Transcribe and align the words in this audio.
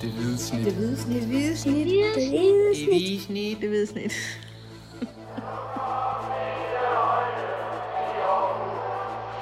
Det 0.00 0.10
hvide 0.10 0.38
snit. 0.38 0.64
Det 0.64 0.74
hvide 0.74 0.96
snit. 0.96 1.20
Det 1.22 1.28
hvide 1.28 1.56
snit. 1.56 1.86
Det 1.86 2.28
hvide 2.28 2.68
Det 2.68 2.76
snit. 2.76 2.88
hvide 2.88 3.20
snit. 3.20 3.60
Det 3.60 3.68
hvide 3.68 3.86
snit. 3.86 4.12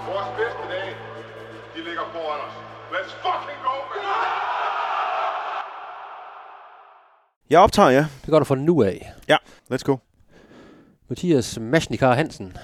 Vores 0.09 0.29
bedste 0.39 0.63
dage, 0.75 0.93
de 1.77 1.85
ligger 1.89 2.03
foran 2.13 2.41
os. 2.47 2.55
Let's 2.95 3.13
fucking 3.25 3.59
go, 3.67 3.75
man! 3.91 4.03
Jeg 7.51 7.61
optager, 7.61 7.91
ja. 7.91 8.07
Det 8.23 8.31
går 8.31 8.39
du 8.39 8.45
fra 8.45 8.55
nu 8.55 8.83
af. 8.83 9.13
Let's 9.73 9.83
go. 9.85 9.97
Mathias 11.09 11.59
Maschnikar 11.61 12.15
Hansen, 12.15 12.57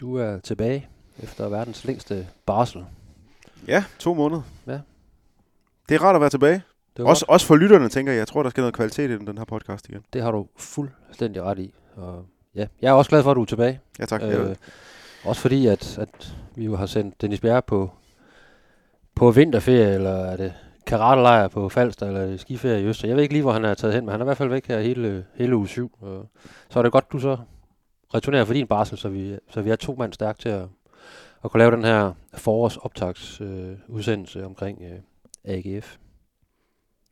du 0.00 0.16
er 0.16 0.38
tilbage 0.38 0.88
efter 1.22 1.48
verdens 1.48 1.84
længste 1.84 2.26
barsel. 2.46 2.84
Ja, 3.68 3.84
to 3.98 4.14
måneder. 4.14 4.42
Ja. 4.66 4.78
Det 5.88 5.94
er 5.94 6.02
rart 6.02 6.14
at 6.14 6.20
være 6.20 6.30
tilbage. 6.30 6.62
Det, 6.98 7.06
Også, 7.06 7.24
også 7.28 7.46
for 7.46 7.56
lytterne, 7.56 7.88
tænker 7.88 8.12
jeg. 8.12 8.18
Jeg 8.18 8.26
tror, 8.28 8.42
der 8.42 8.50
skal 8.50 8.60
noget 8.60 8.74
kvalitet 8.74 9.10
i 9.10 9.18
den 9.18 9.38
her 9.38 9.44
podcast 9.44 9.88
igen. 9.88 10.00
det 10.12 10.22
har 10.22 10.30
du 10.30 10.46
fuldstændig 10.56 11.42
ret 11.42 11.58
i. 11.58 11.74
Og 11.96 12.24
ja, 12.54 12.66
jeg 12.82 12.88
er 12.88 12.92
også 12.92 13.10
glad 13.10 13.22
for, 13.22 13.30
at 13.30 13.34
du 13.34 13.40
er 13.42 13.46
tilbage. 13.46 13.80
Ja, 13.98 14.06
tak. 14.06 14.22
Øh, 14.22 14.56
også 15.24 15.40
fordi, 15.40 15.66
at, 15.66 15.98
at 15.98 16.34
vi 16.54 16.64
jo 16.64 16.76
har 16.76 16.86
sendt 16.86 17.20
Dennis 17.20 17.40
Bjerre 17.40 17.62
på, 17.62 17.90
på 19.14 19.30
vinterferie, 19.30 19.94
eller 19.94 20.10
er 20.10 20.36
det 20.36 20.54
karatelejr 20.86 21.48
på 21.48 21.68
Falster, 21.68 22.06
eller 22.06 22.20
er 22.20 22.36
skiferie 22.36 22.82
i 22.82 22.84
Øster. 22.84 23.08
Jeg 23.08 23.16
ved 23.16 23.22
ikke 23.22 23.34
lige, 23.34 23.42
hvor 23.42 23.52
han 23.52 23.64
er 23.64 23.74
taget 23.74 23.94
hen, 23.94 24.04
men 24.04 24.12
han 24.12 24.20
er 24.20 24.24
i 24.24 24.26
hvert 24.26 24.36
fald 24.36 24.48
væk 24.48 24.66
her 24.66 24.80
hele, 24.80 25.24
hele 25.34 25.56
uge 25.56 25.68
7. 25.68 25.92
Og 26.00 26.26
så 26.70 26.78
er 26.78 26.82
det 26.82 26.92
godt, 26.92 27.12
du 27.12 27.18
så 27.18 27.36
returnerer 28.14 28.44
for 28.44 28.52
din 28.52 28.66
barsel, 28.66 28.98
så 28.98 29.08
vi, 29.08 29.38
så 29.50 29.62
vi 29.62 29.70
er 29.70 29.76
to 29.76 29.94
mand 29.98 30.12
stærke 30.12 30.38
til 30.38 30.48
at, 30.48 30.66
at 31.44 31.50
kunne 31.50 31.58
lave 31.58 31.70
den 31.70 31.84
her 31.84 32.12
forårsoptags 32.34 33.40
øh, 33.40 33.72
udsendelse 33.88 34.44
omkring 34.44 34.82
øh, 34.82 34.98
AGF. 35.44 35.96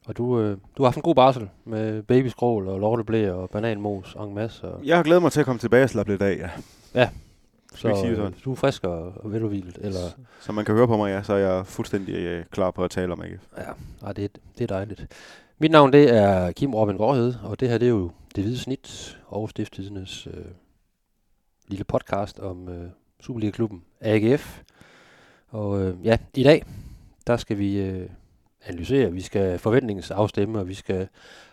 Og 0.06 0.16
du, 0.16 0.40
øh, 0.40 0.56
du 0.76 0.82
har 0.82 0.84
haft 0.84 0.96
en 0.96 1.02
god 1.02 1.14
barsel 1.14 1.48
med 1.64 2.02
babyskrål 2.02 2.68
og 2.68 2.80
lorteblæ 2.80 3.30
og 3.30 3.50
bananmos 3.50 4.14
en 4.28 4.34
masse. 4.34 4.68
Og, 4.68 4.86
Jeg 4.86 4.96
har 4.96 5.02
glædet 5.02 5.22
mig 5.22 5.32
til 5.32 5.40
at 5.40 5.46
komme 5.46 5.58
tilbage 5.58 5.84
og 5.84 5.90
slappe 5.90 6.12
lidt 6.12 6.22
af, 6.22 6.50
ja. 6.94 7.08
så 7.74 7.88
vi 7.88 7.92
ikke 7.92 8.00
sige 8.00 8.10
det 8.10 8.16
øh, 8.18 8.24
sådan? 8.24 8.38
du 8.44 8.52
er 8.52 8.56
frisk 8.56 8.84
og, 8.84 9.12
og. 9.24 9.78
Eller, 9.80 10.00
Som 10.40 10.54
man 10.54 10.64
kan 10.64 10.74
høre 10.74 10.86
på 10.86 10.96
mig, 10.96 11.08
ja, 11.10 11.22
så 11.22 11.32
er 11.32 11.38
jeg 11.38 11.66
fuldstændig 11.66 12.14
øh, 12.14 12.44
klar 12.50 12.70
på 12.70 12.84
at 12.84 12.90
tale 12.90 13.12
om 13.12 13.20
AGF. 13.20 13.46
Ja, 13.58 13.62
ej, 14.06 14.12
det, 14.12 14.24
er- 14.24 14.38
det 14.58 14.62
er 14.70 14.74
dejligt. 14.74 15.06
Mit 15.58 15.70
navn 15.70 15.92
det 15.92 16.14
er 16.16 16.52
Kim 16.52 16.74
Robin 16.74 16.96
Gårdhed, 16.96 17.34
og 17.44 17.60
det 17.60 17.68
her 17.68 17.78
det 17.78 17.86
er 17.86 17.90
jo 17.90 18.10
Det 18.36 18.44
Hvide 18.44 18.58
Snit 18.58 19.18
og 19.26 19.50
Stiftelsenes 19.50 20.26
øh, 20.26 20.44
lille 21.68 21.84
podcast 21.84 22.38
om 22.40 22.68
øh, 22.68 22.88
Superliga-klubben 23.20 23.82
AGF. 24.00 24.60
Og 25.48 25.82
øh, 25.82 25.94
ja, 26.04 26.18
i 26.34 26.42
dag, 26.42 26.64
der 27.26 27.36
skal 27.36 27.58
vi 27.58 27.78
øh, 27.78 28.08
analysere, 28.66 29.12
vi 29.12 29.20
skal 29.20 29.58
forventningsafstemme, 29.58 30.58
og 30.58 30.68
vi 30.68 30.74
skal, 30.74 31.08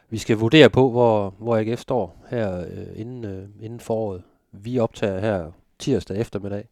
vi 0.10 0.18
skal 0.18 0.38
vurdere 0.38 0.70
på, 0.70 0.90
hvor, 0.90 1.36
hvor 1.38 1.58
AGF 1.58 1.80
står 1.80 2.26
her 2.30 2.60
øh, 2.60 2.88
inden, 2.96 3.26
øh, 3.26 3.48
inden 3.62 3.80
foråret. 3.80 4.24
Vi 4.52 4.80
optager 4.80 5.20
her 5.20 5.52
tirsdag 5.80 6.18
eftermiddag, 6.18 6.68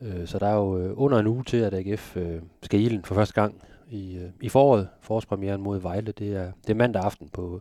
øh, 0.00 0.26
så 0.26 0.38
der 0.38 0.46
er 0.46 0.54
jo 0.54 0.78
øh, 0.78 0.92
under 0.94 1.18
en 1.18 1.26
uge 1.26 1.44
til, 1.44 1.56
at 1.56 1.74
AGF 1.74 2.16
øh, 2.16 2.42
skal 2.62 2.80
i 2.80 2.84
ilden 2.84 3.04
for 3.04 3.14
første 3.14 3.34
gang 3.34 3.62
i, 3.90 4.16
øh, 4.16 4.30
i 4.40 4.48
foråret. 4.48 4.88
Forårspremieren 5.00 5.62
mod 5.62 5.80
Vejle, 5.80 6.12
det 6.12 6.36
er, 6.36 6.52
det 6.62 6.70
er 6.70 6.74
mandag 6.74 7.02
aften 7.02 7.28
på, 7.28 7.60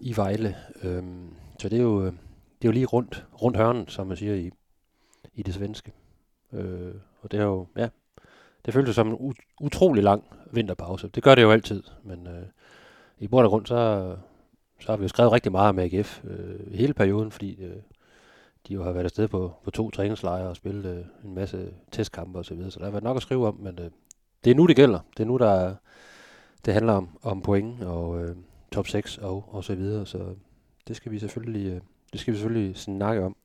i 0.00 0.16
Vejle. 0.16 0.56
Øh, 0.82 1.02
så 1.58 1.68
det 1.68 1.78
er, 1.78 1.82
jo, 1.82 2.00
øh, 2.00 2.12
det 2.62 2.64
er 2.64 2.68
jo 2.68 2.70
lige 2.70 2.86
rundt, 2.86 3.26
rundt 3.42 3.56
hørnen, 3.56 3.88
som 3.88 4.06
man 4.06 4.16
siger 4.16 4.34
i, 4.34 4.50
i 5.34 5.42
det 5.42 5.54
svenske. 5.54 5.92
Øh, 6.52 6.94
og 7.22 7.32
det 7.32 7.40
er 7.40 7.44
jo, 7.44 7.66
ja, 7.76 7.88
det 8.66 8.74
føltes 8.74 8.94
som 8.94 9.08
en 9.08 9.34
utrolig 9.60 10.02
lang 10.02 10.24
vinterpause. 10.54 11.08
Det 11.08 11.22
gør 11.22 11.34
det 11.34 11.42
jo 11.42 11.50
altid, 11.50 11.82
men 12.04 12.26
øh, 12.26 12.42
i 13.18 13.28
bund 13.28 13.44
og 13.44 13.50
grund, 13.50 13.66
så, 13.66 14.16
så 14.80 14.92
har 14.92 14.96
vi 14.96 15.02
jo 15.02 15.08
skrevet 15.08 15.32
rigtig 15.32 15.52
meget 15.52 15.68
om 15.68 15.78
AGF 15.78 16.24
øh, 16.24 16.72
hele 16.74 16.94
perioden, 16.94 17.30
fordi 17.30 17.62
øh, 17.64 17.76
de 18.68 18.74
jo 18.74 18.82
har 18.82 18.92
været 18.92 19.04
afsted 19.04 19.28
på, 19.28 19.52
på 19.64 19.70
to 19.70 19.90
træningslejre 19.90 20.48
og 20.48 20.56
spillet 20.56 20.84
øh, 20.98 21.04
en 21.28 21.34
masse 21.34 21.68
testkampe 21.92 22.38
osv., 22.38 22.44
så, 22.44 22.54
videre. 22.54 22.70
så 22.70 22.78
der 22.78 22.84
har 22.84 22.92
været 22.92 23.04
nok 23.04 23.16
at 23.16 23.22
skrive 23.22 23.46
om, 23.48 23.56
men 23.60 23.78
øh, 23.78 23.90
det 24.44 24.50
er 24.50 24.54
nu, 24.54 24.66
det 24.66 24.76
gælder. 24.76 24.98
Det 25.16 25.22
er 25.22 25.26
nu, 25.26 25.36
der 25.36 25.50
er- 25.50 25.74
det 26.64 26.74
handler 26.74 26.92
om, 26.92 27.08
om 27.22 27.42
point 27.42 27.82
og 27.84 28.22
øh, 28.24 28.36
top 28.72 28.86
6 28.86 29.18
og, 29.18 29.44
og 29.48 29.64
så 29.64 29.74
videre. 29.74 30.06
Så 30.06 30.34
det 30.88 30.96
skal 30.96 31.12
vi 31.12 31.18
selvfølgelig, 31.18 31.66
øh, 31.72 31.80
det 32.12 32.20
skal 32.20 32.32
vi 32.32 32.38
selvfølgelig 32.38 32.76
snakke 32.76 33.22
om. 33.24 33.36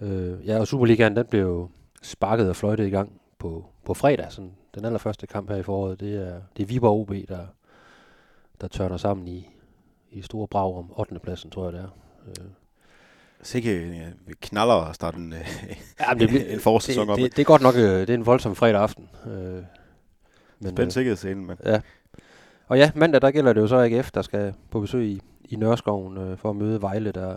Øh, 0.00 0.46
ja, 0.46 0.60
og 0.60 0.66
Superligaen, 0.66 1.16
den 1.16 1.26
blev 1.26 1.40
jo 1.40 1.68
sparket 2.02 2.48
og 2.48 2.56
fløjtet 2.56 2.86
i 2.86 2.90
gang 2.90 3.20
på, 3.38 3.64
på 3.84 3.94
fredag. 3.94 4.32
Sådan, 4.32 4.52
den 4.74 4.84
allerførste 4.84 5.26
kamp 5.26 5.50
her 5.50 5.56
i 5.56 5.62
foråret, 5.62 6.00
det 6.00 6.14
er, 6.28 6.40
det 6.56 6.62
er 6.62 6.66
Viborg 6.66 7.00
OB, 7.00 7.28
der, 7.28 7.46
der 8.60 8.68
tørner 8.68 8.96
sammen 8.96 9.28
i, 9.28 9.50
i 10.10 10.22
store 10.22 10.48
brag 10.48 10.76
om 10.76 10.92
8. 10.96 11.18
pladsen, 11.18 11.50
tror 11.50 11.64
jeg 11.64 11.72
det 11.72 11.80
er. 11.80 11.88
Øh, 12.26 12.46
Sikke 13.42 14.14
knaller 14.40 14.74
at 14.74 14.94
starte 14.94 15.16
en, 15.16 15.32
øh, 15.32 15.38
ja, 16.00 16.14
men 16.14 16.36
en 16.36 16.60
forårssæson 16.60 17.06
det, 17.06 17.12
op. 17.12 17.18
det, 17.18 17.36
det, 17.36 17.42
er 17.42 17.44
godt 17.44 17.62
nok 17.62 17.74
øh, 17.74 17.82
det 17.82 18.10
er 18.10 18.14
en 18.14 18.26
voldsom 18.26 18.54
fredag 18.54 18.80
aften. 18.80 19.08
Øh, 19.26 19.62
men, 20.60 20.70
Spændt 20.70 20.92
sikkerhedsscenen, 20.92 21.46
men 21.46 21.56
Ja. 21.64 21.80
Og 22.66 22.78
ja, 22.78 22.90
mandag 22.94 23.22
der 23.22 23.30
gælder 23.30 23.52
det 23.52 23.60
jo 23.60 23.66
så 23.66 23.76
AGF, 23.76 24.10
der 24.10 24.22
skal 24.22 24.54
på 24.70 24.80
besøg 24.80 25.06
i, 25.06 25.20
i 25.44 25.56
Nørreskoven 25.56 26.16
øh, 26.16 26.38
for 26.38 26.50
at 26.50 26.56
møde 26.56 26.82
Vejle, 26.82 27.12
der, 27.12 27.36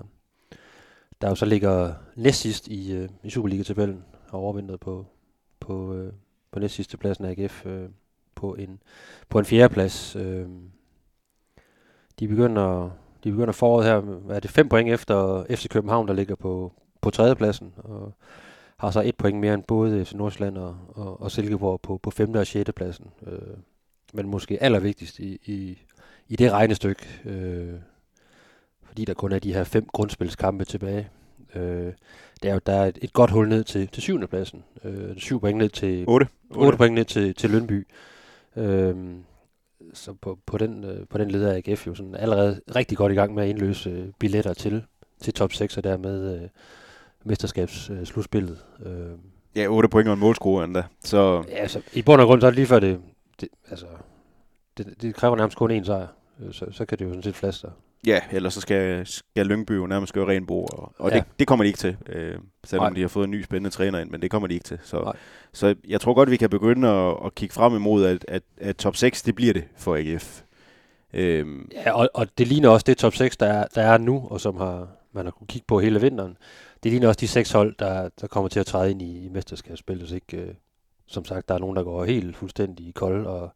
der 1.22 1.30
jo 1.30 1.36
så 1.36 1.46
ligger 1.46 1.94
næst 2.16 2.42
sidst 2.42 2.68
i, 2.68 2.94
øh, 2.94 3.10
i 3.24 3.30
Superliga-tabellen 3.30 4.04
og 4.30 4.40
overvintret 4.40 4.80
på, 4.80 5.06
på, 5.60 5.94
øh, 5.94 6.14
på 6.52 6.60
næst 6.60 6.76
sidste 6.76 6.98
pladsen 6.98 7.26
af 7.26 7.32
AGF 7.32 7.66
øh, 7.66 7.90
på 8.36 8.56
en, 8.56 8.80
på 9.30 9.40
en 9.40 9.46
fjerde 9.46 9.74
plads. 9.74 10.16
Øh, 10.16 10.48
de 12.20 12.28
begynder, 12.28 12.90
de 13.24 13.32
begynder 13.32 13.54
foråret 13.54 13.86
her, 13.86 14.20
er 14.36 14.40
det, 14.40 14.52
fem 14.52 14.70
point 14.70 14.90
efter 14.90 15.46
FC 15.50 15.70
København, 15.70 16.08
der 16.08 16.14
ligger 16.14 16.36
på, 16.36 16.74
på 17.02 17.10
tredjepladsen, 17.10 17.74
og 17.78 18.14
har 18.78 18.92
så 18.92 19.02
et 19.02 19.16
point 19.16 19.40
mere 19.40 19.54
end 19.54 19.64
både 19.64 20.06
FC 20.06 20.14
Nordsjælland 20.14 20.58
og, 20.58 20.78
og, 20.90 21.22
og 21.22 21.32
Silkeborg 21.32 21.82
på, 21.82 21.98
på 21.98 22.12
femte 22.12 22.38
og 22.38 22.48
sjette 22.48 22.72
pladsen. 22.72 23.12
Øh, 23.28 23.58
men 24.14 24.28
måske 24.28 24.64
allervigtigst 24.64 25.20
i, 25.20 25.40
i, 25.46 25.78
i 26.28 26.36
det 26.36 26.52
regnestykke, 26.52 27.06
øh, 27.26 27.74
fordi 28.84 29.06
der 29.06 29.14
kun 29.14 29.32
er 29.32 29.40
de 29.40 29.54
her 29.54 29.64
fem 29.64 29.86
grundspilskampe 29.94 30.66
tilbage. 30.66 31.10
Øh, 31.58 31.94
det 32.44 32.50
er 32.50 32.54
jo, 32.54 32.60
der 32.66 32.74
er 32.74 32.86
et, 32.86 32.98
et 33.02 33.14
godt 33.14 33.32
hul 33.32 33.50
ned 33.50 33.64
til, 33.64 33.88
til 33.88 34.02
syvende 34.02 34.28
pladsen. 34.28 34.64
Øh, 34.84 35.18
syv 35.18 35.40
point 35.40 35.58
ned 35.58 35.70
til 35.70 36.06
8. 36.08 36.28
8 36.50 36.78
point 36.78 36.96
ned 36.96 37.06
til, 37.06 37.36
til 37.36 37.50
Lønby. 37.50 37.88
Øhm, 38.56 39.24
så 39.94 40.14
på, 40.22 40.40
på, 40.46 40.58
den, 40.58 40.84
øh, 40.84 41.08
på 41.10 41.18
den 41.18 41.32
leder 41.32 41.52
er 41.52 41.62
AGF 41.68 41.88
jo 41.88 41.96
sådan 41.96 42.16
allerede 42.16 42.62
rigtig 42.76 42.98
godt 42.98 43.12
i 43.12 43.16
gang 43.16 43.34
med 43.34 43.44
at 43.44 43.50
indløse 43.50 43.90
øh, 43.90 44.08
billetter 44.20 44.54
til, 44.54 44.84
til 45.22 45.34
top 45.34 45.54
6 45.54 45.78
og 45.78 45.84
dermed 45.84 46.36
øh, 46.36 46.50
mesterskabsslutspillet. 47.24 48.66
Øh, 48.86 49.12
øh, 49.12 49.18
Ja, 49.56 49.68
8 49.68 49.90
point 49.90 50.08
og 50.08 50.14
en 50.14 50.20
målscore 50.20 50.64
endda. 50.64 50.84
Så 51.04 51.44
ja, 51.50 51.56
altså, 51.56 51.82
I 51.94 52.02
bund 52.02 52.22
og 52.22 52.28
grund 52.28 52.42
så 52.42 52.48
er 52.48 52.52
det 52.52 52.56
lige 52.56 52.66
før 52.68 52.80
det, 52.80 53.00
det 53.42 53.50
altså, 53.70 53.86
det, 54.78 55.02
det 55.02 55.16
kræver 55.16 55.36
nærmest 55.36 55.58
kun 55.58 55.80
én 55.82 55.84
sejr. 55.84 56.08
Øh, 56.40 56.54
Så, 56.54 56.66
så 56.72 56.86
kan 56.86 57.00
det 57.00 57.06
jo 57.06 57.10
sådan 57.10 57.24
set 57.24 57.36
flaster. 57.36 57.70
Ja, 58.06 58.20
ellers 58.32 58.54
så 58.54 58.62
skal, 58.62 59.06
skal 59.08 59.46
Lyngby 59.46 59.72
jo 59.78 59.88
nærmest 59.88 60.14
gøre 60.14 60.28
ren 60.28 60.46
bord. 60.46 60.74
Og, 60.80 60.94
og 60.98 61.12
Ja. 61.12 61.16
det, 61.16 61.24
det 61.40 61.48
kommer 61.48 61.64
de 61.64 61.68
ikke 61.68 61.80
til, 61.80 61.98
øh, 62.10 62.36
selvom 62.64 62.84
Nej. 62.92 62.96
de 62.96 63.02
har 63.02 63.08
fået 63.08 63.24
en 63.26 63.32
ny 63.32 63.44
spændende 63.44 63.70
træner 63.70 64.00
ind, 64.00 64.10
men 64.10 64.22
det 64.22 64.32
kommer 64.32 64.48
de 64.48 64.54
ikke 64.54 64.64
til. 64.64 64.80
Så, 64.84 65.02
Nej. 65.02 65.16
så 65.54 65.76
jeg 65.88 66.02
tror 66.02 66.14
godt, 66.14 66.32
vi 66.32 66.38
kan 66.38 66.50
begynde 66.50 66.88
at, 66.90 67.16
at 67.26 67.36
kigge 67.36 67.54
frem 67.54 67.76
imod, 67.76 68.06
at, 68.06 68.26
at, 68.28 68.44
at 68.58 68.76
top 68.76 68.96
6, 68.96 69.22
det 69.22 69.36
bliver 69.36 69.54
det 69.54 69.64
for 69.78 69.96
AGF. 69.96 70.42
Øhm, 71.14 71.70
Ja, 71.74 71.92
og, 71.92 72.10
og 72.14 72.28
det 72.38 72.48
ligner 72.48 72.70
også 72.70 72.84
det 72.88 72.98
top 72.98 73.14
6, 73.16 73.38
der 73.38 73.46
er, 73.48 73.66
der 73.76 73.82
er 73.82 73.98
nu, 73.98 74.28
og 74.32 74.42
som 74.42 74.58
har, 74.58 74.88
man 75.14 75.26
har 75.26 75.32
kunnet 75.32 75.50
kigge 75.50 75.66
på 75.68 75.80
hele 75.80 76.02
vinteren. 76.02 76.38
Det 76.84 76.92
ligner 76.92 77.08
også 77.08 77.18
de 77.20 77.28
seks 77.28 77.52
hold, 77.52 77.76
der, 77.80 78.10
der 78.22 78.28
kommer 78.28 78.50
til 78.50 78.60
at 78.60 78.66
træde 78.66 78.92
ind 78.92 79.02
i, 79.02 79.26
i 79.26 79.30
mesterskabsspillet. 79.30 80.04
Hvis 80.08 80.14
ikke, 80.16 80.38
øh, 80.38 80.54
som 81.08 81.26
sagt, 81.26 81.50
der 81.50 81.56
er 81.56 81.60
nogen, 81.60 81.76
der 81.76 81.84
går 81.84 82.06
helt 82.06 82.38
fuldstændig 82.38 82.94
kold, 82.94 83.26
og, 83.26 83.50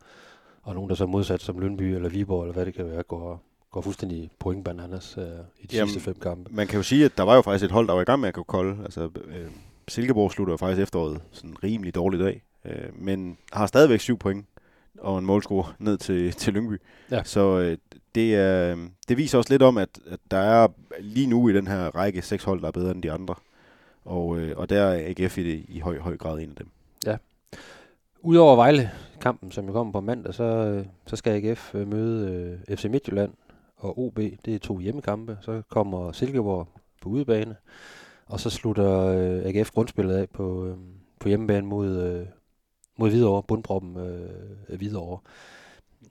og 0.63 0.75
nogen, 0.75 0.90
der 0.90 0.96
så 0.96 1.06
modsat 1.06 1.41
som 1.41 1.59
Lønby 1.59 1.81
eller 1.81 2.09
Viborg, 2.09 2.41
eller 2.44 2.53
hvad 2.53 2.66
det 2.66 2.73
kan 2.73 2.85
være, 2.91 3.03
går, 3.03 3.44
går 3.72 3.82
fuldstændig 3.82 4.32
pointbananas 4.40 5.18
øh, 5.18 5.23
i 5.59 5.68
de 5.68 5.76
Jamen, 5.76 5.90
sidste 5.90 6.06
fem 6.06 6.16
kampe. 6.22 6.56
man 6.56 6.68
kan 6.68 6.78
jo 6.78 6.84
sige, 6.84 7.06
at 7.06 7.18
der 7.18 7.23
var 7.23 7.35
jo 7.35 7.41
faktisk 7.41 7.66
et 7.66 7.72
hold, 7.72 7.88
der 7.88 7.94
var 7.94 8.02
i 8.02 8.06
gang 8.06 8.20
med 8.20 8.28
at 8.28 8.34
gå 8.34 8.44
kold. 8.44 8.84
Altså, 8.84 9.09
øh, 9.26 9.47
Silkeborg 9.88 10.32
slutter 10.32 10.53
jo 10.53 10.58
faktisk 10.58 10.82
efteråret 10.84 11.22
sådan 11.32 11.56
rimelig 11.64 11.96
dårligt 11.96 12.23
af, 12.23 12.41
øh, 12.66 12.90
men 12.96 13.38
har 13.52 13.66
stadigvæk 13.68 14.00
syv 14.00 14.18
point 14.18 14.46
og 15.00 15.20
en 15.20 15.26
målscore 15.26 15.73
ned 15.79 15.97
til, 15.97 16.32
til 16.32 16.53
Lyngby. 16.53 16.82
Ja. 17.12 17.23
Så 17.23 17.59
øh, 17.59 17.78
det, 18.16 18.35
er, 18.35 18.78
det 19.08 19.18
viser 19.18 19.38
også 19.38 19.53
lidt 19.53 19.62
om, 19.62 19.78
at, 19.78 19.90
at 20.08 20.20
der 20.32 20.38
er 20.38 20.68
lige 21.00 21.28
nu 21.28 21.50
i 21.50 21.53
den 21.53 21.68
her 21.68 21.96
række 21.96 22.22
seks 22.22 22.44
hold, 22.44 22.62
der 22.62 22.68
er 22.68 22.72
bedre 22.72 22.91
end 22.91 23.03
de 23.03 23.12
andre. 23.12 23.35
Og, 24.06 24.40
øh, 24.40 24.58
og 24.58 24.70
der 24.70 24.82
er 24.82 25.14
AGF 25.18 25.38
i, 25.38 25.52
det, 25.52 25.66
i 25.68 25.79
høj, 25.79 26.00
høj 26.00 26.18
grad 26.18 26.40
en 26.40 26.50
af 26.50 26.56
dem. 26.56 26.68
Udover 28.23 28.56
Vejle-kampen, 28.56 29.52
som 29.52 29.66
jo 29.66 29.72
kommer 29.72 29.94
på 29.94 30.02
mandag, 30.02 30.34
så, 30.34 30.44
øh, 30.44 30.85
så 31.08 31.16
skal 31.16 31.46
AGF 31.46 31.76
øh, 31.76 31.88
møde 31.88 32.32
øh, 32.70 32.78
FC 32.78 32.85
Midtjylland 32.85 33.32
og 33.82 34.00
OB. 34.00 34.16
Det 34.46 34.56
er 34.56 34.60
to 34.60 34.80
hjemmekampe. 34.80 35.38
Så 35.42 35.62
kommer 35.70 36.12
Silkeborg 36.12 36.68
på 37.02 37.10
udebane. 37.10 37.56
Og 38.26 38.40
så 38.40 38.50
slutter 38.50 39.00
øh, 39.00 39.46
AGF 39.46 39.72
grundspillet 39.72 40.16
af 40.16 40.30
på, 40.30 40.66
øh, 40.66 40.78
på 41.20 41.28
hjemmebane 41.28 41.68
mod, 41.68 41.98
øh, 41.98 42.26
mod 42.98 43.10
Hvidovre, 43.10 43.44
bundproppen 43.44 43.98
øh, 43.98 44.78
Hvidovre. 44.78 45.20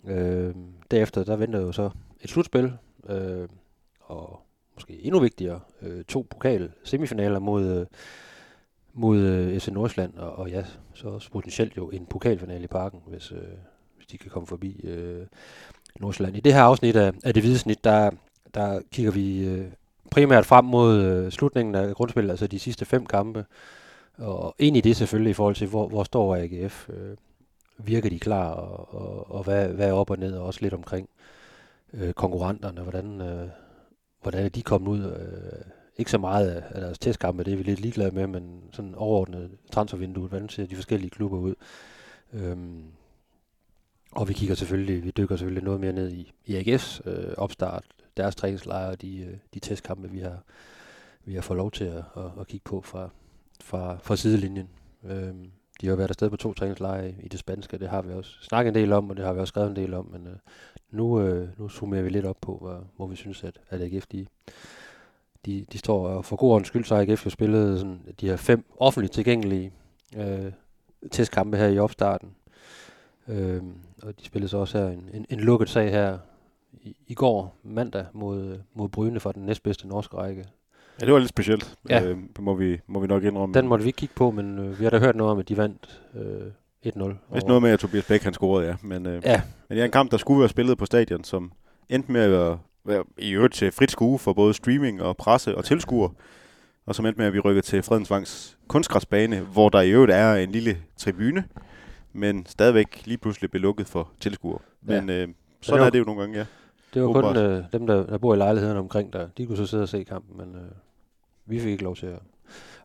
Øh, 0.05 0.55
derefter, 0.91 1.25
der 1.25 1.37
venter 1.37 1.61
jo 1.61 1.73
så 1.73 1.91
et 2.21 2.31
slutspil, 2.31 2.73
øh, 3.09 3.49
og 4.01 4.41
måske 4.75 5.05
endnu 5.05 5.21
vigtigere, 5.21 5.61
øh, 5.83 6.05
to 6.05 6.27
pokal 6.31 6.73
semifinaler 6.85 7.39
mod, 7.39 7.65
øh, 7.65 7.87
mod 8.93 9.19
øh, 9.19 9.59
FC 9.59 9.69
Nordsjælland, 9.69 10.15
og, 10.15 10.33
og 10.33 10.51
ja, 10.51 10.65
så 10.95 11.09
også 11.09 11.31
potentielt 11.31 11.77
jo 11.77 11.91
en 11.91 12.07
pokalfinale 12.07 12.65
i 12.65 12.67
parken, 12.67 13.01
hvis, 13.07 13.33
øh, 13.33 13.39
hvis 13.97 14.07
de 14.07 14.19
kan 14.19 14.31
komme 14.31 14.47
forbi 14.47 14.81
øh, 14.85 15.27
Nordsjælland. 16.01 16.37
I 16.37 16.41
det 16.41 16.55
her 16.55 16.63
afsnit 16.63 16.97
af, 16.97 17.13
af 17.25 17.35
det 17.35 17.43
hvide 17.43 17.59
snit, 17.59 17.85
der, 17.85 18.11
der 18.55 18.81
kigger 18.93 19.13
vi 19.13 19.45
øh, 19.45 19.67
primært 20.11 20.47
frem 20.47 20.65
mod 20.65 21.03
øh, 21.03 21.33
slutningen 21.33 21.75
af 21.75 21.95
grundspillet, 21.95 22.31
altså 22.31 22.47
de 22.47 22.59
sidste 22.59 22.85
fem 22.85 23.07
kampe, 23.07 23.45
og 24.19 24.55
ind 24.59 24.77
i 24.77 24.81
det 24.81 24.97
selvfølgelig 24.97 25.31
i 25.31 25.35
forhold 25.35 25.55
til, 25.55 25.67
hvor, 25.67 25.89
hvor 25.89 26.05
står 26.05 26.37
AGF. 26.37 26.89
Øh, 26.89 27.17
virker 27.85 28.11
de 28.11 28.19
klar, 28.19 28.51
og, 28.51 28.95
og, 28.95 29.31
og 29.35 29.45
hvad, 29.45 29.69
hvad 29.69 29.89
er 29.89 29.93
op 29.93 30.11
og 30.11 30.19
ned, 30.19 30.35
og 30.35 30.47
også 30.47 30.61
lidt 30.63 30.75
omkring 30.75 31.09
øh, 31.95 32.13
konkurrenterne, 32.13 32.81
hvordan, 32.81 33.21
øh, 33.21 33.49
hvordan 34.23 34.45
er 34.45 34.49
de 34.49 34.63
kommet 34.63 34.89
ud. 34.91 35.05
Øh, 35.05 35.63
ikke 35.97 36.11
så 36.11 36.19
meget 36.19 36.51
af, 36.51 36.81
deres 36.81 36.99
testkampe, 36.99 37.45
det 37.45 37.53
er 37.53 37.57
vi 37.57 37.63
lidt 37.63 37.81
ligeglade 37.81 38.15
med, 38.15 38.27
men 38.27 38.63
sådan 38.73 38.95
overordnet 38.95 39.51
transfervinduet, 39.73 40.29
hvordan 40.29 40.49
ser 40.49 40.67
de 40.67 40.75
forskellige 40.75 41.11
klubber 41.11 41.39
ud. 41.39 41.55
Øhm, 42.33 42.85
og 44.13 44.29
vi 44.29 44.33
kigger 44.33 44.55
selvfølgelig, 44.55 45.05
vi 45.05 45.11
dykker 45.11 45.37
selvfølgelig 45.37 45.65
noget 45.65 45.81
mere 45.81 45.93
ned 45.93 46.11
i, 46.11 46.33
i 46.47 46.57
AGF's 46.57 47.09
øh, 47.11 47.35
opstart, 47.37 47.85
deres 48.17 48.37
træningslejre 48.37 48.91
og 48.91 49.03
de, 49.03 49.19
øh, 49.19 49.37
de 49.55 49.61
testkampe, 49.61 50.11
vi 50.11 50.19
har, 50.19 50.43
vi 51.25 51.35
har 51.35 51.43
fået 51.43 51.57
lov 51.57 51.71
til 51.71 51.85
at, 51.85 52.05
at, 52.17 52.31
at 52.41 52.47
kigge 52.47 52.65
på 52.65 52.81
fra, 52.81 53.09
fra, 53.61 53.99
fra 54.03 54.17
sidelinjen. 54.17 54.69
Øh, 55.05 55.35
de 55.81 55.87
har 55.87 55.97
været 55.97 56.09
afsted 56.09 56.31
på 56.31 56.37
to 56.37 56.55
træningslejre 56.55 57.15
i 57.23 57.29
det 57.29 57.39
spanske, 57.39 57.79
det 57.79 57.89
har 57.89 58.03
vi 58.03 58.13
også 58.13 58.37
snakket 58.43 58.69
en 58.69 58.75
del 58.75 58.93
om, 58.93 59.11
og 59.11 59.17
det 59.17 59.25
har 59.25 59.33
vi 59.33 59.41
også 59.41 59.51
skrevet 59.51 59.71
en 59.71 59.77
del 59.77 59.95
om, 59.95 60.07
men 60.13 60.27
øh, 60.27 60.37
nu, 60.91 61.21
øh, 61.21 61.49
nu 61.59 61.69
summerer 61.69 62.03
vi 62.03 62.09
lidt 62.09 62.27
op 62.27 62.41
på, 62.41 62.57
hvor, 62.57 62.85
hvor 62.97 63.07
vi 63.07 63.17
synes, 63.17 63.45
at, 63.45 63.59
at 63.71 63.81
AGF 63.81 64.07
de, 64.07 64.27
de, 65.47 65.67
de 65.73 65.79
står, 65.79 66.09
og 66.09 66.25
for 66.25 66.37
god 66.37 66.53
ordens 66.53 66.69
skyld, 66.69 66.85
så 66.85 66.95
har 66.95 67.03
AGF 67.03 67.25
jo 67.25 67.31
spillet 67.31 67.79
sådan, 67.79 68.01
de 68.21 68.29
her 68.29 68.37
fem 68.37 68.65
offentligt 68.79 69.15
tilgængelige 69.15 69.73
øh, 70.17 70.53
testkampe 71.11 71.57
her 71.57 71.69
i 71.69 71.79
opstarten. 71.79 72.31
Øh, 73.31 73.63
og 74.03 74.21
de 74.21 74.25
spillede 74.25 74.49
så 74.49 74.57
også 74.59 74.79
her 74.79 74.87
en, 74.89 75.05
en, 75.15 75.27
en 75.31 75.41
lukket 75.41 75.69
sag 75.69 75.91
her 75.91 76.19
i, 76.73 76.97
i 77.07 77.15
går 77.15 77.57
mandag 77.63 78.05
mod, 78.13 78.59
mod 78.75 78.89
Bryne 78.89 79.21
fra 79.21 79.33
den 79.33 79.43
næstbedste 79.47 79.89
norske 79.89 80.17
række. 80.17 80.45
Ja, 81.01 81.05
det 81.07 81.13
var 81.13 81.19
lidt 81.19 81.29
specielt, 81.29 81.75
Ja. 81.89 82.05
øh, 82.05 82.19
må, 82.39 82.55
vi, 82.55 82.81
må 82.87 83.01
vi 83.01 83.07
nok 83.07 83.25
indrømme. 83.25 83.55
Den 83.55 83.69
måtte 83.69 83.83
vi 83.83 83.89
ikke 83.89 83.97
kigge 83.97 84.15
på, 84.15 84.31
men 84.31 84.59
øh, 84.59 84.79
vi 84.79 84.85
har 84.85 84.91
da 84.91 84.99
hørt 84.99 85.17
noget 85.17 85.31
om, 85.33 85.39
at 85.39 85.49
de 85.49 85.57
vandt 85.57 86.01
øh, 86.15 86.47
1-0. 86.87 87.35
Vist 87.35 87.47
noget 87.47 87.63
med, 87.63 87.71
at 87.71 87.79
Tobias 87.79 88.05
Bæk 88.07 88.23
han 88.23 88.33
scorede, 88.33 88.67
ja. 88.69 88.77
Men, 88.83 89.07
øh, 89.07 89.23
Ja, 89.25 89.43
men 89.69 89.77
det 89.77 89.81
er 89.83 89.85
en 89.85 89.91
kamp, 89.91 90.11
der 90.11 90.17
skulle 90.17 90.41
være 90.41 90.49
spillet 90.49 90.79
på 90.79 90.87
stadion, 90.87 91.25
som 91.25 91.53
endte 91.89 92.13
med 92.13 92.21
at 92.21 92.31
være, 92.31 92.59
være 92.85 93.05
i 93.19 93.31
øvrigt 93.31 93.55
til 93.55 93.73
frit 93.73 93.91
skue 93.91 94.19
for 94.19 94.33
både 94.33 94.55
streaming 94.55 95.03
og 95.03 95.17
presse 95.17 95.57
og 95.57 95.65
tilskuere. 95.65 96.11
Og 96.87 96.95
som 96.95 97.07
endte 97.07 97.19
med, 97.19 97.27
at 97.27 97.33
vi 97.33 97.41
rykkede 97.41 97.67
til 97.67 97.83
Fredensvangs 97.83 98.59
kunstgræsbane, 98.69 99.41
hvor 99.41 99.69
der 99.69 99.81
i 99.81 99.91
øvrigt 99.91 100.13
er 100.13 100.35
en 100.35 100.51
lille 100.51 100.77
tribune, 100.97 101.45
men 102.13 102.47
stadigvæk 102.47 103.03
lige 103.07 103.19
pludselig 103.19 103.51
blev 103.51 103.63
lukket 103.63 103.87
for 103.89 104.11
tilskuere. 104.21 104.59
Men 104.83 105.11
øh, 105.11 105.29
sådan 105.61 105.81
var- 105.81 105.87
er 105.87 105.91
det 105.91 105.99
jo 105.99 106.05
nogle 106.05 106.21
gange, 106.21 106.39
ja. 106.39 106.47
det 106.95 107.03
var 107.03 107.09
kun 107.13 107.25
Åbenbart. 107.25 107.37
øh, 107.51 107.65
dem, 107.73 107.87
der, 107.87 108.07
der 108.07 108.19
bor 108.19 108.35
i 108.35 108.37
lejligheden 108.37 108.77
omkring 108.77 109.13
der. 109.13 109.29
De 109.39 109.47
kunne 109.47 109.57
så 109.57 109.67
sidde 109.67 109.83
og 109.83 109.89
se 109.89 110.05
kampen, 110.05 110.37
men 110.39 110.55
øh, 110.55 110.71
vi 111.47 111.61
fik 111.61 111.71
ikke 111.71 111.85
lov 111.85 111.97
til 111.97 112.07
at, 112.07 112.19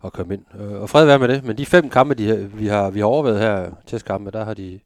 at 0.05 0.13
komme 0.13 0.33
ind. 0.33 0.45
Øh, 0.59 0.81
og 0.81 0.89
fred 0.89 1.05
være 1.05 1.19
med 1.19 1.27
det, 1.27 1.43
men 1.43 1.57
de 1.57 1.65
fem 1.65 1.89
kampe, 1.89 2.13
de, 2.13 2.51
vi, 2.53 2.67
har, 2.67 2.89
vi 2.89 2.99
har 2.99 3.07
overvejet 3.07 3.39
her, 3.39 3.71
testkampe, 3.85 4.31
der 4.31 4.45
har 4.45 4.53
de 4.53 4.79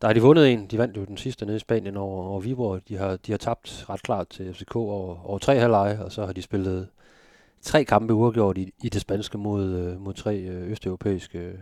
der 0.00 0.06
har 0.06 0.14
de 0.14 0.22
vundet 0.22 0.52
en. 0.52 0.66
De 0.66 0.78
vandt 0.78 0.96
jo 0.96 1.04
den 1.04 1.16
sidste 1.16 1.44
nede 1.46 1.56
i 1.56 1.60
Spanien 1.60 1.96
over, 1.96 2.24
over 2.28 2.40
Viborg. 2.40 2.80
De 2.88 2.96
har, 2.96 3.16
de 3.16 3.32
har 3.32 3.36
tabt 3.38 3.84
ret 3.90 4.02
klart 4.02 4.28
til 4.28 4.54
FCK 4.54 4.76
over, 4.76 5.26
over 5.28 5.38
tre 5.38 5.58
halvleje, 5.58 6.04
og 6.04 6.12
så 6.12 6.26
har 6.26 6.32
de 6.32 6.42
spillet 6.42 6.88
tre 7.62 7.84
kampe 7.84 8.14
uafgjort 8.14 8.58
i, 8.58 8.72
i 8.84 8.88
det 8.88 9.00
spanske 9.00 9.38
mod, 9.38 9.64
øh, 9.72 10.00
mod 10.00 10.14
tre 10.14 10.38
øh, 10.38 10.70
østeuropæiske 10.70 11.52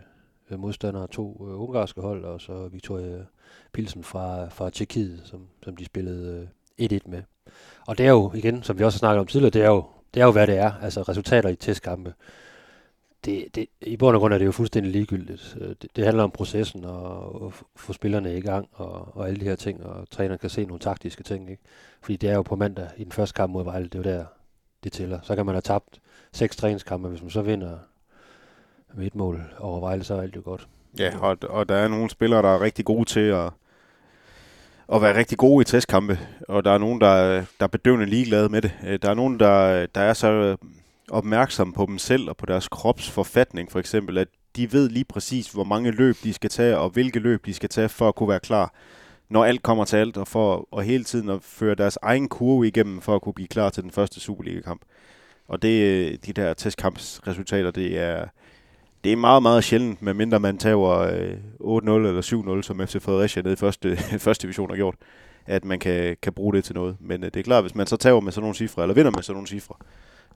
modstandere, 0.57 1.07
to 1.07 1.47
øh, 1.49 1.61
ungarske 1.61 2.01
hold, 2.01 2.25
og 2.25 2.41
så 2.41 2.67
Victoria 2.67 3.25
Pilsen 3.73 4.03
fra, 4.03 4.49
fra 4.49 4.69
Tjekkiet, 4.69 5.21
som, 5.25 5.47
som 5.63 5.75
de 5.75 5.85
spillede 5.85 6.49
øh, 6.79 6.89
1-1 6.91 7.09
med. 7.09 7.21
Og 7.87 7.97
det 7.97 8.05
er 8.05 8.09
jo, 8.09 8.31
igen, 8.35 8.63
som 8.63 8.79
vi 8.79 8.83
også 8.83 8.95
har 8.95 8.99
snakket 8.99 9.19
om 9.19 9.27
tidligere, 9.27 9.49
det 9.49 9.61
er 9.61 9.67
jo, 9.67 9.83
det 10.13 10.21
er 10.21 10.25
jo 10.25 10.31
hvad 10.31 10.47
det 10.47 10.57
er, 10.57 10.71
altså 10.81 11.01
resultater 11.01 11.49
i 11.49 11.55
testkampe. 11.55 12.13
Det, 13.25 13.55
det, 13.55 13.65
I 13.81 13.97
bund 13.97 14.15
og 14.15 14.19
grund 14.19 14.33
er 14.33 14.37
det 14.37 14.45
jo 14.45 14.51
fuldstændig 14.51 14.91
ligegyldigt. 14.91 15.57
Øh, 15.61 15.69
det, 15.81 15.87
det 15.95 16.05
handler 16.05 16.23
om 16.23 16.31
processen 16.31 16.85
og, 16.85 17.41
og 17.41 17.53
få 17.75 17.93
spillerne 17.93 18.37
i 18.37 18.41
gang 18.41 18.69
og, 18.71 19.17
og 19.17 19.27
alle 19.27 19.39
de 19.39 19.45
her 19.45 19.55
ting, 19.55 19.85
og 19.85 20.09
træneren 20.09 20.39
kan 20.39 20.49
se 20.49 20.65
nogle 20.65 20.79
taktiske 20.79 21.23
ting. 21.23 21.49
Ikke? 21.49 21.63
Fordi 22.01 22.15
det 22.15 22.29
er 22.29 22.35
jo 22.35 22.41
på 22.41 22.55
mandag 22.55 22.89
i 22.97 23.03
den 23.03 23.11
første 23.11 23.33
kamp 23.33 23.53
mod 23.53 23.63
Vejle, 23.63 23.85
det 23.85 23.95
er 23.95 24.11
jo 24.11 24.17
der, 24.17 24.25
det 24.83 24.91
tæller. 24.91 25.19
Så 25.23 25.35
kan 25.35 25.45
man 25.45 25.55
have 25.55 25.61
tabt 25.61 25.99
seks 26.31 26.55
træningskampe, 26.55 27.09
hvis 27.09 27.21
man 27.21 27.31
så 27.31 27.41
vinder 27.41 27.77
med 28.93 29.07
et 29.07 29.15
mål 29.15 29.41
over 29.59 29.79
Vejle, 29.79 30.03
så 30.03 30.15
er 30.15 30.21
alt 30.21 30.35
jo 30.35 30.41
godt. 30.45 30.67
Ja, 30.99 31.17
og, 31.21 31.37
og 31.49 31.69
der 31.69 31.75
er 31.75 31.87
nogle 31.87 32.09
spillere, 32.09 32.41
der 32.41 32.49
er 32.49 32.61
rigtig 32.61 32.85
gode 32.85 33.05
til 33.05 33.19
at, 33.19 33.51
at 34.93 35.01
være 35.01 35.17
rigtig 35.17 35.37
gode 35.37 35.61
i 35.61 35.65
testkampe, 35.65 36.19
og 36.47 36.65
der 36.65 36.71
er 36.71 36.77
nogen, 36.77 37.01
der, 37.01 37.33
der 37.59 37.63
er 37.63 37.67
bedøvende 37.67 38.05
ligeglade 38.05 38.49
med 38.49 38.61
det. 38.61 38.71
Øh, 38.87 38.99
der 39.01 39.09
er 39.09 39.13
nogen, 39.13 39.39
der, 39.39 39.85
der 39.85 40.01
er 40.01 40.13
så 40.13 40.27
øh, 40.27 40.57
opmærksomme 41.09 41.73
på 41.73 41.85
dem 41.85 41.97
selv 41.97 42.29
og 42.29 42.37
på 42.37 42.45
deres 42.45 42.67
kropsforfatning 42.67 43.71
for 43.71 43.79
eksempel, 43.79 44.17
at 44.17 44.27
de 44.55 44.73
ved 44.73 44.89
lige 44.89 45.05
præcis, 45.05 45.51
hvor 45.51 45.63
mange 45.63 45.91
løb 45.91 46.15
de 46.23 46.33
skal 46.33 46.49
tage, 46.49 46.77
og 46.77 46.89
hvilke 46.89 47.19
løb 47.19 47.45
de 47.45 47.53
skal 47.53 47.69
tage 47.69 47.89
for 47.89 48.07
at 48.07 48.15
kunne 48.15 48.29
være 48.29 48.39
klar, 48.39 48.73
når 49.29 49.45
alt 49.45 49.63
kommer 49.63 49.85
til 49.85 49.97
alt, 49.97 50.17
og 50.17 50.27
for 50.27 50.67
og 50.71 50.83
hele 50.83 51.03
tiden 51.03 51.29
at 51.29 51.43
føre 51.43 51.75
deres 51.75 51.97
egen 52.01 52.27
kurve 52.27 52.67
igennem, 52.67 53.01
for 53.01 53.15
at 53.15 53.21
kunne 53.21 53.33
blive 53.33 53.47
klar 53.47 53.69
til 53.69 53.83
den 53.83 53.91
første 53.91 54.19
Superliga-kamp. 54.19 54.81
Og 55.47 55.61
det, 55.61 55.81
øh, 55.81 56.17
de 56.25 56.33
der 56.33 56.53
testkampsresultater, 56.53 57.71
det 57.71 57.99
er, 57.99 58.25
det 59.03 59.11
er 59.11 59.15
meget, 59.15 59.41
meget 59.41 59.63
sjældent, 59.63 60.01
med 60.01 60.13
mindre 60.13 60.39
man 60.39 60.57
tager 60.57 60.99
øh, 60.99 61.37
8-0 61.61 61.89
eller 61.89 62.57
7-0, 62.59 62.61
som 62.61 62.87
FC 62.87 63.01
Fredericia 63.01 63.41
nede 63.41 63.53
i 63.53 63.55
første, 63.55 63.97
første 64.27 64.41
division 64.41 64.69
har 64.69 64.75
gjort, 64.75 64.95
at 65.45 65.65
man 65.65 65.79
kan, 65.79 66.17
kan 66.21 66.33
bruge 66.33 66.53
det 66.53 66.63
til 66.63 66.75
noget. 66.75 66.97
Men 66.99 67.23
øh, 67.23 67.31
det 67.33 67.39
er 67.39 67.43
klart, 67.43 67.63
hvis 67.63 67.75
man 67.75 67.87
så 67.87 67.97
tager 67.97 68.19
med 68.19 68.31
sådan 68.31 68.43
nogle 68.43 68.55
cifre, 68.55 68.81
eller 68.81 68.95
vinder 68.95 69.11
med 69.11 69.23
sådan 69.23 69.35
nogle 69.35 69.47
cifre, 69.47 69.75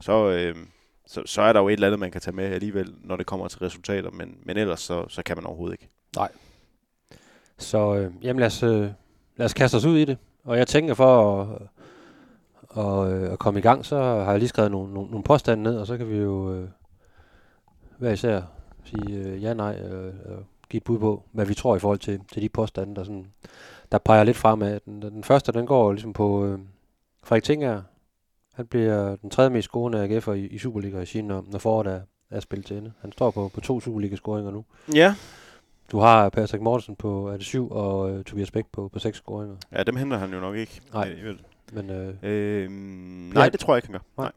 så, 0.00 0.30
øh, 0.30 0.56
så, 1.06 1.22
så 1.26 1.42
er 1.42 1.52
der 1.52 1.60
jo 1.60 1.68
et 1.68 1.72
eller 1.72 1.86
andet, 1.86 2.00
man 2.00 2.10
kan 2.10 2.20
tage 2.20 2.36
med 2.36 2.44
alligevel, 2.44 2.94
når 3.04 3.16
det 3.16 3.26
kommer 3.26 3.48
til 3.48 3.58
resultater, 3.58 4.10
men, 4.10 4.36
men 4.42 4.56
ellers 4.56 4.80
så, 4.80 5.08
så 5.08 5.22
kan 5.22 5.36
man 5.36 5.46
overhovedet 5.46 5.74
ikke. 5.74 5.88
Nej. 6.16 6.28
Så 7.58 7.94
øh, 7.94 8.12
jamen 8.22 8.40
lad 8.40 8.46
os, 8.46 8.62
øh, 8.62 8.88
lad 9.36 9.44
os 9.44 9.54
kaste 9.54 9.74
os 9.74 9.84
ud 9.84 9.96
i 9.96 10.04
det. 10.04 10.18
Og 10.44 10.58
jeg 10.58 10.66
tænker 10.66 10.94
for 10.94 11.42
at, 11.42 11.48
øh, 11.48 11.66
og, 12.68 13.12
øh, 13.12 13.32
at 13.32 13.38
komme 13.38 13.60
i 13.60 13.62
gang, 13.62 13.86
så 13.86 13.96
har 14.02 14.30
jeg 14.30 14.38
lige 14.38 14.48
skrevet 14.48 14.70
nogle, 14.70 14.94
nogle, 14.94 15.10
nogle 15.10 15.24
påstande 15.24 15.62
ned, 15.62 15.78
og 15.78 15.86
så 15.86 15.96
kan 15.96 16.08
vi 16.08 16.16
jo 16.16 16.54
øh, 16.54 16.68
hver 17.98 18.10
især 18.12 18.42
sige 18.84 19.14
øh, 19.18 19.42
ja, 19.42 19.54
nej, 19.54 19.74
øh, 19.76 20.14
og 20.24 20.44
give 20.68 20.78
et 20.78 20.84
bud 20.84 20.98
på, 20.98 21.22
hvad 21.32 21.46
vi 21.46 21.54
tror 21.54 21.76
i 21.76 21.78
forhold 21.78 21.98
til, 21.98 22.20
til 22.32 22.42
de 22.42 22.48
påstande, 22.48 22.96
der, 22.96 23.04
sådan, 23.04 23.26
der 23.92 23.98
peger 23.98 24.24
lidt 24.24 24.36
fremad. 24.36 24.80
Den, 24.84 25.02
den 25.02 25.24
første, 25.24 25.52
den 25.52 25.66
går 25.66 25.92
ligesom 25.92 26.12
på 26.12 26.46
øh, 26.46 26.58
Frederik 27.24 27.42
Tinger. 27.42 27.82
Han 28.54 28.66
bliver 28.66 29.16
den 29.16 29.30
tredje 29.30 29.50
mest 29.50 29.68
scorende 29.68 30.04
AGF'er 30.18 30.30
i, 30.30 30.46
i 30.46 30.58
Superliga-regien, 30.58 31.24
når, 31.24 31.44
når 31.50 31.58
foråret 31.58 31.86
er, 31.86 32.00
er 32.30 32.40
spillet 32.40 32.66
til 32.66 32.76
ende. 32.78 32.92
Han 33.00 33.12
står 33.12 33.30
på, 33.30 33.50
på 33.54 33.60
to 33.60 33.80
Superliga-scoringer 33.80 34.50
nu. 34.50 34.64
Ja. 34.94 35.14
Du 35.92 35.98
har 35.98 36.28
Patrick 36.28 36.62
Mortensen 36.62 36.96
på 36.96 37.28
er 37.28 37.36
det 37.36 37.46
syv, 37.46 37.70
og 37.70 38.10
øh, 38.10 38.24
Tobias 38.24 38.50
Bæk 38.50 38.66
på, 38.72 38.88
på 38.88 38.98
seks 38.98 39.16
scoringer. 39.18 39.56
Ja, 39.72 39.82
dem 39.82 39.96
henter 39.96 40.18
han 40.18 40.32
jo 40.32 40.40
nok 40.40 40.56
ikke. 40.56 40.80
Nej. 40.92 41.04
alligevel. 41.04 41.40
Men 41.72 41.90
øh, 41.90 42.14
Øh, 42.22 42.70
nej, 43.34 43.48
det 43.48 43.60
tror 43.60 43.74
jeg 43.74 43.78
ikke, 43.78 43.88
han 43.88 43.92
gør. 43.92 44.22
Nej. 44.22 44.24
Nej. 44.24 44.32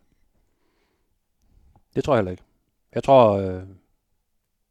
det 1.95 2.03
tror 2.03 2.13
jeg 2.13 2.19
heller 2.19 2.31
ikke. 2.31 2.43
Jeg 2.95 3.03
tror, 3.03 3.37
øh, 3.37 3.61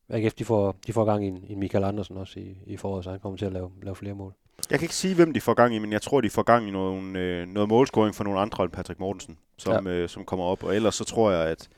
AGF 0.09 0.35
de 0.35 0.45
får, 0.45 0.77
de 0.87 0.93
får 0.93 1.05
gang 1.05 1.25
i 1.25 1.29
en, 1.29 1.45
en 1.49 1.59
Michael 1.59 1.85
Andersen 1.85 2.17
også 2.17 2.41
i, 2.41 2.57
i 2.67 2.77
foråret, 2.77 3.05
så 3.05 3.11
han 3.11 3.21
kommer 3.21 3.39
til 3.39 3.47
at 3.47 3.53
lave, 3.53 3.71
lave 3.83 3.97
flere 3.97 4.15
mål. 4.15 4.35
Jeg 4.71 4.79
kan 4.79 4.85
ikke 4.85 4.95
sige, 4.95 5.15
hvem 5.15 5.33
de 5.33 5.41
får 5.41 5.55
gang 5.55 5.75
i, 5.75 5.79
men 5.79 5.93
jeg 5.93 6.03
tror, 6.03 6.21
de 6.21 6.31
får 6.31 6.43
gang 6.43 6.69
i 6.69 6.71
noget, 6.71 7.17
øh, 7.17 7.49
noget 7.49 7.69
målscoring 7.69 8.15
for 8.15 8.25
nogle 8.25 8.41
andre 8.41 8.65
end 8.65 8.73
Patrick 8.73 9.01
Mortensen, 9.01 9.39
som, 9.57 9.87
ja. 9.87 9.93
øh, 9.93 10.09
som 10.09 10.25
kommer 10.25 10.45
op. 10.45 10.65
Og 10.65 10.77
ellers 10.77 10.95
så 10.95 11.05
tror 11.05 11.31
jeg, 11.31 11.47
at 11.49 11.69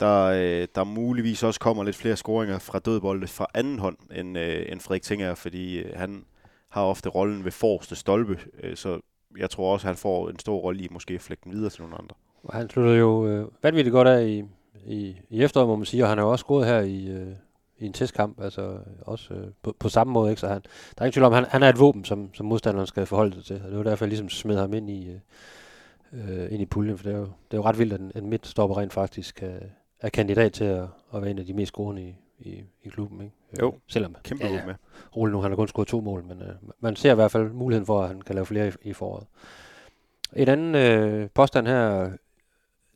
der, 0.00 0.24
øh, 0.24 0.68
der 0.74 0.84
muligvis 0.84 1.42
også 1.42 1.60
kommer 1.60 1.84
lidt 1.84 1.96
flere 1.96 2.16
scoringer 2.16 2.58
fra 2.58 2.78
dødbolde 2.78 3.26
fra 3.26 3.46
anden 3.54 3.78
hånd, 3.78 3.96
end, 4.16 4.38
øh, 4.38 4.72
end 4.72 4.80
Frederik 4.80 5.02
Tinger, 5.02 5.34
fordi 5.34 5.78
øh, 5.78 5.96
han 5.96 6.24
har 6.68 6.82
ofte 6.82 7.08
rollen 7.08 7.44
ved 7.44 7.52
forreste 7.52 7.96
stolpe, 7.96 8.40
øh, 8.62 8.76
så 8.76 9.00
jeg 9.38 9.50
tror 9.50 9.72
også, 9.72 9.86
at 9.86 9.88
han 9.88 9.96
får 9.96 10.28
en 10.28 10.38
stor 10.38 10.58
rolle 10.58 10.84
i 10.84 10.88
måske 10.90 11.14
at 11.14 11.20
flække 11.20 11.44
den 11.44 11.52
videre 11.52 11.70
til 11.70 11.82
nogle 11.82 11.96
andre. 11.98 12.14
Og 12.42 12.54
han 12.54 12.70
slutter 12.70 12.92
jo 12.92 13.26
øh, 13.26 13.46
vanvittigt 13.62 13.92
godt 13.92 14.08
af 14.08 14.26
i, 14.26 14.44
i, 14.86 15.16
i 15.30 15.42
efteråret, 15.42 15.68
må 15.68 15.76
man 15.76 15.86
sige, 15.86 16.04
og 16.04 16.08
han 16.08 16.18
har 16.18 16.24
jo 16.24 16.30
også 16.30 16.42
scoret 16.42 16.66
her 16.66 16.80
i, 16.80 17.06
øh, 17.06 17.32
i 17.78 17.86
en 17.86 17.92
testkamp, 17.92 18.40
altså 18.40 18.78
også 19.00 19.34
øh, 19.34 19.46
på, 19.62 19.76
på 19.78 19.88
samme 19.88 20.12
måde, 20.12 20.30
ikke? 20.30 20.40
så 20.40 20.48
han, 20.48 20.60
der 20.62 21.02
er 21.02 21.04
ingen 21.04 21.12
tvivl 21.12 21.24
om, 21.24 21.32
han, 21.32 21.44
han 21.48 21.62
er 21.62 21.68
et 21.68 21.78
våben, 21.78 22.04
som, 22.04 22.34
som 22.34 22.46
modstanderen 22.46 22.86
skal 22.86 23.06
forholde 23.06 23.34
sig 23.34 23.44
til, 23.44 23.62
og 23.64 23.70
det 23.70 23.78
var 23.78 23.84
derfor, 23.84 24.04
jeg 24.04 24.08
ligesom 24.08 24.28
smed 24.28 24.58
ham 24.58 24.74
ind 24.74 24.90
i, 24.90 25.08
øh, 25.10 25.18
øh, 26.12 26.52
ind 26.52 26.62
i 26.62 26.66
puljen, 26.66 26.98
for 26.98 27.04
det 27.04 27.12
er 27.12 27.18
jo, 27.18 27.24
det 27.24 27.52
er 27.52 27.56
jo 27.56 27.62
ret 27.62 27.78
vildt, 27.78 27.92
at 27.92 28.00
en, 28.00 28.12
en 28.14 28.30
midtstopper 28.30 28.78
rent 28.78 28.92
faktisk 28.92 29.34
kan, 29.34 29.60
er 30.00 30.08
kandidat 30.08 30.52
til 30.52 30.64
at, 30.64 30.86
at 31.14 31.22
være 31.22 31.30
en 31.30 31.38
af 31.38 31.46
de 31.46 31.54
mest 31.54 31.72
scorende 31.72 32.02
i, 32.02 32.14
i, 32.38 32.64
i 32.84 32.88
klubben, 32.88 33.20
ikke? 33.20 33.34
Jo. 33.60 33.74
Selvom 33.88 34.16
Kæmpe 34.22 34.46
ja, 34.46 34.66
med. 34.66 34.74
Ole 35.12 35.32
nu, 35.32 35.40
han 35.40 35.50
har 35.50 35.56
kun 35.56 35.68
scoret 35.68 35.88
to 35.88 36.00
mål, 36.00 36.24
men 36.24 36.42
øh, 36.42 36.54
man 36.80 36.96
ser 36.96 37.12
i 37.12 37.14
hvert 37.14 37.30
fald 37.30 37.50
muligheden 37.50 37.86
for, 37.86 38.02
at 38.02 38.08
han 38.08 38.22
kan 38.22 38.34
lave 38.34 38.46
flere 38.46 38.68
i, 38.68 38.72
i 38.82 38.92
foråret. 38.92 39.26
En 40.36 40.48
anden 40.48 40.74
øh, 40.74 41.28
påstand 41.34 41.66
her, 41.66 42.10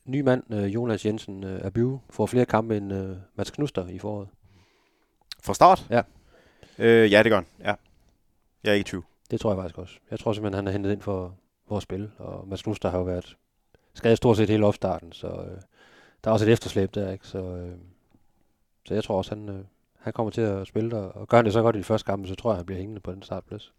ny 0.05 0.21
mand, 0.21 0.55
øh, 0.55 0.75
Jonas 0.75 1.07
Jensen 1.07 1.45
øh, 1.45 1.65
Abiu, 1.65 2.01
får 2.11 2.27
flere 2.27 2.47
kampe 2.47 2.77
end 2.77 2.93
øh, 2.93 3.17
Mats 3.35 3.51
Knuster 3.51 3.87
i 3.87 3.99
foråret. 3.99 4.29
Fra 5.43 5.55
start? 5.55 5.87
Ja. 5.91 6.03
Øh, 6.79 7.13
ja, 7.13 7.23
det 7.23 7.31
gør 7.31 7.37
han. 7.37 7.47
Ja. 7.61 7.75
Jeg 8.65 8.71
er 8.71 8.75
ikke 8.75 8.89
i 8.89 8.91
tvivl. 8.91 9.05
Det 9.31 9.41
tror 9.41 9.51
jeg 9.51 9.59
faktisk 9.59 9.79
også. 9.79 9.99
Jeg 10.11 10.19
tror 10.19 10.33
simpelthen, 10.33 10.57
han 10.57 10.67
er 10.67 10.73
hentet 10.73 10.93
ind 10.93 11.01
for, 11.01 11.37
at 11.77 11.83
spille, 11.83 12.11
og 12.19 12.49
Mads 12.49 12.63
Knuster 12.63 12.91
har 12.91 12.99
jo 12.99 13.05
været 13.05 13.37
skadet 13.95 14.17
stort 14.17 14.37
set 14.37 14.49
hele 14.49 14.67
opstarten, 14.67 15.13
så 15.13 15.27
øh, 15.27 15.61
der 16.25 16.31
er 16.31 16.33
også 16.33 16.47
et 16.47 16.53
efterslæb 16.53 16.95
der, 16.95 17.13
ikke? 17.13 17.27
Så, 17.27 17.39
øh, 17.39 17.77
så 18.85 18.95
jeg 18.95 19.05
tror 19.05 19.17
også, 19.17 19.35
han, 19.35 19.49
øh, 19.49 19.65
han 19.99 20.13
kommer 20.13 20.31
til 20.31 20.41
at 20.41 20.67
spille, 20.67 20.97
og, 20.97 21.17
og 21.17 21.29
gør 21.29 21.37
han 21.37 21.45
det 21.45 21.53
så 21.53 21.63
godt 21.63 21.77
i 21.77 21.79
de 21.79 21.85
første 21.85 22.07
kampe, 22.07 22.29
så 22.29 22.35
tror 22.35 22.51
jeg, 22.51 22.57
han 22.57 22.67
bliver 22.67 22.79
hængende 22.79 23.01
på 23.01 23.13
den 23.13 23.23
startplads. 23.23 23.73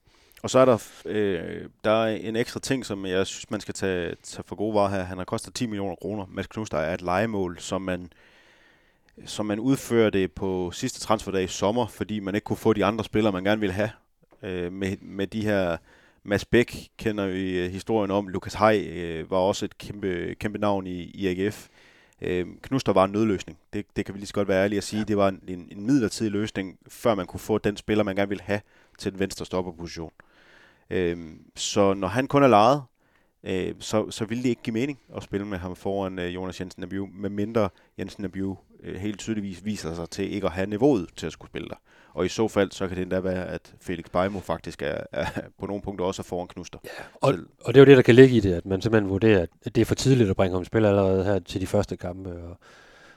Og 0.43 0.49
så 0.49 0.59
er 0.59 0.65
der, 0.65 0.87
øh, 1.05 1.69
der 1.83 1.91
er 1.91 2.15
en 2.15 2.35
ekstra 2.35 2.59
ting, 2.59 2.85
som 2.85 3.05
jeg 3.05 3.27
synes, 3.27 3.51
man 3.51 3.61
skal 3.61 3.73
tage, 3.73 4.15
tage 4.23 4.43
for 4.47 4.55
gode 4.55 4.75
varer 4.75 4.89
her. 4.89 5.03
Han 5.03 5.17
har 5.17 5.25
kostet 5.25 5.53
10 5.53 5.65
millioner 5.65 5.95
kroner. 5.95 6.25
Mads 6.29 6.47
Knuster 6.47 6.77
er 6.77 6.93
et 6.93 7.01
legemål, 7.01 7.59
som 7.59 7.81
man, 7.81 8.13
som 9.25 9.45
man 9.45 9.59
udførte 9.59 10.27
på 10.27 10.71
sidste 10.71 10.99
transferdag 10.99 11.43
i 11.43 11.47
sommer, 11.47 11.87
fordi 11.87 12.19
man 12.19 12.35
ikke 12.35 12.45
kunne 12.45 12.57
få 12.57 12.73
de 12.73 12.85
andre 12.85 13.03
spillere, 13.03 13.33
man 13.33 13.43
gerne 13.43 13.59
ville 13.59 13.73
have. 13.73 13.89
Øh, 14.43 14.71
med, 14.71 14.97
med 15.01 15.27
de 15.27 15.41
her... 15.41 15.77
Mads 16.25 16.45
Bæk 16.45 16.89
kender 16.97 17.27
vi 17.27 17.59
øh, 17.59 17.71
historien 17.71 18.11
om. 18.11 18.27
Lukas 18.27 18.53
Hej 18.53 18.87
øh, 18.93 19.31
var 19.31 19.37
også 19.37 19.65
et 19.65 19.77
kæmpe, 19.77 20.35
kæmpe 20.39 20.59
navn 20.59 20.87
i, 20.87 21.01
i 21.03 21.27
AGF. 21.27 21.67
Øh, 22.21 22.45
Knuster 22.61 22.93
var 22.93 23.05
en 23.05 23.11
nødløsning. 23.11 23.57
Det, 23.73 23.85
det 23.95 24.05
kan 24.05 24.13
vi 24.13 24.19
lige 24.19 24.27
så 24.27 24.33
godt 24.33 24.47
være 24.47 24.63
ærlige 24.63 24.77
at 24.77 24.83
sige. 24.83 24.99
Ja. 24.99 25.05
Det 25.05 25.17
var 25.17 25.27
en, 25.27 25.41
en, 25.47 25.85
midlertidig 25.85 26.31
løsning, 26.31 26.77
før 26.87 27.15
man 27.15 27.25
kunne 27.25 27.39
få 27.39 27.57
den 27.57 27.77
spiller, 27.77 28.03
man 28.03 28.15
gerne 28.15 28.29
ville 28.29 28.43
have 28.43 28.61
til 28.97 29.11
den 29.11 29.19
venstre 29.19 29.45
stopperposition. 29.45 30.11
Øh, 30.89 31.17
så 31.55 31.93
når 31.93 32.07
han 32.07 32.27
kun 32.27 32.43
er 32.43 32.47
lejet, 32.47 32.81
øh, 33.43 33.75
så, 33.79 34.11
så 34.11 34.25
ville 34.25 34.43
det 34.43 34.49
ikke 34.49 34.61
give 34.61 34.73
mening 34.73 34.99
at 35.15 35.23
spille 35.23 35.47
med 35.47 35.57
ham 35.57 35.75
foran 35.75 36.19
øh, 36.19 36.35
Jonas 36.35 36.59
Jensen 36.59 36.81
Nabiu, 36.81 37.07
med 37.13 37.29
mindre 37.29 37.69
Jensen 37.99 38.21
Nabiu 38.21 38.57
øh, 38.83 38.95
helt 38.95 39.19
tydeligvis 39.19 39.65
viser 39.65 39.93
sig 39.95 40.09
til 40.09 40.33
ikke 40.33 40.47
at 40.47 40.53
have 40.53 40.67
niveauet 40.67 41.09
til 41.15 41.25
at 41.25 41.31
skulle 41.33 41.49
spille 41.49 41.69
der. 41.69 41.75
Og 42.13 42.25
i 42.25 42.29
så 42.29 42.47
fald, 42.47 42.71
så 42.71 42.87
kan 42.87 42.97
det 42.97 43.01
endda 43.01 43.19
være, 43.19 43.45
at 43.45 43.73
Felix 43.81 44.05
Beimo 44.11 44.39
faktisk 44.39 44.81
er, 44.81 44.97
er 45.11 45.25
på 45.59 45.65
nogle 45.65 45.81
punkter 45.81 46.05
også 46.05 46.21
er 46.21 46.23
foran 46.23 46.47
Knuster. 46.47 46.79
Ja, 46.83 46.89
og, 47.21 47.33
og 47.65 47.73
det 47.73 47.79
er 47.79 47.81
jo 47.81 47.85
det, 47.85 47.97
der 47.97 48.03
kan 48.03 48.15
ligge 48.15 48.35
i 48.35 48.39
det, 48.39 48.53
at 48.53 48.65
man 48.65 48.81
simpelthen 48.81 49.09
vurderer, 49.09 49.45
at 49.65 49.75
det 49.75 49.81
er 49.81 49.85
for 49.85 49.95
tidligt 49.95 50.29
at 50.29 50.35
bringe 50.35 50.53
ham 50.55 50.61
i 50.61 50.65
spil 50.65 50.85
allerede 50.85 51.23
her 51.23 51.39
til 51.39 51.61
de 51.61 51.67
første 51.67 51.97
kampe, 51.97 52.29
og, 52.29 52.57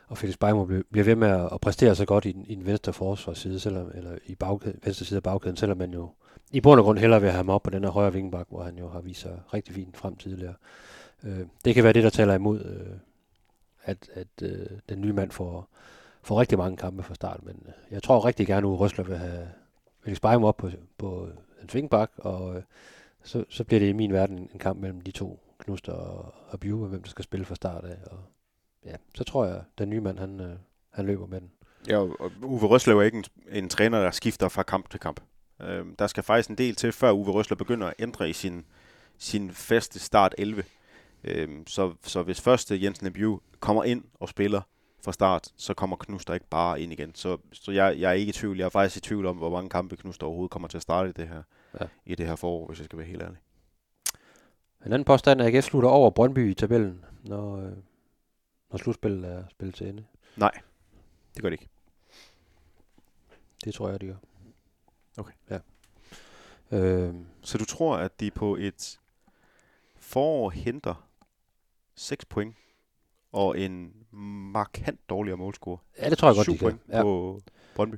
og 0.08 0.18
Felix 0.18 0.37
Beimo 0.40 0.64
bliver, 0.64 1.04
ved 1.04 1.14
med 1.16 1.28
at, 1.28 1.49
at 1.52 1.61
præstere 1.61 1.94
så 1.94 2.04
godt 2.04 2.25
i, 2.25 2.32
den- 2.32 2.46
i 2.46 2.54
den 2.54 2.66
venstre 2.66 2.92
forsvarsside, 2.92 3.61
selvom, 3.61 3.90
eller 3.94 4.11
i 4.26 4.35
bagkæden, 4.35 4.80
venstre 4.85 5.04
side 5.06 5.16
af 5.16 5.23
bagkæden, 5.23 5.56
selvom 5.56 5.78
man 5.78 5.92
jo 5.92 6.11
i 6.56 6.60
bund 6.60 6.80
og 6.80 6.84
grund 6.84 6.98
hellere 6.98 7.20
vil 7.20 7.30
have 7.30 7.36
ham 7.36 7.48
op 7.48 7.62
på 7.62 7.70
den 7.70 7.84
her 7.84 7.90
højre 7.90 8.12
vingebak, 8.12 8.46
hvor 8.48 8.62
han 8.62 8.78
jo 8.78 8.88
har 8.88 9.00
vist 9.00 9.20
sig 9.20 9.40
rigtig 9.54 9.75
fint 9.75 9.96
frem 9.96 10.16
tidligere. 10.16 10.54
Øh, 11.25 11.46
det 11.64 11.75
kan 11.75 11.84
være 11.84 11.92
det, 11.92 12.02
der 12.02 12.10
taler 12.10 12.34
imod, 12.34 12.64
øh, 12.64 12.96
at, 13.84 14.10
at 14.14 14.42
øh, 14.42 14.66
den 14.88 15.00
nye 15.00 15.12
mand 15.12 15.30
får, 15.30 15.68
får 16.22 16.40
rigtig 16.40 16.58
mange 16.58 16.76
kampe 16.76 17.02
fra 17.02 17.14
start, 17.14 17.42
men 17.42 17.62
øh, 17.66 17.72
jeg 17.90 18.02
tror 18.02 18.25
rigtig 18.25 18.46
gerne, 18.46 18.68
at 18.68 18.80
Røsler 18.80 19.04
vil 19.04 19.16
have 19.16 19.48
Felix 20.04 20.18
ham 20.25 20.44
op 20.44 20.56
på, 20.56 20.70
på 20.98 21.28
en 21.62 21.68
vingebak, 21.72 22.10
og 22.16 22.56
øh, 22.56 22.62
så, 23.22 23.44
så 23.48 23.64
bliver 23.64 23.80
det 23.80 23.88
i 23.88 23.92
min 23.92 24.12
verden 24.12 24.38
en 24.38 24.58
kamp 24.58 24.80
mellem 24.80 25.00
de 25.00 25.10
to, 25.10 25.40
Knuster 25.58 25.92
og, 25.92 26.34
og 26.48 26.60
Bjue, 26.60 26.88
hvem 26.88 27.02
der 27.02 27.10
skal 27.10 27.25
spille 27.25 27.46
fra 27.46 27.54
start 27.54 27.84
af. 27.84 27.96
Og, 28.10 28.18
ja, 28.84 28.94
så 29.14 29.25
tror 29.25 29.44
jeg, 29.44 29.56
at 29.56 29.64
den 29.78 29.90
nye 29.90 30.00
mand, 30.00 30.18
han, 30.18 30.40
øh, 30.40 30.56
han 30.90 31.06
løber 31.06 31.26
med 31.26 31.40
den. 31.40 31.50
Ja, 31.88 31.98
og 31.98 32.30
Uwe 32.42 32.66
Røslev 32.66 32.98
er 32.98 33.02
ikke 33.02 33.18
en, 33.18 33.25
en 33.50 33.68
træner, 33.68 34.02
der 34.02 34.10
skifter 34.10 34.48
fra 34.48 34.62
kamp 34.62 34.90
til 34.90 35.00
kamp. 35.00 35.20
Øhm, 35.60 35.96
der 35.96 36.06
skal 36.06 36.22
faktisk 36.22 36.50
en 36.50 36.58
del 36.58 36.75
til, 36.75 36.92
før 36.92 37.12
Uwe 37.12 37.30
Røslev 37.32 37.56
begynder 37.56 37.86
at 37.86 37.94
ændre 37.98 38.30
i 38.30 38.32
sin, 38.32 38.64
sin 39.18 39.50
faste 39.50 39.98
start 39.98 40.34
11. 40.38 40.64
Øhm, 41.25 41.66
så, 41.66 41.94
så 42.02 42.22
hvis 42.22 42.40
først 42.40 42.70
øh, 42.72 42.82
Jensen 42.84 43.06
Abiu 43.06 43.40
kommer 43.60 43.84
ind 43.84 44.04
og 44.14 44.28
spiller 44.28 44.60
fra 45.04 45.12
start, 45.12 45.48
så 45.56 45.75
kommer 45.75 45.96
Knuster 45.96 46.34
ikke 46.34 46.46
bare 46.50 46.80
ind 46.80 46.92
igen. 46.92 47.14
Så, 47.14 47.38
så 47.52 47.72
jeg, 47.72 48.00
jeg 48.00 48.08
er 48.08 48.12
ikke 48.12 48.30
i 48.30 48.32
tvivl. 48.32 48.58
Jeg 48.58 48.64
er 48.64 48.68
faktisk 48.70 48.96
i 48.96 49.00
tvivl 49.08 49.26
om, 49.26 49.36
hvor 49.36 49.50
mange 49.50 49.70
kampe 49.70 49.96
Knuster 49.96 50.26
overhovedet 50.26 50.50
kommer 50.50 50.68
til 50.68 50.78
at 50.78 50.82
starte 50.82 51.08
i 51.08 51.12
det 51.12 51.28
her, 51.28 51.42
Ja. 51.80 51.86
i 52.06 52.14
det 52.14 52.26
her 52.26 52.36
forår, 52.36 52.66
hvis 52.66 52.78
jeg 52.78 52.84
skal 52.84 52.98
være 52.98 53.08
helt 53.08 53.22
ærlig. 53.22 53.38
En 54.86 54.92
anden 54.92 55.04
påstand 55.04 55.40
er, 55.40 55.44
at 55.44 55.54
AGF 55.54 55.64
slutter 55.64 55.88
over 55.88 56.10
Brøndby 56.10 56.50
i 56.50 56.54
tabellen, 56.54 57.04
når, 57.25 57.56
øh, 57.56 57.72
når 58.70 58.76
slutspillet 58.78 59.32
er 59.32 59.44
spillet 59.50 59.75
til 59.75 59.88
ende. 59.88 60.04
Nej, 60.36 60.50
det 61.34 61.42
gør 61.42 61.48
det 61.50 61.60
ikke. 61.60 61.68
Det 63.64 63.75
tror 63.75 63.88
jeg, 63.90 64.00
de 64.00 64.06
gør. 64.06 64.14
Okay. 65.16 65.32
Ja. 65.50 65.58
Øh, 66.78 67.14
Så 67.42 67.58
du 67.58 67.64
tror, 67.64 67.96
at 67.96 68.20
de 68.20 68.30
på 68.30 68.56
et 68.56 68.99
forår 70.00 70.50
henter 70.50 71.06
6 71.96 72.25
point 72.25 72.54
og 73.32 73.58
en 73.61 73.92
markant 74.52 75.00
dårligere 75.08 75.37
målscore? 75.38 75.78
ja, 76.02 76.11
det 76.11 76.18
tror 76.18 76.28
jeg 76.28 76.37
godt, 76.37 76.46
de 76.49 76.58
kan. 76.58 76.80
Ja. 76.88 77.02
på 77.02 77.40
Brøndby. 77.75 77.96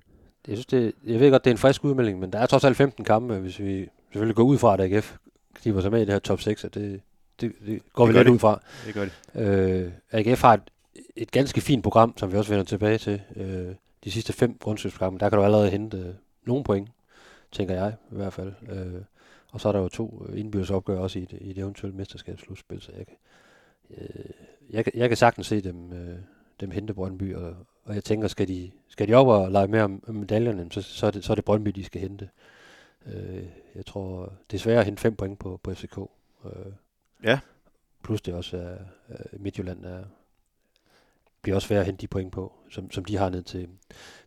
Jeg, 0.49 0.57
synes, 0.57 0.67
det, 0.67 0.93
jeg 1.05 1.21
ved 1.21 1.31
godt, 1.31 1.45
det 1.45 1.51
er 1.51 1.55
en 1.55 1.59
frisk 1.59 1.85
udmelding, 1.85 2.19
men 2.19 2.33
der 2.33 2.39
er 2.39 2.47
trods 2.47 2.65
alt 2.65 2.77
15 2.77 3.05
kampe, 3.05 3.39
hvis 3.39 3.59
vi 3.59 3.89
selvfølgelig 4.11 4.37
går 4.37 4.43
ud 4.43 4.59
fra, 4.59 4.75
at 4.75 4.81
AGF 4.81 5.17
kniber 5.55 5.81
sig 5.81 5.91
med 5.91 5.99
i 6.03 6.05
det 6.05 6.13
her 6.13 6.19
top 6.19 6.41
6, 6.41 6.65
og 6.65 6.75
det, 6.75 7.01
det, 7.41 7.53
det 7.67 7.93
går 7.93 8.07
Det 8.07 8.15
vi 8.15 8.19
lidt 8.19 8.27
de. 8.27 8.33
ud 8.33 8.39
fra. 8.39 8.61
Det 8.87 8.95
gør 8.95 9.05
de. 9.05 9.41
Øh, 9.41 9.93
AGF 10.13 10.43
har 10.43 10.55
et, 10.55 10.71
et 11.17 11.31
ganske 11.31 11.61
fint 11.61 11.83
program, 11.83 12.15
som 12.19 12.33
vi 12.33 12.37
også 12.37 12.51
vender 12.51 12.65
tilbage 12.65 12.99
til. 12.99 13.23
Øh, 13.37 13.75
de 14.05 14.11
sidste 14.11 14.33
fem 14.33 14.59
grundstøbskampe, 14.59 15.19
der 15.21 15.29
kan 15.29 15.39
du 15.39 15.45
allerede 15.45 15.71
hente 15.71 15.97
øh, 15.97 16.15
nogle 16.47 16.65
point, 16.65 16.89
tænker 17.53 17.75
jeg 17.75 17.95
i 18.13 18.15
hvert 18.15 18.33
fald. 18.33 18.53
Øh, 18.69 19.03
og 19.53 19.61
så 19.61 19.69
er 19.69 19.73
der 19.73 19.81
jo 19.81 19.89
to 19.89 20.27
indbyrdes 20.35 20.71
opgør 20.71 20.99
også 20.99 21.19
i 21.19 21.23
et, 21.23 21.33
i 21.33 21.51
et 21.51 21.59
eventuelt 21.59 21.97
mesterskabsslutspil, 21.97 22.81
så 22.81 22.93
jeg 22.97 23.07
kan, 23.07 23.17
øh, 23.91 24.31
jeg, 24.71 24.85
jeg 24.95 25.09
kan 25.09 25.17
sagtens 25.17 25.47
se 25.47 25.61
dem, 25.61 25.93
øh, 25.93 26.19
dem 26.61 26.71
hente 26.71 26.95
Brøndby, 26.95 27.35
og, 27.35 27.57
og 27.85 27.95
jeg 27.95 28.05
tænker, 28.05 28.29
skal 28.29 28.49
de, 28.49 28.71
skal 28.89 29.09
de 29.09 29.15
op 29.15 29.27
og 29.27 29.51
lege 29.51 29.69
mere 29.69 29.83
om, 29.83 30.05
om 30.09 30.15
medaljerne, 30.15 30.73
så, 30.73 30.83
så, 30.83 31.07
er 31.07 31.11
det, 31.11 31.25
så 31.25 31.33
er 31.33 31.35
det 31.35 31.45
Brøndby, 31.45 31.71
de 31.71 31.85
skal 31.85 32.01
hente. 32.01 32.29
Øh, 33.07 33.45
jeg 33.75 33.87
tror, 33.87 34.33
det 34.51 34.57
er 34.57 34.61
svært 34.61 34.79
at 34.79 34.85
hente 34.85 35.01
fem 35.01 35.17
point 35.17 35.39
på, 35.39 35.61
på 35.63 35.75
FCK. 35.75 35.99
Øh, 36.45 36.73
Ja. 37.25 37.41
Plus 38.05 38.23
det 38.23 38.35
også 38.35 38.57
er, 38.57 38.77
øh, 39.11 39.41
Midtjylland 39.41 39.85
er, 39.85 40.05
bliver 41.43 41.57
også 41.57 41.69
svært 41.69 41.81
at 41.81 41.87
hente 41.87 42.01
de 42.01 42.07
point 42.07 42.33
på, 42.33 42.53
som, 42.71 42.91
som 42.91 43.05
de 43.05 43.17
har 43.17 43.29
ned 43.29 43.43
til, 43.43 43.69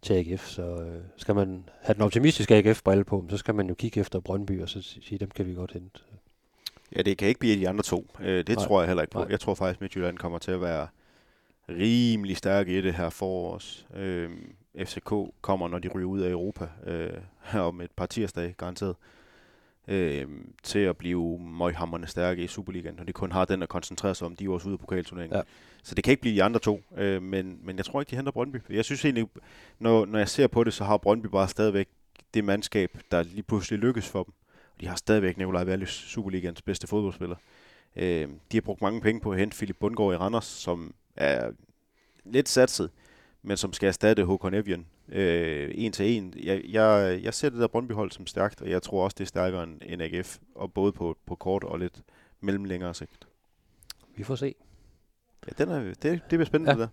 til 0.02 0.14
AGF. 0.14 0.48
Så 0.48 0.62
øh, 0.62 1.02
skal 1.18 1.36
man 1.36 1.70
have 1.82 1.94
den 1.94 2.02
optimistiske 2.02 2.56
AGF-brille 2.56 3.04
på, 3.04 3.26
så 3.30 3.38
skal 3.38 3.56
man 3.56 3.68
jo 3.68 3.74
kigge 3.74 4.00
efter 4.00 4.20
Brøndby, 4.20 4.62
og 4.62 4.70
så 4.70 4.82
sige, 4.82 5.18
dem 5.18 5.30
kan 5.30 5.46
vi 5.46 5.54
godt 5.54 5.72
hente. 5.72 6.00
Ja, 6.96 7.02
det 7.02 7.18
kan 7.18 7.28
ikke 7.28 7.40
blive 7.40 7.60
de 7.60 7.70
andre 7.70 7.84
to. 7.84 8.08
Øh, 8.20 8.38
det 8.38 8.50
Nej. 8.50 8.66
Tror 8.66 8.82
jeg 8.82 8.88
heller 8.88 9.04
ikke 9.04 9.12
på. 9.12 9.20
Nej. 9.20 9.28
Jeg 9.30 9.40
tror 9.40 9.56
faktisk, 9.56 9.78
at 9.78 9.82
Midtjylland 9.82 10.18
kommer 10.18 10.40
til 10.40 10.52
at 10.52 10.62
være 10.62 10.88
rimelig 11.70 12.38
stærke 12.38 12.78
i 12.78 12.82
det 12.82 12.94
her 12.94 13.10
forår 13.10 13.54
også. 13.54 13.84
Øh, 13.96 14.30
FCK 14.86 15.14
kommer, 15.42 15.68
når 15.68 15.80
de 15.80 15.88
ryger 15.88 16.08
ud 16.08 16.20
af 16.20 16.30
Europa, 16.30 16.68
øh, 16.86 17.14
her 17.42 17.60
om 17.72 17.82
et 17.82 17.92
par 17.92 18.06
tirsdage, 18.06 18.54
garanteret, 18.58 18.90
øh, 18.90 19.21
til 20.64 20.80
at 20.80 20.98
blive 20.98 21.40
møghamrende 21.40 22.08
stærke 22.08 22.44
i 22.44 22.48
Superligaen, 22.48 22.96
når 22.96 23.04
de 23.04 23.14
kun 23.14 23.32
har 23.32 23.46
den 23.46 23.64
at 23.64 23.70
koncentrere 23.70 24.16
sig 24.16 24.26
om, 24.28 24.36
de 24.36 24.46
er 24.46 24.50
også 24.50 24.68
ude 24.68 24.74
af 24.74 24.80
pokalturneringen. 24.80 25.38
Ja. 25.38 25.44
Så 25.84 25.96
det 25.96 26.04
kan 26.04 26.12
ikke 26.12 26.22
blive 26.22 26.36
de 26.36 26.44
andre 26.44 26.60
to, 26.60 26.82
øh, 26.98 27.22
men, 27.22 27.60
men 27.64 27.78
jeg 27.78 27.86
tror 27.86 28.02
ikke, 28.02 28.12
de 28.12 28.16
henter 28.16 28.32
Brøndby. 28.32 28.58
Jeg 28.70 28.86
synes 28.86 29.06
egentlig, 29.06 29.28
når, 29.80 30.06
når 30.06 30.20
jeg 30.20 30.30
ser 30.30 30.48
på 30.48 30.64
det, 30.64 30.74
så 30.74 30.84
har 30.84 30.98
Brøndby 30.98 31.28
bare 31.28 31.48
stadigvæk 31.48 31.88
det 32.34 32.44
mandskab, 32.44 32.98
der 33.12 33.24
lige 33.24 33.44
pludselig 33.44 33.80
lykkes 33.80 34.10
for 34.10 34.24
dem. 34.24 34.34
De 34.82 34.88
har 34.88 34.96
stadigvæk 34.96 35.38
Nikolaj 35.38 35.66
Wallis, 35.66 35.90
Superligans 35.90 36.62
bedste 36.62 36.88
fodboldspiller. 36.88 37.36
Øh, 37.96 38.28
de 38.52 38.58
har 38.58 38.62
brugt 38.62 38.82
mange 38.82 39.02
penge 39.02 39.22
på 39.22 39.32
at 39.32 39.40
hente 39.40 39.58
Philip 39.58 39.78
Bundgaard 39.80 40.14
i 40.14 40.18
Randers, 40.18 40.46
som 40.46 40.94
er 41.16 41.52
lidt 42.26 42.50
satset, 42.50 42.90
men 43.44 43.58
som 43.58 43.74
skal 43.74 43.88
erstatte 43.88 44.24
Håkon 44.26 44.54
Evian 44.54 44.86
øh, 45.10 45.72
en 45.74 45.92
til 45.92 46.06
en. 46.18 46.34
Jeg, 46.44 46.62
jeg, 46.70 47.20
jeg 47.24 47.34
ser 47.34 47.50
det 47.50 47.60
der 47.60 47.68
Brøndby-hold 47.68 48.12
som 48.12 48.28
stærkt, 48.28 48.62
og 48.62 48.70
jeg 48.70 48.82
tror 48.82 49.04
også, 49.04 49.16
det 49.18 49.24
er 49.24 49.28
stærkere 49.28 49.64
end, 49.64 50.02
AGF, 50.02 50.38
og 50.56 50.74
både 50.74 50.92
på, 50.92 51.18
på 51.26 51.36
kort 51.36 51.64
og 51.64 51.80
lidt 51.80 52.02
mellemlængere 52.42 52.94
sigt. 52.94 53.28
Vi 54.16 54.24
får 54.24 54.36
se. 54.36 54.56
Ja, 55.48 55.64
den 55.64 55.70
er, 55.74 55.80
det, 55.84 56.02
det 56.04 56.22
bliver 56.30 56.46
spændende, 56.46 56.72
Ja. 56.72 56.80
det 56.82 56.90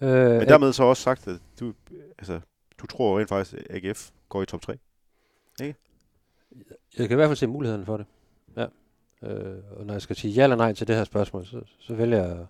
der. 0.00 0.34
Øh, 0.34 0.38
Men 0.38 0.48
dermed 0.48 0.72
så 0.72 0.82
også 0.84 1.02
sagt, 1.02 1.28
at 1.28 1.40
du, 1.60 1.72
altså, 2.18 2.40
du 2.78 2.86
tror 2.86 3.18
rent 3.18 3.28
faktisk, 3.28 3.54
at 3.70 3.84
AGF 3.84 4.10
går 4.28 4.42
i 4.42 4.46
top 4.46 4.60
3. 4.60 4.78
Jeg 6.98 7.08
kan 7.08 7.10
i 7.10 7.14
hvert 7.14 7.28
fald 7.28 7.36
se 7.36 7.46
mulighederne 7.46 7.86
for 7.86 7.96
det. 7.96 8.06
Ja. 8.56 8.66
Øh, 9.28 9.62
og 9.76 9.86
når 9.86 9.94
jeg 9.94 10.02
skal 10.02 10.16
sige 10.16 10.32
ja 10.34 10.42
eller 10.42 10.56
nej 10.56 10.72
til 10.74 10.86
det 10.86 10.96
her 10.96 11.04
spørgsmål, 11.04 11.46
så, 11.46 11.60
så 11.78 11.94
vælger 11.94 12.24
jeg 12.26 12.46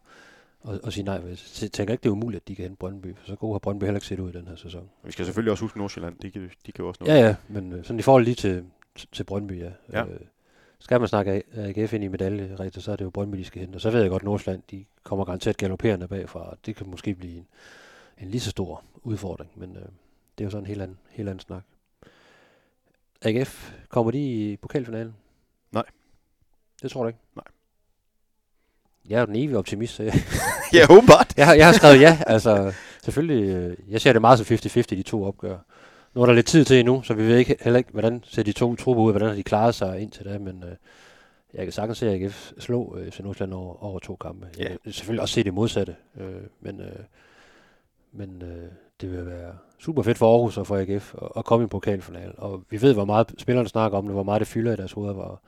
at, 0.69 0.81
at 0.87 0.93
sige 0.93 1.05
nej. 1.05 1.15
Jeg 1.63 1.73
tænker 1.73 1.93
ikke, 1.95 2.03
det 2.03 2.09
er 2.09 2.13
umuligt, 2.13 2.41
at 2.43 2.49
de 2.49 2.55
kan 2.57 2.63
hente 2.63 2.77
Brøndby, 2.79 3.17
for 3.17 3.27
så 3.27 3.37
god 3.37 3.55
har 3.55 3.59
Brøndby 3.59 3.85
heller 3.85 3.97
ikke 3.97 4.07
set 4.07 4.21
ud 4.21 4.29
i 4.31 4.33
den 4.33 4.49
her 4.49 4.57
sæson. 4.57 4.91
Vi 5.05 5.13
skal 5.13 5.25
selvfølgelig 5.25 5.51
også 5.51 5.65
huske 5.65 5.79
Nordsjælland. 5.79 6.19
De 6.19 6.31
kan, 6.31 6.51
de 6.67 6.73
kan 6.73 6.85
også 6.85 7.05
Ja, 7.07 7.15
ja, 7.15 7.37
men 7.49 7.73
øh, 7.73 7.85
sådan 7.85 7.99
i 7.99 8.03
forhold 8.03 8.25
lige 8.25 8.35
til, 8.35 8.65
til, 9.13 9.25
Brøndby, 9.25 9.61
ja. 9.61 9.71
Ja. 9.93 10.05
Øh, 10.05 10.21
skal 10.79 11.01
man 11.01 11.09
snakke 11.09 11.33
A- 11.33 11.43
AGF 11.55 11.93
ind 11.93 12.05
i 12.05 12.09
medalje, 12.09 12.71
så 12.73 12.93
er 12.93 12.97
det 12.97 13.05
jo 13.05 13.11
Brøndby, 13.11 13.39
de 13.39 13.45
skal 13.45 13.61
hente. 13.61 13.77
Og 13.77 13.81
så 13.81 13.91
ved 13.91 14.01
jeg 14.01 14.11
godt, 14.11 14.23
at 14.23 14.25
Nordsjælland, 14.25 14.63
de 14.71 14.85
kommer 15.03 15.25
garanteret 15.25 15.57
galopperende 15.57 16.09
bagfra, 16.09 16.41
og 16.51 16.59
det 16.67 16.77
kan 16.77 16.91
måske 16.91 17.15
blive 17.15 17.37
en, 17.37 17.47
en 18.19 18.29
lige 18.29 18.41
så 18.41 18.51
stor 18.51 18.85
udfordring, 19.03 19.51
men 19.57 19.77
øh, 19.77 19.83
det 20.39 20.41
er 20.41 20.45
jo 20.45 20.51
sådan 20.51 20.63
en 20.63 20.67
helt 20.67 20.83
anden, 20.83 20.99
helt 21.11 21.29
anden 21.29 21.41
snak. 21.41 21.63
AGF, 23.23 23.73
kommer 23.89 24.11
de 24.11 24.19
i 24.53 24.57
pokalfinalen? 24.57 25.15
Nej. 25.73 25.85
Det 26.83 26.91
tror 26.91 27.03
du 27.03 27.07
ikke? 27.09 27.19
Nej. 27.37 27.45
Jeg 29.09 29.17
er 29.17 29.21
jo 29.21 29.27
den 29.27 29.37
evige 29.37 29.59
optimist, 29.59 30.01
ja, 30.75 30.87
åbenbart. 30.91 31.33
jeg, 31.37 31.47
har, 31.47 31.55
jeg 31.55 31.67
har 31.67 31.73
skrevet 31.73 32.01
ja. 32.01 32.19
Altså, 32.27 32.73
selvfølgelig, 33.05 33.49
øh, 33.55 33.77
jeg 33.89 34.01
ser 34.01 34.13
det 34.13 34.21
meget 34.21 34.39
som 34.39 34.55
50-50, 34.57 34.83
de 34.83 35.03
to 35.03 35.25
opgør. 35.25 35.59
Nu 36.15 36.23
er 36.23 36.27
der 36.27 36.33
lidt 36.33 36.47
tid 36.47 36.65
til 36.65 36.79
endnu, 36.81 37.03
så 37.03 37.15
vi 37.15 37.23
ved 37.23 37.37
ikke, 37.37 37.57
heller 37.61 37.79
ikke, 37.79 37.91
hvordan 37.93 38.25
ser 38.27 38.43
de 38.43 38.53
to 38.53 38.77
trupper 38.77 39.03
ud, 39.05 39.13
hvordan 39.13 39.29
har 39.29 39.35
de 39.37 39.43
klaret 39.43 39.75
sig 39.75 40.01
indtil 40.01 40.25
da, 40.25 40.39
men 40.39 40.65
øh, 40.67 40.77
jeg 41.55 41.65
kan 41.65 41.73
sagtens 41.73 41.99
se 41.99 42.11
AGF 42.11 42.53
slå 42.59 42.97
øh, 42.99 43.11
FC 43.13 43.19
Nordsjælland 43.21 43.55
over, 43.55 43.85
over 43.85 43.99
to 43.99 44.17
kampe. 44.17 44.47
Jeg 44.59 44.67
Ja. 44.69 44.77
vil 44.85 44.93
selvfølgelig 44.95 45.23
også 45.23 45.35
se 45.35 45.45
det 45.45 45.55
modsatte, 45.55 45.97
øh, 46.21 46.27
men, 46.61 46.81
øh, 46.81 46.87
men 48.13 48.43
øh, 48.43 48.69
det 49.01 49.13
vil 49.13 49.27
være 49.27 49.53
super 49.79 50.03
fedt 50.03 50.19
for 50.19 50.33
Aarhus 50.33 50.59
og 50.59 50.67
for 50.67 50.77
AGF 50.77 51.15
at, 51.23 51.29
at 51.37 51.45
komme 51.45 51.63
i 51.63 51.65
en 51.65 51.69
pokalfinal. 51.69 52.33
Og 52.39 52.63
vi 52.71 52.83
ved, 52.83 52.93
hvor 52.95 53.05
meget 53.05 53.35
spillerne 53.39 53.69
snakker 53.69 53.99
om 53.99 54.05
det, 54.05 54.13
hvor 54.15 54.23
meget 54.23 54.41
det 54.41 54.49
fylder 54.49 54.73
i 54.73 54.77
deres 54.77 54.93
hoveder, 54.93 55.15
hvor, 55.15 55.41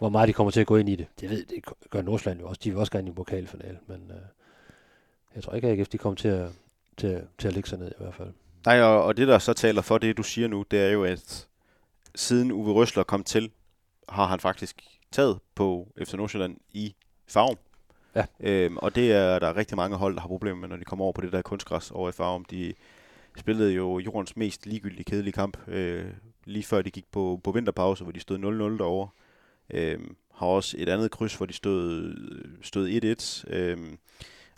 hvor 0.00 0.08
meget 0.08 0.28
de 0.28 0.32
kommer 0.32 0.50
til 0.50 0.60
at 0.60 0.66
gå 0.66 0.76
ind 0.76 0.88
i 0.88 0.96
det. 0.96 1.06
Det 1.20 1.30
ved 1.30 1.44
det 1.44 1.64
gør 1.90 2.02
Nordsjælland 2.02 2.40
jo 2.40 2.48
også. 2.48 2.60
De 2.64 2.70
vil 2.70 2.78
også 2.78 2.92
gerne 2.92 3.06
i 3.06 3.08
en 3.08 3.14
pokalfinal, 3.14 3.78
men 3.86 4.10
øh, 4.10 4.16
jeg 5.34 5.42
tror 5.42 5.52
ikke, 5.52 5.68
at 5.68 5.78
AGF 5.78 5.88
de 5.88 5.98
kommer 5.98 6.16
til 6.16 6.28
at, 6.28 6.48
til, 6.96 7.22
til 7.38 7.48
at 7.48 7.54
ligge 7.54 7.68
sig 7.68 7.78
ned 7.78 7.88
i 7.88 8.02
hvert 8.02 8.14
fald. 8.14 8.32
Nej, 8.66 8.82
og, 8.82 9.04
og 9.04 9.16
det 9.16 9.28
der 9.28 9.38
så 9.38 9.52
taler 9.52 9.82
for 9.82 9.98
det, 9.98 10.16
du 10.16 10.22
siger 10.22 10.48
nu, 10.48 10.64
det 10.70 10.80
er 10.80 10.90
jo, 10.90 11.04
at 11.04 11.48
siden 12.14 12.52
Uwe 12.52 12.72
Røsler 12.72 13.02
kom 13.02 13.24
til, 13.24 13.50
har 14.08 14.26
han 14.26 14.40
faktisk 14.40 14.82
taget 15.12 15.38
på 15.54 15.92
FC 16.04 16.14
Nordsjælland 16.14 16.56
i 16.72 16.94
farven. 17.26 17.56
Ja. 18.14 18.24
Øhm, 18.40 18.76
og 18.76 18.94
det 18.94 19.12
er 19.12 19.38
der 19.38 19.56
rigtig 19.56 19.76
mange 19.76 19.96
hold, 19.96 20.14
der 20.14 20.20
har 20.20 20.28
problemer 20.28 20.60
med, 20.60 20.68
når 20.68 20.76
de 20.76 20.84
kommer 20.84 21.04
over 21.04 21.12
på 21.12 21.20
det 21.20 21.32
der 21.32 21.42
kunstgræs 21.42 21.90
over 21.90 22.08
i 22.08 22.12
farven. 22.12 22.46
De 22.50 22.74
spillede 23.36 23.72
jo 23.72 23.98
jordens 23.98 24.36
mest 24.36 24.66
ligegyldige 24.66 25.04
kedelige 25.04 25.32
kamp, 25.32 25.68
øh, 25.68 26.04
lige 26.44 26.64
før 26.64 26.82
de 26.82 26.90
gik 26.90 27.06
på, 27.12 27.40
på 27.44 27.52
vinterpause, 27.52 28.04
hvor 28.04 28.12
de 28.12 28.20
stod 28.20 28.38
0-0 28.38 28.42
derovre. 28.78 29.08
Øhm, 29.74 30.16
har 30.34 30.46
også 30.46 30.76
et 30.78 30.88
andet 30.88 31.10
kryds, 31.10 31.34
hvor 31.34 31.46
de 31.46 31.52
stod, 31.52 32.14
stod 32.62 32.88
1-1. 33.48 33.54
Øh, 33.54 33.78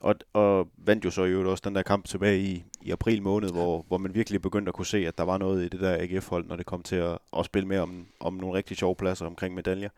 og, 0.01 0.15
og 0.33 0.69
vandt 0.77 1.05
jo 1.05 1.11
så 1.11 1.25
i 1.25 1.31
øvrigt 1.31 1.49
også 1.49 1.63
den 1.65 1.75
der 1.75 1.83
kamp 1.83 2.05
tilbage 2.05 2.41
i, 2.41 2.65
i 2.83 2.91
april 2.91 3.23
måned, 3.23 3.51
hvor, 3.51 3.85
hvor 3.89 3.99
man 3.99 4.15
virkelig 4.15 4.43
begyndte 4.43 4.69
at 4.71 4.75
kunne 4.75 4.87
se, 4.87 5.07
at 5.07 5.19
der 5.19 5.25
var 5.25 5.39
noget 5.39 5.65
i 5.65 5.69
det 5.69 5.81
der 5.81 5.97
AGF-hold, 6.01 6.47
når 6.47 6.57
det 6.57 6.67
kom 6.67 6.83
til 6.83 6.97
at, 6.97 7.19
at 7.39 7.45
spille 7.45 7.69
med 7.69 7.79
om, 7.79 8.07
om 8.21 8.35
nogle 8.35 8.57
rigtig 8.57 8.77
sjove 8.77 8.95
pladser 8.95 9.27
omkring 9.27 9.55
medaljer. 9.55 9.89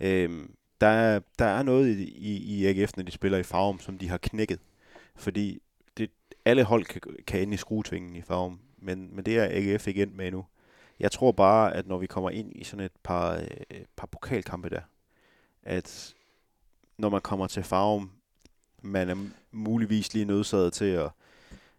Øhm, 0.00 0.50
der, 0.80 1.20
der 1.38 1.44
er 1.44 1.62
noget 1.62 1.98
i, 1.98 2.02
i, 2.02 2.36
i 2.36 2.66
AGF, 2.66 2.96
når 2.96 3.02
de 3.02 3.12
spiller 3.12 3.38
i 3.38 3.42
Farum, 3.42 3.80
som 3.80 3.98
de 3.98 4.08
har 4.08 4.18
knækket. 4.18 4.58
Fordi 5.16 5.58
det, 5.98 6.10
alle 6.44 6.64
hold 6.64 6.84
kan, 6.84 7.00
kan 7.26 7.40
ende 7.40 7.54
i 7.54 7.56
skruetvingen 7.56 8.16
i 8.16 8.22
Farum, 8.22 8.60
men, 8.78 9.16
men 9.16 9.24
det 9.24 9.38
er 9.38 9.48
AGF 9.50 9.88
ikke 9.88 10.02
endt 10.02 10.16
med 10.16 10.26
endnu. 10.26 10.44
Jeg 11.00 11.12
tror 11.12 11.32
bare, 11.32 11.74
at 11.74 11.86
når 11.86 11.98
vi 11.98 12.06
kommer 12.06 12.30
ind 12.30 12.52
i 12.54 12.64
sådan 12.64 12.84
et 12.84 12.92
par, 13.02 13.34
øh, 13.34 13.84
par 13.96 14.06
pokalkampe 14.06 14.70
der, 14.70 14.80
at 15.62 16.14
når 16.98 17.08
man 17.08 17.20
kommer 17.20 17.46
til 17.46 17.62
Farum, 17.62 18.10
man 18.82 19.08
er 19.08 19.16
muligvis 19.52 20.14
lige 20.14 20.24
nødsaget 20.24 20.72
til 20.72 20.84
at, 20.84 21.10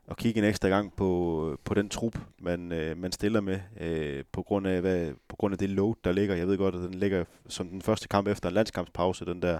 at 0.07 0.17
kigge 0.17 0.37
en 0.37 0.45
ekstra 0.45 0.67
gang 0.67 0.93
på, 0.95 1.57
på 1.63 1.73
den 1.73 1.89
trup, 1.89 2.19
man, 2.39 2.71
øh, 2.71 2.97
man 2.97 3.11
stiller 3.11 3.41
med, 3.41 3.59
øh, 3.79 4.23
på, 4.31 4.43
grund 4.43 4.67
af, 4.67 4.81
hvad, 4.81 5.13
på 5.27 5.35
grund 5.35 5.53
af 5.53 5.57
det 5.57 5.69
load, 5.69 5.95
der 6.03 6.11
ligger. 6.11 6.35
Jeg 6.35 6.47
ved 6.47 6.57
godt, 6.57 6.75
at 6.75 6.81
den 6.81 6.93
ligger 6.93 7.25
som 7.47 7.69
den 7.69 7.81
første 7.81 8.07
kamp 8.07 8.27
efter 8.27 8.49
en 8.49 8.55
landskampspause, 8.55 9.25
den 9.25 9.41
der, 9.41 9.59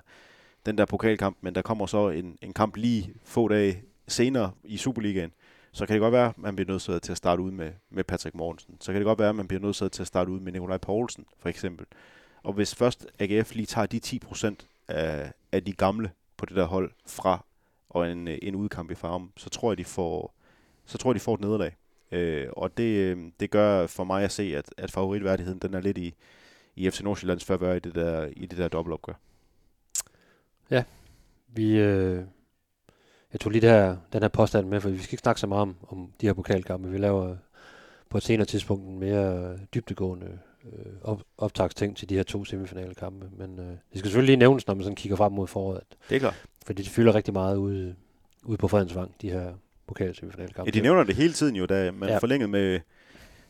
den 0.65 0.77
der 0.77 0.85
pokalkamp, 0.85 1.37
men 1.41 1.55
der 1.55 1.61
kommer 1.61 1.85
så 1.85 2.09
en, 2.09 2.37
en 2.41 2.53
kamp 2.53 2.75
lige 2.75 3.13
få 3.23 3.47
dage 3.47 3.83
senere 4.07 4.51
i 4.63 4.77
Superligaen. 4.77 5.31
Så 5.77 5.85
kan 5.85 5.93
det 5.93 6.01
godt 6.01 6.11
være, 6.11 6.29
at 6.29 6.37
man 6.37 6.55
bliver 6.55 6.67
nødsaget 6.67 7.01
til 7.01 7.11
at 7.11 7.17
starte 7.17 7.41
ud 7.41 7.51
med, 7.51 7.71
med 7.89 8.03
Patrick 8.03 8.35
Mortensen. 8.35 8.77
Så 8.79 8.91
kan 8.91 9.01
det 9.01 9.05
godt 9.05 9.19
være, 9.19 9.29
at 9.29 9.35
man 9.35 9.47
bliver 9.47 9.61
nødsaget 9.61 9.91
til 9.91 10.03
at 10.03 10.07
starte 10.07 10.31
ud 10.31 10.39
med 10.39 10.51
Nikolaj 10.51 10.77
Poulsen, 10.77 11.25
for 11.39 11.49
eksempel. 11.49 11.85
Og 12.43 12.53
hvis 12.53 12.75
først 12.75 13.07
AGF 13.19 13.55
lige 13.55 13.65
tager 13.65 13.85
de 13.85 14.01
10% 14.05 14.55
af, 14.87 15.31
af 15.51 15.63
de 15.63 15.73
gamle 15.73 16.11
på 16.37 16.45
det 16.45 16.55
der 16.55 16.65
hold 16.65 16.91
fra 17.05 17.45
og 17.89 18.11
en, 18.11 18.27
en 18.27 18.55
udkamp 18.55 18.91
i 18.91 18.95
farm, 18.95 19.31
så 19.37 19.49
tror 19.49 19.71
jeg, 19.71 19.77
de 19.77 19.85
får, 19.85 20.33
så 20.85 20.97
tror 20.97 21.09
jeg, 21.09 21.15
de 21.15 21.19
får 21.19 21.33
et 21.33 21.41
nederlag. 21.41 21.75
Øh, 22.11 22.47
og 22.51 22.77
det, 22.77 22.97
øh, 22.97 23.17
det 23.39 23.49
gør 23.49 23.87
for 23.87 24.03
mig 24.03 24.23
at 24.23 24.31
se, 24.31 24.43
at, 24.57 24.73
at 24.77 24.91
favoritværdigheden 24.91 25.59
den 25.59 25.73
er 25.73 25.81
lidt 25.81 25.97
i, 25.97 26.13
i 26.75 26.89
FC 26.89 27.01
Nordsjællands 27.01 27.45
favør 27.45 27.73
i 27.73 27.79
det 27.79 27.95
der, 27.95 28.25
i 28.25 28.45
det 28.45 28.57
der 28.57 28.67
dobbeltopgør. 28.67 29.13
Vi, 31.47 31.77
øh, 31.77 32.23
jeg 33.33 33.39
tog 33.39 33.51
lige 33.51 33.61
det 33.61 33.69
her, 33.69 33.95
den 34.13 34.21
her 34.21 34.27
påstand 34.29 34.67
med, 34.67 34.81
for 34.81 34.89
vi 34.89 34.97
skal 34.99 35.13
ikke 35.13 35.21
snakke 35.21 35.41
så 35.41 35.47
meget 35.47 35.61
om, 35.61 35.75
om 35.89 36.11
de 36.21 36.25
her 36.25 36.33
pokalkampe. 36.33 36.89
Vi 36.89 36.97
laver 36.97 37.35
på 38.09 38.17
et 38.17 38.23
senere 38.23 38.45
tidspunkt 38.45 38.85
en 38.87 38.99
mere 38.99 39.57
dybtegående 39.73 40.39
øh, 40.65 40.91
op, 41.01 41.21
optagsting 41.37 41.97
til 41.97 42.09
de 42.09 42.15
her 42.15 42.23
to 42.23 42.45
semifinale 42.45 42.95
kampe. 42.95 43.29
Men 43.37 43.59
øh, 43.59 43.65
det 43.65 43.77
skal 43.93 44.01
selvfølgelig 44.03 44.27
lige 44.27 44.37
nævnes, 44.39 44.67
når 44.67 44.73
man 44.73 44.83
sådan 44.83 44.95
kigger 44.95 45.15
frem 45.15 45.31
mod 45.31 45.47
foråret, 45.47 45.81
Det 46.09 46.15
er 46.15 46.19
klart. 46.19 46.45
fordi 46.65 46.83
det 46.83 46.91
fylder 46.91 47.15
rigtig 47.15 47.33
meget 47.33 47.55
ude, 47.57 47.95
ude 48.43 48.57
på 48.57 48.67
Fredensvang, 48.67 49.15
de 49.21 49.31
her 49.31 49.53
pokalsemifinale 49.87 50.53
kampe. 50.53 50.71
Ja, 50.73 50.79
de 50.79 50.81
nævner 50.83 51.03
det 51.03 51.15
hele 51.15 51.33
tiden 51.33 51.55
jo, 51.55 51.65
da 51.65 51.91
man 51.91 52.09
Ja. 52.09 52.17
forlængede 52.17 52.51
med, 52.51 52.79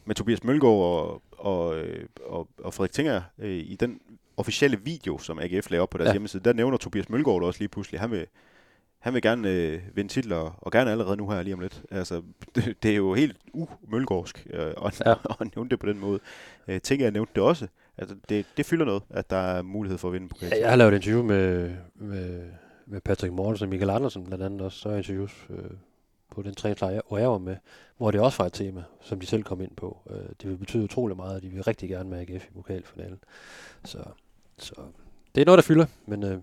med 0.05 0.15
Tobias 0.15 0.43
Mølgaard 0.43 0.73
og, 0.73 1.21
og, 1.31 1.77
øh, 1.79 2.05
og, 2.25 2.47
og 2.63 2.73
Frederik 2.73 2.91
Tinger 2.91 3.21
øh, 3.39 3.57
i 3.57 3.75
den 3.79 3.99
officielle 4.37 4.79
video, 4.83 5.17
som 5.17 5.39
AGF 5.39 5.69
lavede 5.71 5.81
op 5.83 5.89
på 5.89 5.97
deres 5.97 6.07
ja. 6.07 6.11
hjemmeside, 6.13 6.43
der 6.43 6.53
nævner 6.53 6.77
Tobias 6.77 7.09
Mølgaard 7.09 7.43
også 7.43 7.59
lige 7.59 7.69
pludselig. 7.69 7.99
Han 7.99 8.11
vil, 8.11 8.25
han 9.07 9.13
vil 9.13 9.21
gerne 9.21 9.49
øh, 9.49 9.81
vinde 9.93 10.13
titler, 10.13 10.57
og 10.61 10.71
gerne 10.71 10.91
allerede 10.91 11.17
nu 11.17 11.29
her 11.29 11.41
lige 11.41 11.53
om 11.53 11.59
lidt. 11.59 11.83
Altså, 11.91 12.21
det, 12.55 12.83
det 12.83 12.91
er 12.91 12.95
jo 12.95 13.13
helt 13.13 13.37
umølgårdsk 13.53 14.47
øh, 14.49 14.73
at, 14.85 15.01
Ja. 15.05 15.11
at 15.41 15.55
nævne 15.55 15.69
det 15.69 15.79
på 15.79 15.85
den 15.85 15.99
måde. 15.99 16.19
Øh, 16.67 16.81
Tinger 16.81 17.05
jeg 17.05 17.11
nævnte 17.11 17.31
det 17.35 17.43
også. 17.43 17.67
Altså, 17.97 18.15
det, 18.29 18.45
det 18.57 18.65
fylder 18.65 18.85
noget, 18.85 19.03
at 19.09 19.29
der 19.29 19.37
er 19.37 19.61
mulighed 19.61 19.97
for 19.97 20.07
at 20.07 20.13
vinde 20.13 20.27
på 20.27 20.35
Ja, 20.41 20.59
jeg 20.59 20.69
har 20.69 20.75
lavet 20.75 20.93
et 20.93 20.95
interview 20.95 21.23
med, 21.23 21.71
med, 21.95 22.41
med 22.85 23.01
Patrick 23.01 23.33
Mortensen 23.33 23.65
og 23.65 23.69
Michael 23.69 23.89
Andersen 23.89 24.23
blandt 24.25 24.43
andet 24.43 24.61
også, 24.61 24.79
så 24.79 24.89
interviews 24.89 25.47
øh, 25.49 25.57
på 26.31 26.41
den 26.41 26.55
træningslejr, 26.55 27.01
hvor 27.07 27.17
jeg 27.17 27.29
var 27.29 27.37
med, 27.37 27.55
hvor 27.97 28.11
det 28.11 28.21
også 28.21 28.37
var 28.37 28.45
et 28.45 28.53
tema, 28.53 28.83
som 29.01 29.19
de 29.19 29.25
selv 29.25 29.43
kom 29.43 29.61
ind 29.61 29.75
på. 29.75 29.97
Øh, 30.09 30.29
det 30.41 30.49
vil 30.49 30.57
betyde 30.57 30.83
utrolig 30.83 31.17
meget, 31.17 31.35
og 31.35 31.41
de 31.41 31.49
vil 31.49 31.63
rigtig 31.63 31.89
gerne 31.89 32.09
med 32.09 32.19
AGF 32.19 32.45
i 32.45 32.53
pokalfinalen. 32.55 33.19
Så, 33.85 33.99
så 34.57 34.73
det 35.35 35.41
er 35.41 35.45
noget, 35.45 35.57
der 35.57 35.63
fylder, 35.63 35.85
men 36.05 36.23
øh, 36.23 36.37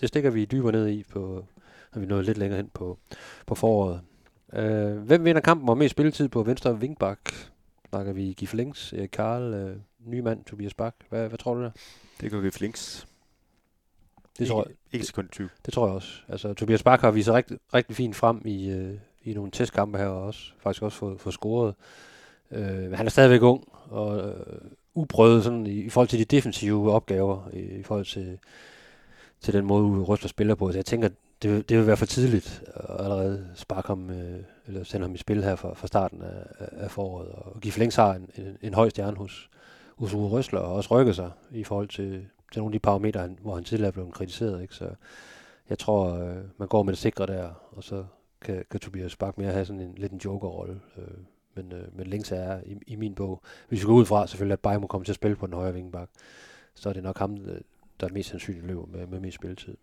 det 0.00 0.08
stikker 0.08 0.30
vi 0.30 0.44
dybere 0.44 0.72
ned 0.72 0.88
i, 0.88 1.02
på, 1.02 1.44
når 1.94 2.00
vi 2.00 2.06
nåede 2.06 2.24
lidt 2.24 2.38
længere 2.38 2.56
hen 2.56 2.70
på, 2.74 2.98
på 3.46 3.54
foråret. 3.54 4.00
Øh, 4.52 4.96
hvem 4.96 5.24
vinder 5.24 5.40
kampen 5.40 5.68
om 5.68 5.78
mest 5.78 5.92
spilletid 5.92 6.28
på 6.28 6.42
venstre 6.42 6.80
vingbak? 6.80 7.20
Snakker 7.88 8.12
vi 8.12 8.34
Gif 8.36 8.54
Links, 8.54 8.92
Erik 8.92 9.10
Karl, 9.12 9.54
øh, 9.54 9.76
Nymand, 10.06 10.44
Tobias 10.44 10.74
Bak? 10.74 10.94
Hvad, 11.08 11.28
hvad 11.28 11.38
tror 11.38 11.54
du 11.54 11.62
der? 11.62 11.70
Det 12.20 12.30
kan 12.30 12.42
vi 12.42 12.50
flinks. 12.50 13.06
Det 14.38 14.48
tror 14.48 14.66
jeg, 14.68 14.76
ikke, 14.92 15.06
sekund 15.06 15.28
20. 15.28 15.48
Det 15.66 15.74
tror 15.74 15.86
jeg 15.86 15.94
også. 15.94 16.20
Altså, 16.28 16.54
Tobias 16.54 16.82
Bak 16.82 17.00
har 17.00 17.10
vist 17.10 17.24
sig 17.24 17.34
rigtig, 17.34 17.58
rigtig 17.74 17.96
fint 17.96 18.16
frem 18.16 18.42
i, 18.44 18.70
øh, 18.70 18.94
i 19.22 19.34
nogle 19.34 19.50
testkampe 19.50 19.98
her, 19.98 20.06
og 20.06 20.22
også, 20.22 20.52
faktisk 20.58 20.82
også 20.82 20.98
fået, 20.98 21.20
fået 21.20 21.34
scoret. 21.34 21.74
Øh, 22.50 22.82
men 22.82 22.94
han 22.94 23.06
er 23.06 23.10
stadigvæk 23.10 23.42
ung, 23.42 23.68
og 23.88 24.28
øh, 24.28 24.70
uprøvet 24.94 25.44
sådan, 25.44 25.66
i, 25.66 25.80
i 25.80 25.88
forhold 25.88 26.08
til 26.08 26.18
de 26.18 26.24
defensive 26.24 26.92
opgaver, 26.92 27.48
i, 27.52 27.58
i 27.58 27.82
forhold 27.82 28.04
til, 28.04 28.38
til 29.40 29.54
den 29.54 29.64
måde, 29.66 29.84
Uwe 29.84 30.04
Røsler 30.04 30.28
spiller 30.28 30.54
på. 30.54 30.72
Så 30.72 30.78
jeg 30.78 30.84
tænker, 30.84 31.08
det, 31.42 31.50
vil- 31.50 31.68
det 31.68 31.78
vil 31.78 31.86
være 31.86 31.96
for 31.96 32.06
tidligt 32.06 32.64
at 32.74 33.04
allerede 33.04 33.50
sparke 33.54 33.88
ham, 33.88 34.10
øh, 34.10 34.40
eller 34.66 34.84
sende 34.84 35.06
ham 35.06 35.14
i 35.14 35.18
spil 35.18 35.44
her 35.44 35.56
fra, 35.56 35.74
fra 35.74 35.86
starten 35.86 36.22
af, 36.22 36.44
af, 36.58 36.90
foråret. 36.90 37.28
Og 37.28 37.60
give 37.60 37.74
Links 37.78 37.98
en, 37.98 38.30
en, 38.36 38.58
en 38.62 38.74
høj 38.74 38.88
stjerne 38.88 39.16
hos, 39.16 39.50
hos 39.98 40.14
Uwe 40.14 40.28
Røsler, 40.28 40.60
og 40.60 40.74
også 40.74 41.00
rykke 41.00 41.14
sig 41.14 41.30
i 41.50 41.64
forhold 41.64 41.88
til, 41.88 42.26
til 42.52 42.60
nogle 42.60 42.68
af 42.68 42.72
de 42.72 42.82
parametre, 42.82 43.20
han, 43.20 43.38
hvor 43.42 43.54
han 43.54 43.64
tidligere 43.64 43.88
er 43.88 43.92
blevet 43.92 44.14
kritiseret. 44.14 44.62
Ikke? 44.62 44.74
Så 44.74 44.88
jeg 45.68 45.78
tror, 45.78 46.14
øh, 46.14 46.36
man 46.58 46.68
går 46.68 46.82
med 46.82 46.92
det 46.92 46.98
sikre 46.98 47.26
der, 47.26 47.50
og 47.70 47.84
så 47.84 48.04
kan, 48.40 48.64
kan 48.70 48.80
Tobias 48.80 49.16
Bak 49.16 49.38
mere 49.38 49.52
have 49.52 49.64
sådan 49.64 49.82
en 49.82 49.94
lidt 49.96 50.12
en 50.12 50.20
joker-rolle. 50.24 50.80
Øh, 50.98 51.04
men, 51.54 51.72
øh, 51.72 51.96
men 51.98 52.06
Links 52.06 52.32
er 52.32 52.60
i, 52.66 52.76
i 52.86 52.96
min 52.96 53.14
bog, 53.14 53.42
hvis 53.68 53.80
vi 53.80 53.86
går 53.86 53.92
ud 53.94 54.04
fra 54.04 54.26
selvfølgelig, 54.26 54.52
at 54.52 54.60
Bayern 54.60 54.80
må 54.80 54.86
komme 54.86 55.04
til 55.04 55.12
at 55.12 55.16
spille 55.16 55.36
på 55.36 55.46
den 55.46 55.54
højre 55.54 55.74
vingebak, 55.74 56.08
så 56.74 56.88
er 56.88 56.92
det 56.92 57.02
nok 57.02 57.18
ham, 57.18 57.36
øh, 57.46 57.60
der 58.00 58.08
mest 58.08 58.28
sandsynligt 58.28 58.66
løber 58.66 58.86
med, 58.86 59.06
med 59.06 59.20
mest 59.20 59.34
spilletid. 59.34 59.76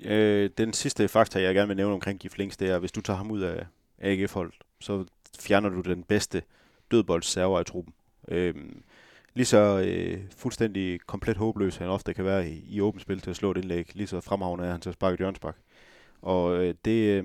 Øh, 0.00 0.50
den 0.58 0.72
sidste 0.72 1.08
fakta, 1.08 1.42
jeg 1.42 1.54
gerne 1.54 1.68
vil 1.68 1.76
nævne 1.76 1.94
omkring 1.94 2.18
Gif 2.18 2.38
Links, 2.38 2.56
det 2.56 2.68
er, 2.68 2.74
at 2.74 2.80
hvis 2.80 2.92
du 2.92 3.00
tager 3.00 3.16
ham 3.16 3.30
ud 3.30 3.40
af 3.40 3.66
AGF-holdet, 3.98 4.54
så 4.80 5.04
fjerner 5.40 5.68
du 5.68 5.80
den 5.80 6.02
bedste 6.02 6.42
dødboldsserver 6.90 7.60
i 7.60 7.64
truppen. 7.64 7.94
Øh, 8.28 8.54
lige 9.34 9.46
så 9.46 9.84
øh, 9.86 10.20
fuldstændig 10.36 11.00
komplet 11.00 11.36
håbløs 11.36 11.76
han 11.76 11.88
ofte 11.88 12.14
kan 12.14 12.24
være 12.24 12.48
i, 12.48 12.64
i 12.68 12.80
åbent 12.80 13.02
spil 13.02 13.20
til 13.20 13.30
at 13.30 13.36
slå 13.36 13.50
et 13.50 13.56
indlæg, 13.56 13.90
lige 13.94 14.06
så 14.06 14.20
fremhavende 14.20 14.66
er 14.66 14.70
han 14.70 14.80
til 14.80 14.88
at 14.88 14.94
sparke 14.94 15.28
et. 15.28 15.52
Og 16.22 16.64
øh, 16.64 16.74
det, 16.84 17.24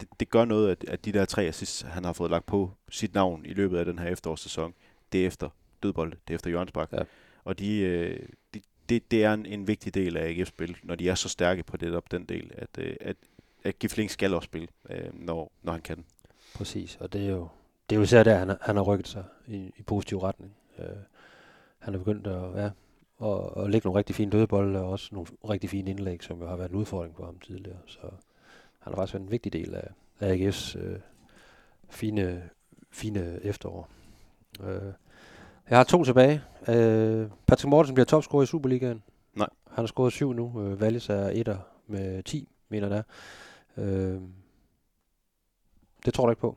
det, 0.00 0.08
det 0.20 0.30
gør 0.30 0.44
noget, 0.44 0.70
at, 0.70 0.84
at 0.88 1.04
de 1.04 1.12
der 1.12 1.24
tre 1.24 1.42
assists, 1.42 1.80
han 1.80 2.04
har 2.04 2.12
fået 2.12 2.30
lagt 2.30 2.46
på 2.46 2.70
sit 2.90 3.14
navn 3.14 3.46
i 3.46 3.54
løbet 3.54 3.78
af 3.78 3.84
den 3.84 3.98
her 3.98 4.06
efterårssæson, 4.06 4.74
det 5.12 5.22
er 5.22 5.26
efter 5.26 5.48
dødbold, 5.82 6.10
det 6.10 6.30
er 6.30 6.34
efter 6.34 6.50
hjørnsbak. 6.50 6.92
Ja. 6.92 7.02
Og 7.44 7.58
de, 7.58 7.78
øh, 7.78 8.18
de, 8.18 8.26
det, 8.92 9.10
det 9.10 9.24
er 9.24 9.34
en, 9.34 9.46
en 9.46 9.66
vigtig 9.66 9.94
del 9.94 10.16
af 10.16 10.32
AGF's 10.32 10.44
spil, 10.44 10.76
når 10.82 10.94
de 10.94 11.08
er 11.08 11.14
så 11.14 11.28
stærke 11.28 11.62
på 11.62 11.76
det 11.76 11.96
op 11.96 12.10
den 12.10 12.24
del, 12.24 12.50
at, 12.54 12.68
øh, 12.78 12.96
at, 13.00 13.16
at 13.64 13.78
Gifling 13.78 14.10
skal 14.10 14.34
også 14.34 14.46
spille, 14.46 14.68
øh, 14.90 15.10
når, 15.12 15.52
når 15.62 15.72
han 15.72 15.82
kan. 15.82 16.04
Præcis, 16.54 16.96
og 17.00 17.12
det 17.12 17.22
er 17.22 17.30
jo, 17.30 17.48
det 17.90 17.96
er 17.96 17.98
jo 17.98 18.02
især 18.02 18.22
der, 18.22 18.38
han, 18.38 18.56
han 18.60 18.76
har 18.76 18.82
rykket 18.82 19.08
sig 19.08 19.24
i, 19.46 19.72
i 19.76 19.82
positiv 19.82 20.18
retning. 20.18 20.54
Øh, 20.78 20.86
han 21.78 21.94
er 21.94 21.98
begyndt 21.98 22.26
at, 22.26 22.56
ja, 22.56 22.70
at, 23.26 23.64
at 23.64 23.70
lægge 23.70 23.86
nogle 23.86 23.98
rigtig 23.98 24.16
fine 24.16 24.30
dødbolde, 24.30 24.80
og 24.80 24.90
også 24.90 25.08
nogle 25.12 25.28
rigtig 25.48 25.70
fine 25.70 25.90
indlæg, 25.90 26.22
som 26.22 26.40
jo 26.40 26.48
har 26.48 26.56
været 26.56 26.70
en 26.70 26.76
udfordring 26.76 27.16
for 27.16 27.24
ham 27.24 27.38
tidligere. 27.38 27.78
Så 27.86 28.00
han 28.78 28.92
har 28.92 28.94
faktisk 28.94 29.14
været 29.14 29.24
en 29.24 29.30
vigtig 29.30 29.52
del 29.52 29.74
af, 29.74 29.88
af 30.20 30.36
AGF's 30.36 30.78
øh, 30.78 30.98
fine, 31.90 32.50
fine 32.90 33.40
efterår. 33.42 33.88
Øh, 34.60 34.92
jeg 35.70 35.78
har 35.78 35.84
to 35.84 36.04
tilbage. 36.04 36.42
Øh, 36.68 37.28
Patrick 37.46 37.68
Mortensen 37.68 37.94
bliver 37.94 38.04
topscorer 38.06 38.42
i 38.42 38.46
Superligaen. 38.46 39.02
Nej. 39.34 39.48
Han 39.68 39.82
har 39.82 39.86
scoret 39.86 40.12
syv 40.12 40.32
nu. 40.32 40.62
Øh, 40.62 40.80
Wallis 40.80 41.08
er 41.08 41.28
etter 41.28 41.58
med 41.86 42.22
10, 42.22 42.48
mener 42.68 42.88
jeg. 42.88 43.02
det 43.76 43.84
er. 43.84 44.14
Øh, 44.14 44.20
det 46.04 46.14
tror 46.14 46.26
du 46.26 46.30
ikke 46.30 46.40
på? 46.40 46.56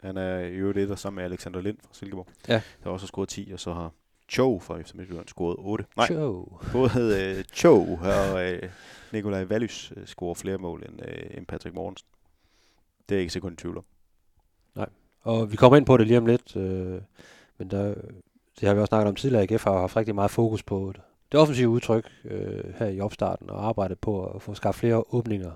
Han 0.00 0.16
er 0.16 0.38
i 0.38 0.54
øvrigt 0.54 0.78
et 0.90 0.98
sammen 0.98 1.16
med 1.16 1.24
Alexander 1.24 1.60
Lind 1.60 1.76
fra 1.82 1.94
Silkeborg. 1.94 2.26
Ja. 2.48 2.62
Der 2.84 2.90
også 2.90 3.04
har 3.04 3.08
scoret 3.08 3.28
10, 3.28 3.50
og 3.52 3.60
så 3.60 3.72
har 3.72 3.92
Cho 4.28 4.58
fra 4.58 4.82
FC 4.82 4.94
Midtjylland 4.94 5.28
scoret 5.28 5.56
8. 5.58 5.84
Nej, 5.96 6.06
Show. 6.06 6.58
både 6.72 7.34
øh, 7.38 7.44
Cho 7.44 7.82
og 8.02 8.44
øh, 8.52 8.62
Nikolaj 9.12 9.44
Vallys 9.44 9.92
øh, 9.96 10.06
scorer 10.06 10.34
flere 10.34 10.58
mål 10.58 10.84
end, 10.88 11.08
øh, 11.08 11.36
end 11.38 11.46
Patrick 11.46 11.74
Mortensen. 11.74 12.08
Det 13.08 13.14
er 13.14 13.20
ikke 13.20 13.32
sekund 13.32 13.52
i 13.52 13.56
tvivl 13.56 13.76
om. 13.76 13.84
Og 15.22 15.52
vi 15.52 15.56
kommer 15.56 15.76
ind 15.76 15.86
på 15.86 15.96
det 15.96 16.06
lige 16.06 16.18
om 16.18 16.26
lidt, 16.26 16.56
øh, 16.56 17.00
men 17.58 17.70
der, 17.70 17.94
det 18.60 18.68
har 18.68 18.74
vi 18.74 18.80
også 18.80 18.90
snakket 18.90 19.08
om 19.08 19.14
tidligere. 19.14 19.42
AGF 19.42 19.64
har 19.64 19.80
haft 19.80 19.96
rigtig 19.96 20.14
meget 20.14 20.30
fokus 20.30 20.62
på 20.62 20.92
det, 20.94 21.02
det 21.32 21.40
offensive 21.40 21.68
udtryk 21.68 22.10
øh, 22.24 22.74
her 22.78 22.86
i 22.86 23.00
opstarten, 23.00 23.50
og 23.50 23.66
arbejdet 23.66 23.98
på 23.98 24.26
at 24.26 24.42
få 24.42 24.54
skabt 24.54 24.76
flere 24.76 25.04
åbninger, 25.10 25.50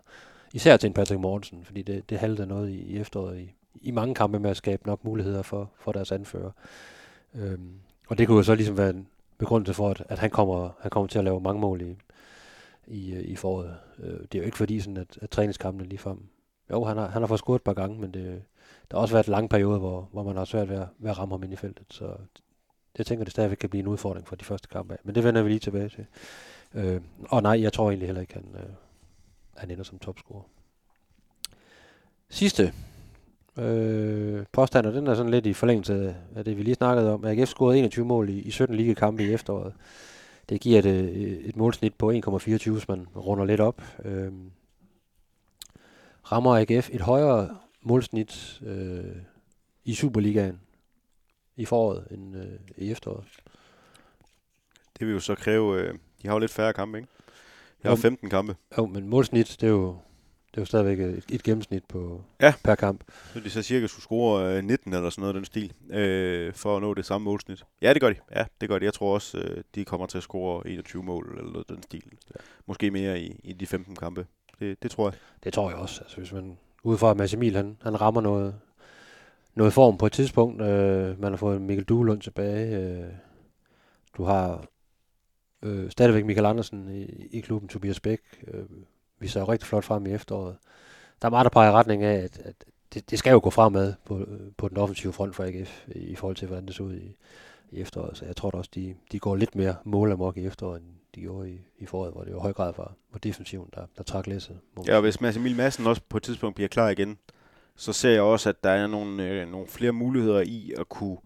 især 0.52 0.76
til 0.76 0.86
en 0.86 0.92
Patrick 0.92 1.20
Mortensen, 1.20 1.64
fordi 1.64 1.82
det, 1.82 2.10
det 2.10 2.18
halter 2.18 2.44
noget 2.44 2.70
i, 2.70 2.82
i 2.82 2.98
efteråret 2.98 3.38
i, 3.38 3.54
i 3.74 3.90
mange 3.90 4.14
kampe 4.14 4.38
med 4.38 4.50
at 4.50 4.56
skabe 4.56 4.86
nok 4.86 5.04
muligheder 5.04 5.42
for, 5.42 5.70
for 5.78 5.92
deres 5.92 6.12
anfører. 6.12 6.50
Øhm, 7.34 7.74
og 8.08 8.18
det 8.18 8.26
kunne 8.26 8.36
jo 8.36 8.42
så 8.42 8.54
ligesom 8.54 8.76
være 8.76 8.90
en 8.90 9.08
begrundelse 9.38 9.74
for, 9.74 9.90
at, 9.90 10.02
at 10.08 10.18
han, 10.18 10.30
kommer, 10.30 10.70
han 10.80 10.90
kommer 10.90 11.08
til 11.08 11.18
at 11.18 11.24
lave 11.24 11.40
mange 11.40 11.60
mål 11.60 11.82
i, 11.82 11.96
i, 12.86 13.14
øh, 13.14 13.24
i 13.24 13.36
foråret. 13.36 13.76
Øh, 13.98 14.20
det 14.20 14.34
er 14.34 14.38
jo 14.38 14.44
ikke 14.44 14.56
fordi, 14.56 14.80
sådan 14.80 14.96
at, 14.96 15.18
at 15.22 15.30
træningskampene 15.30 15.88
ligefrem... 15.88 16.18
Jo, 16.70 16.84
han 16.84 16.96
har, 16.96 17.08
han 17.08 17.22
har 17.22 17.26
fået 17.26 17.40
scoret 17.40 17.58
et 17.58 17.64
par 17.64 17.74
gange, 17.74 18.00
men 18.00 18.14
det, 18.14 18.42
der 18.90 18.96
har 18.96 19.02
også 19.02 19.14
været 19.14 19.28
lange 19.28 19.48
perioder, 19.48 19.78
hvor, 19.78 20.08
hvor 20.12 20.22
man 20.22 20.36
har 20.36 20.44
svært 20.44 20.68
ved 20.68 20.76
at, 20.76 20.86
ved 20.98 21.10
at 21.10 21.18
ramme 21.18 21.34
ham 21.34 21.42
ind 21.42 21.52
i 21.52 21.56
feltet. 21.56 21.86
Så 21.90 22.04
jeg 22.98 23.06
tænker, 23.06 23.24
det 23.24 23.32
stadigvæk 23.32 23.56
kan 23.58 23.68
blive 23.70 23.80
en 23.80 23.86
udfordring 23.86 24.28
for 24.28 24.36
de 24.36 24.44
første 24.44 24.68
kampe 24.68 24.92
af. 24.94 24.98
Men 25.04 25.14
det 25.14 25.24
vender 25.24 25.42
vi 25.42 25.48
lige 25.48 25.58
tilbage 25.58 25.88
til. 25.88 26.06
Øh, 26.74 27.00
og 27.28 27.42
nej, 27.42 27.62
jeg 27.62 27.72
tror 27.72 27.90
egentlig 27.90 28.08
heller 28.08 28.20
ikke, 28.20 28.34
han, 28.34 28.44
øh, 28.54 28.70
han 29.56 29.70
ender 29.70 29.84
som 29.84 29.98
topscorer. 29.98 30.42
Sidste 32.28 32.72
øh, 33.58 34.44
påstand, 34.52 34.86
og 34.86 34.92
den 34.92 35.06
er 35.06 35.14
sådan 35.14 35.30
lidt 35.30 35.46
i 35.46 35.52
forlængelse 35.52 36.16
af- 36.36 36.44
det, 36.44 36.56
vi 36.56 36.62
lige 36.62 36.74
snakkede 36.74 37.12
om. 37.14 37.24
AGF 37.24 37.48
scorede 37.48 37.78
21 37.78 38.04
mål 38.04 38.28
i, 38.28 38.38
i 38.40 38.50
17 38.50 38.76
ligekampe 38.76 39.24
i 39.24 39.32
efteråret. 39.32 39.74
Det 40.48 40.60
giver 40.60 40.78
et, 40.78 40.86
øh, 40.86 41.08
et 41.44 41.56
målsnit 41.56 41.94
på 41.94 42.10
1,24, 42.10 42.70
hvis 42.70 42.88
man 42.88 43.06
runder 43.16 43.44
lidt 43.44 43.60
op. 43.60 43.82
Øh, 44.04 44.32
rammer 46.32 46.56
AGF 46.56 46.88
et 46.92 47.00
højere 47.00 47.56
målsnit 47.82 48.60
øh, 48.64 49.16
i 49.84 49.94
Superligaen 49.94 50.60
i 51.62 51.64
foråret 51.64 52.06
end 52.10 52.36
øh, 52.36 52.44
i 52.76 52.90
efteråret. 52.90 53.24
Det 54.98 55.06
vil 55.06 55.12
jo 55.14 55.20
så 55.20 55.34
kræve... 55.34 55.78
Øh, 55.80 55.94
de 56.22 56.28
har 56.28 56.34
jo 56.34 56.38
lidt 56.38 56.50
færre 56.50 56.72
kampe, 56.72 56.98
ikke? 56.98 57.08
Jeg 57.82 57.90
har 57.90 57.96
Jo. 57.96 58.00
15 58.00 58.30
kampe. 58.30 58.56
Jo, 58.78 58.86
men 58.86 59.08
målsnit, 59.08 59.56
det 59.60 59.66
er 59.66 59.70
jo, 59.70 59.86
det 60.50 60.56
er 60.56 60.62
jo 60.62 60.64
stadigvæk 60.66 60.98
et, 61.00 61.24
et 61.30 61.42
gennemsnit 61.42 61.84
på, 61.84 62.22
Ja. 62.40 62.54
per 62.64 62.74
kamp. 62.74 63.04
Så 63.32 63.40
de 63.40 63.50
så 63.50 63.62
cirka 63.62 63.86
skulle 63.86 64.02
score 64.02 64.56
øh, 64.56 64.64
19 64.64 64.92
eller 64.94 65.10
sådan 65.10 65.20
noget 65.22 65.34
den 65.34 65.44
stil, 65.44 65.72
øh, 65.90 66.54
for 66.54 66.76
at 66.76 66.82
nå 66.82 66.94
det 66.94 67.04
samme 67.06 67.24
målsnit. 67.24 67.64
Ja, 67.82 67.92
det 67.92 68.00
gør 68.02 68.08
de. 68.10 68.16
Ja, 68.36 68.44
det 68.60 68.68
gør 68.68 68.78
de. 68.78 68.84
Jeg 68.84 68.94
tror 68.94 69.14
også, 69.14 69.38
øh, 69.38 69.64
de 69.74 69.84
kommer 69.84 70.06
til 70.06 70.18
at 70.18 70.22
score 70.24 70.66
21 70.68 71.02
mål 71.02 71.34
eller 71.38 71.52
noget 71.52 71.68
den 71.68 71.82
stil. 71.82 72.04
Ja. 72.34 72.40
Måske 72.66 72.90
mere 72.90 73.20
i, 73.20 73.40
i 73.44 73.52
de 73.52 73.66
15 73.66 73.96
kampe. 73.96 74.26
Det, 74.60 74.82
det 74.82 74.90
tror 74.90 75.08
jeg. 75.08 75.18
Det 75.44 75.52
tror 75.52 75.70
jeg 75.70 75.78
også. 75.78 76.00
Altså, 76.00 76.16
hvis 76.16 76.32
man 76.32 76.58
udefra 76.82 77.10
at 77.10 77.16
Mads 77.16 77.34
Emil, 77.34 77.56
han, 77.56 77.76
han 77.82 78.00
rammer 78.00 78.20
noget, 78.20 78.54
noget 79.54 79.72
form 79.72 79.98
på 79.98 80.06
et 80.06 80.12
tidspunkt. 80.12 80.62
Øh, 80.62 81.20
man 81.20 81.32
har 81.32 81.36
fået 81.36 81.62
Mikkel 81.62 81.84
Duelund 81.84 82.20
tilbage. 82.20 82.76
Øh, 82.76 83.12
du 84.16 84.24
har 84.24 84.64
øh, 85.62 85.90
stadigvæk 85.90 86.24
Michael 86.24 86.46
Andersen 86.46 86.90
i, 86.90 87.04
i 87.30 87.40
klubben, 87.40 87.68
Tobias 87.68 88.00
Bæk. 88.00 88.20
Øh, 88.48 88.64
vi 89.18 89.28
ser 89.28 89.40
jo 89.40 89.46
rigtig 89.46 89.68
flot 89.68 89.84
frem 89.84 90.06
i 90.06 90.12
efteråret. 90.12 90.56
Der 91.22 91.26
er 91.26 91.30
meget, 91.30 91.44
der 91.44 91.50
peger 91.50 91.70
i 91.70 91.72
retning 91.72 92.02
af, 92.02 92.14
at, 92.14 92.38
at 92.38 92.64
det, 92.94 93.10
det 93.10 93.18
skal 93.18 93.32
jo 93.32 93.40
gå 93.42 93.50
fremad 93.50 93.94
på, 94.04 94.26
på 94.56 94.68
den 94.68 94.76
offensive 94.76 95.12
front 95.12 95.34
for 95.34 95.44
AGF, 95.44 95.88
i, 95.88 95.98
i 95.98 96.14
forhold 96.14 96.36
til, 96.36 96.46
hvordan 96.46 96.66
det 96.66 96.74
så 96.74 96.82
ud 96.82 96.94
i, 96.94 97.16
i 97.70 97.80
efteråret. 97.80 98.16
Så 98.16 98.24
jeg 98.24 98.36
tror 98.36 98.50
da 98.50 98.56
også, 98.56 98.70
de, 98.74 98.94
de 99.12 99.18
går 99.18 99.36
lidt 99.36 99.54
mere 99.54 99.74
målamok 99.84 100.36
i 100.36 100.46
efteråret, 100.46 100.80
end 100.80 100.88
de 101.14 101.20
gjorde 101.20 101.50
i, 101.50 101.60
i 101.78 101.86
foråret, 101.86 102.12
hvor 102.12 102.24
det 102.24 102.30
jo 102.30 102.36
i 102.36 102.40
høj 102.40 102.52
grad 102.52 102.72
var, 102.76 102.94
var 103.12 103.18
defensiven, 103.18 103.68
der, 103.74 103.86
der 103.96 104.02
trak 104.02 104.26
læsset. 104.26 104.58
Ja, 104.86 104.94
og 104.94 105.00
hvis 105.00 105.20
Mads 105.20 105.36
Emil 105.36 105.56
Madsen 105.56 105.86
også 105.86 106.02
på 106.08 106.16
et 106.16 106.22
tidspunkt 106.22 106.54
bliver 106.54 106.68
klar 106.68 106.88
igen, 106.88 107.18
så 107.76 107.92
ser 107.92 108.10
jeg 108.10 108.22
også, 108.22 108.48
at 108.48 108.64
der 108.64 108.70
er 108.70 108.86
nogle, 108.86 109.28
øh, 109.28 109.50
nogle 109.50 109.66
flere 109.66 109.92
muligheder 109.92 110.40
i 110.40 110.72
at 110.78 110.88
kunne 110.88 111.16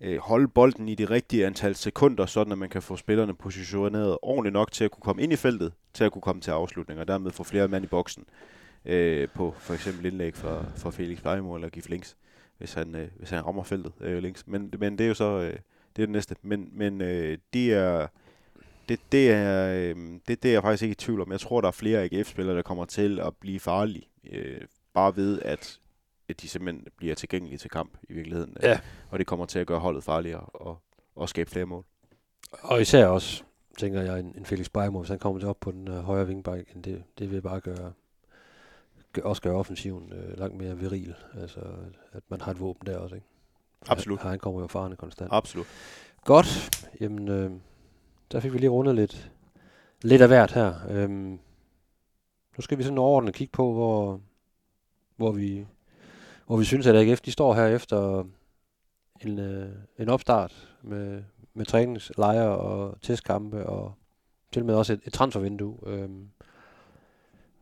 øh, 0.00 0.18
holde 0.18 0.48
bolden 0.48 0.88
i 0.88 0.94
det 0.94 1.10
rigtige 1.10 1.46
antal 1.46 1.74
sekunder, 1.74 2.26
sådan 2.26 2.52
at 2.52 2.58
man 2.58 2.68
kan 2.68 2.82
få 2.82 2.96
spillerne 2.96 3.34
positioneret 3.34 4.18
ordentligt 4.22 4.52
nok 4.52 4.72
til 4.72 4.84
at 4.84 4.90
kunne 4.90 5.02
komme 5.02 5.22
ind 5.22 5.32
i 5.32 5.36
feltet, 5.36 5.72
til 5.94 6.04
at 6.04 6.12
kunne 6.12 6.22
komme 6.22 6.42
til 6.42 6.50
afslutning, 6.50 7.00
og 7.00 7.08
dermed 7.08 7.30
få 7.30 7.44
flere 7.44 7.68
mand 7.68 7.84
i 7.84 7.88
boksen 7.88 8.24
øh, 8.84 9.28
på 9.34 9.54
for 9.58 9.74
eksempel 9.74 10.06
indlæg 10.06 10.36
fra, 10.36 10.64
fra 10.76 10.90
Felix 10.90 11.20
Plejemo 11.20 11.54
eller 11.54 11.68
Gif 11.68 11.88
Links, 11.88 12.16
hvis 12.58 12.74
han, 12.74 12.94
øh, 12.94 13.08
hvis 13.16 13.30
han 13.30 13.46
rammer 13.46 13.62
feltet 13.62 13.92
øh, 14.00 14.22
links. 14.22 14.46
Men, 14.46 14.72
men 14.78 14.98
det 14.98 15.04
er 15.04 15.08
jo 15.08 15.14
så 15.14 15.24
øh, 15.24 15.56
det 15.96 16.02
er 16.02 16.06
det 16.06 16.10
næste. 16.10 16.36
Men, 16.42 16.68
men 16.72 17.00
øh, 17.00 17.38
det 17.52 17.72
er 17.72 18.06
det, 18.88 19.00
det, 19.12 19.30
er, 19.30 19.74
øh, 19.74 19.96
det, 20.28 20.42
det 20.42 20.48
er 20.48 20.52
jeg 20.52 20.62
faktisk 20.62 20.82
ikke 20.82 20.92
i 20.92 20.94
tvivl 20.94 21.20
om. 21.20 21.32
Jeg 21.32 21.40
tror, 21.40 21.60
der 21.60 21.68
er 21.68 21.72
flere 21.72 22.02
AGF-spillere, 22.02 22.56
der 22.56 22.62
kommer 22.62 22.84
til 22.84 23.20
at 23.20 23.36
blive 23.40 23.60
farlige, 23.60 24.08
øh, 24.32 24.60
bare 24.98 25.16
ved, 25.16 25.42
at, 25.42 25.80
at 26.28 26.40
de 26.40 26.48
simpelthen 26.48 26.86
bliver 26.96 27.14
tilgængelige 27.14 27.58
til 27.58 27.70
kamp 27.70 27.98
i 28.08 28.12
virkeligheden. 28.12 28.56
Ja. 28.62 28.80
Og 29.10 29.18
det 29.18 29.26
kommer 29.26 29.46
til 29.46 29.58
at 29.58 29.66
gøre 29.66 29.78
holdet 29.78 30.04
farligere 30.04 30.40
og, 30.40 30.78
og 31.16 31.28
skabe 31.28 31.50
flere 31.50 31.66
mål. 31.66 31.84
Og 32.62 32.80
især 32.80 33.06
også, 33.06 33.42
tænker 33.78 34.02
jeg, 34.02 34.20
en, 34.20 34.34
en 34.38 34.46
Felix 34.46 34.68
Beimo, 34.70 34.98
hvis 34.98 35.08
han 35.08 35.18
kommer 35.18 35.40
til 35.40 35.48
op 35.48 35.60
på 35.60 35.70
den 35.72 35.88
uh, 35.88 35.94
højre 35.94 36.26
vingbak, 36.26 36.60
det, 36.84 37.04
det 37.18 37.30
vil 37.30 37.42
bare 37.42 37.60
gøre, 37.60 37.92
gør, 39.12 39.22
også 39.22 39.42
gøre 39.42 39.54
offensiven 39.54 40.12
uh, 40.12 40.38
langt 40.38 40.56
mere 40.56 40.78
viril. 40.78 41.14
Altså, 41.40 41.60
at 42.12 42.22
man 42.28 42.40
har 42.40 42.52
et 42.52 42.60
våben 42.60 42.86
der 42.86 42.98
også, 42.98 43.14
ikke? 43.14 43.26
For 43.82 43.92
Absolut. 43.92 44.20
Han, 44.20 44.30
han 44.30 44.38
kommer 44.38 44.60
jo 44.60 44.66
farende 44.66 44.96
konstant. 44.96 45.32
Absolut. 45.32 45.66
Godt. 46.24 46.70
Jamen, 47.00 47.28
øh, 47.28 47.50
der 48.32 48.40
fik 48.40 48.52
vi 48.52 48.58
lige 48.58 48.70
rundet 48.70 48.94
lidt, 48.94 49.30
lidt 50.02 50.22
af 50.22 50.28
hvert 50.28 50.52
her. 50.52 50.74
Øhm, 50.90 51.38
nu 52.56 52.60
skal 52.60 52.78
vi 52.78 52.82
sådan 52.82 52.98
overordnet 52.98 53.34
kigge 53.34 53.52
på, 53.52 53.72
hvor, 53.72 54.20
hvor, 55.18 55.32
vi, 55.32 55.66
hvor 56.46 56.56
vi 56.56 56.64
synes, 56.64 56.86
at 56.86 56.96
AGF 56.96 57.20
de 57.20 57.32
står 57.32 57.54
her 57.54 57.66
efter 57.66 58.24
en, 59.20 59.38
øh, 59.38 59.68
en 59.98 60.08
opstart 60.08 60.68
med, 60.82 61.22
med 61.54 61.66
træningslejre 61.66 62.58
og 62.58 62.96
testkampe 63.02 63.66
og 63.66 63.94
til 64.52 64.62
og 64.62 64.66
med 64.66 64.74
også 64.74 64.92
et, 64.92 65.00
et 65.06 65.12
transfervindue. 65.12 65.78
Øhm, 65.86 66.28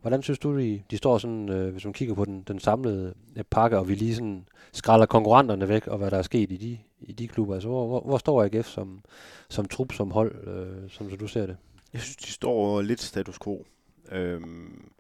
hvordan 0.01 0.23
synes 0.23 0.38
du, 0.38 0.59
de, 0.59 0.83
de 0.90 0.97
står 0.97 1.19
sådan, 1.19 1.49
øh, 1.49 1.73
hvis 1.73 1.85
man 1.85 1.95
kigger 1.95 2.14
på 2.14 2.25
den, 2.25 2.42
den 2.42 2.61
samlede 2.61 3.14
øh, 3.37 3.45
pakke, 3.51 3.79
og 3.79 3.88
vi 3.88 3.95
lige 3.95 4.14
sådan 4.14 4.49
skralder 4.73 5.07
konkurrenterne 5.07 5.69
væk, 5.69 5.87
og 5.87 5.99
hvad 5.99 6.11
der 6.11 6.19
er 6.19 6.23
sket 6.23 6.53
i 6.53 6.57
de, 6.57 6.79
i 7.01 7.12
de 7.12 7.29
klubber? 7.29 7.55
Altså, 7.55 7.69
hvor, 7.69 7.87
hvor, 7.87 8.01
hvor 8.01 8.19
står 8.19 8.45
AGF 8.45 8.66
som, 8.66 9.05
som 9.49 9.64
trup, 9.64 9.92
som 9.92 10.11
hold, 10.11 10.49
øh, 10.49 10.90
som 10.90 11.11
så 11.11 11.16
du 11.16 11.27
ser 11.27 11.47
det? 11.47 11.57
Jeg 11.92 12.01
synes, 12.01 12.16
de 12.16 12.33
står 12.33 12.83
lidt 12.83 13.01
status 13.01 13.38
quo. 13.38 13.64
Øhm, 14.12 14.90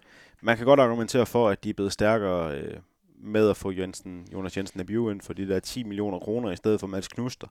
man 0.42 0.56
kan 0.56 0.66
godt 0.66 0.80
argumentere 0.80 1.26
for, 1.26 1.48
at 1.48 1.64
de 1.64 1.70
er 1.70 1.74
blevet 1.74 1.92
stærkere 1.92 2.58
øh, 2.58 2.76
med 3.18 3.50
at 3.50 3.56
få 3.56 3.70
Jensen, 3.70 4.28
Jonas 4.32 4.56
Jensen 4.56 4.80
af 4.80 4.90
ind 4.90 5.20
for 5.20 5.32
de 5.32 5.48
der 5.48 5.60
10 5.60 5.82
millioner 5.82 6.18
kroner 6.18 6.50
i 6.50 6.56
stedet 6.56 6.80
for 6.80 6.86
Mads 6.86 7.08
Knuster. 7.08 7.46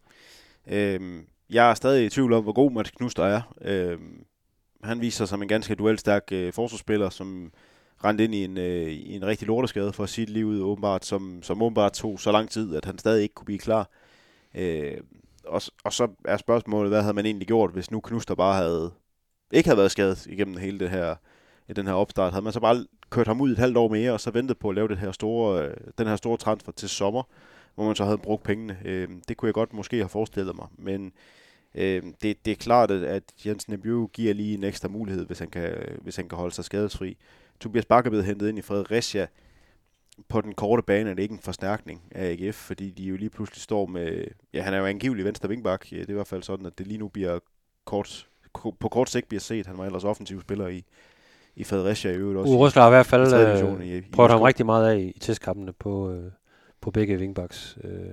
Øh, 0.67 1.23
jeg 1.49 1.69
er 1.69 1.73
stadig 1.73 2.05
i 2.05 2.09
tvivl 2.09 2.33
om, 2.33 2.43
hvor 2.43 2.53
god 2.53 2.71
Mads 2.71 2.91
Knuster 2.91 3.23
er. 3.23 3.41
Øh, 3.61 3.99
han 4.83 5.01
viser 5.01 5.17
sig 5.17 5.27
som 5.27 5.41
en 5.41 5.47
ganske 5.47 5.75
duelstærk 5.75 6.23
øh, 6.31 6.53
forsvarsspiller, 6.53 7.09
som 7.09 7.51
rendte 8.03 8.23
ind 8.23 8.35
i 8.35 8.43
en, 8.43 8.57
øh, 8.57 8.87
i 8.87 9.15
en 9.15 9.25
rigtig 9.25 9.47
lorteskade 9.47 9.93
for 9.93 10.05
sit 10.05 10.29
liv 10.29 10.45
ud, 10.45 10.61
åbenbart, 10.61 11.05
som, 11.05 11.43
som 11.43 11.61
åbenbart 11.61 11.93
tog 11.93 12.19
så 12.19 12.31
lang 12.31 12.49
tid, 12.49 12.75
at 12.75 12.85
han 12.85 12.97
stadig 12.97 13.23
ikke 13.23 13.35
kunne 13.35 13.45
blive 13.45 13.59
klar. 13.59 13.89
Øh, 14.55 14.97
og, 15.45 15.61
og 15.83 15.93
så 15.93 16.07
er 16.25 16.37
spørgsmålet, 16.37 16.91
hvad 16.91 17.01
havde 17.01 17.13
man 17.13 17.25
egentlig 17.25 17.47
gjort, 17.47 17.71
hvis 17.71 17.91
nu 17.91 17.99
Knuster 17.99 18.35
bare 18.35 18.55
havde 18.55 18.91
ikke 19.51 19.69
havde 19.69 19.77
været 19.77 19.91
skadet 19.91 20.25
igennem 20.25 20.57
hele 20.57 20.79
det 20.79 20.89
her, 20.89 21.15
i 21.69 21.73
den 21.73 21.87
her 21.87 21.93
opstart, 21.93 22.33
havde 22.33 22.43
man 22.43 22.53
så 22.53 22.59
bare 22.59 22.85
kørt 23.09 23.27
ham 23.27 23.41
ud 23.41 23.51
et 23.51 23.57
halvt 23.57 23.77
år 23.77 23.87
mere, 23.87 24.11
og 24.11 24.19
så 24.19 24.31
ventet 24.31 24.57
på 24.57 24.69
at 24.69 24.75
lave 24.75 24.87
det 24.87 24.97
her 24.97 25.11
store, 25.11 25.65
øh, 25.65 25.77
den 25.97 26.07
her 26.07 26.15
store 26.15 26.37
transfer 26.37 26.71
til 26.71 26.89
sommer, 26.89 27.23
hvor 27.75 27.85
man 27.85 27.95
så 27.95 28.05
havde 28.05 28.17
brugt 28.17 28.43
pengene. 28.43 28.77
Øh, 28.85 29.09
det 29.27 29.37
kunne 29.37 29.47
jeg 29.47 29.53
godt 29.53 29.73
måske 29.73 29.97
have 29.97 30.09
forestillet 30.09 30.55
mig, 30.55 30.67
men 30.77 31.13
øh, 31.75 32.03
det, 32.21 32.45
det 32.45 32.51
er 32.51 32.55
klart, 32.55 32.91
at, 32.91 33.23
Jens 33.45 33.67
Jensen 33.69 34.09
giver 34.13 34.33
lige 34.33 34.53
en 34.53 34.63
ekstra 34.63 34.87
mulighed, 34.87 35.25
hvis 35.25 35.39
han 35.39 35.49
kan, 35.49 35.99
hvis 36.01 36.15
han 36.15 36.29
kan 36.29 36.37
holde 36.37 36.55
sig 36.55 36.65
skadesfri. 36.65 37.17
Tobias 37.59 37.85
Bakker 37.85 38.09
blev 38.09 38.23
hentet 38.23 38.49
ind 38.49 38.57
i 38.57 38.61
Fredericia. 38.61 39.27
på 40.27 40.41
den 40.41 40.53
korte 40.53 40.83
bane 40.83 41.09
er 41.09 41.13
det 41.13 41.23
ikke 41.23 41.33
en 41.33 41.39
forstærkning 41.39 42.01
af 42.11 42.31
AGF, 42.31 42.55
fordi 42.55 42.89
de 42.89 43.03
jo 43.03 43.15
lige 43.15 43.29
pludselig 43.29 43.61
står 43.61 43.85
med, 43.85 44.25
ja 44.53 44.61
han 44.61 44.73
er 44.73 44.77
jo 44.77 44.85
angivelig 44.85 45.25
venstre 45.25 45.49
vingbak, 45.49 45.91
ja, 45.91 45.97
det 45.97 46.05
er 46.05 46.09
i 46.09 46.13
hvert 46.13 46.27
fald 46.27 46.43
sådan, 46.43 46.65
at 46.65 46.77
det 46.77 46.87
lige 46.87 46.97
nu 46.97 47.07
bliver 47.07 47.39
kort, 47.85 48.27
på 48.79 48.89
kort 48.89 49.09
sigt 49.09 49.27
bliver 49.27 49.41
set, 49.41 49.67
han 49.67 49.77
var 49.77 49.85
ellers 49.85 50.03
offensiv 50.03 50.41
spiller 50.41 50.67
i, 50.67 50.85
i 51.55 51.63
Fredericia 51.63 52.11
i 52.11 52.15
øvrigt 52.15 52.39
også. 52.39 52.53
Røsler 52.57 52.81
har 52.81 52.89
i 52.89 52.91
hvert 52.91 53.05
i 53.05 53.09
fald 53.09 53.33
øh, 53.33 53.47
division 53.49 53.81
i- 53.81 53.97
i 53.97 54.01
prøvet 54.01 54.31
ham 54.31 54.41
rigtig 54.41 54.65
meget 54.65 54.89
af 54.89 54.97
i 54.99 55.17
testkampene 55.19 55.73
på, 55.73 56.11
øh, 56.11 56.31
på 56.81 56.91
begge 56.91 57.17
wingbacks. 57.17 57.77
Øh, 57.83 58.09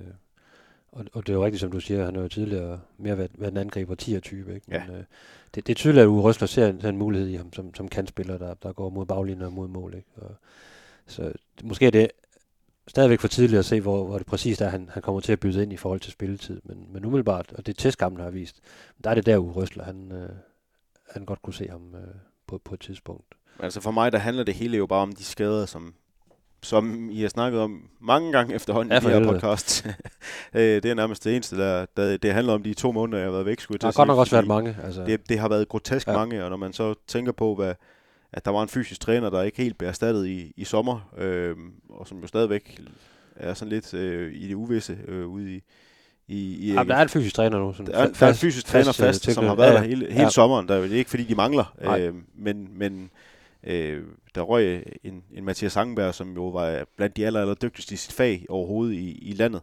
og, 0.91 1.05
og 1.13 1.27
det 1.27 1.33
er 1.33 1.37
jo 1.37 1.45
rigtigt, 1.45 1.61
som 1.61 1.71
du 1.71 1.79
siger, 1.79 2.05
han 2.05 2.15
har 2.15 2.21
jo 2.21 2.27
tidligere 2.27 2.79
mere 2.97 3.17
været, 3.17 3.31
været 3.37 3.51
en 3.51 3.57
angriber 3.57 3.95
10-type. 4.01 4.53
Ikke? 4.55 4.65
Ja. 4.71 4.83
Men, 4.87 4.95
øh, 4.95 5.03
det, 5.55 5.67
det 5.67 5.73
er 5.73 5.75
tydeligt, 5.75 6.01
at 6.01 6.07
Uwe 6.07 6.21
Røsler 6.21 6.47
ser 6.47 6.67
en, 6.67 6.85
en 6.85 6.97
mulighed 6.97 7.29
i 7.29 7.35
ham 7.35 7.53
som, 7.53 7.75
som 7.75 7.87
kantspiller, 7.87 8.37
der, 8.37 8.53
der 8.53 8.73
går 8.73 8.89
mod 8.89 9.05
baglinjer 9.05 9.45
og 9.45 9.53
mod 9.53 9.67
mål. 9.67 9.93
Ikke? 9.93 10.07
Og, 10.15 10.31
så 11.07 11.31
måske 11.63 11.85
er 11.87 11.91
det 11.91 12.07
stadigvæk 12.87 13.19
for 13.19 13.27
tidligt 13.27 13.59
at 13.59 13.65
se, 13.65 13.81
hvor, 13.81 14.05
hvor 14.05 14.17
det 14.17 14.27
præcist 14.27 14.61
er, 14.61 14.69
han, 14.69 14.89
han 14.93 15.01
kommer 15.01 15.21
til 15.21 15.31
at 15.31 15.39
byde 15.39 15.63
ind 15.63 15.73
i 15.73 15.77
forhold 15.77 15.99
til 15.99 16.11
spilletid. 16.11 16.61
Men, 16.63 16.87
men 16.93 17.05
umiddelbart, 17.05 17.53
og 17.57 17.65
det 17.65 17.77
testkampen 17.77 18.23
har 18.23 18.29
vist, 18.29 18.59
der 19.03 19.09
er 19.09 19.15
det 19.15 19.25
der 19.25 19.37
Uwe 19.37 19.51
Røsler, 19.53 19.83
han, 19.83 20.11
øh, 20.11 20.29
han 21.11 21.25
godt 21.25 21.41
kunne 21.41 21.53
se 21.53 21.67
ham 21.69 21.95
øh, 21.95 22.15
på, 22.53 22.61
på 22.65 22.73
et 22.73 22.79
tidspunkt. 22.79 23.35
Altså 23.59 23.81
for 23.81 23.91
mig, 23.91 24.11
der 24.11 24.17
handler 24.17 24.43
det 24.43 24.53
hele 24.53 24.77
jo 24.77 24.85
bare 24.85 25.01
om 25.01 25.11
de 25.11 25.23
skader, 25.23 25.65
som, 25.65 25.93
som 26.61 27.09
I 27.09 27.21
har 27.21 27.29
snakket 27.29 27.61
om 27.61 27.89
mange 28.01 28.31
gange 28.31 28.55
efterhånden 28.55 28.91
Ja, 28.91 29.09
i 29.09 29.13
de 29.13 29.19
her 29.19 29.31
podcast. 29.31 29.85
Øh, 30.55 30.61
det 30.61 30.85
er 30.85 30.93
nærmest 30.93 31.23
det 31.23 31.35
eneste, 31.35 31.57
der, 31.57 31.85
der 31.97 32.17
det 32.17 32.33
handler 32.33 32.53
om 32.53 32.63
de 32.63 32.73
to 32.73 32.91
måneder, 32.91 33.17
jeg 33.17 33.27
har 33.27 33.31
været 33.31 33.45
væk. 33.45 33.59
Skulle 33.59 33.77
Der 33.77 33.87
har 33.87 33.91
godt 33.93 34.07
nok 34.07 34.17
også 34.17 34.35
været 34.35 34.47
mange. 34.47 34.77
Altså, 34.83 35.05
Det, 35.05 35.29
det 35.29 35.39
har 35.39 35.49
været 35.49 35.67
grotesk 35.67 36.07
ja. 36.07 36.13
mange, 36.13 36.43
og 36.43 36.49
når 36.49 36.57
man 36.57 36.73
så 36.73 36.93
tænker 37.07 37.31
på, 37.31 37.55
hvad, 37.55 37.73
at 38.33 38.45
der 38.45 38.51
var 38.51 38.61
en 38.61 38.69
fysisk 38.69 39.01
træner, 39.01 39.29
der 39.29 39.41
ikke 39.41 39.57
helt 39.57 39.77
blev 39.77 39.89
erstattet 39.89 40.27
i, 40.27 40.53
i 40.57 40.63
sommer, 40.63 41.13
øh, 41.17 41.55
og 41.89 42.07
som 42.07 42.19
jo 42.19 42.27
stadigvæk 42.27 42.79
er 43.35 43.53
sådan 43.53 43.69
lidt 43.69 43.93
øh, 43.93 44.33
i 44.33 44.47
det 44.47 44.55
uvisse 44.55 44.97
øh, 45.07 45.27
ude 45.27 45.55
i, 45.55 45.63
i, 46.27 46.55
i 46.69 46.73
ja, 46.73 46.83
der 46.83 46.95
er 46.95 47.01
en 47.01 47.09
fysisk 47.09 47.35
træner 47.35 47.59
nu. 47.59 47.73
Sådan 47.73 47.93
der 47.93 47.99
er, 47.99 48.11
der 48.19 48.25
er 48.25 48.29
en 48.29 48.35
fysisk 48.35 48.65
træner 48.65 48.85
fast, 48.85 49.25
fast, 49.25 49.31
som 49.31 49.45
har 49.45 49.55
været 49.55 49.69
Ja, 49.69 49.73
der 49.77 49.81
hele, 49.83 50.05
hele 50.11 50.21
Ja. 50.23 50.29
sommeren. 50.29 50.67
Der, 50.67 50.75
er 50.75 50.79
er 50.79 50.83
ikke, 50.93 51.09
fordi 51.09 51.23
de 51.23 51.35
mangler, 51.35 51.75
Nej. 51.83 52.01
øh, 52.01 52.13
men, 52.35 52.67
men 52.75 53.09
øh, 53.63 54.03
der 54.35 54.41
røg 54.41 54.83
en, 55.03 55.23
en 55.33 55.45
Mathias 55.45 55.71
Sangenberg, 55.71 56.13
som 56.15 56.33
jo 56.33 56.47
var 56.47 56.85
blandt 56.97 57.17
de 57.17 57.25
aller, 57.25 57.41
aller 57.41 57.53
dygtigste 57.53 57.93
i 57.93 57.97
sit 57.97 58.11
fag 58.13 58.45
overhovedet 58.49 58.93
i, 58.93 59.11
i 59.11 59.33
landet. 59.33 59.61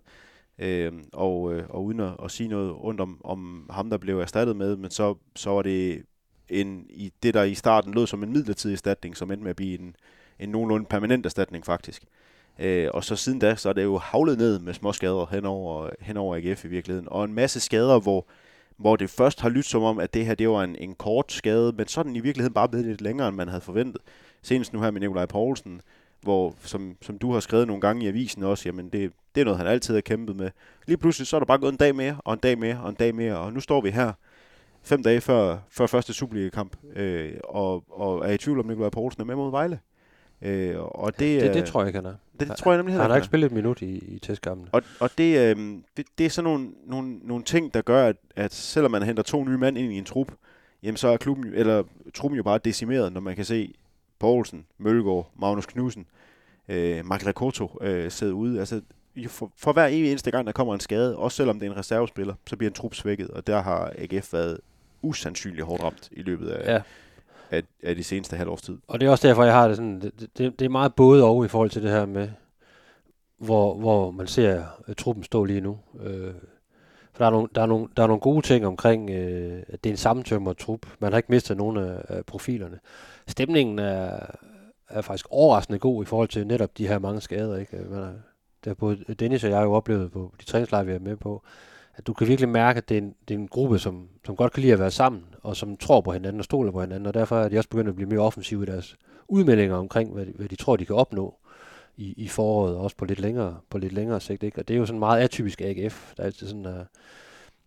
Øh, 0.58 0.92
og, 1.12 1.54
øh, 1.54 1.62
og 1.68 1.84
uden 1.84 2.00
at, 2.00 2.10
at 2.24 2.30
sige 2.30 2.48
noget 2.48 2.82
rundt 2.82 3.00
om, 3.00 3.20
om 3.24 3.66
ham, 3.70 3.90
der 3.90 3.98
blev 3.98 4.18
erstattet 4.20 4.56
med, 4.56 4.76
men 4.76 4.90
så, 4.90 5.14
så 5.36 5.50
var 5.50 5.62
det 5.62 6.02
en, 6.48 6.86
i 6.90 7.12
det, 7.22 7.34
der 7.34 7.42
i 7.42 7.54
starten 7.54 7.94
lød 7.94 8.06
som 8.06 8.22
en 8.22 8.32
midlertidig 8.32 8.74
erstatning, 8.74 9.16
som 9.16 9.30
endte 9.30 9.42
med 9.42 9.50
at 9.50 9.56
blive 9.56 9.78
en, 9.80 9.96
en 10.38 10.48
nogenlunde 10.48 10.86
permanent 10.86 11.26
erstatning 11.26 11.66
faktisk. 11.66 12.02
Øh, 12.58 12.88
og 12.94 13.04
så 13.04 13.16
siden 13.16 13.38
da, 13.38 13.54
så 13.56 13.68
er 13.68 13.72
det 13.72 13.82
jo 13.84 13.98
havlet 13.98 14.38
ned 14.38 14.58
med 14.58 14.74
små 14.74 14.92
skader 14.92 15.26
hen 15.30 15.44
over, 15.46 15.90
hen 16.00 16.16
over 16.16 16.36
AGF 16.36 16.64
i 16.64 16.68
virkeligheden. 16.68 17.08
Og 17.10 17.24
en 17.24 17.34
masse 17.34 17.60
skader, 17.60 18.00
hvor, 18.00 18.26
hvor 18.76 18.96
det 18.96 19.10
først 19.10 19.40
har 19.40 19.48
lyttet 19.48 19.64
som 19.70 19.82
om, 19.82 19.98
at 19.98 20.14
det 20.14 20.26
her 20.26 20.34
det 20.34 20.48
var 20.48 20.64
en, 20.64 20.76
en 20.76 20.94
kort 20.94 21.32
skade, 21.32 21.72
men 21.76 21.88
så 21.88 22.02
den 22.02 22.16
i 22.16 22.20
virkeligheden 22.20 22.54
bare 22.54 22.68
blevet 22.68 22.86
lidt 22.86 23.00
længere, 23.00 23.28
end 23.28 23.36
man 23.36 23.48
havde 23.48 23.60
forventet. 23.60 24.02
Senest 24.42 24.72
nu 24.72 24.80
her 24.80 24.90
med 24.90 25.00
Nikolaj 25.00 25.26
Poulsen, 25.26 25.80
hvor, 26.22 26.54
som, 26.62 26.96
som 27.02 27.18
du 27.18 27.32
har 27.32 27.40
skrevet 27.40 27.66
nogle 27.66 27.80
gange 27.80 28.04
i 28.04 28.08
avisen 28.08 28.42
også, 28.42 28.68
jamen 28.68 28.88
det, 28.88 29.12
det 29.34 29.40
er 29.40 29.44
noget, 29.44 29.58
han 29.58 29.66
altid 29.66 29.94
har 29.94 30.00
kæmpet 30.00 30.36
med. 30.36 30.50
Lige 30.86 30.96
pludselig 30.96 31.26
så 31.26 31.36
er 31.36 31.40
der 31.40 31.44
bare 31.46 31.58
gået 31.58 31.72
en 31.72 31.78
dag 31.78 31.94
mere, 31.96 32.16
og 32.24 32.32
en 32.32 32.38
dag 32.38 32.58
mere, 32.58 32.80
og 32.82 32.88
en 32.88 32.94
dag 32.94 33.14
mere, 33.14 33.36
og 33.38 33.52
nu 33.52 33.60
står 33.60 33.80
vi 33.80 33.90
her, 33.90 34.12
fem 34.82 35.02
dage 35.02 35.20
før, 35.20 35.58
før 35.70 35.86
første 35.86 36.12
Superliga-kamp, 36.12 36.76
øh, 36.96 37.32
og, 37.44 37.84
og 37.90 38.28
er 38.28 38.32
i 38.32 38.38
tvivl 38.38 38.60
om 38.60 38.66
Nikolaj 38.66 38.90
Poulsen 38.90 39.20
er 39.20 39.26
med 39.26 39.34
mod 39.36 39.50
Vejle. 39.50 39.78
Øh, 40.42 40.74
og 40.80 41.18
det, 41.18 41.42
det, 41.42 41.54
det 41.54 41.62
er- 41.62 41.66
tror 41.66 41.80
jeg 41.80 41.88
ikke, 41.88 41.96
han 41.98 42.06
er. 42.06 42.14
Det, 42.40 42.48
det 42.48 42.56
tror 42.56 42.72
jeg 42.72 42.78
nemlig 42.78 42.92
heller 42.92 43.02
Han 43.02 43.10
har 43.10 43.16
ikke, 43.16 43.24
ikke 43.24 43.30
spillet 43.30 43.46
et 43.46 43.52
minut 43.52 43.82
i, 43.82 43.98
i 44.14 44.18
testkampen. 44.18 44.68
og, 44.72 44.82
og 45.00 45.10
det, 45.18 45.38
øh, 45.38 45.78
det, 45.96 46.06
det 46.18 46.26
er 46.26 46.30
sådan 46.30 46.44
nogle, 46.44 46.68
nogle, 46.86 47.18
nogle 47.22 47.44
ting, 47.44 47.74
der 47.74 47.82
gør, 47.82 48.06
at, 48.06 48.16
at 48.36 48.54
selvom 48.54 48.90
man 48.90 49.02
henter 49.02 49.22
to 49.22 49.44
nye 49.44 49.58
mand 49.58 49.78
ind 49.78 49.92
i 49.92 49.98
en 49.98 50.04
trup, 50.04 50.32
jamen 50.82 50.96
så 50.96 51.08
er 51.08 51.16
klubben, 51.16 51.54
eller 51.54 51.82
truppen 52.14 52.36
jo 52.36 52.42
bare 52.42 52.58
decimeret, 52.64 53.12
når 53.12 53.20
man 53.20 53.36
kan 53.36 53.44
se 53.44 53.74
Poulsen, 54.18 54.66
Mølgaard, 54.78 55.30
Magnus 55.38 55.66
Knudsen, 55.66 56.06
øh, 56.68 57.06
Mark 57.06 57.24
Lakoto 57.24 57.78
øh, 57.80 58.10
sidde 58.10 58.34
ude. 58.34 58.58
Altså, 58.58 58.80
for, 59.28 59.52
for 59.56 59.72
hver 59.72 59.86
evig 59.86 60.10
eneste 60.10 60.30
gang, 60.30 60.46
der 60.46 60.52
kommer 60.52 60.74
en 60.74 60.80
skade, 60.80 61.16
også 61.16 61.36
selvom 61.36 61.60
det 61.60 61.66
er 61.66 61.70
en 61.70 61.78
reservespiller, 61.78 62.34
så 62.46 62.56
bliver 62.56 62.70
en 62.70 62.74
trup 62.74 62.94
svækket, 62.94 63.28
og 63.28 63.46
der 63.46 63.62
har 63.62 63.92
AGF 63.98 64.32
været 64.32 64.58
usandsynligt 65.02 65.66
hårdt 65.66 65.82
ramt 65.82 66.08
i 66.12 66.22
løbet 66.22 66.48
af, 66.48 66.74
Ja, 66.74 66.82
af, 67.50 67.62
af 67.82 67.96
de 67.96 68.04
seneste 68.04 68.36
halvårs 68.36 68.62
tid. 68.62 68.78
og 68.88 69.00
det 69.00 69.06
er 69.06 69.10
også 69.10 69.28
derfor, 69.28 69.44
jeg 69.44 69.54
har 69.54 69.68
det 69.68 69.76
sådan, 69.76 70.00
det, 70.00 70.28
det, 70.38 70.58
det 70.58 70.64
er 70.64 70.68
meget 70.68 70.94
både 70.94 71.24
og 71.24 71.44
i 71.44 71.48
forhold 71.48 71.70
til 71.70 71.82
det 71.82 71.90
her 71.90 72.06
med, 72.06 72.28
hvor, 73.38 73.74
hvor 73.74 74.10
man 74.10 74.26
ser 74.26 74.64
uh, 74.88 74.94
truppen 74.94 75.24
stå 75.24 75.44
lige 75.44 75.60
nu. 75.60 75.78
Øh, 76.00 76.34
for 77.12 77.18
der 77.18 77.26
er, 77.26 77.30
nogle, 77.30 77.48
der, 77.54 77.62
er 77.62 77.66
nogle, 77.66 77.88
der 77.96 78.02
er 78.02 78.06
nogle 78.06 78.20
gode 78.20 78.46
ting 78.46 78.66
omkring, 78.66 79.10
øh, 79.10 79.62
at 79.68 79.84
det 79.84 79.90
er 79.90 79.94
en 79.94 79.96
sammentømret 79.96 80.56
trup. 80.56 80.86
Man 80.98 81.12
har 81.12 81.16
ikke 81.16 81.32
mistet 81.32 81.56
nogen 81.56 81.76
af, 81.76 82.02
af 82.08 82.26
profilerne. 82.26 82.78
Stemningen 83.26 83.78
er, 83.78 84.18
er 84.88 85.00
faktisk 85.00 85.26
overraskende 85.30 85.78
god 85.78 86.02
i 86.02 86.06
forhold 86.06 86.28
til 86.28 86.46
netop 86.46 86.78
de 86.78 86.88
her 86.88 86.98
mange 86.98 87.20
skader. 87.20 87.56
Ikke? 87.56 87.76
Øh, 87.76 87.90
man 87.90 88.00
er, 88.00 88.06
det 88.06 88.14
har, 88.64 88.74
der 88.74 88.74
både 88.74 89.14
Dennis 89.14 89.44
og 89.44 89.50
jeg 89.50 89.58
har 89.58 89.64
jo 89.64 89.72
oplevet 89.72 90.12
på 90.12 90.34
de 90.40 90.44
træningslejre, 90.44 90.86
vi 90.86 90.92
er 90.92 90.98
med 90.98 91.16
på, 91.16 91.42
at 91.94 92.06
du 92.06 92.12
kan 92.12 92.26
virkelig 92.26 92.48
mærke, 92.48 92.78
at 92.78 92.88
det 92.88 92.94
er 92.94 93.02
en, 93.02 93.14
det 93.28 93.34
er 93.34 93.38
en 93.38 93.48
gruppe, 93.48 93.78
som, 93.78 94.08
som 94.26 94.36
godt 94.36 94.52
kan 94.52 94.60
lide 94.60 94.72
at 94.72 94.78
være 94.78 94.90
sammen, 94.90 95.24
og 95.42 95.56
som 95.56 95.76
tror 95.76 96.00
på 96.00 96.12
hinanden 96.12 96.40
og 96.40 96.44
stoler 96.44 96.72
på 96.72 96.80
hinanden, 96.80 97.06
og 97.06 97.14
derfor 97.14 97.36
er 97.36 97.48
de 97.48 97.56
også 97.56 97.68
begyndt 97.68 97.88
at 97.88 97.96
blive 97.96 98.08
mere 98.08 98.20
offensive 98.20 98.62
i 98.62 98.66
deres 98.66 98.96
udmeldinger 99.28 99.76
omkring, 99.76 100.12
hvad 100.12 100.26
de, 100.26 100.32
hvad 100.36 100.48
de 100.48 100.56
tror, 100.56 100.76
de 100.76 100.86
kan 100.86 100.96
opnå 100.96 101.34
i, 101.96 102.14
i 102.16 102.28
foråret, 102.28 102.76
og 102.76 102.82
også 102.82 102.96
på 102.96 103.04
lidt 103.04 103.20
længere, 103.20 103.60
på 103.70 103.78
lidt 103.78 103.92
længere 103.92 104.20
sigt. 104.20 104.42
Ikke? 104.42 104.58
Og 104.58 104.68
det 104.68 104.74
er 104.74 104.78
jo 104.78 104.86
sådan 104.86 104.98
meget 104.98 105.20
atypisk 105.20 105.60
AGF, 105.60 106.14
der 106.16 106.22
er 106.22 106.26
altid 106.26 106.46
sådan, 106.46 106.66
uh, 106.66 106.84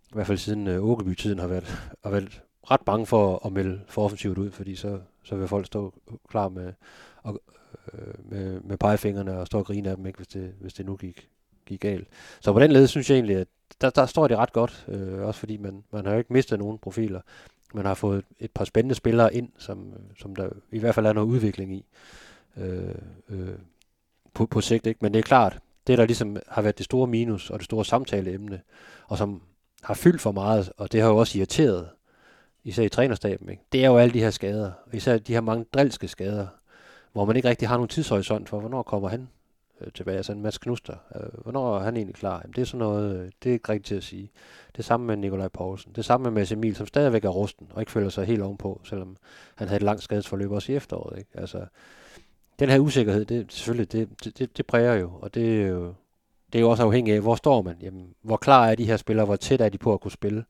i 0.09 0.13
hvert 0.13 0.27
fald 0.27 0.37
siden 0.37 0.67
uh, 0.67 0.89
Åkeby-tiden 0.89 1.39
har 1.39 1.47
været, 1.47 1.93
har 2.03 2.09
været 2.09 2.41
ret 2.71 2.81
bange 2.85 3.05
for 3.05 3.35
at, 3.35 3.39
at 3.45 3.51
melde 3.51 3.81
for 3.87 4.03
offensivt 4.03 4.37
ud, 4.37 4.51
fordi 4.51 4.75
så, 4.75 4.99
så 5.23 5.35
vil 5.35 5.47
folk 5.47 5.65
stå 5.65 5.93
klar 6.29 6.49
med, 6.49 6.73
og, 7.23 7.41
øh, 7.93 8.31
med, 8.31 8.61
med 8.61 8.77
pegefingrene 8.77 9.39
og 9.39 9.47
stå 9.47 9.57
og 9.57 9.65
grine 9.65 9.89
af 9.89 9.95
dem, 9.95 10.05
ikke, 10.05 10.17
hvis, 10.17 10.27
det, 10.27 10.53
hvis 10.61 10.73
det 10.73 10.85
nu 10.85 10.95
gik, 10.95 11.29
gik 11.65 11.81
galt. 11.81 12.07
Så 12.41 12.53
på 12.53 12.59
den 12.59 12.71
led 12.71 12.87
synes 12.87 13.09
jeg 13.09 13.15
egentlig, 13.15 13.37
at 13.37 13.47
der, 13.81 13.89
der 13.89 14.05
står 14.05 14.27
det 14.27 14.37
ret 14.37 14.53
godt, 14.53 14.85
øh, 14.87 15.19
også 15.19 15.39
fordi 15.39 15.57
man, 15.57 15.83
man 15.91 16.05
har 16.05 16.11
jo 16.13 16.17
ikke 16.17 16.33
mistet 16.33 16.59
nogen 16.59 16.77
profiler. 16.77 17.21
Man 17.73 17.85
har 17.85 17.93
fået 17.93 18.23
et, 18.39 18.51
par 18.51 18.65
spændende 18.65 18.95
spillere 18.95 19.33
ind, 19.33 19.49
som, 19.57 19.93
øh, 19.93 20.17
som 20.19 20.35
der 20.35 20.49
i 20.71 20.79
hvert 20.79 20.95
fald 20.95 21.05
er 21.05 21.13
noget 21.13 21.27
udvikling 21.27 21.73
i 21.73 21.85
øh, 22.57 22.95
øh, 23.29 23.47
på, 24.33 24.45
på 24.45 24.61
sigt. 24.61 24.87
Ikke? 24.87 24.99
Men 25.01 25.13
det 25.13 25.19
er 25.19 25.23
klart, 25.23 25.59
det 25.87 25.97
der 25.97 26.05
ligesom 26.05 26.37
har 26.47 26.61
været 26.61 26.77
det 26.77 26.85
store 26.85 27.07
minus 27.07 27.49
og 27.49 27.59
det 27.59 27.65
store 27.65 27.85
samtaleemne, 27.85 28.61
og 29.07 29.17
som 29.17 29.41
har 29.83 29.93
fyldt 29.93 30.21
for 30.21 30.31
meget, 30.31 30.71
og 30.77 30.91
det 30.91 31.01
har 31.01 31.09
jo 31.09 31.17
også 31.17 31.37
irriteret, 31.37 31.89
især 32.63 32.83
i 32.83 32.89
trænerstaben, 32.89 33.49
ikke? 33.49 33.63
det 33.71 33.83
er 33.83 33.87
jo 33.87 33.97
alle 33.97 34.13
de 34.13 34.19
her 34.19 34.29
skader, 34.29 34.71
især 34.93 35.17
de 35.17 35.33
her 35.33 35.41
mange 35.41 35.65
drilske 35.73 36.07
skader, 36.07 36.47
hvor 37.13 37.25
man 37.25 37.35
ikke 37.35 37.49
rigtig 37.49 37.67
har 37.67 37.75
nogen 37.75 37.89
tidshorisont 37.89 38.49
for, 38.49 38.59
hvornår 38.59 38.83
kommer 38.83 39.09
han 39.09 39.27
øh, 39.83 39.91
tilbage, 39.91 40.17
altså 40.17 40.31
en 40.31 40.41
Mads 40.41 40.57
Knuster, 40.57 40.95
øh, 41.15 41.41
hvornår 41.43 41.77
er 41.77 41.83
han 41.83 41.97
egentlig 41.97 42.15
klar? 42.15 42.39
Jamen, 42.43 42.53
det 42.55 42.61
er 42.61 42.65
sådan 42.65 42.79
noget, 42.79 43.15
øh, 43.15 43.31
det 43.43 43.49
er 43.49 43.53
ikke 43.53 43.69
rigtigt 43.69 43.87
til 43.87 43.95
at 43.95 44.03
sige. 44.03 44.31
Det 44.77 44.85
samme 44.85 45.05
med 45.05 45.17
Nikolaj 45.17 45.47
Poulsen, 45.47 45.91
det 45.95 46.05
samme 46.05 46.23
med 46.23 46.31
Mads 46.31 46.51
Emil, 46.51 46.75
som 46.75 46.87
stadigvæk 46.87 47.25
er 47.25 47.29
rusten, 47.29 47.67
og 47.71 47.81
ikke 47.81 47.91
føler 47.91 48.09
sig 48.09 48.25
helt 48.25 48.41
ovenpå, 48.41 48.81
selvom 48.83 49.17
han 49.55 49.67
havde 49.67 49.77
et 49.77 49.83
langt 49.83 50.03
skadesforløb 50.03 50.51
også 50.51 50.71
i 50.71 50.75
efteråret. 50.75 51.17
Ikke? 51.17 51.29
Altså, 51.33 51.65
den 52.59 52.69
her 52.69 52.79
usikkerhed, 52.79 53.25
det, 53.25 53.53
selvfølgelig, 53.53 53.91
det, 53.91 54.23
det, 54.23 54.39
det, 54.39 54.57
det 54.57 54.65
præger 54.65 54.93
jo, 54.93 55.11
og 55.21 55.33
det 55.33 55.63
er 55.63 55.67
jo, 55.67 55.93
det 56.53 56.59
er 56.59 56.63
jo 56.63 56.69
også 56.69 56.83
afhængigt 56.83 57.15
af, 57.15 57.21
hvor 57.21 57.35
står 57.35 57.61
man? 57.61 57.75
Jamen, 57.81 58.15
hvor 58.21 58.37
klar 58.37 58.67
er 58.67 58.75
de 58.75 58.85
her 58.85 58.97
spillere? 58.97 59.25
Hvor 59.25 59.35
tæt 59.35 59.61
er 59.61 59.69
de 59.69 59.77
på 59.77 59.93
at 59.93 60.01
kunne 60.01 60.11
spille 60.11 60.45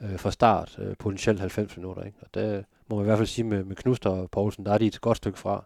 øh, 0.00 0.18
fra 0.18 0.30
start? 0.30 0.78
Øh, 0.78 0.96
potentielt 0.98 1.40
90 1.40 1.76
minutter, 1.76 2.02
ikke? 2.02 2.18
Og 2.20 2.34
der 2.34 2.62
må 2.88 2.96
man 2.96 3.04
i 3.04 3.06
hvert 3.06 3.18
fald 3.18 3.28
sige 3.28 3.44
med, 3.44 3.64
med 3.64 3.76
Knuster 3.76 4.10
og 4.10 4.30
Poulsen, 4.30 4.66
der 4.66 4.72
er 4.72 4.78
de 4.78 4.86
et 4.86 5.00
godt 5.00 5.16
stykke 5.16 5.38
fra. 5.38 5.64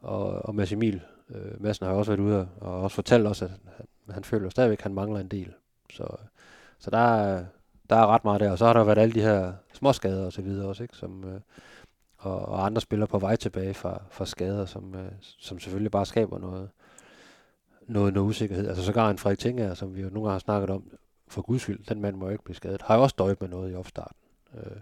Og, 0.00 0.26
og 0.26 0.54
Mads 0.54 0.72
Emil, 0.72 1.00
øh, 1.34 1.62
Madsen 1.62 1.86
har 1.86 1.94
også 1.94 2.10
været 2.10 2.20
ude 2.20 2.48
og 2.60 2.82
også 2.82 2.94
fortalt 2.94 3.26
os, 3.26 3.42
at 3.42 3.50
han, 3.50 3.86
han 4.10 4.24
føler 4.24 4.50
stadigvæk, 4.50 4.78
at 4.78 4.82
han 4.82 4.94
mangler 4.94 5.20
en 5.20 5.28
del. 5.28 5.52
Så, 5.90 6.06
så 6.78 6.90
der, 6.90 6.98
er, 6.98 7.44
der 7.90 7.96
er 7.96 8.06
ret 8.06 8.24
meget 8.24 8.40
der. 8.40 8.50
Og 8.50 8.58
så 8.58 8.66
har 8.66 8.72
der 8.72 8.84
været 8.84 8.98
alle 8.98 9.14
de 9.14 9.20
her 9.20 9.52
småskader 9.72 10.26
og 10.26 10.32
så 10.32 10.42
videre 10.42 10.68
også, 10.68 10.82
ikke? 10.82 10.96
Som, 10.96 11.24
øh, 11.24 11.40
og, 12.18 12.40
og 12.40 12.66
andre 12.66 12.80
spillere 12.80 13.08
på 13.08 13.18
vej 13.18 13.36
tilbage 13.36 13.74
fra, 13.74 14.02
fra 14.10 14.26
skader, 14.26 14.66
som, 14.66 14.94
øh, 14.94 15.12
som 15.20 15.58
selvfølgelig 15.58 15.90
bare 15.90 16.06
skaber 16.06 16.38
noget, 16.38 16.70
noget, 17.86 18.14
noget 18.14 18.28
usikkerhed. 18.28 18.68
Altså 18.68 18.84
sågar 18.84 19.10
en 19.10 19.18
Frederik 19.18 19.38
Tinger, 19.38 19.74
som 19.74 19.94
vi 19.94 20.00
jo 20.00 20.08
nogle 20.08 20.20
gange 20.20 20.32
har 20.32 20.38
snakket 20.38 20.70
om, 20.70 20.92
for 21.28 21.42
guds 21.42 21.62
skyld, 21.62 21.84
den 21.88 22.00
mand 22.00 22.16
må 22.16 22.26
jo 22.26 22.32
ikke 22.32 22.44
blive 22.44 22.56
skadet, 22.56 22.82
har 22.82 22.96
jo 22.96 23.02
også 23.02 23.14
døjet 23.18 23.40
med 23.40 23.48
noget 23.48 23.72
i 23.72 23.74
opstarten. 23.74 24.16
Øh, 24.54 24.76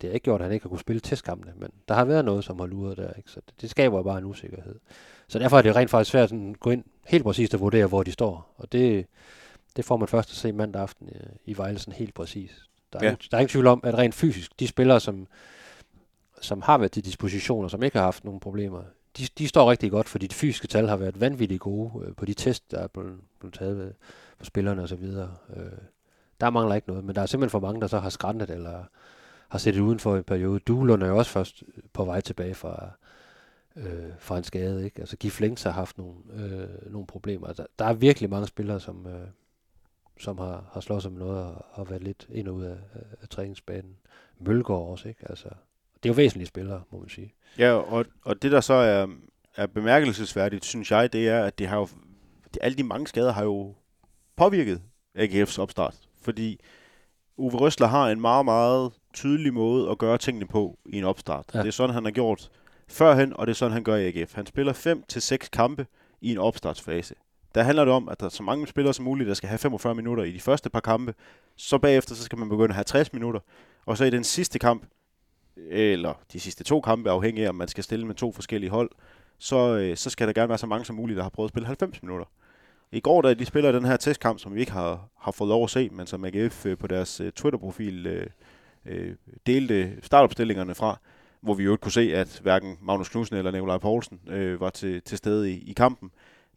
det 0.00 0.10
har 0.10 0.14
ikke 0.14 0.24
gjort, 0.24 0.40
at 0.40 0.44
han 0.44 0.54
ikke 0.54 0.64
har 0.64 0.68
kunne 0.68 0.78
spille 0.78 1.00
testkampene, 1.00 1.52
men 1.56 1.70
der 1.88 1.94
har 1.94 2.04
været 2.04 2.24
noget, 2.24 2.44
som 2.44 2.58
har 2.58 2.66
luret 2.66 2.96
der, 2.96 3.12
ikke? 3.12 3.30
så 3.30 3.40
det, 3.46 3.60
det 3.60 3.70
skaber 3.70 4.02
bare 4.02 4.18
en 4.18 4.24
usikkerhed. 4.24 4.74
Så 5.28 5.38
derfor 5.38 5.58
er 5.58 5.62
det 5.62 5.76
rent 5.76 5.90
faktisk 5.90 6.10
svært 6.10 6.32
at 6.32 6.60
gå 6.60 6.70
ind 6.70 6.84
helt 7.06 7.24
præcist 7.24 7.54
og 7.54 7.60
vurdere, 7.60 7.86
hvor 7.86 8.02
de 8.02 8.12
står, 8.12 8.54
og 8.56 8.72
det, 8.72 9.06
det 9.76 9.84
får 9.84 9.96
man 9.96 10.08
først 10.08 10.30
at 10.30 10.36
se 10.36 10.52
mandag 10.52 10.82
aften 10.82 11.08
i, 11.08 11.50
i 11.50 11.56
Vejle 11.56 11.78
sådan 11.78 11.94
helt 11.94 12.14
præcis. 12.14 12.64
Der 12.92 12.98
er, 12.98 13.04
ja. 13.04 13.16
der 13.30 13.36
er 13.36 13.40
ingen 13.40 13.50
tvivl 13.50 13.66
om, 13.66 13.80
at 13.84 13.98
rent 13.98 14.14
fysisk, 14.14 14.60
de 14.60 14.66
spillere, 14.66 15.00
som, 15.00 15.26
som 16.40 16.62
har 16.62 16.78
været 16.78 16.92
til 16.92 17.04
disposition, 17.04 17.64
og 17.64 17.70
som 17.70 17.82
ikke 17.82 17.98
har 17.98 18.04
haft 18.04 18.24
nogen 18.24 18.40
problemer 18.40 18.82
de, 19.18 19.26
de 19.38 19.48
står 19.48 19.70
rigtig 19.70 19.90
godt, 19.90 20.08
fordi 20.08 20.26
de 20.26 20.34
fysiske 20.34 20.66
tal 20.66 20.88
har 20.88 20.96
været 20.96 21.20
vanvittigt 21.20 21.60
gode 21.60 22.06
øh, 22.06 22.14
på 22.14 22.24
de 22.24 22.34
test, 22.34 22.70
der 22.70 22.78
er 22.78 22.86
blevet, 22.86 23.18
blevet 23.38 23.54
taget 23.54 23.78
ved, 23.78 23.92
på 24.38 24.44
spillerne 24.44 24.82
osv. 24.82 25.04
Øh, 25.56 25.72
der 26.40 26.50
mangler 26.50 26.74
ikke 26.74 26.88
noget, 26.88 27.04
men 27.04 27.14
der 27.14 27.22
er 27.22 27.26
simpelthen 27.26 27.50
for 27.50 27.66
mange, 27.66 27.80
der 27.80 27.86
så 27.86 27.98
har 27.98 28.10
skræntet 28.10 28.50
eller 28.50 28.84
har 29.48 29.58
set 29.58 29.74
det 29.74 29.80
uden 29.80 29.98
for 29.98 30.16
en 30.16 30.24
periode. 30.24 30.58
Duelund 30.58 31.02
er 31.02 31.06
jo 31.06 31.16
også 31.16 31.30
først 31.30 31.62
øh, 31.76 31.82
på 31.92 32.04
vej 32.04 32.20
tilbage 32.20 32.54
fra, 32.54 32.90
øh, 33.76 34.12
fra 34.18 34.38
en 34.38 34.44
skade. 34.44 34.84
Ikke? 34.84 35.00
Altså 35.00 35.16
Gif 35.16 35.40
Lengs 35.40 35.62
har 35.62 35.70
haft 35.70 35.98
nogle, 35.98 36.16
øh, 36.32 36.92
nogle 36.92 37.06
problemer. 37.06 37.52
Der, 37.52 37.66
der 37.78 37.84
er 37.84 37.92
virkelig 37.92 38.30
mange 38.30 38.46
spillere, 38.46 38.80
som, 38.80 39.06
øh, 39.06 39.28
som 40.20 40.38
har, 40.38 40.70
har 40.72 40.80
slået 40.80 41.02
sig 41.02 41.12
med 41.12 41.20
noget 41.20 41.54
og 41.72 41.90
været 41.90 42.02
lidt 42.02 42.28
ind 42.30 42.48
og 42.48 42.54
ud 42.54 42.64
af, 42.64 42.76
af, 43.22 43.28
træningsbanen. 43.28 43.96
Mølgaard 44.40 44.90
også, 44.90 45.08
ikke? 45.08 45.28
Altså, 45.28 45.48
det 46.02 46.08
er 46.08 46.12
jo 46.12 46.16
væsentlige 46.16 46.46
spillere, 46.46 46.82
må 46.90 46.98
man 46.98 47.08
sige. 47.08 47.34
Ja, 47.58 47.72
og, 47.72 48.06
og 48.24 48.42
det 48.42 48.52
der 48.52 48.60
så 48.60 48.74
er, 48.74 49.06
er 49.56 49.66
bemærkelsesværdigt, 49.66 50.64
synes 50.64 50.90
jeg, 50.90 51.12
det 51.12 51.28
er, 51.28 51.44
at 51.44 51.58
det 51.58 51.66
har 51.66 51.76
jo, 51.76 51.88
det, 52.44 52.58
alle 52.60 52.78
de 52.78 52.82
mange 52.82 53.06
skader 53.06 53.32
har 53.32 53.44
jo 53.44 53.74
påvirket 54.36 54.82
AGF's 55.18 55.60
opstart. 55.60 55.94
Fordi 56.22 56.60
Uwe 57.36 57.50
Røsler 57.50 57.86
har 57.86 58.10
en 58.10 58.20
meget, 58.20 58.44
meget 58.44 58.92
tydelig 59.14 59.54
måde 59.54 59.90
at 59.90 59.98
gøre 59.98 60.18
tingene 60.18 60.46
på 60.46 60.78
i 60.86 60.98
en 60.98 61.04
opstart. 61.04 61.44
Ja. 61.54 61.58
Det 61.58 61.66
er 61.66 61.72
sådan, 61.72 61.94
han 61.94 62.04
har 62.04 62.10
gjort 62.10 62.50
førhen, 62.88 63.32
og 63.36 63.46
det 63.46 63.52
er 63.52 63.54
sådan, 63.54 63.72
han 63.72 63.84
gør 63.84 63.96
i 63.96 64.06
AGF. 64.06 64.34
Han 64.34 64.46
spiller 64.46 64.72
5 64.72 65.02
til 65.08 65.22
seks 65.22 65.48
kampe 65.48 65.86
i 66.20 66.30
en 66.30 66.38
opstartsfase. 66.38 67.14
Der 67.54 67.62
handler 67.62 67.84
det 67.84 67.94
om, 67.94 68.08
at 68.08 68.20
der 68.20 68.26
er 68.26 68.30
så 68.30 68.42
mange 68.42 68.66
spillere 68.66 68.94
som 68.94 69.04
muligt, 69.04 69.28
der 69.28 69.34
skal 69.34 69.48
have 69.48 69.58
45 69.58 69.94
minutter 69.94 70.24
i 70.24 70.32
de 70.32 70.40
første 70.40 70.70
par 70.70 70.80
kampe. 70.80 71.14
Så 71.56 71.78
bagefter 71.78 72.14
så 72.14 72.22
skal 72.22 72.38
man 72.38 72.48
begynde 72.48 72.68
at 72.68 72.74
have 72.74 72.84
60 72.84 73.12
minutter. 73.12 73.40
Og 73.86 73.96
så 73.96 74.04
i 74.04 74.10
den 74.10 74.24
sidste 74.24 74.58
kamp, 74.58 74.86
eller 75.70 76.14
de 76.32 76.40
sidste 76.40 76.64
to 76.64 76.80
kampe, 76.80 77.10
afhængig 77.10 77.44
af, 77.44 77.48
om 77.48 77.54
man 77.54 77.68
skal 77.68 77.84
stille 77.84 78.06
med 78.06 78.14
to 78.14 78.32
forskellige 78.32 78.70
hold, 78.70 78.90
så, 79.38 79.76
øh, 79.76 79.96
så 79.96 80.10
skal 80.10 80.26
der 80.26 80.32
gerne 80.32 80.48
være 80.48 80.58
så 80.58 80.66
mange 80.66 80.84
som 80.84 80.96
muligt, 80.96 81.16
der 81.16 81.22
har 81.22 81.30
prøvet 81.30 81.48
at 81.48 81.52
spille 81.52 81.66
90 81.66 82.02
minutter. 82.02 82.26
I 82.92 83.00
går, 83.00 83.22
da 83.22 83.34
de 83.34 83.44
spiller 83.44 83.72
den 83.72 83.84
her 83.84 83.96
testkamp, 83.96 84.38
som 84.38 84.54
vi 84.54 84.60
ikke 84.60 84.72
har, 84.72 85.08
har 85.18 85.32
fået 85.32 85.48
lov 85.48 85.64
at 85.64 85.70
se, 85.70 85.88
men 85.88 86.06
som 86.06 86.24
AGF 86.24 86.66
øh, 86.66 86.78
på 86.78 86.86
deres 86.86 87.20
øh, 87.20 87.32
Twitter-profil 87.32 88.28
øh, 88.88 89.16
delte 89.46 89.98
startopstillingerne 90.02 90.74
fra, 90.74 90.98
hvor 91.40 91.54
vi 91.54 91.64
jo 91.64 91.72
ikke 91.72 91.82
kunne 91.82 91.92
se, 91.92 92.16
at 92.16 92.40
hverken 92.42 92.78
Magnus 92.80 93.08
Knudsen 93.08 93.36
eller 93.36 93.50
Nikolaj 93.50 93.78
Poulsen 93.78 94.20
øh, 94.28 94.60
var 94.60 94.70
til, 94.70 95.02
til 95.02 95.18
stede 95.18 95.52
i, 95.52 95.70
i 95.70 95.72
kampen. 95.72 96.10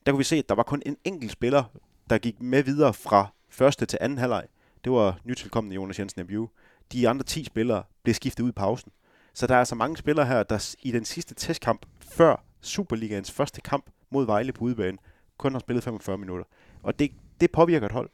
Der 0.06 0.12
kunne 0.12 0.18
vi 0.18 0.24
se, 0.24 0.36
at 0.36 0.50
der 0.50 0.56
var 0.56 0.64
kun 0.64 0.82
en 0.86 0.98
enkelt 1.04 1.32
spiller, 1.32 1.64
der 2.10 2.18
gik 2.18 2.42
med 2.42 2.64
videre 2.64 2.94
fra 2.94 3.28
første 3.50 3.86
til 3.86 3.98
anden 4.02 4.18
halvleg. 4.18 4.44
Det 4.84 4.92
var 4.92 5.20
nytilkommende 5.24 5.76
Jonas 5.76 6.00
Jensen 6.00 6.22
Abiu. 6.22 6.50
De 6.92 7.10
andre 7.10 7.24
10 7.24 7.44
spillere 7.44 7.84
blev 8.04 8.16
skiftet 8.16 8.44
ud 8.44 8.50
i 8.50 8.52
pausen. 8.52 8.92
Så 9.34 9.48
der 9.48 9.56
er 9.56 9.60
altså 9.60 9.76
mange 9.76 9.98
spillere 9.98 10.26
her, 10.26 10.44
der 10.44 10.76
i 10.82 10.92
den 10.92 11.06
sidste 11.06 11.36
testkamp 11.36 11.86
før 12.00 12.44
Superligaens 12.62 13.32
første 13.32 13.62
kamp 13.62 13.86
mod 14.10 14.26
Vejle 14.26 14.52
på 14.52 14.66
udebane, 14.66 14.98
kun 15.38 15.52
har 15.52 15.60
spillet 15.60 15.84
45 15.84 16.18
minutter. 16.18 16.46
Og 16.84 17.00
det, 17.00 17.12
det 17.42 17.52
påvirker 17.52 17.86
et 17.86 17.92
hold. 17.92 18.10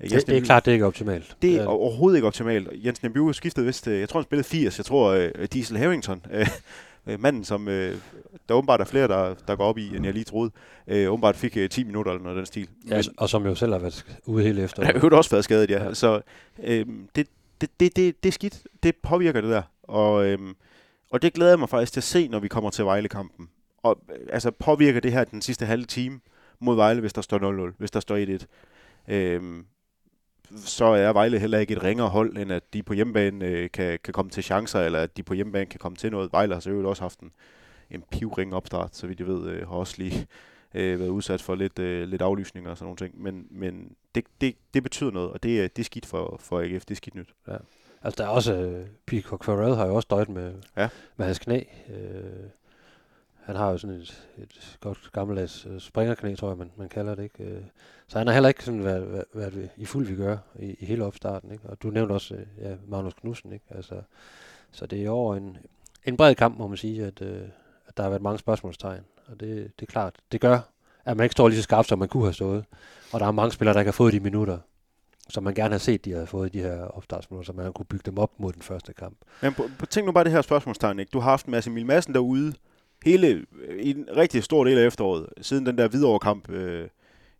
Det, 0.00 0.26
det 0.26 0.36
er 0.36 0.40
klart, 0.40 0.64
det 0.64 0.70
er 0.70 0.72
ikke 0.72 0.86
optimalt. 0.86 1.36
Det 1.42 1.56
er 1.56 1.66
overhovedet 1.66 2.16
ikke 2.16 2.26
optimalt. 2.26 2.68
Jens 2.84 3.02
Nembu 3.02 3.32
skiftede 3.32 3.66
vist, 3.66 3.88
øh, 3.88 4.00
jeg 4.00 4.08
tror 4.08 4.20
han 4.20 4.24
spillede 4.24 4.48
80, 4.48 4.78
jeg 4.78 4.84
tror 4.86 5.16
uh, 5.16 5.44
Diesel 5.52 5.78
Harrington, 5.78 6.22
uh, 7.06 7.20
manden 7.22 7.44
som, 7.44 7.66
uh, 7.66 7.72
der 8.48 8.54
åbenbart 8.54 8.80
er 8.80 8.84
flere, 8.84 9.08
der, 9.08 9.34
der 9.48 9.56
går 9.56 9.64
op 9.64 9.78
i, 9.78 9.96
end 9.96 10.04
jeg 10.04 10.14
lige 10.14 10.24
troede, 10.24 10.50
uh, 10.86 11.12
åbenbart 11.12 11.36
fik 11.36 11.56
uh, 11.56 11.66
10 11.66 11.84
minutter 11.84 12.12
eller 12.12 12.22
noget 12.22 12.36
af 12.36 12.40
den 12.40 12.46
stil. 12.46 12.68
Ja, 12.88 12.96
Men, 12.96 13.04
og 13.18 13.28
som 13.28 13.46
jo 13.46 13.54
selv 13.54 13.72
har 13.72 13.78
været 13.78 14.06
ude 14.26 14.44
hele 14.44 14.62
efter. 14.62 14.84
Han 14.84 15.00
har 15.00 15.10
også 15.10 15.30
været 15.30 15.44
skadet, 15.44 15.70
ja. 15.70 15.84
ja. 15.84 15.94
Så 15.94 16.20
uh, 16.58 16.64
det, 16.64 16.88
det, 17.14 17.26
det, 17.60 17.96
det, 17.96 17.96
det 17.96 18.28
er 18.28 18.32
skidt. 18.32 18.62
Det 18.82 18.96
påvirker 18.96 19.40
det 19.40 19.50
der. 19.50 19.62
Og, 19.82 20.32
uh, 20.32 20.48
og 21.10 21.22
det 21.22 21.32
glæder 21.32 21.50
jeg 21.50 21.58
mig 21.58 21.68
faktisk 21.68 21.92
til 21.92 22.00
at 22.00 22.04
se, 22.04 22.28
når 22.28 22.38
vi 22.38 22.48
kommer 22.48 22.70
til 22.70 22.84
Vejle-kampen. 22.84 23.48
Og 23.82 24.00
altså 24.30 24.50
påvirker 24.50 25.00
det 25.00 25.12
her 25.12 25.24
den 25.24 25.42
sidste 25.42 25.66
halve 25.66 25.84
time 25.84 26.20
mod 26.60 26.76
Vejle, 26.76 27.00
hvis 27.00 27.12
der 27.12 27.22
står 27.22 27.68
0-0, 27.68 27.74
hvis 27.78 27.90
der 27.90 28.00
står 28.00 28.38
1-1. 28.38 29.14
Øhm, 29.14 29.64
så 30.56 30.84
er 30.84 31.12
Vejle 31.12 31.38
heller 31.38 31.58
ikke 31.58 31.74
et 31.74 31.82
ringere 31.82 32.08
hold, 32.08 32.36
end 32.36 32.52
at 32.52 32.72
de 32.72 32.82
på 32.82 32.92
hjemmebane 32.92 33.44
øh, 33.44 33.70
kan, 33.70 33.98
kan 34.04 34.12
komme 34.12 34.30
til 34.30 34.42
chancer, 34.42 34.80
eller 34.80 34.98
at 34.98 35.16
de 35.16 35.22
på 35.22 35.34
hjemmebane 35.34 35.66
kan 35.66 35.78
komme 35.78 35.96
til 35.96 36.10
noget. 36.10 36.32
Vejle 36.32 36.54
har 36.54 36.60
så 36.60 36.70
også 36.70 37.02
haft 37.02 37.20
en, 37.20 37.32
en 37.90 38.04
pivring 38.10 38.54
opstart, 38.54 38.96
så 38.96 39.06
vidt 39.06 39.18
jeg 39.18 39.26
ved, 39.26 39.50
øh, 39.50 39.68
har 39.68 39.76
også 39.76 39.94
lige 39.98 40.26
øh, 40.74 41.00
været 41.00 41.08
udsat 41.08 41.42
for 41.42 41.54
lidt, 41.54 41.78
øh, 41.78 42.08
lidt 42.08 42.22
aflysninger 42.22 42.70
og 42.70 42.76
sådan 42.76 42.86
nogle 42.86 42.96
ting. 42.96 43.22
Men, 43.22 43.46
men 43.50 43.92
det, 44.14 44.24
det, 44.40 44.54
det 44.74 44.82
betyder 44.82 45.10
noget, 45.10 45.30
og 45.30 45.42
det, 45.42 45.76
det 45.76 45.82
er 45.82 45.84
skidt 45.84 46.06
for, 46.06 46.36
for 46.40 46.60
AGF, 46.60 46.84
det 46.84 46.90
er 46.90 46.96
skidt 46.96 47.14
nyt. 47.14 47.34
Ja. 47.48 47.56
Altså 48.02 48.22
der 48.22 48.28
er 48.28 48.32
også, 48.32 48.54
øh, 48.54 48.86
Peacock 49.06 49.44
Farrell 49.44 49.74
har 49.74 49.86
jo 49.86 49.94
også 49.94 50.08
døjet 50.10 50.28
med, 50.28 50.54
ja. 50.76 50.88
med 51.16 51.26
hans 51.26 51.38
knæ. 51.38 51.62
Øh, 51.88 52.50
han 53.48 53.56
har 53.56 53.70
jo 53.70 53.78
sådan 53.78 53.96
et, 53.96 54.28
et 54.38 54.78
godt 54.80 55.10
gammeldags 55.12 55.66
uh, 55.66 55.78
springerknæ, 55.78 56.34
tror 56.34 56.48
jeg, 56.48 56.58
man, 56.58 56.70
man 56.76 56.88
kalder 56.88 57.14
det. 57.14 57.22
Ikke? 57.22 57.44
Øh, 57.44 57.62
så 58.08 58.18
han 58.18 58.26
har 58.26 58.34
heller 58.34 58.48
ikke 58.48 58.64
sådan 58.64 58.84
været, 58.84 59.12
været, 59.12 59.24
været 59.34 59.70
i 59.76 59.84
fuld 59.84 60.06
vi 60.06 60.16
gør 60.16 60.36
i, 60.58 60.76
i 60.80 60.84
hele 60.84 61.04
opstarten. 61.04 61.52
Ikke? 61.52 61.68
Og 61.68 61.82
du 61.82 61.90
nævnte 61.90 62.12
også 62.12 62.34
øh, 62.34 62.46
ja, 62.60 62.74
Magnus 62.88 63.14
Knudsen. 63.14 63.52
Ikke? 63.52 63.64
Altså, 63.70 63.94
så 64.70 64.86
det 64.86 65.04
er 65.04 65.10
over 65.10 65.36
en, 65.36 65.56
en 66.04 66.16
bred 66.16 66.34
kamp, 66.34 66.58
må 66.58 66.66
man 66.66 66.76
sige, 66.76 67.04
at, 67.04 67.22
at 67.86 67.96
der 67.96 68.02
har 68.02 68.10
været 68.10 68.22
mange 68.22 68.38
spørgsmålstegn. 68.38 69.02
Og 69.26 69.40
det, 69.40 69.72
det 69.80 69.86
er 69.88 69.90
klart, 69.92 70.14
det 70.32 70.40
gør, 70.40 70.58
at 71.04 71.16
man 71.16 71.24
ikke 71.24 71.32
står 71.32 71.48
lige 71.48 71.58
så 71.58 71.62
skarpt, 71.62 71.88
som 71.88 71.98
man 71.98 72.08
kunne 72.08 72.24
have 72.24 72.34
stået. 72.34 72.64
Og 73.12 73.20
der 73.20 73.26
er 73.26 73.30
mange 73.30 73.52
spillere, 73.52 73.74
der 73.74 73.80
ikke 73.80 73.88
har 73.88 73.92
fået 73.92 74.12
de 74.12 74.20
minutter, 74.20 74.58
som 75.28 75.42
man 75.42 75.54
gerne 75.54 75.70
har 75.70 75.78
set, 75.78 76.04
de 76.04 76.12
har 76.12 76.24
fået 76.24 76.52
de 76.52 76.62
her 76.62 76.82
opstartsminutter, 76.82 77.46
så 77.46 77.56
man 77.56 77.64
har 77.64 77.72
kunne 77.72 77.86
bygge 77.86 78.10
dem 78.10 78.18
op 78.18 78.30
mod 78.38 78.52
den 78.52 78.62
første 78.62 78.92
kamp. 78.92 79.16
Men 79.42 79.54
på, 79.54 79.62
på, 79.78 79.86
tænk 79.86 80.06
nu 80.06 80.12
bare 80.12 80.24
det 80.24 80.32
her 80.32 80.42
spørgsmålstegn, 80.42 80.98
ikke? 80.98 81.10
Du 81.10 81.18
har 81.18 81.30
haft 81.30 81.46
en 81.46 81.50
masse 81.50 81.70
Emil 81.70 81.86
Madsen 81.86 82.14
derude, 82.14 82.54
hele, 83.04 83.46
øh, 83.62 83.82
i 83.82 83.90
en 83.90 84.08
rigtig 84.16 84.42
stor 84.44 84.64
del 84.64 84.78
af 84.78 84.86
efteråret, 84.86 85.26
siden 85.40 85.66
den 85.66 85.78
der 85.78 85.88
Hvidovre-kamp 85.88 86.50
øh, 86.50 86.88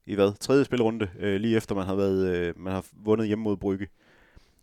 i 0.06 0.14
hvad, 0.14 0.32
tredje 0.40 0.64
spilrunde, 0.64 1.08
øh, 1.18 1.40
lige 1.40 1.56
efter 1.56 1.74
man 1.74 1.86
har, 1.86 1.94
været, 1.94 2.36
øh, 2.36 2.54
man 2.56 2.72
har 2.72 2.84
vundet 2.92 3.26
hjemme 3.26 3.42
mod 3.42 3.56
Brygge, 3.56 3.88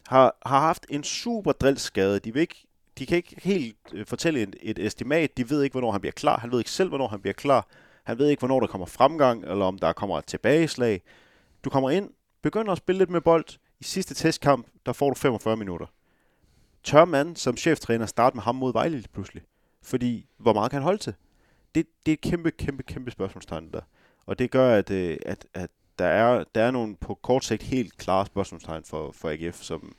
har, 0.08 0.38
har 0.46 0.60
haft 0.60 0.86
en 0.90 1.04
super 1.04 1.52
drillskade. 1.52 2.20
De, 2.20 2.34
vil 2.34 2.42
ikke, 2.42 2.68
de 2.98 3.06
kan 3.06 3.18
ikke 3.18 3.36
helt 3.44 3.78
øh, 3.94 4.06
fortælle 4.06 4.42
et, 4.42 4.56
et 4.62 4.80
estimat. 4.80 5.38
De 5.38 5.50
ved 5.50 5.64
ikke, 5.64 5.74
hvornår 5.74 5.92
han 5.92 6.02
bliver 6.02 6.12
klar. 6.12 6.40
Han 6.40 6.52
ved 6.52 6.60
ikke 6.60 6.72
selv, 6.72 6.90
hvornår 6.90 7.08
han 7.08 7.22
bliver 7.22 7.34
klar. 7.34 7.68
Han 8.04 8.18
ved 8.18 8.28
ikke, 8.28 8.40
hvornår 8.40 8.60
der 8.60 8.68
kommer 8.68 8.86
fremgang, 8.86 9.44
eller 9.44 9.66
om 9.66 9.80
der 9.80 9.94
kommer 9.94 10.18
et 10.18 10.26
tilbageslag. 10.26 11.02
Du 11.64 11.70
kommer 11.70 11.90
ind, 11.90 12.10
begynder 12.42 12.72
at 12.72 12.78
spille 12.78 13.00
lidt 13.00 13.10
med 13.10 13.22
bold. 13.22 13.46
I 13.80 13.84
sidste 13.84 14.14
testkamp, 14.14 14.68
der 14.86 14.94
får 14.94 15.10
du 15.10 15.16
45 15.16 15.58
minutter. 15.58 15.86
Tør 16.84 17.06
man 17.06 17.36
som 17.36 17.58
cheftræner 17.58 18.06
starte 18.06 18.36
med 18.36 18.44
ham 18.44 18.56
mod 18.56 18.74
Vejle 18.74 19.04
pludselig? 19.14 19.44
Fordi, 19.86 20.26
hvor 20.38 20.54
meget 20.54 20.72
kan 20.72 20.78
han 20.78 20.84
holde 20.84 20.98
til? 20.98 21.14
Det, 21.76 21.88
det 22.06 22.12
er 22.12 22.14
et 22.14 22.22
kæmpe, 22.22 22.52
kæmpe, 22.52 22.84
kæmpe 22.84 23.12
spørgsmålstegn 23.12 23.72
der. 23.74 23.82
Og 24.26 24.40
det 24.40 24.52
gør, 24.52 24.76
at, 24.76 24.92
øh, 24.92 25.18
at, 25.26 25.46
at 25.54 25.70
der, 26.00 26.06
er, 26.06 26.44
der 26.56 26.64
er 26.64 26.72
nogle 26.72 26.96
på 26.96 27.14
kort 27.14 27.46
sigt 27.46 27.64
helt 27.64 27.98
klare 27.98 28.26
spørgsmålstegn 28.26 28.84
for, 28.84 29.12
for 29.12 29.30
AGF, 29.30 29.62
som, 29.62 29.96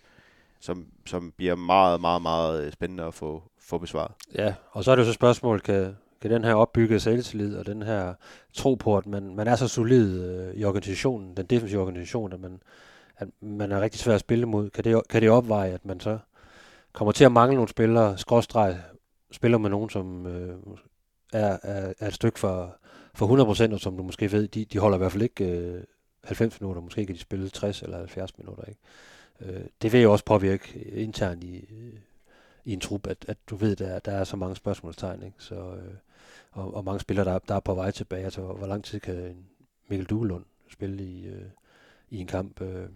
som, 0.61 0.87
som 1.07 1.33
bliver 1.37 1.55
meget, 1.55 2.01
meget, 2.01 2.23
meget 2.23 2.65
øh, 2.65 2.73
spændende 2.73 3.05
at 3.05 3.15
få, 3.15 3.43
få 3.59 3.79
besvaret. 3.79 4.13
Ja, 4.35 4.55
og 4.71 4.85
så 4.85 4.91
er 4.91 4.97
det 4.97 5.03
jo 5.03 5.07
så 5.07 5.13
spørgsmål, 5.13 5.61
kan, 5.61 5.97
kan 6.21 6.31
den 6.31 6.45
her 6.45 6.55
opbygget 6.55 7.03
selvtillid 7.03 7.57
og 7.57 7.67
den 7.67 7.83
her 7.83 8.15
tro 8.55 8.75
på, 8.75 8.97
at 8.97 9.07
man, 9.07 9.35
man 9.35 9.49
er 9.49 9.57
så 9.57 9.69
solid 9.69 10.25
øh, 10.25 10.55
i 10.55 10.65
organisationen, 10.65 11.37
den 11.37 11.47
defensive 11.47 11.81
organisation, 11.81 12.33
at 12.33 12.41
man, 12.41 12.63
at 13.17 13.29
man 13.41 13.73
er 13.73 13.81
rigtig 13.81 14.01
svær 14.01 14.15
at 14.15 14.21
spille 14.21 14.47
mod, 14.47 14.71
kan 14.71 14.85
det, 14.85 15.03
kan 15.09 15.23
det 15.23 15.31
opveje, 15.31 15.71
at 15.71 15.85
man 15.85 16.01
så 16.01 16.19
kommer 16.93 17.13
til 17.13 17.25
at 17.25 17.33
mangle 17.33 17.55
nogle 17.55 17.69
spillere, 17.69 18.19
skråstreg, 18.19 18.77
spiller 19.31 19.59
med 19.59 19.71
nogen, 19.71 19.91
som 19.91 20.27
øh, 20.27 20.57
er, 21.33 21.59
er, 21.63 21.93
er 21.99 22.07
et 22.07 22.15
stykke 22.15 22.39
for, 22.39 22.77
for 23.15 23.69
100%, 23.71 23.73
og 23.73 23.81
som 23.81 23.97
du 23.97 24.03
måske 24.03 24.33
ved, 24.33 24.49
de, 24.49 24.65
de 24.65 24.79
holder 24.79 24.97
i 24.97 24.99
hvert 24.99 25.13
fald 25.13 25.23
ikke 25.23 25.45
øh, 25.45 25.85
90 26.25 26.61
minutter, 26.61 26.83
måske 26.83 27.07
kan 27.07 27.15
de 27.15 27.21
spille 27.21 27.49
60 27.49 27.83
eller 27.83 27.99
70 27.99 28.39
minutter. 28.39 28.65
Ikke? 28.65 28.81
Øh, 29.41 29.65
det 29.83 29.93
vil 29.93 30.01
jo 30.01 30.13
også 30.13 30.25
påvirke 30.25 30.85
internt 30.85 31.45
i, 31.45 31.57
øh, 31.57 31.99
i 32.65 32.73
en 32.73 32.81
trup, 32.81 33.07
at, 33.07 33.25
at 33.29 33.37
du 33.51 33.57
ved, 33.57 33.77
der, 33.77 33.99
der 33.99 34.13
er 34.13 34.25
så 34.25 34.37
mange 34.37 34.57
spørgsmålstegn, 34.57 35.23
ikke? 35.23 35.37
Så, 35.39 35.55
øh, 35.55 35.95
og, 36.53 36.75
og 36.75 36.85
mange 36.85 37.01
spillere, 37.01 37.25
der, 37.25 37.39
der 37.39 37.55
er 37.55 37.61
på 37.61 37.75
vej 37.75 37.91
tilbage. 37.91 38.25
Altså, 38.25 38.41
hvor 38.41 38.67
lang 38.67 38.85
tid 38.85 39.01
kan 39.01 39.37
Mikkel 39.89 40.07
Duelund 40.07 40.45
spille 40.71 41.05
i, 41.05 41.27
øh, 41.27 41.47
i 42.11 42.19
en 42.19 42.27
kamp 42.27 42.61
øh, 42.61 42.89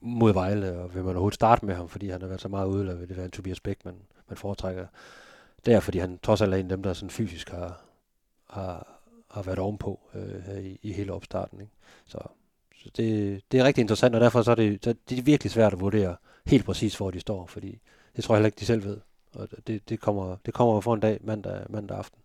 mod 0.00 0.32
Vejle, 0.32 0.78
og 0.78 0.94
vil 0.94 1.04
man 1.04 1.10
overhovedet 1.10 1.34
starte 1.34 1.66
med 1.66 1.74
ham, 1.74 1.88
fordi 1.88 2.08
han 2.08 2.20
har 2.20 2.28
været 2.28 2.40
så 2.40 2.48
meget 2.48 2.68
ude, 2.68 2.80
eller 2.80 2.94
vil 2.94 3.08
det 3.08 3.16
være 3.16 3.26
en 3.26 3.30
Tobias 3.30 3.60
Beck, 3.60 3.84
man, 3.84 3.94
man 4.28 4.36
foretrækker 4.36 4.86
der, 5.66 5.80
fordi 5.80 5.98
han 5.98 6.18
trods 6.22 6.40
alt 6.40 6.54
er 6.54 6.58
en 6.58 6.70
af 6.70 6.76
dem, 6.76 6.82
der 6.82 6.92
sådan 6.92 7.10
fysisk 7.10 7.50
har, 7.50 7.80
har, 8.50 9.00
har 9.30 9.42
været 9.42 9.58
ovenpå 9.58 10.00
øh, 10.14 10.42
her 10.42 10.58
i, 10.58 10.78
i 10.82 10.92
hele 10.92 11.12
opstarten. 11.12 11.60
Ikke? 11.60 11.72
Så, 12.06 12.18
så 12.82 12.90
det, 12.96 13.42
det 13.52 13.60
er 13.60 13.64
rigtig 13.64 13.82
interessant, 13.82 14.14
og 14.14 14.20
derfor 14.20 14.42
så 14.42 14.50
er 14.50 14.54
det, 14.54 14.84
så 14.84 14.94
det 15.08 15.18
er 15.18 15.22
virkelig 15.22 15.50
svært 15.50 15.72
at 15.72 15.80
vurdere 15.80 16.16
helt 16.46 16.64
præcis, 16.64 16.96
hvor 16.96 17.10
de 17.10 17.20
står, 17.20 17.46
fordi 17.46 17.78
det 18.16 18.24
tror 18.24 18.34
jeg 18.34 18.38
heller 18.38 18.46
ikke, 18.46 18.60
de 18.60 18.66
selv 18.66 18.84
ved. 18.84 19.00
Og 19.34 19.48
det, 19.66 19.88
det, 19.88 20.00
kommer, 20.00 20.36
det 20.46 20.54
kommer 20.54 20.80
for 20.80 20.94
en 20.94 21.00
dag, 21.00 21.18
mandag, 21.22 21.66
mandag 21.68 21.98
aften, 21.98 22.18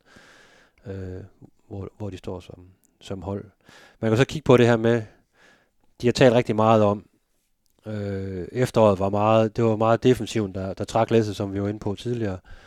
øh, 0.86 1.24
hvor, 1.68 1.90
hvor 1.98 2.10
de 2.10 2.18
står 2.18 2.40
som, 2.40 2.68
som 3.02 3.22
hold. 3.22 3.46
Man 4.00 4.12
kan 4.12 4.18
så 4.18 4.26
kigge 4.26 4.46
på 4.46 4.58
det 4.58 4.68
her 4.68 4.78
med, 4.78 5.04
de 6.02 6.08
har 6.08 6.12
talt 6.12 6.36
rigtig 6.36 6.56
meget 6.56 6.84
om, 6.84 7.10
øh, 7.86 8.48
efteråret 8.52 9.00
var 9.00 9.10
meget, 9.10 9.56
det 9.56 9.64
var 9.64 9.76
meget 9.76 10.04
defensiven, 10.04 10.56
der, 10.56 10.74
der 10.74 10.84
trak 10.84 11.12
læsset, 11.12 11.36
som 11.36 11.54
vi 11.54 11.62
var 11.62 11.68
inde 11.68 11.80
på 11.80 11.96
tidligere. 11.96 12.34
Øh, 12.34 12.66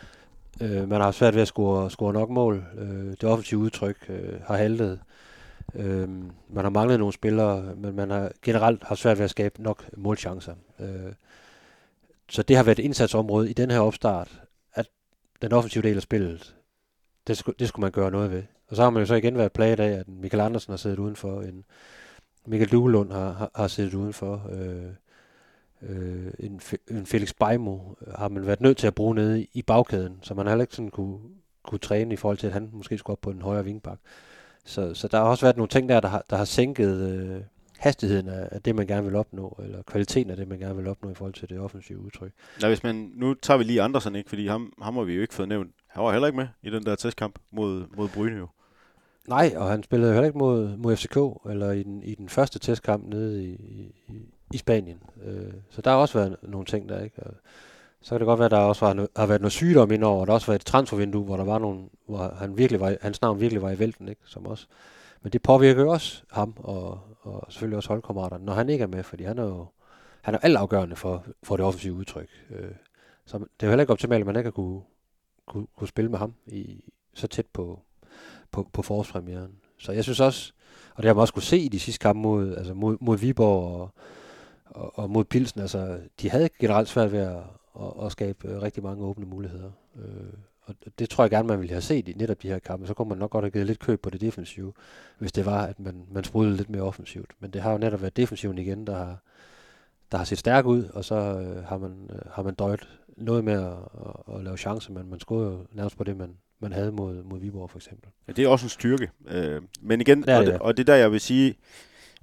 Øh, 0.60 0.88
man 0.88 0.90
har 0.90 1.02
haft 1.02 1.16
svært 1.16 1.34
ved 1.34 1.42
at 1.42 1.48
score, 1.48 1.90
score 1.90 2.12
nok 2.12 2.30
mål. 2.30 2.64
Øh, 2.78 3.10
det 3.10 3.24
offensive 3.24 3.60
udtryk 3.60 3.96
øh, 4.08 4.40
har 4.46 4.56
haltet. 4.56 5.00
Øh, 5.74 6.08
man 6.48 6.64
har 6.64 6.70
manglet 6.70 6.98
nogle 6.98 7.12
spillere, 7.12 7.74
men 7.76 7.96
man 7.96 8.10
har 8.10 8.32
generelt 8.42 8.84
haft 8.84 9.00
svært 9.00 9.18
ved 9.18 9.24
at 9.24 9.30
skabe 9.30 9.62
nok 9.62 9.84
målchancer. 9.96 10.54
Øh, 10.80 11.12
så 12.28 12.42
det 12.42 12.56
har 12.56 12.64
været 12.64 12.78
et 12.78 12.84
indsatsområde 12.84 13.50
i 13.50 13.52
den 13.52 13.70
her 13.70 13.80
opstart, 13.80 14.42
at 14.74 14.86
den 15.42 15.52
offensive 15.52 15.82
del 15.82 15.96
af 15.96 16.02
spillet, 16.02 16.56
det, 17.26 17.38
skulle, 17.38 17.56
det 17.58 17.68
skulle 17.68 17.84
man 17.84 17.92
gøre 17.92 18.10
noget 18.10 18.30
ved. 18.30 18.42
Og 18.68 18.76
så 18.76 18.82
har 18.82 18.90
man 18.90 19.02
jo 19.02 19.06
så 19.06 19.14
igen 19.14 19.38
været 19.38 19.52
plaget 19.52 19.80
af, 19.80 19.90
at 19.90 20.08
Michael 20.08 20.40
Andersen 20.40 20.72
har 20.72 20.76
siddet 20.76 20.98
udenfor, 20.98 21.42
en 21.42 21.64
Michael 22.46 22.70
Duelund 22.70 23.12
har, 23.12 23.32
har, 23.32 23.50
har 23.54 23.68
siddet 23.68 23.94
udenfor, 23.94 24.48
øh, 24.52 24.92
øh, 25.82 26.32
en, 26.38 26.60
en 26.90 27.06
Felix 27.06 27.32
Beimo 27.40 27.78
har 28.16 28.28
man 28.28 28.46
været 28.46 28.60
nødt 28.60 28.76
til 28.76 28.86
at 28.86 28.94
bruge 28.94 29.14
nede 29.14 29.46
i, 29.52 29.62
bagkæden, 29.62 30.18
så 30.22 30.34
man 30.34 30.46
har 30.46 30.50
heller 30.50 30.62
ikke 30.62 30.76
sådan 30.76 30.90
kunne, 30.90 31.18
kunne 31.64 31.78
træne 31.78 32.14
i 32.14 32.16
forhold 32.16 32.38
til, 32.38 32.46
at 32.46 32.52
han 32.52 32.70
måske 32.72 32.98
skulle 32.98 33.14
op 33.14 33.20
på 33.20 33.32
den 33.32 33.42
højre 33.42 33.64
vingbak. 33.64 33.98
Så, 34.64 34.94
så 34.94 35.08
der 35.08 35.18
har 35.18 35.24
også 35.24 35.46
været 35.46 35.56
nogle 35.56 35.68
ting 35.68 35.88
der, 35.88 36.00
der 36.00 36.08
har, 36.08 36.24
der 36.30 36.36
har 36.36 36.44
sænket 36.44 37.10
øh, 37.10 37.42
hastigheden 37.78 38.28
af, 38.28 38.48
af 38.52 38.62
det, 38.62 38.74
man 38.74 38.86
gerne 38.86 39.04
vil 39.04 39.16
opnå, 39.16 39.60
eller 39.62 39.82
kvaliteten 39.82 40.30
af 40.30 40.36
det, 40.36 40.48
man 40.48 40.58
gerne 40.58 40.76
vil 40.76 40.86
opnå 40.86 41.10
i 41.10 41.14
forhold 41.14 41.34
til 41.34 41.48
det 41.48 41.60
offensive 41.60 41.98
udtryk. 41.98 42.32
Ja, 42.62 42.68
hvis 42.68 42.82
man, 42.82 43.12
nu 43.14 43.34
tager 43.34 43.58
vi 43.58 43.64
lige 43.64 43.82
Andersen, 43.82 44.16
ikke? 44.16 44.28
fordi 44.28 44.46
ham, 44.46 44.72
ham 44.82 44.94
har 44.94 45.02
vi 45.02 45.14
jo 45.14 45.22
ikke 45.22 45.34
fået 45.34 45.48
nævnt. 45.48 45.70
Han 45.86 46.04
var 46.04 46.12
heller 46.12 46.26
ikke 46.26 46.36
med 46.36 46.48
i 46.62 46.70
den 46.70 46.84
der 46.84 46.96
testkamp 46.96 47.38
mod, 47.50 47.84
mod 47.96 48.08
Bryne 48.08 48.36
jo. 48.36 48.46
Nej, 49.28 49.52
og 49.56 49.70
han 49.70 49.82
spillede 49.82 50.12
heller 50.12 50.26
ikke 50.26 50.38
mod, 50.38 50.76
mod 50.76 50.96
FCK, 50.96 51.16
eller 51.50 51.70
i 51.70 51.82
den, 51.82 52.02
i 52.02 52.14
den 52.14 52.28
første 52.28 52.58
testkamp 52.58 53.04
nede 53.08 53.44
i, 53.44 53.52
i, 54.08 54.34
i 54.54 54.58
Spanien. 54.58 55.02
Øh, 55.24 55.52
så 55.70 55.82
der 55.82 55.90
har 55.90 55.96
også 55.96 56.18
været 56.18 56.36
nogle 56.42 56.66
ting 56.66 56.88
der, 56.88 57.00
ikke? 57.00 57.22
Og 57.22 57.34
så 58.02 58.10
kan 58.10 58.20
det 58.20 58.26
godt 58.26 58.38
være, 58.38 58.46
at 58.46 58.50
der 58.50 58.58
også 58.58 58.86
var, 58.86 59.06
har 59.16 59.26
været 59.26 59.40
noget 59.40 59.52
sygdom 59.52 59.90
indover, 59.92 60.20
og 60.20 60.26
der 60.26 60.32
har 60.32 60.36
også 60.36 60.46
været 60.46 60.60
et 60.60 60.66
transfervindue, 60.66 61.24
hvor 61.24 61.36
der 61.36 61.44
var 61.44 61.58
nogle, 61.58 61.80
hvor 62.06 62.34
han 62.38 62.58
virkelig 62.58 62.80
var, 62.80 62.96
hans 63.00 63.22
navn 63.22 63.40
virkelig 63.40 63.62
var 63.62 63.70
i 63.70 63.78
vælten, 63.78 64.08
ikke? 64.08 64.20
Som 64.24 64.46
også. 64.46 64.66
Men 65.22 65.32
det 65.32 65.42
påvirker 65.42 65.82
jo 65.82 65.90
også 65.90 66.22
ham, 66.30 66.54
og, 66.58 67.00
og 67.20 67.46
selvfølgelig 67.48 67.76
også 67.76 67.88
holdkammeraterne, 67.88 68.44
når 68.44 68.52
han 68.52 68.68
ikke 68.68 68.82
er 68.82 68.86
med, 68.86 69.02
fordi 69.02 69.24
han 69.24 69.38
er 69.38 69.44
jo 69.44 69.66
han 70.22 70.34
er 70.34 70.38
altafgørende 70.38 70.96
for, 70.96 71.24
for 71.42 71.56
det 71.56 71.66
offensive 71.66 71.94
udtryk. 71.94 72.28
Øh, 72.50 72.70
så 73.26 73.38
det 73.38 73.44
er 73.44 73.66
jo 73.66 73.68
heller 73.68 73.82
ikke 73.82 73.92
optimalt, 73.92 74.20
at 74.20 74.26
man 74.26 74.36
ikke 74.36 74.46
har 74.46 74.52
kunne, 74.52 74.80
kunne, 75.46 75.66
kunne 75.76 75.88
spille 75.88 76.10
med 76.10 76.18
ham 76.18 76.34
i, 76.46 76.84
så 77.14 77.26
tæt 77.26 77.46
på, 77.46 77.82
på, 78.50 78.68
på 78.72 78.82
forårspremieren. 78.82 79.52
Så 79.78 79.92
jeg 79.92 80.04
synes 80.04 80.20
også, 80.20 80.52
og 80.94 81.02
det 81.02 81.08
har 81.08 81.14
man 81.14 81.20
også 81.20 81.34
kunne 81.34 81.42
se 81.42 81.58
i 81.58 81.68
de 81.68 81.80
sidste 81.80 82.02
kampe 82.02 82.22
mod, 82.22 82.56
altså 82.56 82.74
mod, 82.74 82.96
mod 83.00 83.18
Viborg 83.18 83.80
og, 83.80 83.94
og, 84.70 84.98
og 84.98 85.10
mod 85.10 85.24
Pilsen, 85.24 85.60
altså 85.60 85.98
de 86.20 86.30
havde 86.30 86.48
generelt 86.60 86.88
svært 86.88 87.12
ved 87.12 87.18
at, 87.18 87.36
at, 87.80 88.04
at 88.04 88.12
skabe 88.12 88.48
øh, 88.48 88.62
rigtig 88.62 88.82
mange 88.82 89.04
åbne 89.04 89.26
muligheder. 89.26 89.70
Øh, 89.96 90.32
og 90.62 90.74
det 90.98 91.10
tror 91.10 91.24
jeg 91.24 91.30
gerne, 91.30 91.48
man 91.48 91.60
ville 91.60 91.72
have 91.72 91.82
set 91.82 92.08
i 92.08 92.12
netop 92.12 92.42
de 92.42 92.48
her 92.48 92.58
kampe. 92.58 92.86
Så 92.86 92.94
kunne 92.94 93.08
man 93.08 93.18
nok 93.18 93.30
godt 93.30 93.44
have 93.44 93.50
givet 93.50 93.66
lidt 93.66 93.78
køb 93.78 94.02
på 94.02 94.10
det 94.10 94.20
defensive, 94.20 94.72
hvis 95.18 95.32
det 95.32 95.46
var, 95.46 95.66
at 95.66 95.80
man, 95.80 96.04
man 96.10 96.24
sprudede 96.24 96.56
lidt 96.56 96.70
mere 96.70 96.82
offensivt. 96.82 97.30
Men 97.40 97.50
det 97.50 97.62
har 97.62 97.72
jo 97.72 97.78
netop 97.78 98.00
været 98.00 98.16
defensiven 98.16 98.58
igen, 98.58 98.86
der 98.86 98.96
har, 98.96 99.18
der 100.12 100.18
har 100.18 100.24
set 100.24 100.38
stærk 100.38 100.66
ud, 100.66 100.84
og 100.84 101.04
så 101.04 101.14
øh, 101.14 101.64
har, 101.64 101.78
man, 101.78 102.10
øh, 102.12 102.18
har 102.32 102.42
man 102.42 102.54
døjet 102.54 102.88
noget 103.16 103.44
med 103.44 103.52
at, 103.52 103.72
at, 103.72 104.34
at 104.36 104.44
lave 104.44 104.56
chancer, 104.56 104.92
men 104.92 105.10
man 105.10 105.20
skulle 105.20 105.46
jo 105.46 105.66
nærmest 105.72 105.96
på 105.96 106.04
det, 106.04 106.16
man, 106.16 106.36
man 106.60 106.72
havde 106.72 106.92
mod, 106.92 107.22
mod 107.22 107.40
Viborg 107.40 107.70
for 107.70 107.78
eksempel. 107.78 108.10
Ja, 108.28 108.32
det 108.32 108.44
er 108.44 108.48
også 108.48 108.66
en 108.66 108.70
styrke. 108.70 109.10
Øh, 109.28 109.62
men 109.80 110.00
igen, 110.00 110.22
Det 110.22 110.28
er 110.28 110.38
og, 110.38 110.46
det, 110.46 110.52
ja. 110.52 110.58
og 110.58 110.76
det 110.76 110.86
der, 110.86 110.94
jeg 110.94 111.12
vil 111.12 111.20
sige, 111.20 111.54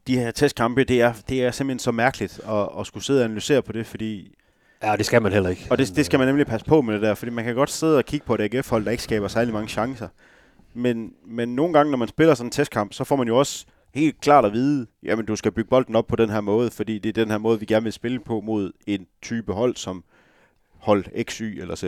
de 0.07 0.17
her 0.19 0.31
testkampe, 0.31 0.83
det 0.83 1.01
er, 1.01 1.13
det 1.29 1.43
er 1.43 1.51
simpelthen 1.51 1.79
så 1.79 1.91
mærkeligt 1.91 2.39
at, 2.49 2.69
at 2.79 2.87
skulle 2.87 3.03
sidde 3.03 3.21
og 3.21 3.25
analysere 3.25 3.61
på 3.61 3.71
det, 3.71 3.85
fordi 3.85 4.33
Ja, 4.83 4.95
det 4.95 5.05
skal 5.05 5.21
man 5.21 5.31
heller 5.31 5.49
ikke. 5.49 5.67
Og 5.69 5.77
det, 5.77 5.95
det 5.95 6.05
skal 6.05 6.19
man 6.19 6.27
nemlig 6.27 6.47
passe 6.47 6.65
på 6.65 6.81
med 6.81 6.93
det 6.93 7.01
der, 7.01 7.15
fordi 7.15 7.31
man 7.31 7.45
kan 7.45 7.55
godt 7.55 7.69
sidde 7.69 7.97
og 7.97 8.05
kigge 8.05 8.25
på 8.25 8.35
et 8.35 8.41
AGF-hold, 8.41 8.85
der 8.85 8.91
ikke 8.91 9.03
skaber 9.03 9.27
særlig 9.27 9.53
mange 9.53 9.69
chancer. 9.69 10.07
Men, 10.73 11.13
men 11.25 11.55
nogle 11.55 11.73
gange, 11.73 11.91
når 11.91 11.97
man 11.97 12.07
spiller 12.07 12.33
sådan 12.33 12.47
en 12.47 12.51
testkamp, 12.51 12.93
så 12.93 13.03
får 13.03 13.15
man 13.15 13.27
jo 13.27 13.37
også 13.37 13.65
helt 13.93 14.21
klart 14.21 14.45
at 14.45 14.53
vide, 14.53 14.87
jamen 15.03 15.25
du 15.25 15.35
skal 15.35 15.51
bygge 15.51 15.69
bolden 15.69 15.95
op 15.95 16.07
på 16.07 16.15
den 16.15 16.29
her 16.29 16.41
måde, 16.41 16.71
fordi 16.71 16.99
det 16.99 17.09
er 17.09 17.23
den 17.23 17.31
her 17.31 17.37
måde, 17.37 17.59
vi 17.59 17.65
gerne 17.65 17.83
vil 17.83 17.93
spille 17.93 18.19
på 18.19 18.41
mod 18.41 18.71
en 18.87 19.07
type 19.21 19.53
hold, 19.53 19.75
som 19.75 20.03
hold 20.79 21.23
X, 21.23 21.37
Y 21.37 21.61
eller 21.61 21.75
Z. 21.75 21.83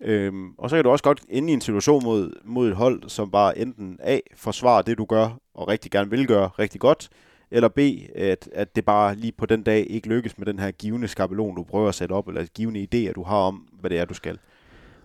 Øhm, 0.00 0.54
og 0.58 0.70
så 0.70 0.76
kan 0.76 0.84
du 0.84 0.90
også 0.90 1.04
godt 1.04 1.20
ende 1.28 1.50
i 1.50 1.54
en 1.54 1.60
situation 1.60 2.04
mod, 2.04 2.32
mod 2.44 2.68
et 2.68 2.76
hold, 2.76 3.08
som 3.08 3.30
bare 3.30 3.58
enten 3.58 3.98
A, 4.02 4.18
forsvarer 4.36 4.82
det, 4.82 4.98
du 4.98 5.04
gør, 5.04 5.40
og 5.54 5.68
rigtig 5.68 5.90
gerne 5.90 6.10
vil 6.10 6.26
gøre 6.26 6.48
rigtig 6.58 6.80
godt, 6.80 7.08
eller 7.50 7.68
B, 7.68 7.78
at, 8.14 8.48
at 8.52 8.76
det 8.76 8.84
bare 8.84 9.14
lige 9.14 9.32
på 9.32 9.46
den 9.46 9.62
dag 9.62 9.86
ikke 9.90 10.08
lykkes 10.08 10.38
med 10.38 10.46
den 10.46 10.58
her 10.58 10.70
givende 10.70 11.08
skabelon, 11.08 11.56
du 11.56 11.62
prøver 11.62 11.88
at 11.88 11.94
sætte 11.94 12.12
op, 12.12 12.28
eller 12.28 12.44
givende 12.44 12.80
idéer, 12.80 13.12
du 13.12 13.22
har 13.22 13.36
om, 13.36 13.68
hvad 13.80 13.90
det 13.90 13.98
er, 13.98 14.04
du 14.04 14.14
skal. 14.14 14.38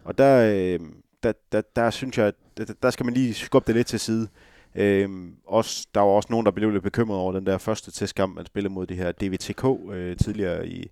Og 0.04 0.18
der, 0.18 0.54
øh, 0.56 0.80
der, 1.24 1.34
der, 1.52 1.62
der 1.76 1.90
synes 1.90 2.18
jeg, 2.18 2.28
at 2.28 2.36
der, 2.58 2.66
der 2.84 2.90
skal 2.90 3.06
man 3.06 3.14
lige 3.14 3.34
skubbe 3.34 3.68
det 3.68 3.76
lidt 3.76 3.88
til 3.88 4.00
side. 4.00 4.28
Øhm, 4.76 5.36
også, 5.48 5.88
der 5.96 6.02
var 6.02 6.08
også 6.08 6.28
nogen, 6.30 6.46
der 6.46 6.52
blev 6.52 6.70
lidt 6.70 6.84
bekymret 6.84 7.20
over 7.20 7.32
den 7.32 7.46
der 7.46 7.58
første 7.58 7.92
testkamp, 7.92 8.36
man 8.36 8.46
spillede 8.46 8.74
mod 8.74 8.88
det 8.88 8.98
her 8.98 9.12
DVTK 9.12 9.66
øh, 9.92 10.18
tidligere 10.18 10.68
i, 10.68 10.92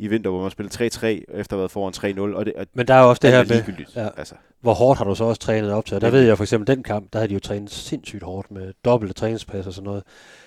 i 0.00 0.06
vinter, 0.06 0.30
hvor 0.30 0.42
man 0.42 0.50
spillede 0.50 0.74
3-3 0.74 0.78
efter 0.78 1.22
at 1.38 1.46
have 1.50 1.58
været 1.58 1.70
foran 1.70 2.32
3-0. 2.32 2.36
Og 2.36 2.46
det, 2.46 2.54
og 2.54 2.66
Men 2.74 2.88
der 2.88 2.94
er 2.94 3.00
også 3.00 3.20
det 3.22 3.30
her 3.30 3.38
er 3.38 3.44
med, 3.44 3.86
ja. 3.96 4.08
Altså, 4.16 4.34
hvor 4.60 4.74
hårdt 4.74 4.98
har 4.98 5.04
du 5.04 5.14
så 5.14 5.24
også 5.24 5.40
trænet 5.40 5.72
op 5.72 5.86
til? 5.86 5.94
Og 5.94 6.00
der 6.00 6.10
ved 6.10 6.22
jeg 6.22 6.36
for 6.36 6.44
eksempel, 6.44 6.76
den 6.76 6.82
kamp, 6.82 7.12
der 7.12 7.18
havde 7.18 7.28
de 7.28 7.34
jo 7.34 7.40
trænet 7.40 7.70
sindssygt 7.70 8.22
hårdt 8.22 8.50
med 8.50 8.72
dobbelte 8.84 9.14
træningspas 9.14 9.66
og 9.66 9.72
sådan 9.72 9.86
noget. 9.86 10.02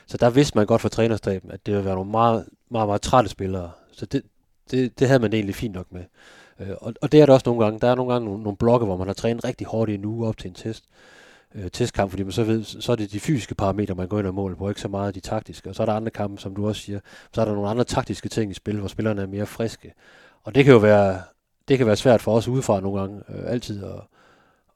Så 0.07 0.17
der 0.17 0.29
vidste 0.29 0.57
man 0.57 0.65
godt 0.65 0.81
fra 0.81 0.89
trænerstaben, 0.89 1.51
at 1.51 1.65
det 1.65 1.73
ville 1.73 1.85
være 1.85 1.95
nogle 1.95 2.11
meget, 2.11 2.45
meget, 2.71 2.87
meget 2.87 3.01
trætte 3.01 3.29
spillere. 3.29 3.71
Så 3.91 4.05
det, 4.05 4.21
det, 4.71 4.99
det 4.99 5.07
havde 5.07 5.19
man 5.19 5.33
egentlig 5.33 5.55
fint 5.55 5.75
nok 5.75 5.87
med. 5.91 6.03
Øh, 6.59 6.67
og, 6.81 6.93
og 7.01 7.11
det 7.11 7.21
er 7.21 7.25
der 7.25 7.33
også 7.33 7.49
nogle 7.49 7.63
gange. 7.63 7.79
Der 7.79 7.87
er 7.87 7.95
nogle 7.95 8.13
gange 8.13 8.25
nogle, 8.25 8.43
nogle 8.43 8.57
blokke, 8.57 8.85
hvor 8.85 8.97
man 8.97 9.07
har 9.07 9.13
trænet 9.13 9.43
rigtig 9.43 9.67
hårdt 9.67 9.91
i 9.91 9.93
en 9.93 10.05
uge 10.05 10.27
op 10.27 10.37
til 10.37 10.47
en 10.47 10.53
test. 10.53 10.83
Øh, 11.55 11.71
testkamp, 11.71 12.09
fordi 12.09 12.23
man 12.23 12.31
så 12.31 12.43
ved, 12.43 12.63
så 12.63 12.91
er 12.91 12.95
det 12.95 13.11
de 13.11 13.19
fysiske 13.19 13.55
parametre, 13.55 13.95
man 13.95 14.07
går 14.07 14.19
ind 14.19 14.27
og 14.27 14.33
måler 14.33 14.55
på, 14.55 14.69
ikke 14.69 14.81
så 14.81 14.87
meget 14.87 15.15
de 15.15 15.19
taktiske. 15.19 15.69
Og 15.69 15.75
så 15.75 15.83
er 15.83 15.85
der 15.85 15.93
andre 15.93 16.11
kampe, 16.11 16.41
som 16.41 16.55
du 16.55 16.67
også 16.67 16.81
siger, 16.81 16.99
så 17.33 17.41
er 17.41 17.45
der 17.45 17.53
nogle 17.53 17.69
andre 17.69 17.83
taktiske 17.83 18.29
ting 18.29 18.51
i 18.51 18.53
spil, 18.53 18.79
hvor 18.79 18.87
spillerne 18.87 19.21
er 19.21 19.27
mere 19.27 19.45
friske. 19.45 19.93
Og 20.43 20.55
det 20.55 20.65
kan 20.65 20.73
jo 20.73 20.79
være, 20.79 21.21
det 21.67 21.77
kan 21.77 21.87
være 21.87 21.95
svært 21.95 22.21
for 22.21 22.35
os 22.35 22.47
udefra 22.47 22.79
nogle 22.79 22.99
gange, 22.99 23.21
øh, 23.29 23.51
altid 23.51 23.83
at, 23.83 24.01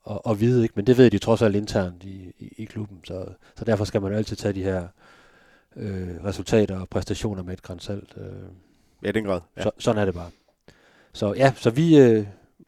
at, 0.10 0.20
at 0.30 0.40
vide, 0.40 0.64
ikke? 0.64 0.74
men 0.76 0.88
det 0.88 0.98
ved 0.98 1.12
de 1.12 1.18
trods 1.18 1.42
alt 1.42 1.56
internt 1.56 2.04
i, 2.04 2.32
i, 2.40 2.54
i 2.58 2.66
klubben, 2.66 3.00
så, 3.04 3.26
så 3.56 3.66
derfor 3.66 3.86
skal 3.86 4.02
man 4.02 4.14
altid 4.14 4.36
tage 4.36 4.54
de 4.54 4.64
her 4.64 4.88
øh, 5.76 6.24
resultater 6.26 6.80
og 6.80 6.90
præstationer 6.90 7.44
med 7.44 7.54
et 7.54 7.62
grænsalt. 7.62 8.14
Øh. 8.18 8.24
ja, 9.04 9.12
den 9.12 9.24
grad. 9.24 9.42
Ja. 9.58 9.64
Så, 9.64 9.72
sådan 9.78 10.02
er 10.02 10.06
det 10.06 10.14
bare. 10.14 10.30
Så 11.14 11.34
ja, 11.34 11.54
så 11.56 11.70
vi, 11.70 11.98
øh, 11.98 12.26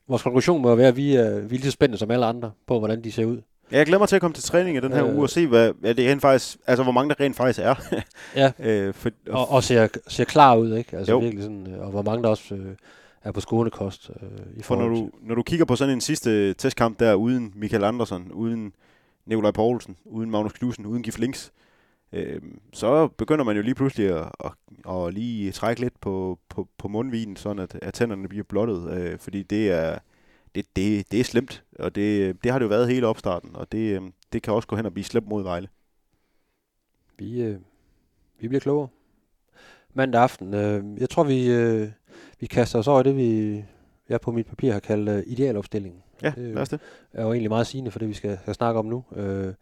vores 0.07 0.23
konklusion 0.23 0.61
må 0.61 0.75
være, 0.75 0.87
at 0.87 0.95
vi, 0.95 1.15
er, 1.15 1.39
vi 1.39 1.55
er 1.55 1.59
lige 1.59 1.61
så 1.61 1.71
spændende 1.71 1.97
som 1.97 2.11
alle 2.11 2.25
andre 2.25 2.51
på, 2.67 2.79
hvordan 2.79 3.03
de 3.03 3.11
ser 3.11 3.25
ud. 3.25 3.41
Ja, 3.71 3.77
jeg 3.77 3.85
glæder 3.85 3.99
mig 3.99 4.09
til 4.09 4.15
at 4.15 4.21
komme 4.21 4.33
til 4.33 4.43
træning 4.43 4.77
i 4.77 4.79
den 4.79 4.91
her 4.93 5.07
Øh. 5.07 5.15
uge 5.15 5.23
og 5.23 5.29
se, 5.29 5.47
hvad, 5.47 5.73
hvad 5.79 5.95
det 5.95 6.09
rent 6.11 6.21
faktisk, 6.21 6.57
altså 6.67 6.83
hvor 6.83 6.91
mange 6.91 7.09
der 7.09 7.19
rent 7.19 7.35
faktisk 7.35 7.59
er. 7.63 7.75
Ja, 8.35 8.51
øh, 8.69 8.93
for, 8.93 9.09
og, 9.29 9.51
og 9.51 9.63
ser, 9.63 9.87
ser 10.07 10.23
klar 10.23 10.55
ud, 10.55 10.75
ikke? 10.75 10.97
Altså 10.97 11.11
Jo. 11.11 11.19
virkelig 11.19 11.43
sådan, 11.43 11.67
øh, 11.67 11.79
og 11.79 11.89
hvor 11.91 12.01
mange 12.01 12.23
der 12.23 12.29
også 12.29 12.55
øh, 12.55 12.75
er 13.23 13.31
på 13.31 13.41
skånekost 13.41 14.11
øh, 14.21 14.29
i 14.57 14.61
For 14.61 14.75
når 14.75 14.87
du, 14.87 15.09
når 15.21 15.35
du 15.35 15.43
kigger 15.43 15.65
på 15.65 15.75
sådan 15.75 15.93
en 15.93 16.01
sidste 16.01 16.53
testkamp 16.53 16.99
der, 16.99 17.13
uden 17.13 17.53
Michael 17.55 17.83
Andersen, 17.83 18.31
uden 18.31 18.73
Nikolaj 19.25 19.51
Poulsen, 19.51 19.95
uden 20.05 20.31
Magnus 20.31 20.53
Knudsen, 20.53 20.85
uden 20.85 21.03
Gif 21.03 21.17
Links, 21.17 21.51
øh, 22.13 22.41
så 22.73 23.07
begynder 23.07 23.45
man 23.45 23.55
jo 23.55 23.61
lige 23.61 23.75
pludselig 23.75 24.09
at, 24.09 24.31
at, 24.43 24.51
at 24.95 25.13
lige 25.13 25.51
trække 25.51 25.81
lidt 25.81 26.01
på, 26.01 26.39
på, 26.49 26.67
på 26.77 26.87
mundvinen, 26.87 27.35
sådan 27.35 27.59
at, 27.59 27.79
at 27.81 27.93
tænderne 27.93 28.27
bliver 28.27 28.43
blottet, 28.43 28.91
øh, 28.91 29.19
fordi 29.19 29.43
det 29.43 29.71
er, 29.71 29.97
det, 30.59 30.75
det, 30.75 31.11
det 31.11 31.19
er 31.19 31.23
slemt, 31.23 31.63
og 31.79 31.95
det, 31.95 32.37
det 32.43 32.51
har 32.51 32.59
det 32.59 32.63
jo 32.63 32.69
været 32.69 32.87
hele 32.87 33.07
opstarten, 33.07 33.55
og 33.55 33.71
det, 33.71 33.77
øh, 33.95 34.01
det 34.33 34.41
kan 34.41 34.53
også 34.53 34.67
gå 34.67 34.75
hen 34.75 34.85
og 34.85 34.93
blive 34.93 35.05
slemt 35.05 35.27
mod 35.27 35.43
Vejle. 35.43 35.67
Vi, 37.17 37.41
øh, 37.41 37.57
vi 38.39 38.47
bliver 38.47 38.59
klogere. 38.61 38.87
Mandag 39.93 40.21
aften. 40.21 40.53
Øh, 40.53 40.83
jeg 40.97 41.09
tror, 41.09 41.23
vi, 41.23 41.51
øh, 41.51 41.89
vi 42.39 42.45
kaster 42.45 42.79
os 42.79 42.87
over 42.87 43.03
det, 43.03 43.15
vi 43.17 43.63
jeg 44.09 44.21
på 44.21 44.31
mit 44.31 44.45
papir 44.47 44.71
har 44.73 44.79
kaldt 44.79 45.09
øh, 45.09 45.23
idealopstillingen. 45.27 46.01
Ja, 46.21 46.33
Det 46.35 46.49
er 46.49 46.53
lad 46.53 46.61
os 46.61 46.69
det. 46.69 46.79
er 47.13 47.23
jo 47.23 47.31
egentlig 47.33 47.49
meget 47.49 47.67
sigende 47.67 47.91
for 47.91 47.99
det, 47.99 48.07
vi 48.07 48.13
skal, 48.13 48.37
skal 48.41 48.53
snakke 48.55 48.79
om 48.79 48.85
nu. 48.85 49.03
Øh, 49.15 49.53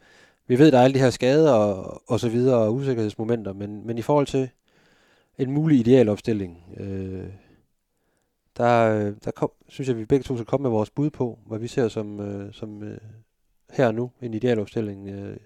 vi 0.47 0.59
ved, 0.59 0.71
der 0.71 0.79
er 0.79 0.83
alle 0.83 0.93
de 0.93 0.99
her 0.99 1.09
skader 1.09 1.51
og, 1.53 2.01
og 2.07 2.19
så 2.19 2.29
videre, 2.29 2.57
og 2.57 2.73
usikkerhedsmomenter, 2.73 3.53
men, 3.53 3.87
men 3.87 3.97
i 3.97 4.01
forhold 4.01 4.27
til 4.27 4.49
en 5.37 5.51
mulig 5.51 5.79
idealopstilling, 5.79 6.63
øh, 6.77 7.25
der, 8.58 8.99
øh, 8.99 9.16
der 9.26 9.32
kom, 9.32 9.51
synes 9.68 9.88
jeg, 9.88 9.95
at 9.95 9.99
vi 9.99 10.05
begge 10.05 10.24
to 10.24 10.36
skal 10.36 10.45
komme 10.45 10.64
med 10.64 10.72
vores 10.72 10.89
bud 10.89 11.10
på, 11.10 11.39
hvad 11.45 11.60
vi 11.60 11.68
ser 11.68 11.88
som, 11.88 12.20
øh, 12.20 12.53
som 12.53 12.84
øh, 12.84 12.97
her 13.72 13.88
og 13.88 13.95
nu, 13.95 14.12
en 14.22 14.34
idealopstilling 14.34 15.10
øh, 15.10 15.38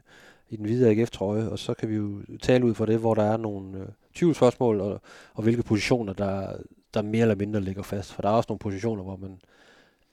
i 0.50 0.56
den 0.56 0.66
hvide 0.66 0.90
AGF-trøje, 0.90 1.50
og 1.50 1.60
så 1.60 1.74
kan 1.74 1.90
vi 1.90 1.96
jo 1.96 2.22
tale 2.42 2.66
ud 2.66 2.74
fra 2.74 2.86
det, 2.86 3.00
hvor 3.00 3.14
der 3.14 3.24
er 3.24 3.38
nogle 3.38 3.80
øh, 3.80 3.88
tvivlsspørgsmål, 4.14 4.82
og, 4.82 5.02
og 5.34 5.44
hvilke 5.44 5.64
positioner, 5.64 6.14
der, 6.14 6.58
der 6.94 7.02
mere 7.02 7.22
eller 7.22 7.36
mindre 7.36 7.62
ligger 7.62 7.84
fast. 7.84 8.14
For 8.14 8.22
der 8.22 8.30
er 8.30 8.34
også 8.34 8.48
nogle 8.50 8.60
positioner, 8.60 9.04
hvor 9.04 9.16
man 9.16 9.42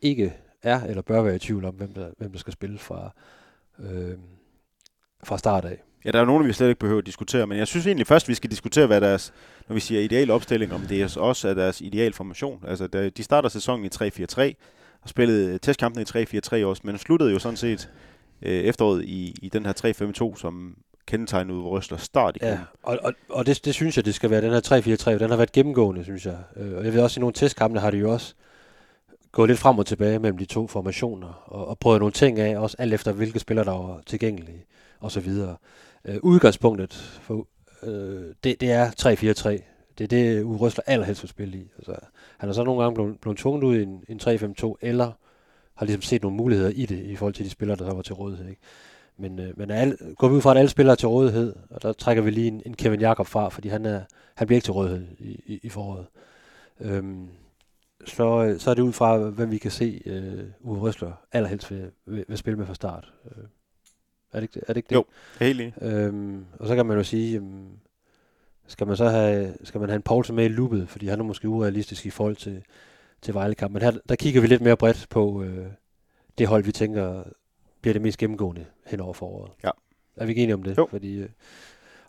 ikke 0.01 0.37
er 0.63 0.83
eller 0.83 1.03
bør 1.03 1.23
være 1.23 1.37
i 1.37 1.39
tvivl 1.39 1.65
om, 1.65 1.75
hvem 1.75 1.93
der, 1.93 2.11
hvem 2.19 2.33
der 2.33 2.39
skal 2.39 2.53
spille 2.53 2.79
fra, 2.79 3.11
øh, 3.79 4.19
fra 5.25 5.39
start 5.39 5.65
af. 5.65 5.83
Ja, 6.05 6.11
der 6.11 6.21
er 6.21 6.25
nogle, 6.25 6.47
vi 6.47 6.53
slet 6.53 6.69
ikke 6.69 6.79
behøver 6.79 6.99
at 6.99 7.07
diskutere, 7.07 7.47
men 7.47 7.59
jeg 7.59 7.67
synes 7.67 7.87
egentlig 7.87 8.07
først, 8.07 8.29
vi 8.29 8.35
skal 8.35 8.51
diskutere, 8.51 8.87
hvad 8.87 9.01
deres, 9.01 9.33
når 9.69 9.75
vi 9.75 9.81
siger 9.81 10.01
ideal 10.01 10.31
opstilling, 10.31 10.73
om 10.73 10.81
det 10.81 11.03
er 11.03 11.21
også 11.21 11.49
er 11.49 11.55
deres 11.55 11.81
ideal 11.81 12.13
formation. 12.13 12.65
Altså, 12.69 12.87
der, 12.87 13.11
de 13.11 13.23
starter 13.23 13.49
sæsonen 13.49 13.85
i 13.85 13.89
3-4-3, 13.95 14.41
og 15.03 15.09
spillede 15.09 15.59
testkampene 15.59 16.03
i 16.03 16.25
3-4-3 16.37 16.65
også, 16.65 16.83
men 16.85 16.99
sluttede 16.99 17.33
jo 17.33 17.39
sådan 17.39 17.57
set 17.57 17.91
øh, 18.43 18.53
efteråret 18.53 19.05
i, 19.05 19.35
i 19.43 19.49
den 19.49 19.67
her 19.67 20.33
3-5-2, 20.35 20.41
som 20.41 20.77
kendetegnede 21.07 21.59
ud 21.59 21.65
Røsler 21.65 21.99
start 21.99 22.37
i 22.37 22.39
Ja, 22.43 22.59
og, 22.83 22.99
og, 23.03 23.13
og 23.31 23.47
det, 23.47 23.65
det 23.65 23.75
synes 23.75 23.97
jeg, 23.97 24.05
det 24.05 24.15
skal 24.15 24.31
være 24.31 24.41
den 24.41 24.51
her 24.51 25.17
3-4-3. 25.17 25.19
Den 25.19 25.31
har 25.31 25.37
været 25.37 25.53
gennemgående, 25.53 26.05
synes 26.05 26.27
jeg. 26.27 26.37
Øh, 26.57 26.77
Og 26.79 26.85
jeg 26.85 26.95
ved 26.95 27.01
også, 27.01 27.21
i 27.21 27.23
nogle 27.23 27.33
testkampe 27.35 27.81
har 27.81 27.91
det 27.91 28.01
jo 28.01 28.13
også 28.13 28.35
gået 29.33 29.49
lidt 29.49 29.59
frem 29.59 29.79
og 29.79 29.87
tilbage 29.87 30.19
mellem 30.19 30.39
de 30.39 30.45
to 30.45 30.67
formationer, 30.67 31.43
og, 31.47 31.69
og 31.69 31.79
prøvet 31.79 32.01
nogle 32.01 32.13
ting 32.13 32.39
af, 32.39 32.59
også 32.59 32.77
alt 32.79 32.95
efter 32.95 33.13
hvilke 33.13 33.39
spillere, 33.39 33.65
der 33.65 33.73
var 33.73 34.01
tilgængelige, 34.07 34.65
og 35.01 35.13
så 35.13 35.21
videre. 35.21 35.57
Øh, 36.09 36.17
udgangspunktet 36.23 36.95
for, 37.23 37.49
øh, 37.83 38.35
det, 38.45 38.61
det 38.61 38.71
er 38.71 38.91
3-4-3. 38.91 39.49
Det 39.99 40.05
er 40.05 40.09
det, 40.09 40.43
Uwe 40.43 40.57
Røsler 40.57 40.85
allerhelst 40.87 41.23
vil 41.23 41.29
spille 41.29 41.59
i. 41.59 41.71
Altså, 41.77 41.97
han 42.39 42.49
har 42.49 42.55
så 42.55 42.65
nogle 42.65 42.83
gange 42.83 42.95
blevet, 42.95 43.21
blevet 43.21 43.39
tvunget 43.39 43.65
ud 43.65 43.77
i 43.77 43.83
en, 43.83 44.05
en 44.09 44.21
3-5-2, 44.23 44.75
eller 44.81 45.13
har 45.75 45.87
ligesom 45.87 46.03
set 46.03 46.23
nogle 46.23 46.37
muligheder 46.37 46.71
i 46.71 46.87
det, 46.87 47.05
i 47.05 47.17
forhold 47.17 47.35
til 47.35 47.45
de 47.45 47.51
spillere, 47.51 47.77
der 47.77 47.85
så 47.85 47.95
var 47.95 48.03
til 48.03 48.15
rådighed. 48.15 48.49
Ikke? 48.49 48.61
Men, 49.17 49.39
øh, 49.39 49.59
men 49.59 49.71
al, 49.71 49.99
går 50.17 50.29
vi 50.29 50.35
ud 50.35 50.41
fra, 50.41 50.51
at 50.51 50.57
alle 50.57 50.69
spillere 50.69 50.93
er 50.93 50.97
til 50.97 51.09
rådighed, 51.09 51.55
og 51.71 51.83
der 51.83 51.93
trækker 51.93 52.23
vi 52.23 52.31
lige 52.31 52.49
en, 52.49 52.63
en 52.67 52.75
Kevin 52.75 53.01
Jakob 53.01 53.27
fra, 53.27 53.49
fordi 53.49 53.69
han, 53.69 53.87
er, 53.87 54.01
han 54.35 54.47
bliver 54.47 54.57
ikke 54.57 54.65
til 54.65 54.73
rådighed 54.73 55.07
i, 55.19 55.43
i, 55.47 55.61
i 55.63 55.69
foråret. 55.69 56.07
Øhm, 56.81 57.29
så, 58.07 58.45
øh, 58.45 58.61
så 58.61 58.71
er 58.71 58.75
det 58.75 58.83
ud 58.83 58.93
fra, 58.93 59.19
hvem 59.19 59.51
vi 59.51 59.59
kan 59.59 59.71
se 59.71 60.03
øh, 60.07 60.45
Uwe 60.61 60.79
Røsler 60.79 61.13
allerhelst 61.33 61.71
vil, 61.71 61.91
vil, 62.07 62.25
vil 62.29 62.39
spille 62.39 62.59
med 62.59 62.67
fra 62.67 62.75
start. 62.75 63.13
Øh, 63.27 63.45
er 64.33 64.41
det 64.41 64.43
ikke 64.43 64.55
det? 64.55 64.63
Er 64.69 64.73
det, 64.73 64.77
ikke 64.77 64.89
det? 64.89 64.95
Jo. 64.95 65.05
Helt 65.41 65.61
enig. 65.61 65.75
Øhm, 65.83 66.45
og 66.59 66.69
så 66.69 66.77
kan 66.77 66.87
man 66.87 66.97
jo 66.97 67.03
sige, 67.03 67.37
øhm, 67.37 67.69
skal 68.67 68.87
man 68.87 68.97
så 68.97 69.09
have, 69.09 69.55
skal 69.65 69.81
man 69.81 69.89
have 69.89 69.97
en 69.97 70.03
Poulsen 70.03 70.37
med 70.37 70.45
i 70.45 70.49
loopet, 70.49 70.89
fordi 70.89 71.07
han 71.07 71.21
er 71.21 71.25
måske 71.25 71.49
urealistisk 71.49 72.07
i 72.07 72.11
forhold 72.11 72.37
til, 72.37 72.63
til 73.23 73.35
Vejlekamp. 73.35 73.73
Men 73.73 73.83
her, 73.83 73.93
der 74.09 74.17
kigger 74.17 74.41
vi 74.41 74.47
lidt 74.47 74.63
mere 74.63 74.77
bredt 74.77 75.07
på 75.11 75.43
øh, 75.43 75.67
det 76.39 76.47
hold, 76.47 76.65
vi 76.65 76.73
tænker 76.73 77.23
bliver 77.81 77.93
det 77.93 78.03
mest 78.03 78.19
gennemgående 78.19 78.65
hen 78.87 79.01
over 79.01 79.13
foråret. 79.13 79.51
Ja. 79.65 79.71
Er 80.17 80.25
vi 80.25 80.31
ikke 80.31 80.43
enige 80.43 80.55
om 80.55 80.63
det? 80.63 80.79
Jo. 80.79 80.87
Fordi, 80.91 81.19
øh, 81.19 81.29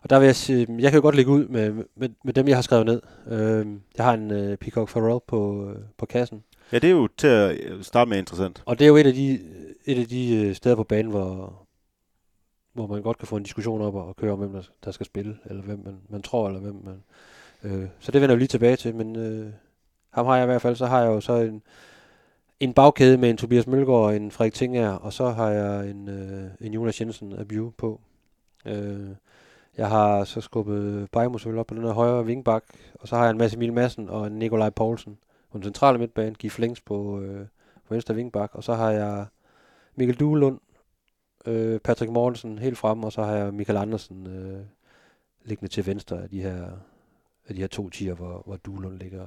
og 0.02 0.10
der 0.10 0.18
vil 0.18 0.26
jeg 0.26 0.36
sige, 0.36 0.66
jeg 0.78 0.90
kan 0.90 0.98
jo 0.98 1.02
godt 1.02 1.14
lægge 1.14 1.30
ud 1.30 1.48
med, 1.48 1.84
med, 1.96 2.08
med 2.24 2.32
dem, 2.32 2.48
jeg 2.48 2.56
har 2.56 2.62
skrevet 2.62 2.86
ned. 2.86 3.02
Øh, 3.26 3.66
jeg 3.96 4.04
har 4.04 4.14
en 4.14 4.30
øh, 4.30 4.56
Peacock 4.56 4.88
Farrell 4.88 5.20
på, 5.26 5.70
øh, 5.70 5.76
på 5.98 6.06
kassen. 6.06 6.44
Ja, 6.72 6.78
det 6.78 6.90
er 6.90 6.94
jo 6.94 7.08
til 7.16 7.26
at 7.26 7.56
starte 7.82 8.08
med 8.08 8.18
interessant. 8.18 8.62
Og 8.66 8.78
det 8.78 8.84
er 8.84 8.88
jo 8.88 8.96
et 8.96 9.06
af 9.06 9.14
de, 9.14 9.40
et 9.84 9.98
af 9.98 10.06
de 10.06 10.36
øh, 10.36 10.54
steder 10.54 10.76
på 10.76 10.84
banen, 10.84 11.10
hvor, 11.10 11.66
hvor 12.72 12.86
man 12.86 13.02
godt 13.02 13.18
kan 13.18 13.28
få 13.28 13.36
en 13.36 13.42
diskussion 13.42 13.80
op 13.80 13.94
og 13.94 14.16
køre 14.16 14.32
om, 14.32 14.38
hvem 14.38 14.52
der, 14.52 14.62
der 14.84 14.90
skal 14.90 15.06
spille, 15.06 15.38
eller 15.44 15.62
hvem 15.62 15.82
man, 15.84 15.96
man 16.08 16.22
tror, 16.22 16.48
eller 16.48 16.60
hvem 16.60 16.82
man... 16.84 17.02
Øh, 17.62 17.88
så 17.98 18.12
det 18.12 18.20
vender 18.20 18.34
vi 18.34 18.40
lige 18.40 18.48
tilbage 18.48 18.76
til, 18.76 18.94
men 18.94 19.16
øh, 19.16 19.52
ham 20.10 20.26
har 20.26 20.36
jeg 20.36 20.44
i 20.44 20.46
hvert 20.46 20.62
fald. 20.62 20.76
Så 20.76 20.86
har 20.86 21.00
jeg 21.00 21.08
jo 21.08 21.20
så 21.20 21.32
en, 21.32 21.62
en 22.60 22.72
bagkæde 22.72 23.16
med 23.16 23.30
en 23.30 23.36
Tobias 23.36 23.66
Mølgaard 23.66 24.04
og 24.04 24.16
en 24.16 24.30
Frederik 24.30 24.54
Tinger, 24.54 24.90
og 24.90 25.12
så 25.12 25.28
har 25.28 25.50
jeg 25.50 25.90
en, 25.90 26.08
øh, 26.08 26.50
en 26.60 26.74
Jonas 26.74 27.00
Jensen 27.00 27.32
af 27.32 27.48
Bio 27.48 27.72
på. 27.76 28.00
Øh, 28.66 29.08
jeg 29.76 29.88
har 29.88 30.24
så 30.24 30.40
skubbet 30.40 31.10
Bajmo 31.10 31.38
op 31.56 31.66
på 31.66 31.74
den 31.74 31.84
her 31.84 31.92
højre 31.92 32.26
vingbak, 32.26 32.64
og 32.94 33.08
så 33.08 33.16
har 33.16 33.22
jeg 33.22 33.30
en 33.30 33.38
masse 33.38 33.56
Emil 33.56 33.72
Madsen 33.72 34.08
og 34.08 34.26
en 34.26 34.32
Nikolaj 34.32 34.70
Poulsen 34.70 35.18
på 35.52 35.58
den 35.58 35.62
centrale 35.62 35.98
midtbane, 35.98 36.34
Gif 36.34 36.58
Længs 36.58 36.80
på, 36.80 37.20
øh, 37.20 37.46
på 37.88 37.94
venstre 37.94 38.14
vingbak, 38.14 38.50
og 38.54 38.64
så 38.64 38.74
har 38.74 38.90
jeg 38.90 39.26
Mikkel 39.96 40.16
Duelund, 40.16 40.58
øh, 41.46 41.80
Patrick 41.80 42.12
Mortensen 42.12 42.58
helt 42.58 42.78
fremme, 42.78 43.06
og 43.06 43.12
så 43.12 43.22
har 43.22 43.34
jeg 43.36 43.54
Michael 43.54 43.76
Andersen 43.78 44.26
øh, 44.26 44.60
liggende 45.44 45.72
til 45.72 45.86
venstre 45.86 46.22
af 46.22 46.28
de 46.28 46.42
her, 46.42 46.62
af 47.48 47.54
de 47.54 47.60
her 47.60 47.66
to 47.68 47.90
tier, 47.90 48.14
hvor, 48.14 48.42
hvor 48.46 48.56
Duelund 48.56 48.98
ligger, 48.98 49.24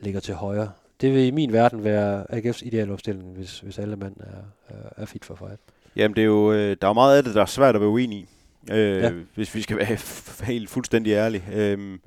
ligger 0.00 0.20
til 0.20 0.34
højre. 0.34 0.70
Det 1.00 1.14
vil 1.14 1.26
i 1.26 1.30
min 1.30 1.52
verden 1.52 1.84
være 1.84 2.24
AGF's 2.32 2.66
ideelle 2.66 2.92
opstilling, 2.92 3.32
hvis, 3.36 3.60
hvis 3.60 3.78
alle 3.78 3.96
mand 3.96 4.16
er, 4.20 4.74
er, 4.74 5.02
er 5.02 5.06
fit 5.06 5.24
for 5.24 5.34
fight. 5.34 5.60
Jamen, 5.96 6.14
det 6.16 6.20
er 6.22 6.26
jo, 6.26 6.52
øh, 6.52 6.76
der 6.80 6.86
er 6.86 6.90
jo 6.90 6.92
meget 6.92 7.16
af 7.16 7.24
det, 7.24 7.34
der 7.34 7.40
er 7.42 7.46
svært 7.46 7.74
at 7.74 7.80
være 7.80 7.90
uenig 7.90 8.18
i, 8.18 8.26
øh, 8.72 9.02
Ja. 9.02 9.12
hvis 9.34 9.54
vi 9.54 9.62
skal 9.62 9.76
være 9.76 9.94
f- 10.12 10.44
helt 10.44 10.70
fuldstændig 10.70 11.12
ærlige. 11.12 11.44
Øh, 11.52 11.98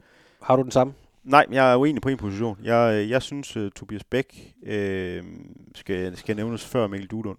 Har 0.41 0.55
du 0.55 0.61
den 0.63 0.71
samme? 0.71 0.93
nej, 1.23 1.45
jeg 1.51 1.71
er 1.71 1.75
uenig 1.77 2.01
på 2.01 2.09
en 2.09 2.17
position. 2.17 2.57
Jeg, 2.63 3.07
jeg 3.09 3.21
synes, 3.21 3.57
uh, 3.57 3.69
Tobias 3.75 4.03
Bæk 4.03 4.53
øh, 4.63 5.23
skal, 5.75 6.17
skal 6.17 6.35
nævnes 6.35 6.65
før 6.65 6.87
Mikkel 6.87 7.07
Duelund. 7.09 7.37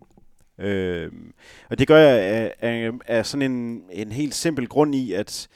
Øh, 0.62 1.12
og 1.70 1.78
det 1.78 1.88
gør 1.88 1.96
jeg 1.96 2.20
af, 2.20 2.54
af, 2.60 2.90
af 3.06 3.26
sådan 3.26 3.52
en, 3.52 3.82
en 3.90 4.12
helt 4.12 4.34
simpel 4.34 4.68
grund 4.68 4.94
i, 4.94 5.12
at 5.12 5.48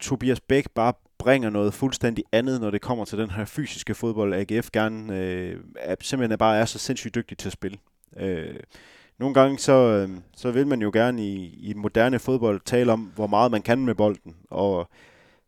Tobias 0.00 0.40
Bæk 0.40 0.70
bare 0.74 0.92
bringer 1.18 1.50
noget 1.50 1.74
fuldstændig 1.74 2.24
andet, 2.32 2.60
når 2.60 2.70
det 2.70 2.80
kommer 2.80 3.04
til 3.04 3.18
den 3.18 3.30
her 3.30 3.44
fysiske 3.44 3.94
fodbold, 3.94 4.34
AGF 4.34 4.70
gerne 4.70 5.18
øh, 5.18 5.56
er, 5.76 5.94
simpelthen 6.00 6.38
bare 6.38 6.58
er 6.58 6.64
så 6.64 6.78
sindssygt 6.78 7.14
dygtig 7.14 7.38
til 7.38 7.48
at 7.48 7.52
spille. 7.52 7.78
Øh, 8.16 8.60
nogle 9.18 9.34
gange 9.34 9.58
så, 9.58 9.72
øh, 9.72 10.08
så 10.36 10.50
vil 10.50 10.66
man 10.66 10.82
jo 10.82 10.90
gerne 10.92 11.26
i, 11.26 11.58
i 11.62 11.74
moderne 11.74 12.18
fodbold 12.18 12.60
tale 12.64 12.92
om, 12.92 13.12
hvor 13.14 13.26
meget 13.26 13.50
man 13.50 13.62
kan 13.62 13.84
med 13.84 13.94
bolden, 13.94 14.36
og 14.50 14.88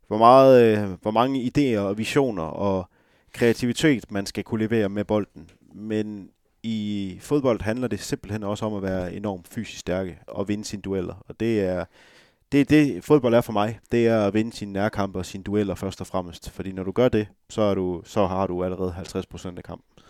hvor, 0.07 0.18
meget, 0.18 0.78
øh, 0.78 0.91
hvor 1.03 1.11
mange 1.11 1.53
idéer 1.57 1.78
og 1.78 1.99
visioner 1.99 2.43
og 2.43 2.89
kreativitet 3.33 4.12
man 4.12 4.26
skal 4.26 4.45
kunne 4.45 4.64
levere 4.64 4.89
med 4.89 5.05
bolden. 5.05 5.51
Men 5.74 6.28
i 6.63 7.19
fodbold 7.21 7.61
handler 7.61 7.89
det 7.89 8.01
simpelthen 8.01 8.43
også 8.43 8.67
om 8.67 8.75
at 8.75 8.83
være 8.83 9.15
enormt 9.15 9.49
fysisk 9.49 9.79
stærke 9.79 10.19
og 10.27 10.49
vinde 10.49 10.65
sine 10.65 10.83
dueller. 10.83 11.25
Og 11.29 11.41
det 11.41 11.61
er 11.61 11.85
det, 12.53 12.61
er 12.61 12.65
det 12.65 13.05
fodbold 13.05 13.35
er 13.35 13.41
for 13.41 13.53
mig. 13.53 13.81
Det 13.93 14.07
er 14.07 14.27
at 14.27 14.35
vinde 14.35 14.53
sine 14.53 14.73
nærkampe 14.73 15.19
og 15.19 15.27
sine 15.27 15.45
dueller 15.45 15.75
først 15.75 16.01
og 16.01 16.07
fremmest. 16.07 16.51
Fordi 16.51 16.73
når 16.73 16.85
du 16.85 16.93
gør 16.93 17.09
det, 17.09 17.29
så, 17.51 17.63
er 17.63 17.75
du, 17.75 18.03
så 18.05 18.27
har 18.27 18.47
du 18.47 18.65
allerede 18.65 18.95
50% 18.99 19.57
af 19.57 19.63
kampen. 19.65 20.05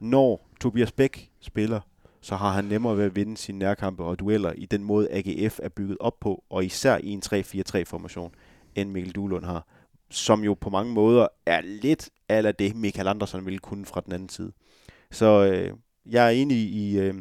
Når 0.00 0.48
Tobias 0.60 0.92
Bæk 0.92 1.30
spiller, 1.40 1.80
så 2.20 2.36
har 2.36 2.52
han 2.52 2.64
nemmere 2.64 2.96
ved 2.96 3.04
at 3.04 3.16
vinde 3.16 3.36
sine 3.36 3.58
nærkampe 3.58 4.04
og 4.04 4.18
dueller 4.18 4.52
i 4.52 4.66
den 4.66 4.84
måde 4.84 5.08
AGF 5.10 5.60
er 5.62 5.68
bygget 5.68 5.96
op 6.00 6.20
på, 6.20 6.44
og 6.50 6.64
især 6.64 6.98
i 6.98 7.08
en 7.08 7.22
3-4-3-formation, 7.26 8.34
end 8.74 8.90
Mikkel 8.90 9.12
Duelund 9.12 9.44
har, 9.44 9.66
som 10.10 10.44
jo 10.44 10.54
på 10.54 10.70
mange 10.70 10.92
måder 10.92 11.28
er 11.46 11.60
lidt 11.60 12.10
af 12.28 12.54
det, 12.54 12.76
Michael 12.76 13.08
Andersen 13.08 13.44
ville 13.44 13.58
kunne 13.58 13.86
fra 13.86 14.00
den 14.00 14.12
anden 14.12 14.28
side. 14.28 14.52
Så 15.10 15.44
øh, 15.44 15.74
jeg 16.06 16.26
er 16.26 16.30
enig 16.30 16.56
i, 16.56 16.98
øh, 16.98 17.14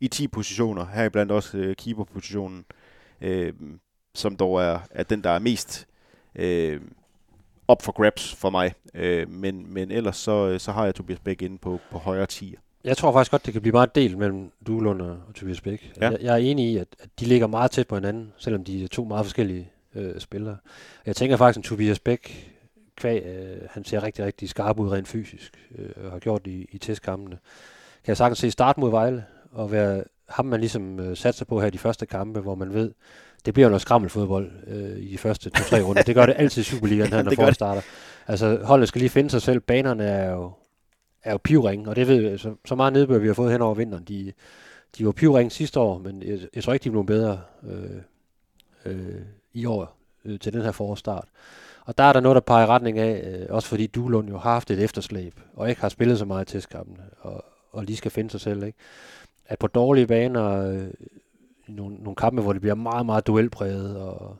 i 0.00 0.08
10 0.08 0.28
positioner, 0.28 0.86
heriblandt 0.86 1.32
også 1.32 1.58
øh, 1.58 1.76
keeperpositionen, 1.76 2.64
øh, 3.20 3.52
som 4.14 4.36
dog 4.36 4.62
er, 4.62 4.78
er 4.90 5.02
den, 5.02 5.24
der 5.24 5.30
er 5.30 5.38
mest 5.38 5.86
øh, 6.34 6.80
op 7.68 7.82
for 7.82 7.92
grabs 7.92 8.34
for 8.34 8.50
mig. 8.50 8.74
Øh, 8.94 9.30
men, 9.30 9.74
men 9.74 9.90
ellers 9.90 10.16
så, 10.16 10.48
øh, 10.48 10.60
så 10.60 10.72
har 10.72 10.84
jeg 10.84 10.94
Tobias 10.94 11.18
Bæk 11.18 11.42
inde 11.42 11.58
på, 11.58 11.80
på 11.90 11.98
højre 11.98 12.26
10. 12.26 12.56
Jeg 12.84 12.96
tror 12.96 13.12
faktisk 13.12 13.30
godt, 13.30 13.46
det 13.46 13.52
kan 13.52 13.62
blive 13.62 13.72
meget 13.72 13.94
delt 13.94 14.18
mellem 14.18 14.50
Duelund 14.66 15.02
og 15.02 15.18
og 15.28 15.34
Tobias 15.34 15.60
Bæk. 15.60 15.92
Ja. 16.00 16.10
Jeg, 16.10 16.18
jeg 16.20 16.32
er 16.32 16.36
enig 16.36 16.72
i, 16.72 16.76
at, 16.76 16.88
at 17.00 17.08
de 17.20 17.24
ligger 17.24 17.46
meget 17.46 17.70
tæt 17.70 17.88
på 17.88 17.94
hinanden, 17.94 18.32
selvom 18.36 18.64
de 18.64 18.84
er 18.84 18.88
to 18.88 19.04
meget 19.04 19.26
forskellige 19.26 19.70
øh, 19.94 20.20
spillere. 20.20 20.56
Jeg 21.06 21.16
tænker 21.16 21.36
faktisk, 21.36 21.58
at 21.58 21.64
Tobias 21.64 21.98
Bæk, 21.98 22.50
kvæg, 22.96 23.22
øh, 23.22 23.56
han 23.70 23.84
ser 23.84 24.02
rigtig, 24.02 24.24
rigtig 24.24 24.48
skarp 24.48 24.78
ud 24.78 24.88
rent 24.88 25.08
fysisk, 25.08 25.68
øh, 25.78 25.90
og 26.04 26.10
har 26.10 26.18
gjort 26.18 26.44
det 26.44 26.50
i, 26.50 26.66
i 26.72 26.78
testkampene. 26.78 27.38
Kan 28.04 28.10
jeg 28.10 28.16
sagtens 28.16 28.38
se 28.38 28.50
start 28.50 28.78
mod 28.78 28.90
Vejle, 28.90 29.24
og 29.52 29.72
være 29.72 30.04
ham, 30.28 30.46
man 30.46 30.60
ligesom 30.60 31.00
øh, 31.00 31.16
satser 31.16 31.44
på 31.44 31.60
her 31.60 31.66
i 31.66 31.70
de 31.70 31.78
første 31.78 32.06
kampe, 32.06 32.40
hvor 32.40 32.54
man 32.54 32.74
ved, 32.74 32.92
det 33.44 33.54
bliver 33.54 33.66
jo 33.66 33.70
noget 33.70 33.82
skrammelfodbold 33.82 34.50
øh, 34.66 34.98
i 34.98 35.12
de 35.12 35.18
første 35.18 35.50
to-tre 35.50 35.82
runder. 35.82 36.02
Det 36.02 36.14
gør 36.14 36.26
det 36.26 36.34
altid 36.38 36.62
i 36.62 36.64
Superligaen, 36.64 37.12
her, 37.12 37.22
når 37.30 37.30
det. 37.30 37.54
starter. 37.54 37.82
Altså, 38.26 38.58
holdet 38.64 38.88
skal 38.88 38.98
lige 38.98 39.10
finde 39.10 39.30
sig 39.30 39.42
selv. 39.42 39.60
Banerne 39.60 40.04
er 40.04 40.30
jo, 40.30 40.52
er 41.22 41.32
jo 41.32 41.38
pivringe, 41.44 41.88
og 41.90 41.96
det 41.96 42.08
ved 42.08 42.22
jeg, 42.22 42.40
så, 42.40 42.54
så 42.64 42.74
meget 42.74 42.92
nedbør, 42.92 43.18
vi 43.18 43.26
har 43.26 43.34
fået 43.34 43.52
hen 43.52 43.62
over 43.62 43.74
vinteren. 43.74 44.04
De, 44.04 44.32
de 44.98 45.06
var 45.06 45.12
pivringe 45.12 45.50
sidste 45.50 45.80
år, 45.80 45.98
men 45.98 46.22
jeg, 46.22 46.38
jeg 46.54 46.64
tror 46.64 46.72
ikke, 46.72 46.84
de 46.84 46.90
blevet 46.90 47.06
bedre 47.06 47.40
øh, 47.66 48.00
øh, 48.84 49.22
i 49.52 49.64
år 49.64 49.96
øh, 50.24 50.38
til 50.38 50.52
den 50.52 50.62
her 50.62 50.72
forårsstart. 50.72 51.28
Og 51.84 51.98
der 51.98 52.04
er 52.04 52.12
der 52.12 52.20
noget, 52.20 52.34
der 52.34 52.40
peger 52.40 52.64
i 52.64 52.68
retning 52.68 52.98
af, 52.98 53.40
øh, 53.40 53.46
også 53.50 53.68
fordi 53.68 53.86
Duelund 53.86 54.28
jo 54.28 54.38
har 54.38 54.52
haft 54.52 54.70
et 54.70 54.82
efterslæb, 54.82 55.40
og 55.54 55.68
ikke 55.68 55.80
har 55.80 55.88
spillet 55.88 56.18
så 56.18 56.24
meget 56.24 56.50
i 56.50 56.52
testkampene, 56.52 57.02
og, 57.20 57.44
og 57.74 57.84
lige 57.84 57.96
skal 57.96 58.10
finde 58.10 58.30
sig 58.30 58.40
selv, 58.40 58.62
ikke? 58.62 58.78
At 59.46 59.58
på 59.58 59.66
dårlige 59.66 60.06
baner, 60.06 60.70
øh, 60.70 60.88
i 61.66 61.72
nogle, 61.72 61.96
nogle 61.96 62.16
kampe, 62.16 62.42
hvor 62.42 62.52
det 62.52 62.60
bliver 62.60 62.74
meget, 62.74 63.06
meget 63.06 63.26
duelpræget, 63.26 63.96
og, 63.96 64.36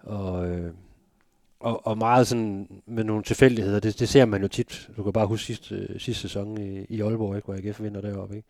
og, 0.00 0.50
øh, 0.50 0.72
og, 1.60 1.86
og 1.86 1.98
meget 1.98 2.26
sådan 2.26 2.68
med 2.86 3.04
nogle 3.04 3.22
tilfældigheder, 3.22 3.80
det, 3.80 4.00
det 4.00 4.08
ser 4.08 4.24
man 4.24 4.42
jo 4.42 4.48
tit. 4.48 4.90
Du 4.96 5.02
kan 5.02 5.12
bare 5.12 5.26
huske 5.26 5.46
sidste, 5.46 5.74
øh, 5.74 6.00
sidste 6.00 6.22
sæson 6.22 6.58
i, 6.60 6.86
i 6.88 7.00
Aalborg, 7.00 7.36
ikke, 7.36 7.46
hvor 7.46 7.54
AGF 7.54 7.82
vinder 7.82 8.00
deroppe, 8.00 8.36
ikke? 8.36 8.48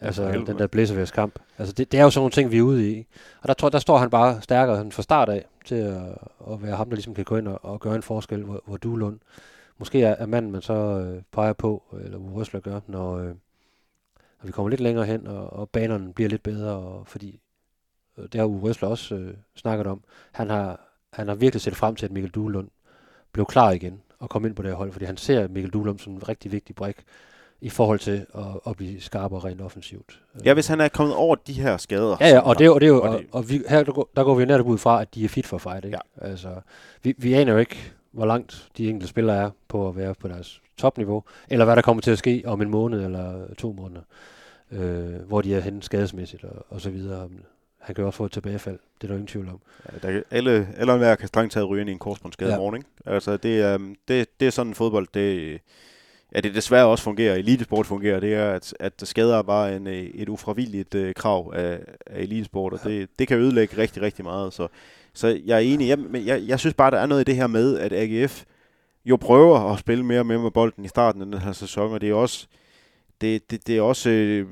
Altså 0.00 0.44
den 0.46 0.58
der 0.58 0.66
blæserværs 0.66 1.10
kamp. 1.10 1.38
Altså 1.58 1.72
det, 1.72 1.92
det 1.92 2.00
er 2.00 2.04
jo 2.04 2.10
sådan 2.10 2.20
nogle 2.20 2.30
ting, 2.30 2.50
vi 2.50 2.58
er 2.58 2.62
ude 2.62 2.90
i. 2.90 3.06
Og 3.40 3.48
der, 3.48 3.54
tror, 3.54 3.68
der 3.68 3.78
står 3.78 3.98
han 3.98 4.10
bare 4.10 4.42
stærkere 4.42 4.76
sådan 4.76 4.92
fra 4.92 5.02
start 5.02 5.28
af 5.28 5.44
til 5.64 5.74
at, 5.74 6.02
at 6.52 6.62
være 6.62 6.76
ham, 6.76 6.88
der 6.88 6.96
ligesom 6.96 7.14
kan 7.14 7.24
gå 7.24 7.36
ind 7.36 7.48
og, 7.48 7.64
og 7.64 7.80
gøre 7.80 7.96
en 7.96 8.02
forskel, 8.02 8.42
hvor, 8.42 8.62
hvor 8.66 8.76
du 8.76 8.96
Lund 8.96 9.18
måske 9.82 10.02
er, 10.02 10.14
er 10.18 10.26
manden, 10.26 10.52
man 10.52 10.62
så 10.62 10.74
øh, 10.74 11.22
peger 11.32 11.52
på, 11.52 11.82
eller 12.04 12.18
Røsler 12.18 12.60
gør, 12.60 12.80
når, 12.86 13.16
øh, 13.18 13.26
når 13.26 14.44
vi 14.44 14.52
kommer 14.52 14.70
lidt 14.70 14.80
længere 14.80 15.06
hen, 15.06 15.26
og, 15.26 15.52
og 15.52 15.70
banerne 15.70 16.12
bliver 16.12 16.28
lidt 16.28 16.42
bedre, 16.42 16.72
og 16.72 17.06
fordi 17.06 17.40
øh, 18.18 18.24
det 18.24 18.34
har 18.34 18.46
Uwe 18.46 18.60
Røsler 18.60 18.88
også 18.88 19.14
øh, 19.14 19.34
snakket 19.56 19.86
om. 19.86 20.02
Han 20.32 20.50
har, 20.50 20.80
han 21.12 21.28
har 21.28 21.34
virkelig 21.34 21.60
set 21.60 21.76
frem 21.76 21.96
til, 21.96 22.06
at 22.06 22.12
Mikkel 22.12 22.30
Duelund 22.30 22.68
blev 23.32 23.46
klar 23.46 23.70
igen 23.70 24.00
og 24.18 24.30
kom 24.30 24.46
ind 24.46 24.54
på 24.54 24.62
det 24.62 24.70
her 24.70 24.76
hold, 24.76 24.92
fordi 24.92 25.04
han 25.04 25.16
ser 25.16 25.48
Mikkel 25.48 25.72
Duelund 25.72 25.98
som 25.98 26.12
en 26.12 26.28
rigtig 26.28 26.52
vigtig 26.52 26.74
brik 26.74 26.96
i 27.60 27.68
forhold 27.68 27.98
til 27.98 28.26
at, 28.34 28.60
at 28.66 28.76
blive 28.76 29.00
skarpere 29.00 29.40
rent 29.40 29.60
offensivt. 29.60 30.22
Ja, 30.44 30.54
hvis 30.54 30.66
han 30.66 30.80
er 30.80 30.88
kommet 30.88 31.16
over 31.16 31.36
de 31.36 31.52
her 31.52 31.76
skader. 31.76 32.16
Ja, 32.20 32.28
ja, 32.28 32.40
og 32.40 32.58
det 32.58 32.64
er 32.64 32.68
jo, 32.68 32.74
det 32.74 32.82
er 32.82 32.88
jo, 32.88 33.02
og 33.02 33.08
og, 33.08 33.22
og 33.32 33.48
vi, 33.48 33.62
her 33.68 33.84
der 33.84 33.92
går, 33.92 34.10
der 34.16 34.24
går 34.24 34.34
vi 34.34 34.42
jo 34.42 34.46
netop 34.46 34.66
ud 34.66 34.78
fra, 34.78 35.00
at 35.00 35.14
de 35.14 35.24
er 35.24 35.28
fit 35.28 35.46
for 35.46 35.58
fight, 35.58 35.84
ikke? 35.84 35.98
Ja. 36.20 36.28
Altså, 36.28 36.60
vi, 37.02 37.14
vi 37.18 37.32
aner 37.32 37.52
jo 37.52 37.58
ikke, 37.58 37.92
hvor 38.12 38.26
langt 38.26 38.68
de 38.78 38.88
enkelte 38.88 39.08
spillere 39.08 39.36
er 39.36 39.50
på 39.68 39.88
at 39.88 39.96
være 39.96 40.14
på 40.14 40.28
deres 40.28 40.62
topniveau, 40.76 41.24
eller 41.48 41.64
hvad 41.64 41.76
der 41.76 41.82
kommer 41.82 42.00
til 42.00 42.10
at 42.10 42.18
ske 42.18 42.42
om 42.46 42.62
en 42.62 42.70
måned 42.70 43.04
eller 43.04 43.54
to 43.58 43.72
måneder, 43.72 44.00
øh, 44.72 45.14
hvor 45.28 45.40
de 45.42 45.54
er 45.54 45.60
henne 45.60 45.82
skadesmæssigt 45.82 46.44
og, 46.44 46.66
og 46.68 46.80
så 46.80 46.90
videre. 46.90 47.28
Han 47.78 47.94
kan 47.94 48.02
jo 48.02 48.06
også 48.06 48.16
få 48.16 48.24
et 48.24 48.32
tilbagefald, 48.32 48.78
det 49.00 49.04
er 49.04 49.08
der 49.08 49.14
ingen 49.14 49.26
tvivl 49.26 49.48
om. 49.48 49.60
Ja, 49.92 50.08
der, 50.12 50.22
alle, 50.30 50.68
alle 50.76 50.96
hver 50.96 51.14
kan 51.14 51.28
strengt 51.28 51.52
taget 51.52 51.68
ryge 51.68 51.80
ind 51.80 51.90
i 51.90 51.92
en 51.92 51.98
korsbåndsskade 51.98 52.50
Ja. 52.52 52.56
morgen, 52.58 52.76
ikke? 52.76 52.88
Altså, 53.06 53.36
det, 53.36 53.60
er, 53.60 53.78
det, 54.08 54.40
det 54.40 54.46
er 54.46 54.50
sådan 54.50 54.74
fodbold, 54.74 55.06
det, 55.14 55.60
ja, 56.34 56.40
det 56.40 56.54
desværre 56.54 56.86
også 56.86 57.04
fungerer, 57.04 57.34
elitesport 57.34 57.86
fungerer, 57.86 58.20
det 58.20 58.34
er, 58.34 58.50
at, 58.50 58.74
at 58.80 58.92
skader 59.04 59.38
er 59.38 59.42
bare 59.42 59.76
en, 59.76 59.86
øh, 59.86 59.94
et 59.94 60.28
ufravilligt 60.28 60.94
uh, 60.94 61.12
krav 61.16 61.52
af, 61.56 61.80
af 62.06 62.20
elitesport, 62.20 62.72
og 62.72 62.80
Ja. 62.84 62.90
det, 62.90 63.08
det 63.18 63.28
kan 63.28 63.38
ødelægge 63.38 63.78
rigtig, 63.78 64.02
rigtig 64.02 64.24
meget. 64.24 64.52
Så, 64.52 64.68
så 65.14 65.40
jeg 65.44 65.54
er 65.56 65.60
enig, 65.60 65.88
jeg, 65.88 65.98
men 65.98 66.26
jeg, 66.26 66.42
jeg 66.46 66.58
synes 66.58 66.74
bare, 66.74 66.90
der 66.90 66.98
er 66.98 67.06
noget 67.06 67.20
i 67.20 67.24
det 67.24 67.36
her 67.36 67.46
med, 67.46 67.78
at 67.78 67.92
AGF 67.92 68.44
jo 69.04 69.16
prøver 69.16 69.58
at 69.72 69.78
spille 69.78 70.04
mere 70.04 70.20
og 70.20 70.26
mere 70.26 70.38
med 70.38 70.50
bolden 70.50 70.84
i 70.84 70.88
starten 70.88 71.20
af 71.20 71.26
den 71.26 71.38
her 71.38 71.52
sæson, 71.52 71.92
og 71.92 72.00
det 72.00 72.10
er 72.10 72.14
også, 72.14 72.46
det, 73.20 73.50
det, 73.50 73.66
det 73.66 73.76
er 73.76 73.82
også 73.82 74.10
øh, 74.10 74.46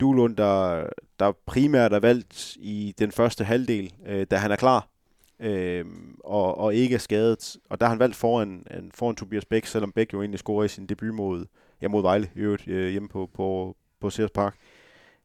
Duelund, 0.00 0.36
der, 0.36 0.86
der 1.18 1.32
primært 1.46 1.92
er 1.92 2.00
valgt 2.00 2.56
i 2.60 2.94
den 2.98 3.12
første 3.12 3.44
halvdel, 3.44 3.92
øh, 4.06 4.26
da 4.30 4.36
han 4.36 4.50
er 4.50 4.56
klar, 4.56 4.88
øh, 5.40 5.84
og, 6.24 6.58
og 6.58 6.74
ikke 6.74 6.94
er 6.94 6.98
skadet. 6.98 7.56
Og 7.70 7.80
der 7.80 7.86
har 7.86 7.90
han 7.90 7.98
valgt 7.98 8.16
foran, 8.16 8.66
en, 8.78 8.92
foran 8.94 9.16
Tobias 9.16 9.44
Bæk, 9.44 9.66
selvom 9.66 9.92
Bæk 9.92 10.12
jo 10.12 10.20
egentlig 10.20 10.38
scorer 10.38 10.64
i 10.64 10.68
sin 10.68 10.86
debut 10.86 11.14
mod, 11.14 11.46
ja, 11.82 11.88
mod 11.88 12.02
Vejle, 12.02 12.30
i 12.36 12.38
øvrigt, 12.38 12.68
øh, 12.68 12.90
hjemme 12.90 13.08
på, 13.08 13.30
på, 13.34 13.76
på 14.00 14.10
Sears 14.10 14.30
Park. 14.30 14.56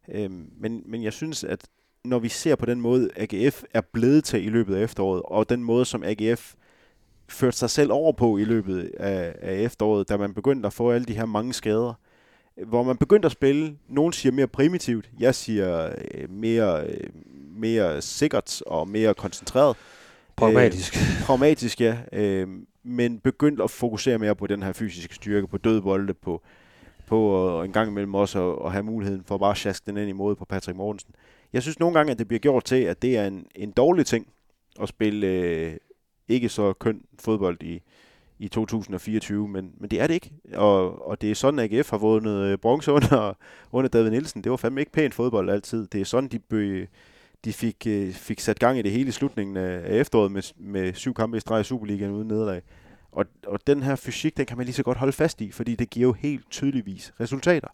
Øh, 0.07 0.31
men, 0.57 0.83
men 0.85 1.03
jeg 1.03 1.13
synes, 1.13 1.43
at 1.43 1.67
når 2.05 2.19
vi 2.19 2.29
ser 2.29 2.55
på 2.55 2.65
den 2.65 2.81
måde, 2.81 3.09
AGF 3.15 3.63
er 3.73 3.81
blevet 3.81 4.23
til 4.23 4.45
i 4.45 4.49
løbet 4.49 4.75
af 4.75 4.83
efteråret, 4.83 5.21
og 5.25 5.49
den 5.49 5.63
måde, 5.63 5.85
som 5.85 6.03
AGF 6.03 6.53
førte 7.29 7.57
sig 7.57 7.69
selv 7.69 7.91
over 7.91 8.11
på 8.11 8.37
i 8.37 8.43
løbet 8.43 8.91
af, 8.99 9.35
af 9.41 9.55
efteråret, 9.55 10.09
da 10.09 10.17
man 10.17 10.33
begyndte 10.33 10.67
at 10.67 10.73
få 10.73 10.91
alle 10.91 11.05
de 11.05 11.13
her 11.13 11.25
mange 11.25 11.53
skader, 11.53 11.93
hvor 12.65 12.83
man 12.83 12.97
begyndte 12.97 13.25
at 13.25 13.31
spille, 13.31 13.77
nogen 13.87 14.13
siger 14.13 14.33
mere 14.33 14.47
primitivt, 14.47 15.09
jeg 15.19 15.35
siger 15.35 15.93
øh, 16.13 16.29
mere, 16.29 16.87
øh, 16.87 17.09
mere 17.55 18.01
sikkert 18.01 18.61
og 18.65 18.87
mere 18.87 19.13
koncentreret. 19.13 19.77
Pragmatisk. 20.35 20.95
Øh, 20.95 21.25
pragmatisk, 21.25 21.81
ja. 21.81 21.97
Øh, 22.13 22.47
men 22.83 23.19
begyndte 23.19 23.63
at 23.63 23.71
fokusere 23.71 24.17
mere 24.17 24.35
på 24.35 24.47
den 24.47 24.63
her 24.63 24.73
fysiske 24.73 25.15
styrke, 25.15 25.47
på 25.47 25.57
dødbolde, 25.57 26.13
på, 26.13 26.41
på 27.07 27.29
og 27.29 27.65
en 27.65 27.71
gang 27.71 27.89
imellem 27.89 28.15
også 28.15 28.51
at, 28.51 28.65
at 28.65 28.71
have 28.71 28.83
muligheden 28.83 29.23
for 29.23 29.37
bare 29.37 29.51
at 29.51 29.57
sjaske 29.57 29.83
den 29.85 29.97
ind 29.97 30.09
i 30.09 30.11
måde 30.11 30.35
på 30.35 30.45
Patrick 30.45 30.77
Mortensen. 30.77 31.15
Jeg 31.53 31.61
synes 31.61 31.79
nogle 31.79 31.97
gange, 31.97 32.11
at 32.11 32.19
det 32.19 32.27
bliver 32.27 32.39
gjort 32.39 32.63
til, 32.63 32.75
at 32.83 33.01
det 33.01 33.17
er 33.17 33.27
en, 33.27 33.45
en 33.55 33.71
dårlig 33.71 34.05
ting 34.05 34.27
at 34.81 34.89
spille 34.89 35.27
øh, 35.27 35.73
ikke 36.27 36.49
så 36.49 36.73
køn 36.73 37.01
fodbold 37.19 37.63
i, 37.63 37.81
i 38.39 38.47
2024, 38.47 39.47
men, 39.47 39.71
men 39.77 39.89
det 39.89 40.01
er 40.01 40.07
det 40.07 40.13
ikke. 40.13 40.31
Og, 40.53 41.07
og 41.07 41.21
det 41.21 41.31
er 41.31 41.35
sådan, 41.35 41.59
at 41.59 41.73
AGF 41.73 41.89
har 41.89 41.97
vundet 41.97 42.41
øh, 42.41 42.57
bronze 42.57 42.91
under, 42.91 43.37
under 43.71 43.89
David 43.89 44.09
Nielsen. 44.09 44.43
Det 44.43 44.49
var 44.49 44.57
fandme 44.57 44.81
ikke 44.81 44.91
pænt 44.91 45.13
fodbold 45.13 45.49
altid. 45.49 45.87
Det 45.87 46.01
er 46.01 46.05
sådan, 46.05 46.29
de, 46.29 46.39
bø, 46.39 46.85
de 47.45 47.53
fik, 47.53 47.87
øh, 47.87 48.11
fik 48.11 48.39
sat 48.39 48.59
gang 48.59 48.79
i 48.79 48.81
det 48.81 48.91
hele 48.91 49.07
i 49.07 49.11
slutningen 49.11 49.57
af, 49.57 49.93
af 49.93 49.99
efteråret 49.99 50.31
med, 50.31 50.53
med 50.57 50.93
syv 50.93 51.13
kampe 51.13 51.37
i 51.37 51.39
streg 51.39 51.61
i 51.61 51.63
Superligaen 51.63 52.11
uden 52.11 52.27
nederlag. 52.27 52.61
Og, 53.11 53.25
og 53.47 53.67
den 53.67 53.83
her 53.83 53.95
fysik, 53.95 54.37
den 54.37 54.45
kan 54.45 54.57
man 54.57 54.65
lige 54.65 54.75
så 54.75 54.83
godt 54.83 54.97
holde 54.97 55.13
fast 55.13 55.41
i, 55.41 55.51
fordi 55.51 55.75
det 55.75 55.89
giver 55.89 56.07
jo 56.07 56.13
helt 56.13 56.49
tydeligvis 56.49 57.13
resultater. 57.19 57.67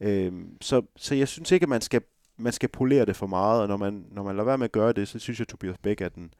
Øhm, 0.00 0.48
så, 0.60 0.82
så 0.96 1.14
jeg 1.14 1.28
synes 1.28 1.52
ikke, 1.52 1.64
at 1.64 1.68
man 1.68 1.80
skal, 1.80 2.02
man 2.36 2.52
skal 2.52 2.68
polere 2.68 3.04
det 3.04 3.16
for 3.16 3.26
meget, 3.26 3.62
og 3.62 3.68
når 3.68 3.76
man, 3.76 4.04
når 4.10 4.22
man 4.22 4.36
lader 4.36 4.44
være 4.44 4.58
med 4.58 4.64
at 4.64 4.72
gøre 4.72 4.92
det, 4.92 5.08
så 5.08 5.18
synes 5.18 5.38
jeg, 5.38 5.44
at 5.44 5.48
Tobias 5.48 5.78
Bæk 5.82 6.00
er, 6.00 6.08
den, 6.08 6.34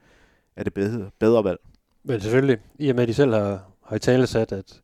er 0.57 0.65
det 0.65 0.75
bedre, 0.75 1.11
bedre 1.19 1.45
valg. 1.45 1.61
Men 2.05 2.21
selvfølgelig, 2.21 2.59
i 2.79 2.89
og 2.89 2.95
med 2.95 3.03
at 3.03 3.09
de 3.09 3.15
selv 3.15 3.33
har, 3.35 3.65
har 3.85 3.97
i 3.97 3.99
tale 3.99 4.27
sat, 4.27 4.53
at, 4.53 4.81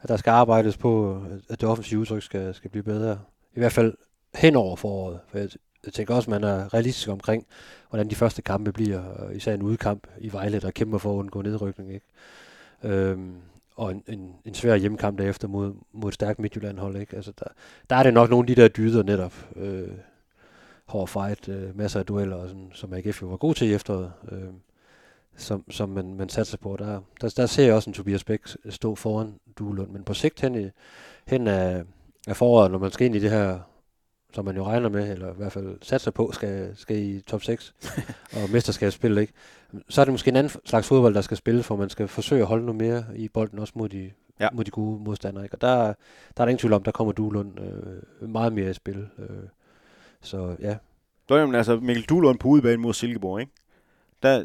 at 0.00 0.08
der 0.08 0.16
skal 0.16 0.30
arbejdes 0.30 0.76
på, 0.76 1.22
at- 1.50 1.60
det 1.60 1.68
offensive 1.68 2.00
udtryk 2.00 2.22
skal, 2.22 2.54
skal 2.54 2.70
blive 2.70 2.82
bedre. 2.82 3.18
I 3.54 3.58
hvert 3.58 3.72
fald 3.72 3.94
hen 4.34 4.56
over 4.56 4.76
foråret. 4.76 5.20
For 5.28 5.38
jeg, 5.38 5.48
jeg 5.84 5.92
tænker 5.92 6.14
også, 6.14 6.30
at 6.34 6.40
man 6.40 6.50
er 6.50 6.74
realistisk 6.74 7.08
omkring, 7.08 7.46
hvordan 7.90 8.10
de 8.10 8.14
første 8.14 8.42
kampe 8.42 8.72
bliver. 8.72 9.30
Især 9.30 9.54
en 9.54 9.62
udkamp 9.62 10.06
i 10.18 10.32
Vejle, 10.32 10.60
der 10.60 10.70
kæmper 10.70 10.98
for 10.98 11.12
at 11.12 11.18
undgå 11.18 11.42
nedrykning. 11.42 11.94
Ikke? 11.94 12.06
Øhm, 12.82 13.34
og 13.76 13.90
en, 13.90 14.02
en, 14.08 14.32
en 14.44 14.54
svær 14.54 14.76
hjemmekamp 14.76 15.18
derefter 15.18 15.48
mod, 15.48 15.74
mod 15.92 16.08
et 16.08 16.14
stærkt 16.14 16.38
Midtjylland-hold. 16.38 16.96
Ikke? 16.96 17.16
Altså 17.16 17.32
der, 17.38 17.44
der 17.90 17.96
er 17.96 18.02
det 18.02 18.14
nok 18.14 18.30
nogle 18.30 18.42
af 18.50 18.56
de 18.56 18.62
der 18.62 18.68
dyder 18.68 19.02
netop. 19.02 19.48
Øh, 19.56 19.88
hård 20.92 21.08
fight, 21.08 21.48
øh, 21.48 21.76
masser 21.78 22.00
af 22.00 22.06
dueller, 22.06 22.36
og 22.36 22.48
sådan, 22.48 22.70
som 22.74 22.92
AGF 22.92 23.22
jo 23.22 23.26
var 23.26 23.36
god 23.36 23.54
til 23.54 23.68
i 23.68 23.74
efteråret. 23.74 24.12
Øh, 24.32 24.48
som, 25.36 25.64
som 25.70 25.88
man, 25.88 26.14
man 26.14 26.28
satser 26.28 26.58
på. 26.58 26.76
Der, 26.78 27.00
der, 27.20 27.34
der 27.36 27.46
ser 27.46 27.64
jeg 27.64 27.74
også 27.74 27.90
en 27.90 27.94
Tobias 27.94 28.24
Bæk 28.24 28.40
stå 28.70 28.94
foran 28.94 29.34
Duelund, 29.58 29.90
men 29.90 30.02
på 30.04 30.14
sigt 30.14 30.40
hen, 30.40 30.54
i, 30.54 30.70
hen 31.26 31.46
af, 31.46 31.84
af 32.26 32.36
foråret, 32.36 32.70
når 32.70 32.78
man 32.78 32.90
skal 32.90 33.06
ind 33.06 33.16
i 33.16 33.18
det 33.18 33.30
her, 33.30 33.58
som 34.34 34.44
man 34.44 34.56
jo 34.56 34.64
regner 34.64 34.88
med, 34.88 35.12
eller 35.12 35.32
i 35.32 35.36
hvert 35.36 35.52
fald 35.52 35.78
satser 35.82 36.10
på, 36.10 36.30
skal, 36.32 36.76
skal 36.76 36.98
i 36.98 37.20
top 37.20 37.42
6 37.42 37.74
og 38.36 38.50
mesterskabsspil, 38.52 39.18
ikke? 39.18 39.32
så 39.88 40.00
er 40.00 40.04
det 40.04 40.12
måske 40.12 40.28
en 40.28 40.36
anden 40.36 40.60
slags 40.64 40.88
fodbold, 40.88 41.14
der 41.14 41.20
skal 41.20 41.36
spille, 41.36 41.62
for 41.62 41.76
man 41.76 41.90
skal 41.90 42.08
forsøge 42.08 42.40
at 42.42 42.48
holde 42.48 42.66
noget 42.66 42.80
mere 42.82 43.04
i 43.14 43.28
bolden, 43.28 43.58
også 43.58 43.72
mod 43.76 43.88
de, 43.88 44.10
Ja. 44.40 44.48
mod 44.52 44.64
de 44.64 44.70
gode 44.70 45.04
modstandere. 45.04 45.44
Ikke? 45.44 45.54
Og 45.54 45.60
der, 45.60 45.76
der 45.76 45.82
er 46.36 46.44
der 46.44 46.46
ingen 46.46 46.58
tvivl 46.58 46.72
om, 46.72 46.82
der 46.82 46.90
kommer 46.90 47.12
Duelund 47.12 47.60
øh, 47.60 48.28
meget 48.28 48.52
mere 48.52 48.70
i 48.70 48.74
spil. 48.74 49.08
Øh, 49.18 49.28
så 50.22 50.56
ja, 50.60 50.76
Nå, 51.32 51.36
jamen, 51.38 51.54
altså 51.54 51.76
Mikkel 51.76 52.04
Duhlund 52.04 52.38
på 52.38 52.48
udebane 52.48 52.76
mod 52.76 52.94
Silkeborg, 52.94 53.40
ikke? 53.40 53.52
Der, 54.22 54.44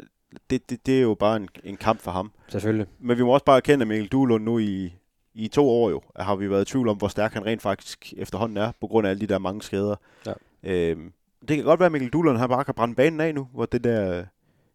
det, 0.50 0.70
det, 0.70 0.86
det 0.86 0.98
er 0.98 1.02
jo 1.02 1.14
bare 1.14 1.36
en, 1.36 1.50
en 1.64 1.78
kamp 1.78 2.00
for 2.00 2.12
ham. 2.12 2.32
selvfølgelig. 2.48 2.88
Men 3.00 3.18
vi 3.18 3.24
må 3.24 3.34
også 3.34 3.46
bare 3.46 3.58
erkende, 3.58 3.84
at 3.84 3.88
Mikkel 3.88 4.08
Duhlund 4.08 4.44
nu 4.44 4.60
i, 4.60 4.94
i 5.34 5.48
to 5.48 5.70
år 5.70 5.90
jo, 5.90 6.02
har 6.16 6.36
vi 6.36 6.50
været 6.50 6.70
i 6.70 6.72
tvivl 6.72 6.88
om, 6.88 6.98
hvor 6.98 7.08
stærk 7.08 7.34
han 7.34 7.46
rent 7.46 7.62
faktisk 7.62 8.14
efterhånden 8.18 8.58
er, 8.58 8.72
på 8.82 8.88
grund 8.88 9.08
af 9.08 9.12
alle 9.12 9.22
de 9.22 9.28
der 9.28 9.38
mange 9.40 9.62
skader. 9.62 9.96
Ja. 10.26 10.34
Øhm, 10.64 11.14
det 11.48 11.56
kan 11.56 11.66
godt 11.66 11.80
være, 11.80 11.86
at 11.86 11.92
Mikkel 11.92 12.10
Duhlund 12.10 12.38
har 12.38 12.48
bare 12.48 12.64
kan 12.64 12.74
brænde 12.74 12.96
banen 12.96 13.22
af 13.22 13.36
nu, 13.36 13.48
hvor 13.54 13.66
det 13.66 13.84
der 13.84 14.26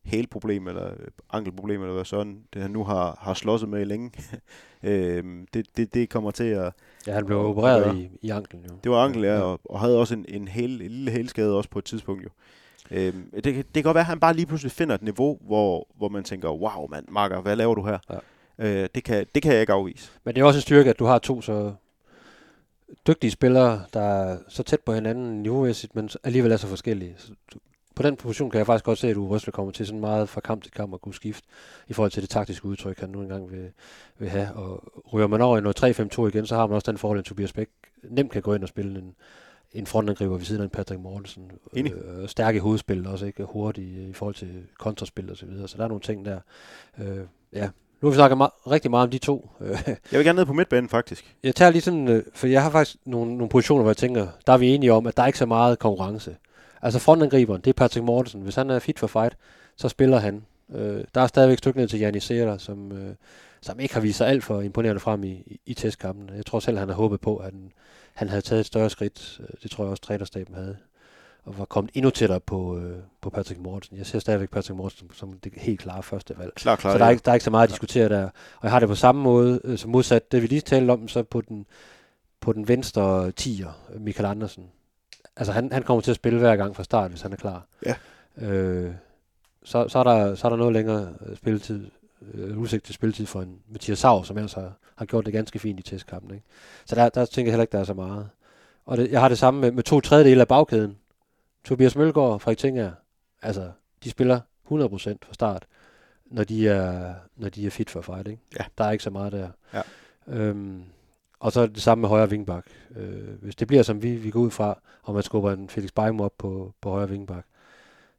hælproblem, 0.05 0.68
eller 0.68 0.90
ankelproblem, 1.32 1.80
eller 1.82 1.94
hvad 1.94 2.05
sådan, 2.05 2.42
det 2.55 2.62
han 2.62 2.70
nu 2.70 2.84
har, 2.84 3.18
har 3.20 3.34
slåsset 3.34 3.68
med 3.68 3.84
længe, 3.86 4.11
øhm, 4.82 5.46
det, 5.55 5.66
det, 5.76 5.94
det 5.94 6.11
kommer 6.11 6.30
til 6.30 6.44
at... 6.44 6.72
Ja, 7.07 7.12
han 7.12 7.26
blev 7.26 7.38
Og- 7.38 7.46
opereret 7.46 7.84
og- 7.84 7.96
i, 7.96 8.11
i 8.22 8.30
anklen 8.30 8.62
jo. 8.70 8.74
Det 8.84 8.90
var 8.92 9.05
ankel, 9.05 9.22
ja, 9.22 9.40
og, 9.40 9.61
og 9.64 9.80
havde 9.80 9.98
også 9.98 10.14
en, 10.14 10.24
en, 10.28 10.48
hæl, 10.48 10.70
en 10.70 10.78
lille 10.78 11.11
hælskade 11.11 11.57
også 11.57 11.70
på 11.70 11.78
et 11.78 11.84
tidspunkt 11.84 12.24
jo. 12.24 12.28
Øhm, 12.90 13.30
det, 13.34 13.44
det 13.44 13.64
kan 13.74 13.82
godt 13.82 13.94
være, 13.94 14.00
at 14.03 14.07
han 14.07 14.20
bare 14.20 14.34
lige 14.34 14.46
pludselig 14.46 14.72
finder 14.72 14.94
et 14.94 15.03
niveau, 15.03 15.38
hvor, 15.40 15.88
hvor 15.96 16.09
man 16.09 16.24
tænker, 16.24 16.48
wow 16.50 16.86
mand, 16.90 17.07
Marker, 17.09 17.40
hvad 17.40 17.57
laver 17.57 17.74
du 17.74 17.84
her? 17.86 17.98
Ja. 18.11 18.18
Øh, 18.82 18.88
det, 18.94 19.05
kan, 19.05 19.26
det 19.34 19.42
kan 19.42 19.53
jeg 19.53 19.61
ikke 19.61 19.72
afvise. 19.72 20.11
Men 20.24 20.34
det 20.34 20.40
er 20.40 20.44
også 20.44 20.59
en 20.59 20.62
styrke, 20.62 20.90
at 20.90 20.98
du 20.98 21.05
har 21.05 21.18
to 21.18 21.40
så 21.42 21.72
dygtige 23.07 23.30
spillere, 23.30 23.82
der 23.94 24.00
er 24.00 24.38
så 24.48 24.62
tæt 24.62 24.80
på 24.80 24.92
hinanden 24.94 25.42
niveaumæssigt, 25.42 25.94
men 25.96 26.11
alligevel 26.24 26.53
er 26.53 26.57
så 26.57 26.66
forskellige. 26.66 27.14
Så 27.18 27.32
du- 27.53 27.59
på 27.95 28.03
den 28.03 28.16
position 28.16 28.51
kan 28.51 28.59
jeg 28.59 28.66
faktisk 28.66 28.84
godt 28.84 28.99
se, 28.99 29.09
at 29.09 29.16
Uwe 29.16 29.28
Røsler 29.28 29.53
kommer 29.53 29.72
til 29.72 29.86
sådan 29.86 30.01
meget 30.01 30.28
fra 30.28 30.40
kamp 30.40 30.62
til 30.62 30.72
kamp 30.72 30.95
at 30.95 31.01
kunne 31.01 31.14
skifte 31.14 31.49
i 31.88 31.93
forhold 31.93 32.11
til 32.11 32.22
det 32.22 32.30
taktiske 32.30 32.66
udtryk, 32.66 33.01
han 33.01 33.09
nu 33.09 33.22
engang 33.22 33.51
vil, 33.51 33.70
vil 34.18 34.28
have. 34.28 34.53
Og 34.55 34.84
ryger 35.12 35.26
man 35.26 35.40
over 35.40 35.59
i 35.59 35.61
noget 35.61 36.01
3-5-2 36.01 36.26
igen, 36.26 36.47
så 36.47 36.55
har 36.55 36.66
man 36.66 36.74
også 36.74 36.90
den 36.90 36.99
fordel, 36.99 37.18
at 37.18 37.24
Tobias 37.24 37.53
Bæk 37.53 37.68
nemt 38.03 38.32
kan 38.32 38.43
gå 38.43 38.55
ind 38.55 38.62
og 38.62 38.68
spille 38.68 38.99
en, 38.99 39.14
en 39.72 39.86
frontangriber 39.86 40.36
ved 40.36 40.45
siden 40.45 40.61
af 40.61 40.64
en 40.64 40.70
Patrick 40.70 41.01
Mortensen. 41.01 41.51
Enig. 41.72 41.93
Øh, 41.93 42.28
stærk 42.28 42.55
i 42.55 42.59
hovedspil, 42.59 43.07
også 43.07 43.26
ikke 43.26 43.45
hurtig 43.45 43.84
i, 43.84 44.12
forhold 44.12 44.34
til 44.34 44.62
kontraspil 44.78 45.30
og 45.30 45.36
så 45.36 45.47
videre. 45.47 45.68
Så 45.68 45.76
der 45.78 45.84
er 45.84 45.88
nogle 45.88 46.03
ting 46.03 46.24
der. 46.24 46.38
Øh, 46.99 47.18
ja. 47.53 47.68
Nu 48.01 48.09
har 48.09 48.11
vi 48.11 48.14
snakket 48.14 48.38
meget, 48.38 48.53
rigtig 48.70 48.90
meget 48.90 49.05
om 49.05 49.11
de 49.11 49.18
to. 49.18 49.51
Jeg 49.61 50.18
vil 50.18 50.24
gerne 50.24 50.36
ned 50.36 50.47
på 50.47 50.53
midtbanen, 50.53 50.88
faktisk. 50.88 51.36
jeg 51.43 51.55
tager 51.55 51.70
lige 51.70 51.82
sådan, 51.82 52.09
øh, 52.09 52.22
for 52.34 52.47
jeg 52.47 52.62
har 52.62 52.70
faktisk 52.70 52.97
nogle, 53.05 53.36
nogle 53.36 53.49
positioner, 53.49 53.82
hvor 53.82 53.90
jeg 53.90 53.97
tænker, 53.97 54.26
der 54.47 54.53
er 54.53 54.59
vi 54.59 54.74
enige 54.74 54.93
om, 54.93 55.07
at 55.07 55.16
der 55.16 55.22
er 55.22 55.26
ikke 55.26 55.38
så 55.38 55.47
meget 55.47 55.78
konkurrence. 55.78 56.36
Altså 56.82 56.98
frontangriberen, 56.98 57.60
det 57.60 57.70
er 57.70 57.74
Patrick 57.74 58.04
Mortensen. 58.04 58.42
Hvis 58.42 58.54
han 58.54 58.70
er 58.70 58.78
fit 58.78 58.98
for 58.98 59.06
fight, 59.06 59.36
så 59.76 59.88
spiller 59.88 60.18
han. 60.18 60.44
Øh, 60.74 61.04
der 61.14 61.20
er 61.20 61.26
stadigvæk 61.26 61.58
stykke 61.58 61.78
ned 61.78 61.88
til 61.88 61.98
Janis 61.98 62.24
Serra, 62.24 62.58
som, 62.58 62.92
øh, 62.92 63.14
som 63.60 63.80
ikke 63.80 63.94
har 63.94 64.00
vist 64.00 64.18
sig 64.18 64.28
alt 64.28 64.44
for 64.44 64.60
imponerende 64.60 65.00
frem 65.00 65.24
i, 65.24 65.30
i, 65.32 65.60
i 65.66 65.74
testkampen. 65.74 66.30
Jeg 66.36 66.46
tror 66.46 66.60
selv, 66.60 66.78
han 66.78 66.88
har 66.88 66.94
håbet 66.96 67.20
på, 67.20 67.36
at 67.36 67.44
han, 67.44 67.72
han 68.14 68.28
havde 68.28 68.42
taget 68.42 68.60
et 68.60 68.66
større 68.66 68.90
skridt. 68.90 69.40
Øh, 69.40 69.46
Det 69.62 69.70
tror 69.70 69.84
jeg 69.84 69.90
også, 69.90 70.02
trænerstaben 70.02 70.54
havde. 70.54 70.76
Og 71.44 71.58
var 71.58 71.64
kommet 71.64 71.90
endnu 71.94 72.10
tættere 72.10 72.40
på, 72.40 72.78
øh, 72.78 72.96
på 73.20 73.30
Patrick 73.30 73.60
Mortensen. 73.60 73.96
Jeg 73.98 74.06
ser 74.06 74.18
stadigvæk 74.18 74.50
Patrick 74.50 74.76
Mortensen 74.76 75.10
som 75.14 75.32
det 75.44 75.52
helt 75.56 75.80
klare 75.80 76.02
første 76.02 76.38
valg. 76.38 76.52
Klar, 76.54 76.76
klar. 76.76 76.92
Så 76.92 76.98
der 76.98 77.04
er, 77.04 77.08
ja. 77.08 77.10
ikke, 77.10 77.22
der 77.24 77.30
er 77.30 77.34
ikke 77.34 77.44
så 77.44 77.50
meget 77.50 77.64
at 77.64 77.70
diskutere 77.70 78.08
der. 78.08 78.24
Og 78.24 78.62
jeg 78.62 78.70
har 78.70 78.78
det 78.80 78.88
på 78.88 78.94
samme 78.94 79.22
måde, 79.22 79.60
øh, 79.64 79.78
som 79.78 79.90
modsat 79.90 80.32
det, 80.32 80.42
vi 80.42 80.46
lige 80.46 80.60
talte 80.60 80.90
om, 80.90 81.08
så 81.08 81.22
på 81.22 81.40
den, 81.40 81.66
på 82.40 82.52
den 82.52 82.68
venstre 82.68 83.32
tier, 83.32 83.80
Michael 83.98 84.26
Andersen. 84.26 84.64
Altså 85.36 85.52
han, 85.52 85.72
han 85.72 85.82
kommer 85.82 86.00
til 86.00 86.10
at 86.10 86.16
spille 86.16 86.38
hver 86.38 86.56
gang 86.56 86.76
fra 86.76 86.84
start, 86.84 87.10
hvis 87.10 87.22
han 87.22 87.32
er 87.32 87.36
klar. 87.36 87.66
Ja. 87.86 87.94
Øh, 88.36 88.94
så, 89.64 89.88
så, 89.88 89.98
er 89.98 90.04
der, 90.04 90.34
så 90.34 90.46
er 90.46 90.48
der 90.48 90.56
noget 90.56 90.72
længere 90.72 91.14
øh, 91.26 91.36
spilletid 91.36 91.90
øh, 92.34 92.58
udsigt 92.58 92.84
til 92.84 92.94
spilletid 92.94 93.26
for 93.26 93.42
en 93.42 93.58
Mathias 93.68 93.98
Sauer, 93.98 94.22
som 94.22 94.36
ellers 94.36 94.52
har, 94.52 94.72
har 94.96 95.04
gjort 95.04 95.24
det 95.24 95.32
ganske 95.32 95.58
fint 95.58 95.80
i 95.80 95.82
testkampen. 95.82 96.34
Ikke? 96.34 96.46
Så 96.84 96.94
der, 96.94 97.08
der 97.08 97.24
tænker 97.24 97.50
jeg 97.50 97.52
heller 97.52 97.62
ikke, 97.62 97.72
der 97.72 97.78
er 97.78 97.84
så 97.84 97.94
meget. 97.94 98.28
Og 98.84 98.96
det, 98.96 99.10
jeg 99.10 99.20
har 99.20 99.28
det 99.28 99.38
samme 99.38 99.60
med, 99.60 99.72
med 99.72 99.82
to 99.82 100.00
tredjedele 100.00 100.40
af 100.40 100.48
bagkæden. 100.48 100.98
Tobias 101.64 101.96
Mølgaard 101.96 102.32
og 102.32 102.40
Frederik 102.40 102.58
Tinger, 102.58 102.92
altså, 103.42 103.70
de 104.04 104.10
spiller 104.10 104.40
100% 104.70 104.74
fra 105.22 105.32
start, 105.32 105.66
når 106.26 106.44
de 106.44 106.68
er, 106.68 107.14
når 107.36 107.48
de 107.48 107.66
er 107.66 107.70
fit 107.70 107.90
for 107.90 108.00
fight. 108.00 108.28
Ikke? 108.28 108.42
Ja. 108.58 108.64
Der 108.78 108.84
er 108.84 108.90
ikke 108.90 109.04
så 109.04 109.10
meget 109.10 109.32
der. 109.32 109.48
Ja. 109.74 109.82
Øhm, 110.26 110.82
og 111.43 111.53
så 111.53 111.61
er 111.61 111.66
det 111.66 111.82
samme 111.82 112.01
med 112.01 112.09
højre 112.09 112.30
vingbak. 112.30 112.66
Øh, 112.97 113.43
hvis 113.43 113.57
det 113.57 113.68
bliver, 113.68 113.82
som 113.82 114.03
vi, 114.03 114.16
vi 114.16 114.30
går 114.30 114.40
ud 114.40 114.51
fra, 114.51 114.78
og 115.03 115.14
man 115.14 115.22
skubber 115.22 115.53
en 115.53 115.68
Felix 115.68 115.90
Beim 115.93 116.20
op 116.20 116.32
på, 116.38 116.72
på 116.80 116.90
højre 116.90 117.09
vingbak, 117.09 117.45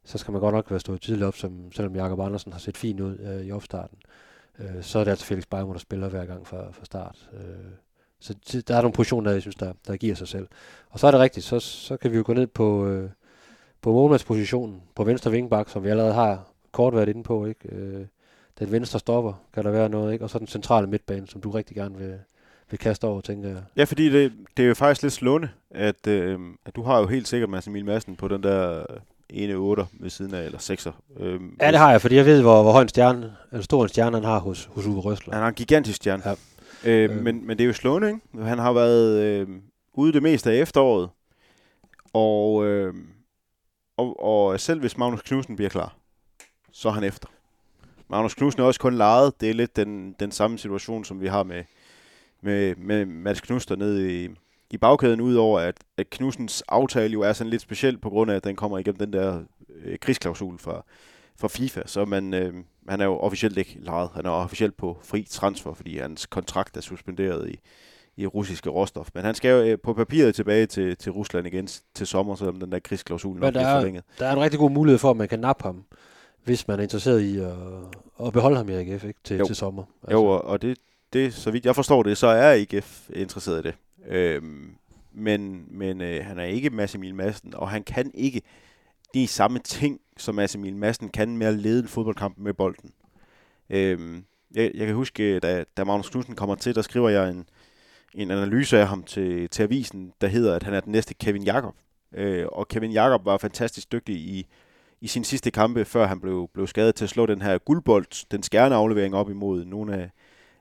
så 0.04 0.18
skal 0.18 0.32
man 0.32 0.40
godt 0.40 0.54
nok 0.54 0.70
være 0.70 0.80
stået 0.80 1.00
tidligt 1.00 1.26
op, 1.26 1.36
som, 1.36 1.72
selvom 1.72 1.96
Jakob 1.96 2.20
Andersen 2.20 2.52
har 2.52 2.60
set 2.60 2.76
fint 2.76 3.00
ud 3.00 3.18
øh, 3.18 3.46
i 3.46 3.52
opstarten. 3.52 3.98
Øh, 4.58 4.82
så 4.82 4.98
er 4.98 5.04
det 5.04 5.10
altså 5.10 5.26
Felix 5.26 5.44
Beim, 5.50 5.66
der 5.66 5.78
spiller 5.78 6.08
hver 6.08 6.24
gang 6.24 6.46
fra, 6.46 6.70
fra 6.72 6.84
start. 6.84 7.30
Øh, 7.32 7.72
så 8.20 8.62
der 8.68 8.76
er 8.76 8.82
nogle 8.82 8.92
positioner, 8.92 9.30
jeg 9.30 9.40
synes, 9.40 9.56
der, 9.56 9.72
der 9.86 9.96
giver 9.96 10.14
sig 10.14 10.28
selv. 10.28 10.48
Og 10.90 10.98
så 10.98 11.06
er 11.06 11.10
det 11.10 11.20
rigtigt, 11.20 11.46
så, 11.46 11.58
så 11.58 11.96
kan 11.96 12.10
vi 12.12 12.16
jo 12.16 12.22
gå 12.26 12.32
ned 12.32 12.46
på, 12.46 12.86
øh, 12.86 13.10
på 13.80 13.92
målmandspositionen 13.92 14.82
på 14.94 15.04
venstre 15.04 15.30
vingbak, 15.30 15.68
som 15.68 15.84
vi 15.84 15.88
allerede 15.88 16.14
har 16.14 16.48
kort 16.72 16.94
været 16.94 17.08
inde 17.08 17.22
på. 17.22 17.46
Ikke? 17.46 17.68
Øh, 17.68 18.06
den 18.58 18.72
venstre 18.72 18.98
stopper, 18.98 19.32
kan 19.52 19.64
der 19.64 19.70
være 19.70 19.88
noget, 19.88 20.12
ikke? 20.12 20.24
og 20.24 20.30
så 20.30 20.38
den 20.38 20.46
centrale 20.46 20.86
midtbane, 20.86 21.26
som 21.26 21.40
du 21.40 21.50
rigtig 21.50 21.76
gerne 21.76 21.98
vil, 21.98 22.18
vil 22.70 22.78
kaste 22.78 23.04
over, 23.04 23.20
tænker 23.20 23.48
jeg. 23.48 23.62
Ja, 23.76 23.84
fordi 23.84 24.10
det, 24.10 24.32
det 24.56 24.62
er 24.62 24.68
jo 24.68 24.74
faktisk 24.74 25.02
lidt 25.02 25.12
slående, 25.12 25.48
at, 25.70 26.06
øh, 26.06 26.38
at 26.66 26.76
du 26.76 26.82
har 26.82 26.98
jo 27.00 27.06
helt 27.06 27.28
sikkert 27.28 27.50
Mads 27.50 27.66
Emil 27.66 27.84
Madsen 27.84 28.16
på 28.16 28.28
den 28.28 28.42
der 28.42 28.84
ene 29.30 29.54
8 29.54 29.86
ved 30.00 30.10
siden 30.10 30.34
af, 30.34 30.44
eller 30.44 30.58
6'er. 30.58 31.22
Øh, 31.22 31.40
Ja, 31.60 31.70
det 31.70 31.78
har 31.78 31.90
jeg, 31.90 32.00
fordi 32.00 32.14
jeg 32.16 32.26
ved, 32.26 32.42
hvor, 32.42 32.62
hvor 32.62 32.72
høj 32.72 32.82
en 32.82 32.88
stjerne, 32.88 33.36
eller 33.52 33.64
stor 33.64 33.82
en 33.82 33.88
stjerne 33.88 34.16
han 34.16 34.24
har 34.24 34.38
hos, 34.38 34.64
hos 34.72 34.86
Uwe 34.86 35.00
Røsler. 35.00 35.34
Han 35.34 35.42
har 35.42 35.48
en 35.48 35.54
gigantisk 35.54 35.96
stjerne. 35.96 36.22
Ja. 36.26 36.34
Øh, 36.84 37.10
Øh. 37.10 37.22
men, 37.22 37.46
men 37.46 37.58
det 37.58 37.64
er 37.64 37.68
jo 37.68 37.72
slående, 37.72 38.08
ikke? 38.08 38.44
Han 38.44 38.58
har 38.58 38.72
været 38.72 39.22
øh, 39.22 39.48
ude 39.94 40.12
det 40.12 40.22
meste 40.22 40.50
af 40.50 40.56
efteråret, 40.56 41.08
og, 42.12 42.64
øh, 42.66 42.94
og, 43.96 44.24
og 44.24 44.60
selv 44.60 44.80
hvis 44.80 44.98
Magnus 44.98 45.22
Knudsen 45.22 45.56
bliver 45.56 45.68
klar, 45.68 45.96
så 46.72 46.88
er 46.88 46.92
han 46.92 47.04
efter. 47.04 47.28
Magnus 48.08 48.34
Knudsen 48.34 48.62
er 48.62 48.66
også 48.66 48.80
kun 48.80 48.94
lejet. 48.94 49.40
Det 49.40 49.50
er 49.50 49.54
lidt 49.54 49.76
den, 49.76 50.16
den 50.20 50.32
samme 50.32 50.58
situation, 50.58 51.04
som 51.04 51.20
vi 51.20 51.26
har 51.26 51.42
med, 51.42 51.62
med, 52.44 52.74
med 52.76 53.06
Mads 53.06 53.40
Knudsen 53.40 53.78
nede 53.78 54.24
i, 54.24 54.28
i 54.70 54.76
bagkæden, 54.78 55.20
udover 55.20 55.60
at, 55.60 55.76
at 55.96 56.10
Knudsens 56.10 56.62
aftale 56.68 57.12
jo 57.12 57.20
er 57.20 57.32
sådan 57.32 57.50
lidt 57.50 57.62
speciel, 57.62 57.98
på 57.98 58.10
grund 58.10 58.30
af, 58.30 58.36
at 58.36 58.44
den 58.44 58.56
kommer 58.56 58.78
igennem 58.78 58.98
den 58.98 59.12
der 59.12 59.40
øh, 59.84 59.98
krigsklausul 59.98 60.58
fra, 60.58 60.84
fra 61.36 61.48
FIFA. 61.48 61.82
Så 61.86 62.04
man, 62.04 62.34
øh, 62.34 62.54
han 62.88 63.00
er 63.00 63.04
jo 63.04 63.18
officielt 63.18 63.58
ikke 63.58 63.76
lejet. 63.80 64.10
Han 64.14 64.26
er 64.26 64.30
officielt 64.30 64.76
på 64.76 64.98
fri 65.02 65.26
transfer, 65.30 65.74
fordi 65.74 65.98
hans 65.98 66.26
kontrakt 66.26 66.76
er 66.76 66.80
suspenderet 66.80 67.50
i, 67.50 67.58
i 68.16 68.26
russiske 68.26 68.70
råstof. 68.70 69.08
Men 69.14 69.24
han 69.24 69.34
skal 69.34 69.50
jo 69.50 69.70
øh, 69.72 69.78
på 69.82 69.92
papiret 69.94 70.34
tilbage 70.34 70.66
til, 70.66 70.96
til 70.96 71.12
Rusland 71.12 71.46
igen 71.46 71.68
til 71.94 72.06
sommer, 72.06 72.34
selvom 72.34 72.60
den 72.60 72.72
der 72.72 72.78
krigsklausul 72.78 73.38
nok 73.38 73.52
bliver 73.52 73.66
er, 73.66 73.80
forlænget. 73.80 74.04
der 74.18 74.26
er 74.26 74.32
en 74.32 74.40
rigtig 74.40 74.58
god 74.60 74.70
mulighed 74.70 74.98
for, 74.98 75.10
at 75.10 75.16
man 75.16 75.28
kan 75.28 75.38
nappe 75.38 75.62
ham, 75.64 75.84
hvis 76.44 76.68
man 76.68 76.78
er 76.78 76.82
interesseret 76.82 77.20
i 77.20 77.38
at, 77.38 77.52
at 78.26 78.32
beholde 78.32 78.56
ham 78.56 78.68
i 78.68 78.72
AGF 78.72 79.04
ikke? 79.04 79.20
Til, 79.24 79.36
Jo. 79.36 79.46
til 79.46 79.56
sommer. 79.56 79.82
Altså, 80.02 80.16
Jo, 80.18 80.24
og, 80.24 80.44
og 80.44 80.62
det, 80.62 80.78
det, 81.14 81.34
så 81.34 81.50
vidt 81.50 81.66
jeg 81.66 81.74
forstår 81.74 82.02
det, 82.02 82.18
så 82.18 82.26
er 82.26 82.52
IKF 82.52 83.10
interesseret 83.14 83.64
i 83.64 83.68
det. 83.68 83.74
Øhm, 84.08 84.76
men 85.12 85.64
men 85.70 86.00
øh, 86.00 86.24
han 86.24 86.38
er 86.38 86.44
ikke 86.44 86.70
Mads 86.70 86.94
Emil 86.94 87.14
Madsen, 87.14 87.54
og 87.54 87.70
han 87.70 87.82
kan 87.82 88.10
ikke 88.14 88.42
de 89.14 89.26
samme 89.26 89.58
ting, 89.58 90.00
som 90.16 90.34
Mads 90.34 90.54
Emil 90.54 90.76
Madsen 90.76 91.08
kan 91.08 91.36
med 91.36 91.46
at 91.46 91.54
lede 91.54 91.82
en 91.82 91.88
fodboldkamp 91.88 92.38
med 92.38 92.54
bolden. 92.54 92.90
Øhm, 93.70 94.24
jeg, 94.54 94.70
jeg 94.74 94.86
kan 94.86 94.96
huske, 94.96 95.40
da, 95.40 95.64
da 95.76 95.84
Magnus 95.84 96.10
Knudsen 96.10 96.34
kommer 96.34 96.54
til, 96.54 96.74
der 96.74 96.82
skriver 96.82 97.08
jeg 97.08 97.30
en, 97.30 97.48
en 98.14 98.30
analyse 98.30 98.78
af 98.78 98.88
ham 98.88 99.02
til, 99.02 99.48
til 99.48 99.62
avisen, 99.62 100.12
der 100.20 100.26
hedder, 100.26 100.56
at 100.56 100.62
han 100.62 100.74
er 100.74 100.80
den 100.80 100.92
næste 100.92 101.14
Kevin 101.14 101.42
Jakob. 101.42 101.74
Øh, 102.14 102.46
og 102.52 102.68
Kevin 102.68 102.92
Jakob 102.92 103.24
var 103.24 103.38
fantastisk 103.38 103.92
dygtig 103.92 104.16
i, 104.16 104.46
i 105.00 105.06
sin 105.06 105.24
sidste 105.24 105.50
kampe, 105.50 105.84
før 105.84 106.06
han 106.06 106.20
blev, 106.20 106.50
blev 106.54 106.66
skadet 106.66 106.94
til 106.94 107.04
at 107.04 107.10
slå 107.10 107.26
den 107.26 107.42
her 107.42 107.58
guldbold, 107.58 108.30
den 108.30 108.42
skærneaflevering 108.42 109.14
op 109.16 109.30
imod 109.30 109.64
nogle 109.64 109.94
af, 109.94 110.10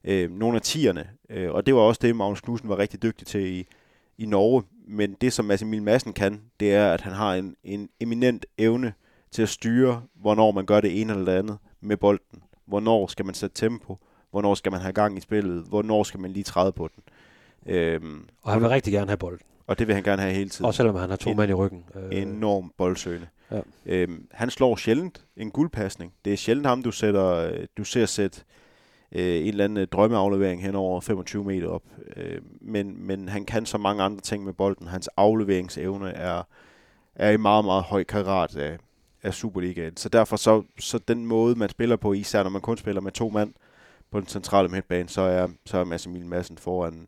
øh, 0.04 0.32
nogle 0.32 0.56
af 0.56 0.62
tierne. 0.62 1.10
Øh, 1.30 1.52
og 1.52 1.66
det 1.66 1.76
var 1.76 1.82
også 1.82 2.00
det, 2.02 2.16
Magnus 2.16 2.42
Knudsen 2.42 2.70
var 2.70 2.78
rigtig 2.80 3.04
dygtig 3.04 3.28
til 3.28 3.42
i, 3.48 3.66
i 4.18 4.26
Norge. 4.26 4.64
Men 4.88 5.14
det, 5.22 5.34
som 5.34 5.52
Emil 5.62 5.84
Madsen 5.84 6.14
kan, 6.14 6.42
det 6.60 6.74
er, 6.74 6.94
at 6.94 7.02
han 7.02 7.14
har 7.14 7.34
en, 7.36 7.56
en 7.64 7.90
eminent 8.00 8.46
evne 8.58 8.94
til 9.32 9.42
at 9.42 9.50
styre, 9.50 10.02
hvornår 10.16 10.52
man 10.52 10.66
gør 10.66 10.82
det 10.82 11.02
ene 11.02 11.14
eller 11.14 11.26
det 11.32 11.40
andet 11.40 11.58
med 11.82 11.98
bolden. 11.98 12.44
Hvornår 12.66 13.08
skal 13.08 13.26
man 13.26 13.36
sætte 13.36 13.56
tempo? 13.56 13.98
Hvornår 14.32 14.54
skal 14.56 14.72
man 14.72 14.82
have 14.82 14.94
gang 14.94 15.18
i 15.18 15.22
spillet? 15.22 15.64
Hvornår 15.70 16.04
skal 16.04 16.20
man 16.20 16.32
lige 16.32 16.44
træde 16.44 16.72
på 16.72 16.90
den? 16.96 17.04
Øhm, 17.74 18.28
Og 18.42 18.52
han 18.52 18.62
vil 18.62 18.70
rigtig 18.70 18.94
gerne 18.94 19.08
have 19.08 19.18
bolden. 19.18 19.46
og 19.68 19.80
det 19.80 19.88
vil 19.88 19.96
han 19.96 20.04
gerne 20.04 20.22
have 20.22 20.34
hele 20.34 20.50
tiden. 20.50 20.66
Også 20.66 20.78
selvom 20.78 20.96
han 20.96 21.10
har 21.10 21.16
to 21.18 21.30
En- 21.30 21.38
mand 21.38 21.52
i 21.52 21.54
ryggen. 21.54 21.84
Øh, 21.96 22.22
Enorm 22.22 22.74
boldsøgende. 22.78 23.28
Ja. 23.52 23.60
Øhm, 23.86 24.28
han 24.32 24.50
slår 24.50 24.76
sjældent 24.76 25.26
en 25.38 25.52
guldpasning. 25.52 26.14
Det 26.26 26.34
er 26.34 26.38
sjældent 26.38 26.68
ham, 26.68 26.84
du, 26.84 26.92
sætter, 26.92 27.26
øh, 27.28 27.60
du 27.78 27.84
ser 27.84 28.06
sætte 28.06 28.42
øh, 29.16 29.42
en 29.42 29.48
eller 29.48 29.64
anden 29.64 29.78
øh, 29.78 29.88
drømmeaflevering 29.88 30.62
hen 30.62 30.76
over 30.76 31.02
25 31.02 31.44
meter 31.44 31.68
op. 31.68 31.84
Øh, 32.18 32.42
men, 32.62 33.08
men 33.08 33.30
han 33.30 33.46
kan 33.46 33.66
så 33.66 33.78
mange 33.78 34.04
andre 34.04 34.22
ting 34.22 34.44
med 34.44 34.54
bolden. 34.54 34.88
Hans 34.88 35.10
afleveringsevne 35.18 36.10
er, 36.10 36.44
er 37.16 37.30
i 37.30 37.38
meget, 37.38 37.66
meget 37.66 37.84
høj 37.84 38.04
karat 38.04 38.56
af, 38.56 38.78
af 39.24 39.34
Superligaen. 39.34 39.98
Så 39.98 40.10
derfor 40.10 40.36
så, 40.36 40.64
så 40.80 40.98
den 40.98 41.26
måde, 41.26 41.56
man 41.56 41.70
spiller 41.70 41.96
på, 41.96 42.14
især 42.14 42.44
når 42.44 42.50
man 42.50 42.62
kun 42.62 42.78
spiller 42.78 43.02
med 43.02 43.12
to 43.12 43.30
mand 43.30 43.54
på 44.12 44.20
den 44.20 44.28
centrale 44.28 44.70
midtbane, 44.70 45.10
så 45.10 45.22
er, 45.22 45.48
så 45.66 45.78
er 45.78 45.84
Mads 45.84 46.06
Emil 46.06 46.26
Madsen 46.26 46.58
foran, 46.58 47.08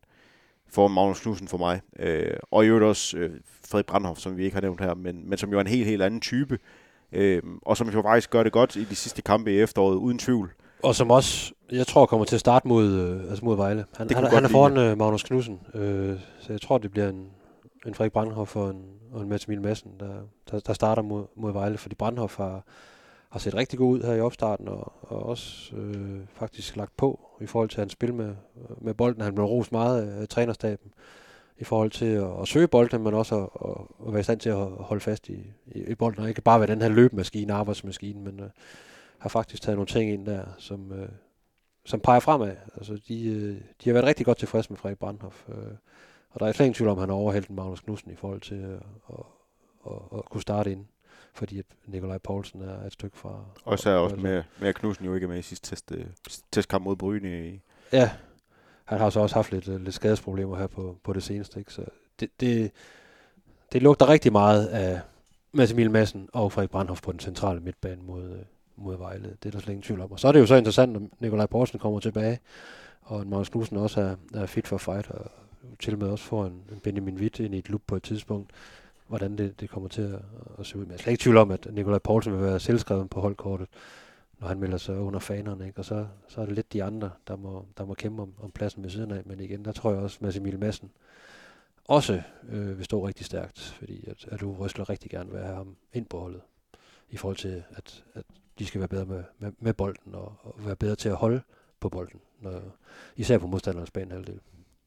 foran 0.69 0.91
Magnus 0.91 1.19
Knudsen 1.19 1.47
for 1.47 1.57
mig. 1.57 1.81
Øh, 1.99 2.37
og 2.51 2.65
i 2.65 2.67
øvrigt 2.67 2.85
også 2.85 3.17
øh, 3.17 3.31
Frederik 3.67 3.85
Brandhoff, 3.85 4.19
som 4.19 4.37
vi 4.37 4.43
ikke 4.43 4.55
har 4.55 4.61
nævnt 4.61 4.81
her, 4.81 4.93
men, 4.93 5.29
men 5.29 5.37
som 5.37 5.51
jo 5.51 5.57
er 5.57 5.61
en 5.61 5.67
helt, 5.67 5.85
helt 5.85 6.01
anden 6.01 6.21
type. 6.21 6.59
Øh, 7.11 7.43
og 7.61 7.77
som 7.77 7.89
jo 7.89 8.01
faktisk 8.01 8.29
gør 8.29 8.43
det 8.43 8.51
godt 8.51 8.75
i 8.75 8.83
de 8.83 8.95
sidste 8.95 9.21
kampe 9.21 9.53
i 9.53 9.59
efteråret, 9.59 9.95
uden 9.95 10.19
tvivl. 10.19 10.53
Og 10.85 10.95
som 10.95 11.11
også, 11.11 11.53
jeg 11.71 11.87
tror, 11.87 12.05
kommer 12.05 12.25
til 12.25 12.35
at 12.35 12.39
starte 12.39 12.67
mod, 12.67 12.91
øh, 12.91 13.29
altså 13.29 13.45
mod 13.45 13.55
Vejle. 13.55 13.85
Han, 13.97 14.09
han, 14.11 14.23
han 14.25 14.43
er 14.43 14.49
foran 14.49 14.77
øh, 14.77 14.97
Magnus 14.97 15.23
Knudsen, 15.23 15.59
øh, 15.73 16.19
så 16.39 16.53
jeg 16.53 16.61
tror, 16.61 16.77
det 16.77 16.91
bliver 16.91 17.09
en, 17.09 17.27
en 17.85 17.93
Frederik 17.93 18.11
Brandhoff 18.11 18.55
og 18.55 18.69
en, 18.69 18.85
og 19.11 19.21
en 19.21 19.29
Mats 19.29 19.45
Emil 19.45 19.61
Madsen, 19.61 19.91
der, 19.99 20.13
der, 20.51 20.59
der 20.59 20.73
starter 20.73 21.01
mod, 21.01 21.25
mod 21.35 21.53
Vejle, 21.53 21.77
fordi 21.77 21.95
Brandhoff 21.95 22.37
har, 22.37 22.63
har 23.29 23.39
set 23.39 23.55
rigtig 23.55 23.79
god 23.79 23.93
ud 23.93 24.01
her 24.01 24.13
i 24.13 24.21
opstarten, 24.21 24.67
og, 24.67 24.93
og 25.01 25.25
også 25.25 25.75
øh, 25.75 26.19
faktisk 26.33 26.75
lagt 26.75 26.97
på 26.97 27.19
i 27.41 27.45
forhold 27.45 27.69
til 27.69 27.79
hans 27.79 27.93
spil 27.93 28.13
med, 28.13 28.35
med 28.81 28.93
bolden. 28.93 29.21
Han 29.21 29.35
blev 29.35 29.45
rost 29.45 29.71
meget 29.71 30.01
af 30.01 30.27
trænerstaben 30.27 30.91
i 31.57 31.63
forhold 31.63 31.91
til 31.91 32.05
at, 32.05 32.41
at 32.41 32.47
søge 32.47 32.67
bolden, 32.67 33.03
men 33.03 33.13
også 33.13 33.35
at, 33.35 33.49
at, 33.69 34.07
at 34.07 34.13
være 34.13 34.19
i 34.19 34.23
stand 34.23 34.39
til 34.39 34.49
at 34.49 34.67
holde 34.79 35.01
fast 35.01 35.29
i, 35.29 35.53
i, 35.67 35.79
i 35.79 35.95
bolden, 35.95 36.23
og 36.23 36.29
ikke 36.29 36.41
bare 36.41 36.59
være 36.59 36.71
den 36.71 36.81
her 36.81 36.89
løbemaskine, 36.89 37.53
arbejdsmaskine, 37.53 38.21
men 38.21 38.39
øh, 38.39 38.49
har 39.19 39.29
faktisk 39.29 39.61
taget 39.61 39.77
nogle 39.77 39.87
ting 39.87 40.11
ind 40.11 40.25
der, 40.25 40.45
som, 40.57 40.91
øh, 40.91 41.09
som 41.85 41.99
peger 41.99 42.19
fremad. 42.19 42.55
Altså, 42.75 42.99
de, 43.07 43.25
øh, 43.25 43.61
de 43.83 43.89
har 43.89 43.93
været 43.93 44.05
rigtig 44.05 44.25
godt 44.25 44.37
tilfredse 44.37 44.69
med 44.69 44.77
Frederik 44.77 44.99
Brandhoff. 44.99 45.49
Øh, 45.49 45.55
og 46.29 46.39
der 46.39 46.45
er 46.45 46.51
slet 46.51 46.65
ingen 46.65 46.73
tvivl 46.73 46.89
om, 46.89 46.97
at 46.97 47.01
han 47.01 47.09
har 47.09 47.15
overhældt 47.15 47.49
Magnus 47.49 47.81
Knudsen 47.81 48.11
i 48.11 48.15
forhold 48.15 48.41
til 48.41 48.57
øh, 48.57 48.81
at, 49.09 49.25
at, 49.85 50.17
at 50.17 50.25
kunne 50.25 50.41
starte 50.41 50.71
ind. 50.71 50.85
Fordi 51.33 51.59
at 51.59 51.65
Nikolaj 51.85 52.17
Poulsen 52.17 52.61
er 52.61 52.85
et 52.85 52.93
stykke 52.93 53.17
fra... 53.17 53.45
Og 53.65 53.79
så 53.79 53.89
er 53.89 53.95
også 53.95 54.15
med, 54.15 54.43
med 54.61 54.73
Knudsen 54.73 55.05
jo 55.05 55.15
ikke 55.15 55.27
med 55.27 55.39
i 55.39 55.41
sidste 55.41 55.69
test, 55.69 55.91
øh, 55.91 56.05
testkamp 56.51 56.83
mod 56.83 56.95
Bryne. 56.95 57.47
I, 57.47 57.61
Ja, 57.91 58.11
han 58.85 58.99
har 58.99 59.09
så 59.09 59.19
også 59.19 59.35
haft 59.35 59.51
lidt, 59.51 59.67
øh, 59.67 59.81
lidt 59.81 59.95
skadesproblemer 59.95 60.57
her 60.57 60.67
på, 60.67 60.97
på 61.03 61.13
det 61.13 61.23
seneste. 61.23 61.59
Ikke? 61.59 61.73
Så 61.73 61.85
det, 62.19 62.29
det, 62.39 62.71
det 63.73 63.81
lugter 63.83 64.09
rigtig 64.09 64.31
meget 64.31 64.67
af 64.67 65.01
Mads 65.51 65.71
Emil 65.71 65.91
Madsen 65.91 66.29
og 66.33 66.51
Frederik 66.51 66.69
Brandhoff 66.69 67.01
på 67.01 67.11
den 67.11 67.19
centrale 67.19 67.59
midtbane 67.59 68.01
mod, 68.01 68.23
øh, 68.23 68.45
mod 68.77 68.97
Vejle. 68.97 69.37
Det 69.43 69.49
er 69.49 69.51
der 69.51 69.59
slet 69.59 69.71
ingen 69.71 69.83
tvivl 69.83 70.01
om. 70.01 70.11
Og 70.11 70.19
så 70.19 70.27
er 70.27 70.31
det 70.31 70.39
jo 70.39 70.45
så 70.45 70.55
interessant, 70.55 70.93
når 70.93 71.01
Nikolaj 71.19 71.45
Poulsen 71.45 71.79
kommer 71.79 71.99
tilbage, 71.99 72.39
og 73.01 73.27
Magnus 73.27 73.49
Knudsen 73.49 73.77
også 73.77 74.01
er, 74.01 74.15
er 74.33 74.45
fit 74.45 74.67
for 74.67 74.77
fight, 74.77 75.11
og 75.11 75.31
til 75.79 75.93
og 75.93 75.99
med 75.99 76.07
også 76.07 76.25
får 76.25 76.45
en, 76.45 76.63
en 76.71 76.79
Benjamin 76.83 77.15
Witt 77.15 77.39
ind 77.39 77.55
i 77.55 77.57
et 77.57 77.69
loop 77.69 77.81
på 77.87 77.95
et 77.95 78.03
tidspunkt, 78.03 78.51
hvordan 79.07 79.37
det, 79.37 79.59
det 79.59 79.69
kommer 79.69 79.89
til 79.89 80.01
at, 80.01 80.19
at 80.59 80.65
se 80.65 80.77
ud. 80.77 80.81
Men 80.81 80.91
jeg 80.91 80.97
er 80.97 81.01
slet 81.01 81.11
ikke 81.11 81.21
i 81.21 81.23
tvivl 81.23 81.37
om, 81.37 81.51
at 81.51 81.67
Nikolaj 81.71 81.99
Poulsen 81.99 82.33
vil 82.33 82.41
være 82.41 82.59
selvskrevet 82.59 83.09
på 83.09 83.21
holdkortet, 83.21 83.67
når 84.39 84.47
han 84.47 84.59
melder 84.59 84.77
sig 84.77 84.99
under 84.99 85.19
fanerne. 85.19 85.67
Ikke? 85.67 85.79
Og 85.79 85.85
så, 85.85 86.07
så 86.27 86.41
er 86.41 86.45
det 86.45 86.55
lidt 86.55 86.73
de 86.73 86.83
andre, 86.83 87.09
der 87.27 87.35
må, 87.35 87.65
der 87.77 87.85
må 87.85 87.93
kæmpe 87.93 88.21
om, 88.21 88.33
om 88.41 88.51
pladsen 88.51 88.83
ved 88.83 88.89
siden 88.89 89.11
af. 89.11 89.21
Men 89.25 89.39
igen, 89.39 89.65
der 89.65 89.71
tror 89.71 89.91
jeg 89.91 89.99
også, 89.99 90.17
at 90.17 90.21
Mads 90.21 90.37
Emil 90.37 90.59
Madsen 90.59 90.91
også 91.87 92.21
øh, 92.49 92.77
vil 92.77 92.85
stå 92.85 93.07
rigtig 93.07 93.25
stærkt, 93.25 93.59
fordi 93.59 94.09
at, 94.09 94.25
at 94.31 94.39
du 94.39 94.53
Røsler 94.53 94.89
rigtig 94.89 95.11
gerne 95.11 95.31
vil 95.31 95.41
have 95.41 95.55
ham 95.55 95.75
ind 95.93 96.05
på 96.05 96.19
holdet, 96.19 96.41
i 97.09 97.17
forhold 97.17 97.37
til, 97.37 97.63
at, 97.69 98.03
at 98.13 98.25
de 98.59 98.65
skal 98.65 98.79
være 98.79 98.87
bedre 98.87 99.05
med, 99.05 99.23
med, 99.39 99.51
med 99.59 99.73
bolden, 99.73 100.15
og, 100.15 100.33
og 100.43 100.55
være 100.65 100.75
bedre 100.75 100.95
til 100.95 101.09
at 101.09 101.15
holde 101.15 101.41
på 101.79 101.89
bolden, 101.89 102.19
når, 102.41 102.51
især 103.15 103.37
på 103.37 103.47
modstanderens 103.47 103.91
banehalvdel. 103.91 104.39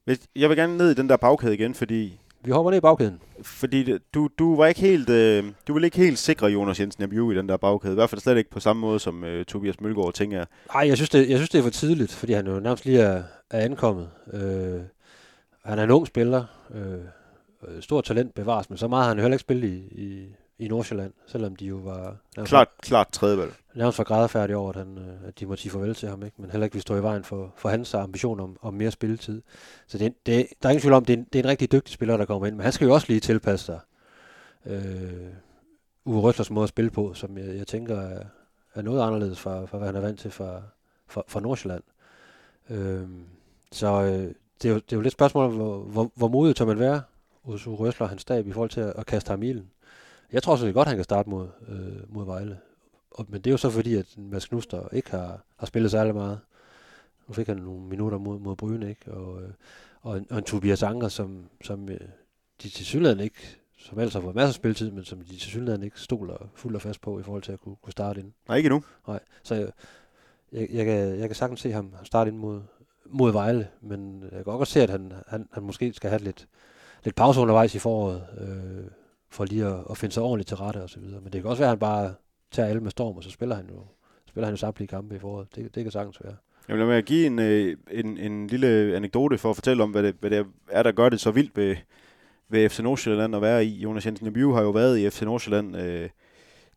Hvis- 0.05 0.27
Jeg 0.37 0.49
vil 0.49 0.57
gerne 0.57 0.77
ned 0.77 0.91
i 0.91 0.95
den 0.95 1.09
der 1.09 1.16
bagkæde 1.16 1.55
igen, 1.55 1.75
fordi 1.75 2.21
vi 2.45 2.51
hopper 2.51 2.71
ned 2.71 2.79
i 2.79 2.81
bagkæden. 2.81 3.21
Fordi 3.43 3.99
du, 4.14 4.29
du 4.39 4.57
var 4.57 4.66
ikke 4.66 4.81
helt, 4.81 5.11
øh, 5.11 5.45
du 5.69 5.73
ville 5.73 5.87
ikke 5.87 5.97
helt 5.97 6.19
sikre 6.19 6.47
Jonas 6.47 6.81
Jensen 6.81 7.03
Abiu 7.03 7.31
i 7.31 7.35
den 7.35 7.49
der 7.49 7.57
bagkæde. 7.57 7.93
I 7.93 7.95
hvert 7.95 8.11
fald 8.11 8.21
slet 8.21 8.37
ikke 8.37 8.51
på 8.51 8.61
samme 8.61 8.81
måde 8.81 8.99
som 9.01 9.25
øh, 9.25 9.45
Tobias 9.45 9.81
Mølgaard, 9.81 10.12
tænker 10.12 10.37
jeg. 10.37 10.47
Ej, 10.75 10.89
jeg 10.89 10.97
synes, 10.97 11.11
det, 11.11 11.29
jeg 11.31 11.39
synes, 11.39 11.51
det 11.51 11.59
er 11.59 11.62
for 11.62 11.71
tidligt, 11.71 12.12
fordi 12.12 12.33
han 12.33 12.47
jo 12.47 12.61
nærmest 12.61 12.85
lige 12.85 13.01
er, 13.01 13.23
er 13.51 13.61
ankommet. 13.64 14.11
Øh, 14.33 14.81
han 15.64 15.79
er 15.79 15.85
en 15.85 15.91
ung 15.91 16.07
spiller. 16.07 16.45
Øh, 16.75 17.01
stort 17.81 18.05
talent 18.05 18.35
bevares, 18.35 18.71
men 18.71 18.77
så 18.79 18.89
meget 18.89 19.03
har 19.05 19.09
han 19.09 19.19
jo 19.19 19.23
heller 19.23 19.35
ikke 19.35 19.41
spillet 19.41 19.69
i, 19.69 20.03
i, 20.03 20.29
i 20.59 20.68
Nordsjælland, 20.68 21.12
selvom 21.26 21.56
de 21.56 21.66
jo 21.66 21.76
var 21.76 22.16
Klart, 22.44 22.68
klart 22.82 23.09
tredjevalg. 23.12 23.52
nærmest 23.74 23.98
var 23.98 24.04
grædefærdige 24.04 24.56
over, 24.56 24.70
at, 24.70 24.76
han, 24.76 24.98
øh, 24.98 25.28
at 25.28 25.40
de 25.40 25.46
måtte 25.46 25.62
sige 25.62 25.72
farvel 25.72 25.94
til 25.94 26.09
ham, 26.09 26.24
ikke? 26.24 26.42
men 26.42 26.50
heller 26.50 26.64
ikke 26.64 26.74
vil 26.74 26.82
stå 26.82 26.96
i 26.96 27.02
vejen 27.02 27.24
for, 27.24 27.52
for 27.56 27.68
hans 27.68 27.94
ambition 27.94 28.40
om, 28.40 28.59
om 28.62 28.74
mere 28.74 28.90
spilletid. 28.90 29.42
Så 29.86 29.98
det, 29.98 30.14
det, 30.26 30.46
der 30.62 30.68
er 30.68 30.70
ingen 30.70 30.80
tvivl 30.80 30.94
om, 30.94 31.04
det 31.04 31.12
er, 31.12 31.16
en, 31.16 31.26
det 31.32 31.38
er 31.38 31.42
en 31.42 31.48
rigtig 31.48 31.72
dygtig 31.72 31.94
spiller, 31.94 32.16
der 32.16 32.24
kommer 32.24 32.46
ind, 32.46 32.56
men 32.56 32.64
han 32.64 32.72
skal 32.72 32.86
jo 32.86 32.94
også 32.94 33.06
lige 33.09 33.20
tilpasse 33.20 33.66
sig 33.66 33.80
øh, 34.66 35.32
Uwe 36.04 36.20
Røslers 36.20 36.50
måde 36.50 36.62
at 36.62 36.68
spille 36.68 36.90
på, 36.90 37.14
som 37.14 37.38
jeg, 37.38 37.56
jeg 37.56 37.66
tænker 37.66 38.00
er, 38.00 38.24
er 38.74 38.82
noget 38.82 39.02
anderledes 39.02 39.40
fra, 39.40 39.64
fra, 39.64 39.78
hvad 39.78 39.88
han 39.88 39.96
er 39.96 40.00
vant 40.00 40.20
til 40.20 40.30
fra, 40.30 40.62
fra, 41.06 41.22
fra 41.28 41.40
Nordsjælland. 41.40 41.82
Øh, 42.70 43.09
så 43.72 44.02
øh, 44.02 44.34
det, 44.62 44.68
er 44.68 44.72
jo, 44.72 44.74
det 44.74 44.92
er 44.92 44.96
jo 44.96 45.00
lidt 45.00 45.12
spørgsmål 45.12 45.44
om, 45.44 45.52
hvor, 45.52 45.78
hvor, 45.78 46.11
hvor 46.14 46.28
modig 46.28 46.56
tør 46.56 46.64
man 46.64 46.78
være 46.78 47.02
hos 47.42 47.66
Uwe 47.66 47.76
Røsler 47.76 48.04
og 48.04 48.09
hans 48.09 48.22
stab 48.22 48.46
i 48.46 48.52
forhold 48.52 48.70
til 48.70 48.80
at, 48.80 48.92
at 48.96 49.06
kaste 49.06 49.30
ham 49.30 49.42
i 49.42 49.48
ilden. 49.48 49.70
Jeg 50.33 50.43
tror 50.43 50.57
selvfølgelig 50.57 50.74
godt, 50.74 50.89
han 50.89 50.97
kan 50.97 51.05
starte 51.05 51.31
mod, 51.31 51.49
øh, 51.68 52.14
mod 52.14 52.24
Vejle. 52.24 52.59
Og, 53.11 53.26
men 53.29 53.41
det 53.41 53.51
er 53.51 53.53
jo 53.53 53.57
så 53.57 53.70
fordi, 53.70 53.95
at 53.95 54.14
Mads 54.18 54.47
Knuster 54.47 54.89
ikke 54.93 55.11
har, 55.11 55.45
har 55.57 55.66
spillet 55.66 55.91
særlig 55.91 56.14
meget. 56.14 56.41
Nu 57.29 57.35
fik 57.35 57.47
han 57.47 57.57
nogle 57.57 57.83
minutter 57.83 58.18
mod, 58.18 58.39
mod 58.39 58.57
Bryne, 58.57 58.89
ikke? 58.89 59.12
Og, 59.12 59.43
øh, 59.43 59.51
og, 60.03 60.16
en, 60.16 60.26
og 60.31 60.39
en 60.39 60.45
Tobias 60.45 60.83
Anker, 60.83 61.09
som, 61.09 61.49
som 61.64 61.89
øh, 61.89 62.01
de 62.62 62.68
til 62.68 62.87
synligheden 62.87 63.20
ikke, 63.20 63.59
som 63.76 63.99
ellers 63.99 64.14
har 64.14 64.20
fået 64.20 64.35
masser 64.35 64.49
af 64.49 64.55
spilletid, 64.55 64.91
men 64.91 65.05
som 65.05 65.20
de 65.20 65.29
til 65.29 65.41
synligheden 65.41 65.83
ikke 65.83 66.01
stoler 66.01 66.51
fuldt 66.55 66.76
og 66.76 66.83
fast 66.83 67.01
på 67.01 67.20
i 67.20 67.22
forhold 67.22 67.43
til 67.43 67.53
at 67.53 67.61
kunne, 67.61 67.76
kunne 67.83 67.93
starte 67.93 68.20
ind. 68.20 68.33
Nej, 68.49 68.57
ikke 68.57 68.66
endnu. 68.66 68.85
Nej, 69.07 69.20
så 69.43 69.55
jeg, 69.55 69.72
jeg, 70.53 70.68
jeg, 70.70 70.85
kan, 70.85 71.18
jeg 71.18 71.29
kan 71.29 71.35
sagtens 71.35 71.61
se 71.61 71.72
ham 71.72 71.95
starte 72.05 72.31
ind 72.31 72.39
mod, 72.39 72.61
mod 73.07 73.33
Vejle, 73.33 73.68
men 73.81 74.22
jeg 74.22 74.45
kan 74.45 74.53
også 74.53 74.72
se, 74.72 74.83
at 74.83 74.91
han, 74.91 75.12
han, 75.26 75.49
han 75.53 75.62
måske 75.62 75.93
skal 75.93 76.11
have 76.11 76.22
lidt, 76.22 76.49
lidt 77.05 77.16
pause 77.16 77.41
undervejs 77.41 77.74
i 77.74 77.79
foråret, 77.79 78.26
øh, 78.39 78.91
for 79.31 79.45
lige 79.45 79.66
at, 79.66 79.85
at 79.91 79.97
finde 79.99 80.14
sig 80.14 80.22
ordentligt 80.22 80.49
til 80.49 80.57
rette 80.57 80.83
og 80.83 80.91
så 80.91 81.01
videre. 81.01 81.20
Men 81.20 81.33
det 81.33 81.43
kan 81.43 81.51
også 81.51 81.61
være, 81.61 81.68
at 81.68 81.72
han 81.72 81.79
bare 81.79 82.14
tager 82.53 82.68
alle 82.68 82.81
med 82.81 82.91
storm, 82.91 83.16
og 83.16 83.24
så 83.24 83.31
spiller 83.31 83.57
han 83.57 83.66
jo, 83.70 83.83
spiller 84.29 84.47
han 84.47 84.53
jo 84.53 84.57
samtlige 84.57 84.89
kampe 84.89 85.16
i 85.16 85.18
foråret. 85.18 85.49
Det, 85.57 85.74
det 85.74 85.83
kan 85.83 85.93
sagtens 85.93 86.18
være. 86.24 86.35
Jeg 86.68 86.79
vil 86.79 86.87
mig 86.87 87.05
give 87.05 87.26
en, 87.26 87.39
øh, 87.39 87.76
en, 87.91 88.18
en 88.18 88.47
lille 88.47 88.97
anekdote 88.97 89.39
for 89.39 89.51
at 89.51 89.57
fortælle 89.57 89.83
om, 89.83 89.91
hvad 89.91 90.03
det, 90.03 90.16
hvad 90.20 90.31
det 90.31 90.47
er, 90.70 90.83
der 90.83 90.93
gør 90.93 91.09
det 91.09 91.20
så 91.20 91.31
vildt 91.31 91.57
ved, 91.57 91.76
ved 92.49 92.68
FC 92.68 92.81
Nordsjælland 92.81 93.37
at 93.37 93.43
være 93.43 93.64
i. 93.64 93.68
Jonas 93.68 94.07
Jensen 94.07 94.26
Abiu 94.26 94.53
har 94.53 94.62
jo 94.62 94.70
været 94.70 94.99
i 94.99 95.11
FC 95.11 95.22
Nordsjælland 95.22 95.76
øh, 95.76 96.09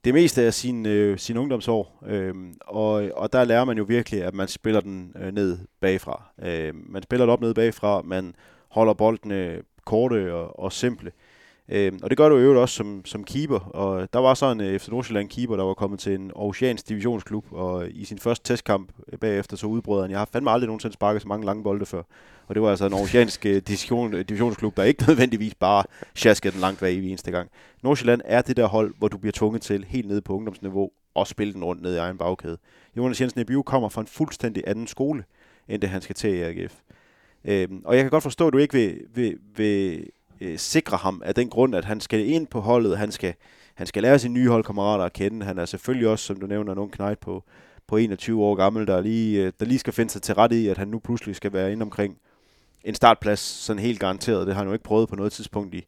det 0.04 0.14
meste 0.14 0.42
af 0.42 0.54
sin, 0.54 0.86
øh, 0.86 1.18
sin 1.18 1.38
ungdomsår, 1.38 2.04
øh, 2.08 2.34
og, 2.62 3.10
og 3.16 3.34
der 3.34 3.44
lærer 3.44 3.66
man 3.66 3.78
jo 3.78 3.84
virkelig, 3.84 4.24
at 4.24 4.34
man 4.34 4.48
spiller 4.48 4.82
den 4.82 5.16
øh, 5.20 5.32
ned 5.34 5.58
bagfra. 5.80 6.24
Øh, 6.44 6.74
man 6.76 7.04
spiller 7.04 7.26
det 7.26 7.34
op 7.34 7.42
ned 7.42 7.54
bagfra, 7.54 8.02
man 8.02 8.36
holder 8.70 8.94
boldene 8.94 9.62
korte 9.86 10.34
og, 10.34 10.60
og 10.60 10.72
simple. 10.72 11.12
Øh, 11.74 11.92
og 12.04 12.10
det 12.10 12.18
gør 12.18 12.30
du 12.30 12.38
jo 12.38 12.62
også 12.62 12.76
som, 12.76 13.06
som 13.06 13.24
keeper, 13.24 13.60
og 13.60 14.14
der 14.14 14.20
var 14.20 14.34
så 14.34 14.52
en 14.52 14.62
øh, 14.62 14.80
FC 14.80 14.88
Nordsjælland 14.88 15.30
keeper, 15.30 15.56
der 15.56 15.64
var 15.64 15.74
kommet 15.74 16.00
til 16.00 16.16
en 16.16 16.32
Aarhusiansk 16.36 16.90
divisionsklub, 16.90 17.46
og 17.52 17.90
i 17.90 18.06
sin 18.06 18.20
første 18.20 18.54
testkamp 18.54 18.92
øh, 19.14 19.20
bagefter 19.20 19.58
så 19.58 19.68
udbrød 19.68 20.02
han, 20.02 20.12
jeg 20.12 20.20
har 20.20 20.30
fandme 20.34 20.52
aldrig 20.52 20.68
nogensinde 20.68 20.94
sparket 20.94 21.22
så 21.22 21.28
mange 21.28 21.46
lange 21.46 21.64
bolde 21.64 21.86
før. 21.86 22.04
Og 22.48 22.56
det 22.56 22.62
var 22.62 22.70
altså 22.70 22.86
en 22.86 22.94
Aarhusiansk 22.94 23.46
øh, 23.46 23.56
division, 23.56 24.14
øh, 24.14 24.26
divisionsklub, 24.26 24.78
der 24.78 24.84
ikke 24.84 25.04
nødvendigvis 25.08 25.56
bare 25.56 25.84
sjaskede 26.16 26.54
den 26.54 26.62
langt 26.62 26.82
væk 26.82 26.98
i 26.98 27.10
eneste 27.10 27.32
gang. 27.32 27.50
Nordsjælland 27.84 28.22
er 28.26 28.42
det 28.42 28.58
der 28.58 28.68
hold, 28.68 28.94
hvor 28.98 29.08
du 29.08 29.18
bliver 29.18 29.34
tvunget 29.34 29.62
til 29.62 29.86
helt 29.88 30.08
nede 30.08 30.22
på 30.22 30.34
ungdomsniveau 30.34 30.92
og 31.16 31.28
spille 31.28 31.54
den 31.54 31.64
rundt 31.64 31.82
ned 31.82 31.96
i 31.96 31.98
egen 31.98 32.18
bagkæde. 32.18 32.58
Jonas 32.98 33.22
Jensen 33.22 33.42
Ebiu 33.42 33.62
kommer 33.62 33.90
fra 33.90 34.02
en 34.02 34.08
fuldstændig 34.08 34.64
anden 34.68 34.88
skole, 34.88 35.24
end 35.68 35.82
det 35.82 35.90
han 35.90 36.02
skal 36.02 36.16
til 36.16 36.34
i 36.34 36.42
AGF. 36.42 36.76
Øhm, 37.46 37.82
og 37.86 37.96
jeg 37.96 38.04
kan 38.04 38.12
godt 38.12 38.24
forstå, 38.24 38.48
at 38.48 38.54
du 38.54 38.58
ikke 38.58 38.74
vil, 38.74 39.00
vil, 39.14 39.38
vil 39.56 40.06
øh, 40.42 40.60
sikre 40.60 40.98
ham 40.98 41.22
af 41.26 41.36
den 41.36 41.50
grund, 41.50 41.76
at 41.76 41.86
han 41.86 42.00
skal 42.00 42.28
ind 42.28 42.48
på 42.48 42.60
holdet, 42.60 42.98
han 42.98 43.12
skal, 43.12 43.34
han 43.76 43.88
skal 43.88 44.04
lære 44.04 44.20
sine 44.20 44.34
nye 44.34 44.50
holdkammerater 44.50 45.04
at 45.04 45.14
kende. 45.14 45.46
Han 45.46 45.58
er 45.58 45.66
selvfølgelig 45.66 46.08
også, 46.08 46.26
som 46.26 46.40
du 46.40 46.48
nævner, 46.48 46.74
nogen 46.74 46.92
knægt 46.92 47.20
på, 47.20 47.44
på 47.88 47.98
21 47.98 48.44
år 48.44 48.56
gammel, 48.56 48.88
der 48.88 49.02
lige, 49.02 49.46
øh, 49.46 49.54
der 49.60 49.66
lige 49.66 49.80
skal 49.80 49.94
finde 49.94 50.12
sig 50.12 50.22
til 50.22 50.36
rette 50.36 50.62
i, 50.62 50.68
at 50.68 50.78
han 50.78 50.88
nu 50.88 51.00
pludselig 51.00 51.36
skal 51.36 51.54
være 51.54 51.72
inde 51.72 51.84
omkring 51.84 52.18
en 52.84 52.96
startplads, 52.96 53.40
sådan 53.40 53.82
helt 53.82 54.00
garanteret. 54.00 54.48
Det 54.48 54.56
har 54.56 54.62
han 54.62 54.68
jo 54.68 54.74
ikke 54.74 54.84
prøvet 54.84 55.10
på 55.10 55.16
noget 55.16 55.32
tidspunkt 55.32 55.76
i, 55.76 55.86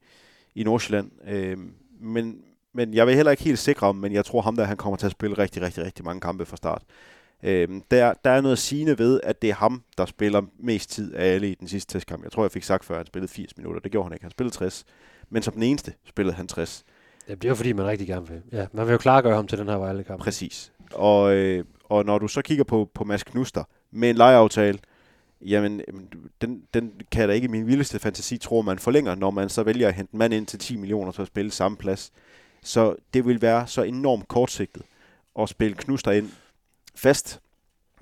i 0.55 0.63
Nordsjælland. 0.63 1.11
Øh, 1.27 1.57
men, 1.99 2.37
men 2.73 2.93
jeg 2.93 3.07
vil 3.07 3.15
heller 3.15 3.31
ikke 3.31 3.43
helt 3.43 3.59
sikre 3.59 3.87
ham, 3.87 3.95
men 3.95 4.13
jeg 4.13 4.25
tror 4.25 4.41
ham 4.41 4.55
der, 4.55 4.63
han 4.63 4.77
kommer 4.77 4.97
til 4.97 5.05
at 5.05 5.11
spille 5.11 5.37
rigtig, 5.37 5.61
rigtig, 5.61 5.83
rigtig 5.83 6.05
mange 6.05 6.21
kampe 6.21 6.45
fra 6.45 6.57
start. 6.57 6.83
Øhm, 7.43 7.81
der, 7.91 8.13
der 8.25 8.31
er 8.31 8.41
noget 8.41 8.59
sigende 8.59 8.97
ved, 8.97 9.19
at 9.23 9.41
det 9.41 9.49
er 9.49 9.53
ham, 9.53 9.83
der 9.97 10.05
spiller 10.05 10.41
mest 10.59 10.89
tid 10.89 11.13
af 11.13 11.33
alle 11.33 11.51
i 11.51 11.55
den 11.55 11.67
sidste 11.67 11.93
testkamp. 11.93 12.23
Jeg 12.23 12.31
tror, 12.31 12.43
jeg 12.43 12.51
fik 12.51 12.63
sagt 12.63 12.85
før, 12.85 12.95
at 12.95 12.99
han 12.99 13.05
spillede 13.05 13.31
80 13.31 13.57
minutter. 13.57 13.81
Det 13.81 13.91
gjorde 13.91 14.05
han 14.05 14.13
ikke. 14.13 14.23
Han 14.23 14.31
spillede 14.31 14.55
60. 14.55 14.85
Men 15.29 15.43
som 15.43 15.53
den 15.53 15.63
eneste 15.63 15.93
spillede 16.05 16.35
han 16.35 16.47
60. 16.47 16.85
Ja, 17.29 17.35
det 17.35 17.45
er 17.45 17.49
jo 17.49 17.55
fordi, 17.55 17.73
man 17.73 17.85
rigtig 17.85 18.07
gerne 18.07 18.27
vil. 18.27 18.41
Ja, 18.51 18.67
man 18.73 18.85
vil 18.85 18.91
jo 18.91 18.97
klargøre 18.97 19.35
ham 19.35 19.47
til 19.47 19.57
den 19.57 19.67
her 19.67 19.75
Vejle-kamp. 19.75 20.21
Præcis. 20.21 20.71
Og, 20.93 21.35
øh, 21.35 21.65
og 21.83 22.05
når 22.05 22.17
du 22.19 22.27
så 22.27 22.41
kigger 22.41 22.63
på, 22.63 22.89
på 22.93 23.03
Mads 23.03 23.23
Knuster 23.23 23.63
med 23.91 24.09
en 24.09 24.15
lejeaftale, 24.15 24.79
jamen, 25.41 25.81
jamen, 25.87 26.09
den, 26.41 26.63
den 26.73 26.91
kan 27.11 27.21
jeg 27.21 27.27
da 27.27 27.33
ikke 27.33 27.45
i 27.45 27.47
min 27.47 27.67
vildeste 27.67 27.99
fantasi 27.99 28.37
tro, 28.37 28.61
man 28.61 28.79
forlænger, 28.79 29.15
når 29.15 29.31
man 29.31 29.49
så 29.49 29.63
vælger 29.63 29.87
at 29.87 29.93
hente 29.93 30.13
en 30.13 30.19
mand 30.19 30.33
ind 30.33 30.45
til 30.45 30.59
10 30.59 30.77
millioner 30.77 31.11
til 31.11 31.21
at 31.21 31.27
spille 31.27 31.51
samme 31.51 31.77
plads. 31.77 32.11
Så 32.63 32.95
det 33.13 33.25
vil 33.25 33.41
være 33.41 33.67
så 33.67 33.81
enormt 33.81 34.27
kortsigtet 34.27 34.83
at 35.39 35.49
spille 35.49 35.75
Knuster 35.75 36.11
ind 36.11 36.29
fast 36.95 37.39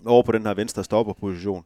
over 0.05 0.23
på 0.23 0.31
den 0.31 0.45
her 0.45 0.53
venstre 0.53 0.83
stopperposition, 0.83 1.63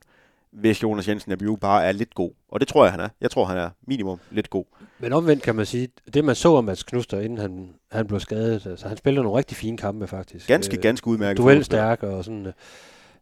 hvis 0.52 0.84
Jonas 0.84 1.08
Jensen 1.08 1.32
Abiu 1.32 1.56
bare 1.56 1.86
er 1.86 1.92
lidt 1.92 2.16
god. 2.16 2.32
Og 2.50 2.60
det 2.60 2.68
tror 2.68 2.84
jeg, 2.86 2.92
han 2.92 3.00
er. 3.00 3.10
Jeg 3.22 3.32
tror, 3.32 3.46
han 3.46 3.58
er 3.58 3.70
minimum 3.88 4.20
lidt 4.32 4.50
god. 4.50 4.66
Men 5.00 5.14
omvendt 5.14 5.44
kan 5.44 5.56
man 5.56 5.66
sige, 5.66 5.88
det 6.14 6.26
man 6.26 6.36
så 6.36 6.54
om 6.54 6.64
Mads 6.64 6.84
Knuster, 6.84 7.20
inden 7.20 7.38
han, 7.38 7.70
han 7.92 8.08
blev 8.08 8.20
skadet, 8.20 8.68
altså 8.68 8.88
han 8.88 8.98
spillede 8.98 9.24
nogle 9.24 9.38
rigtig 9.38 9.58
fine 9.58 9.78
kampe 9.78 10.08
faktisk. 10.08 10.48
Ganske, 10.48 10.78
øh, 10.78 10.84
ganske 10.84 11.08
udmærket. 11.08 11.38
Duelstærk 11.38 12.04
og 12.04 12.26
sådan. 12.26 12.54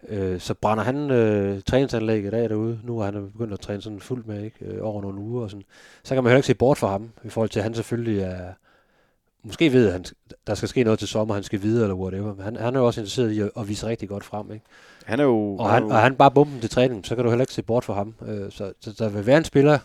Øh, 0.09 0.39
så 0.39 0.53
brænder 0.53 0.83
han 0.83 1.11
øh, 1.11 1.61
træningsanlægget 1.61 2.33
af 2.33 2.49
derude. 2.49 2.79
Nu 2.83 2.99
er 2.99 3.05
han 3.05 3.31
begyndt 3.31 3.53
at 3.53 3.59
træne 3.59 3.81
sådan 3.81 3.99
fuldt 3.99 4.27
med, 4.27 4.43
ikke? 4.43 4.65
Øh, 4.65 4.77
over 4.81 5.01
nogle 5.01 5.19
uger 5.19 5.43
og 5.43 5.49
sådan. 5.49 5.63
Så 6.03 6.13
kan 6.15 6.23
man 6.23 6.29
heller 6.29 6.37
ikke 6.37 6.47
se 6.47 6.53
bort 6.53 6.77
fra 6.77 6.87
ham, 6.87 7.09
i 7.23 7.29
forhold 7.29 7.49
til, 7.49 7.59
at 7.59 7.63
han 7.63 7.73
selvfølgelig 7.73 8.21
er... 8.21 8.53
Måske 9.43 9.73
ved, 9.73 9.87
at 9.87 9.93
han, 9.93 10.05
der 10.47 10.55
skal 10.55 10.69
ske 10.69 10.83
noget 10.83 10.99
til 10.99 11.07
sommer, 11.07 11.33
han 11.33 11.43
skal 11.43 11.61
videre 11.61 11.83
eller 11.83 11.95
whatever, 11.95 12.35
men 12.35 12.43
han, 12.43 12.55
han 12.55 12.75
er 12.75 12.79
jo 12.79 12.85
også 12.85 13.01
interesseret 13.01 13.31
i 13.31 13.39
at, 13.39 13.51
at 13.57 13.67
vise 13.67 13.87
rigtig 13.87 14.09
godt 14.09 14.23
frem, 14.23 14.51
ikke? 14.51 14.65
Han 15.05 15.19
er 15.19 15.23
jo... 15.23 15.55
Og 15.55 15.69
han, 15.69 15.83
jo, 15.83 15.89
og 15.89 15.99
han 15.99 16.15
bare 16.15 16.31
bomben 16.31 16.61
til 16.61 16.69
træning, 16.69 17.05
så 17.05 17.15
kan 17.15 17.23
du 17.23 17.29
heller 17.29 17.43
ikke 17.43 17.53
se 17.53 17.63
bort 17.63 17.83
fra 17.83 17.93
ham. 17.93 18.15
Øh, 18.27 18.51
så, 18.51 18.73
så 18.79 18.95
der 18.99 19.09
vil 19.09 19.25
være 19.25 19.37
en 19.37 19.43
spiller, 19.43 19.79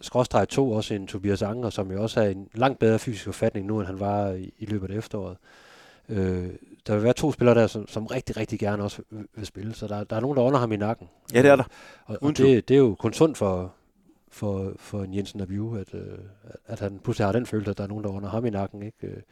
skråstreg 0.00 0.48
to, 0.48 0.72
også 0.72 0.94
en 0.94 1.06
Tobias 1.06 1.42
Anker, 1.42 1.70
som 1.70 1.92
jo 1.92 2.02
også 2.02 2.20
er 2.20 2.28
en 2.28 2.48
langt 2.54 2.78
bedre 2.78 2.98
fysisk 2.98 3.24
forfatning 3.24 3.66
nu, 3.66 3.78
end 3.78 3.86
han 3.86 4.00
var 4.00 4.30
i, 4.30 4.54
i 4.58 4.66
løbet 4.66 4.90
af 4.90 4.96
efteråret. 4.96 5.36
Øh, 6.08 6.48
der 6.86 6.94
vil 6.94 7.02
være 7.02 7.12
to 7.12 7.32
spillere 7.32 7.54
der, 7.54 7.66
som, 7.66 7.88
som 7.88 8.06
rigtig, 8.06 8.36
rigtig 8.36 8.58
gerne 8.58 8.82
også 8.82 9.02
vil, 9.34 9.46
spille, 9.46 9.74
så 9.74 9.86
der, 9.86 10.04
der 10.04 10.16
er 10.16 10.20
nogen, 10.20 10.36
der 10.36 10.42
under 10.42 10.58
ham 10.58 10.72
i 10.72 10.76
nakken. 10.76 11.08
Ja, 11.34 11.42
det 11.42 11.50
er 11.50 11.56
der. 11.56 11.64
Og, 12.04 12.18
og 12.20 12.36
det, 12.36 12.68
det 12.68 12.74
er 12.74 12.78
jo 12.78 12.94
kun 12.98 13.12
sundt 13.12 13.38
for, 13.38 13.72
for, 14.32 14.72
for 14.76 15.02
en 15.02 15.14
Jensen 15.14 15.40
Abiu, 15.40 15.76
at, 15.76 15.94
øh, 15.94 16.18
at 16.66 16.80
han 16.80 17.00
pludselig 17.04 17.26
har 17.26 17.32
den 17.32 17.46
følelse, 17.46 17.70
at 17.70 17.78
der 17.78 17.84
er 17.84 17.88
nogen, 17.88 18.04
der 18.04 18.10
under 18.10 18.28
ham 18.28 18.46
i 18.46 18.50
nakken. 18.50 18.82
Ikke? 18.82 19.06
Øh, 19.06 19.22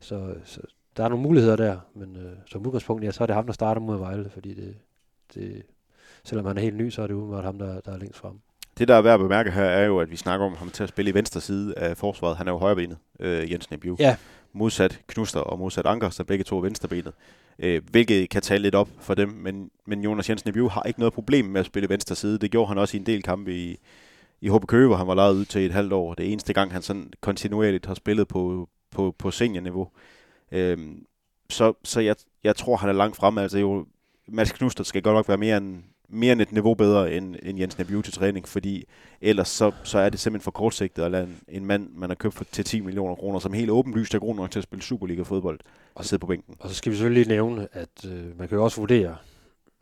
Så, 0.00 0.34
så 0.44 0.60
der 0.96 1.04
er 1.04 1.08
nogle 1.08 1.22
muligheder 1.22 1.56
der, 1.56 1.78
men 1.94 2.16
øh, 2.16 2.32
som 2.46 2.66
udgangspunkt, 2.66 3.04
ja, 3.04 3.10
så 3.10 3.24
er 3.24 3.26
det 3.26 3.34
ham, 3.34 3.46
der 3.46 3.52
starter 3.52 3.80
mod 3.80 3.98
Vejle, 3.98 4.30
fordi 4.30 4.54
det, 4.54 4.74
det, 5.34 5.62
selvom 6.24 6.46
han 6.46 6.56
er 6.56 6.62
helt 6.62 6.76
ny, 6.76 6.90
så 6.90 7.02
er 7.02 7.06
det 7.06 7.14
umiddelbart 7.14 7.44
ham, 7.44 7.58
der, 7.58 7.80
der 7.80 7.92
er 7.92 7.98
længst 7.98 8.18
frem. 8.18 8.32
Det, 8.78 8.88
der 8.88 8.94
er 8.94 9.02
værd 9.02 9.14
at 9.14 9.20
bemærke 9.20 9.50
her, 9.50 9.64
er 9.64 9.86
jo, 9.86 9.98
at 9.98 10.10
vi 10.10 10.16
snakker 10.16 10.46
om 10.46 10.54
ham 10.54 10.70
til 10.70 10.82
at 10.82 10.88
spille 10.88 11.10
i 11.10 11.14
venstre 11.14 11.40
side 11.40 11.78
af 11.78 11.96
forsvaret. 11.96 12.36
Han 12.36 12.48
er 12.48 12.52
jo 12.52 12.58
højrebenet, 12.58 12.98
øh, 13.20 13.52
Jensen 13.52 13.74
Abiu. 13.74 13.96
Ja. 13.98 14.16
Modsat 14.52 15.00
Knuster 15.06 15.40
og 15.40 15.58
modsat 15.58 15.86
Anker, 15.86 16.10
så 16.10 16.24
begge 16.24 16.44
to 16.44 16.56
er 16.56 16.62
venstrebenet. 16.62 17.12
Øh, 17.58 17.82
hvilket 17.90 18.30
kan 18.30 18.42
tale 18.42 18.62
lidt 18.62 18.74
op 18.74 18.88
for 19.00 19.14
dem, 19.14 19.28
men, 19.28 19.70
men 19.86 20.04
Jonas 20.04 20.30
Jensen 20.30 20.48
Abiu 20.48 20.68
har 20.68 20.82
ikke 20.82 21.00
noget 21.00 21.14
problem 21.14 21.44
med 21.44 21.60
at 21.60 21.66
spille 21.66 21.88
venstre 21.88 22.14
side. 22.14 22.38
Det 22.38 22.50
gjorde 22.50 22.68
han 22.68 22.78
også 22.78 22.96
i 22.96 23.00
en 23.00 23.06
del 23.06 23.22
kampe 23.22 23.54
i, 23.54 23.78
i 24.40 24.48
HB 24.48 24.66
Køge, 24.66 24.86
hvor 24.86 24.96
han 24.96 25.06
var 25.06 25.14
lejet 25.14 25.34
ud 25.34 25.44
til 25.44 25.66
et 25.66 25.72
halvt 25.72 25.92
år. 25.92 26.14
Det 26.14 26.32
eneste 26.32 26.52
gang, 26.52 26.72
han 26.72 26.82
sådan 26.82 27.12
kontinuerligt 27.20 27.86
har 27.86 27.94
spillet 27.94 28.28
på, 28.28 28.68
på, 28.90 29.14
på 29.18 29.30
seniorniveau. 29.30 29.88
Øhm, 30.52 31.04
så 31.50 31.72
så 31.84 32.00
jeg, 32.00 32.16
jeg 32.44 32.56
tror, 32.56 32.76
han 32.76 32.88
er 32.88 32.92
langt 32.92 33.16
fremme. 33.16 33.42
Altså 33.42 33.58
jo, 33.58 33.86
Mads 34.28 34.52
Knuster 34.52 34.84
skal 34.84 35.02
godt 35.02 35.14
nok 35.14 35.28
være 35.28 35.38
mere 35.38 35.56
end, 35.56 35.82
mere 36.08 36.32
end 36.32 36.42
et 36.42 36.52
niveau 36.52 36.74
bedre 36.74 37.14
end, 37.14 37.36
end 37.42 37.58
Jens 37.58 37.78
Nabiu 37.78 38.02
til 38.02 38.12
træning, 38.12 38.48
fordi 38.48 38.84
ellers 39.20 39.48
så, 39.48 39.72
så 39.84 39.98
er 39.98 40.08
det 40.08 40.20
simpelthen 40.20 40.44
for 40.44 40.50
kortsigtet 40.50 41.02
at 41.02 41.10
lade 41.10 41.24
en, 41.24 41.38
en 41.48 41.66
mand, 41.66 41.88
man 41.94 42.10
har 42.10 42.14
købt 42.14 42.34
for, 42.34 42.44
til 42.44 42.64
10 42.64 42.80
millioner 42.80 43.14
kroner, 43.14 43.38
som 43.38 43.52
helt 43.52 43.70
åbenlyst 43.70 44.14
er 44.14 44.18
god 44.18 44.34
nok 44.34 44.50
til 44.50 44.58
at 44.58 44.62
spille 44.62 44.82
Superliga-fodbold 44.82 45.60
og 45.94 46.04
sidde 46.04 46.20
på 46.20 46.26
bænken. 46.26 46.54
Og 46.58 46.68
så 46.68 46.74
skal 46.74 46.92
vi 46.92 46.96
selvfølgelig 46.96 47.26
lige 47.26 47.34
nævne, 47.34 47.68
at 47.72 48.04
øh, 48.06 48.38
man 48.38 48.48
kan 48.48 48.56
jo 48.58 48.64
også 48.64 48.80
vurdere, 48.80 49.16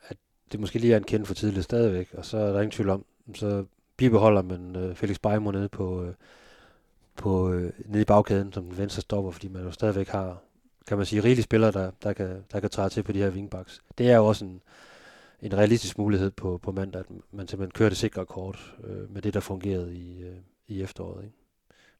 at 0.08 0.16
det 0.52 0.60
måske 0.60 0.78
lige 0.78 0.92
er 0.92 0.96
en 0.96 1.04
kendt 1.04 1.26
for 1.26 1.34
tidligt 1.34 1.64
stadigvæk, 1.64 2.08
og 2.12 2.24
så 2.24 2.38
er 2.38 2.52
der 2.52 2.60
ingen 2.60 2.70
tvivl 2.70 2.90
om, 2.90 3.04
så 3.34 3.64
bibeholder 3.96 4.42
man 4.42 4.76
øh, 4.76 4.94
Felix 4.94 5.18
Beimo 5.18 5.50
nede 5.50 5.68
på, 5.68 6.02
øh, 6.02 6.14
på 7.16 7.52
øh, 7.52 7.72
nede 7.84 8.02
i 8.02 8.04
bagkæden 8.04 8.52
som 8.52 8.64
den 8.64 8.78
venstre 8.78 9.02
stopper, 9.02 9.30
fordi 9.30 9.48
man 9.48 9.62
jo 9.62 9.70
stadigvæk 9.70 10.08
har, 10.08 10.42
kan 10.86 10.96
man 10.96 11.06
sige, 11.06 11.24
rigelige 11.24 11.42
spillere, 11.42 11.72
der, 11.72 11.90
der, 12.02 12.12
kan, 12.12 12.44
der 12.52 12.60
kan 12.60 12.70
træde 12.70 12.88
til 12.88 13.02
på 13.02 13.12
de 13.12 13.18
her 13.18 13.30
wingbacks. 13.30 13.82
Det 13.98 14.10
er 14.10 14.16
jo 14.16 14.26
også 14.26 14.44
en, 14.44 14.60
en 15.42 15.54
realistisk 15.56 15.98
mulighed 15.98 16.30
på, 16.30 16.58
på 16.62 16.72
mandag, 16.72 17.00
at 17.00 17.06
man 17.32 17.48
simpelthen 17.48 17.70
kører 17.70 17.88
det 17.88 17.98
sikre 17.98 18.26
kort 18.26 18.74
øh, 18.84 19.10
med 19.10 19.22
det, 19.22 19.34
der 19.34 19.40
fungerede 19.40 19.94
i, 19.96 20.22
øh, 20.22 20.36
i 20.66 20.82
efteråret, 20.82 21.24
ikke? 21.24 21.36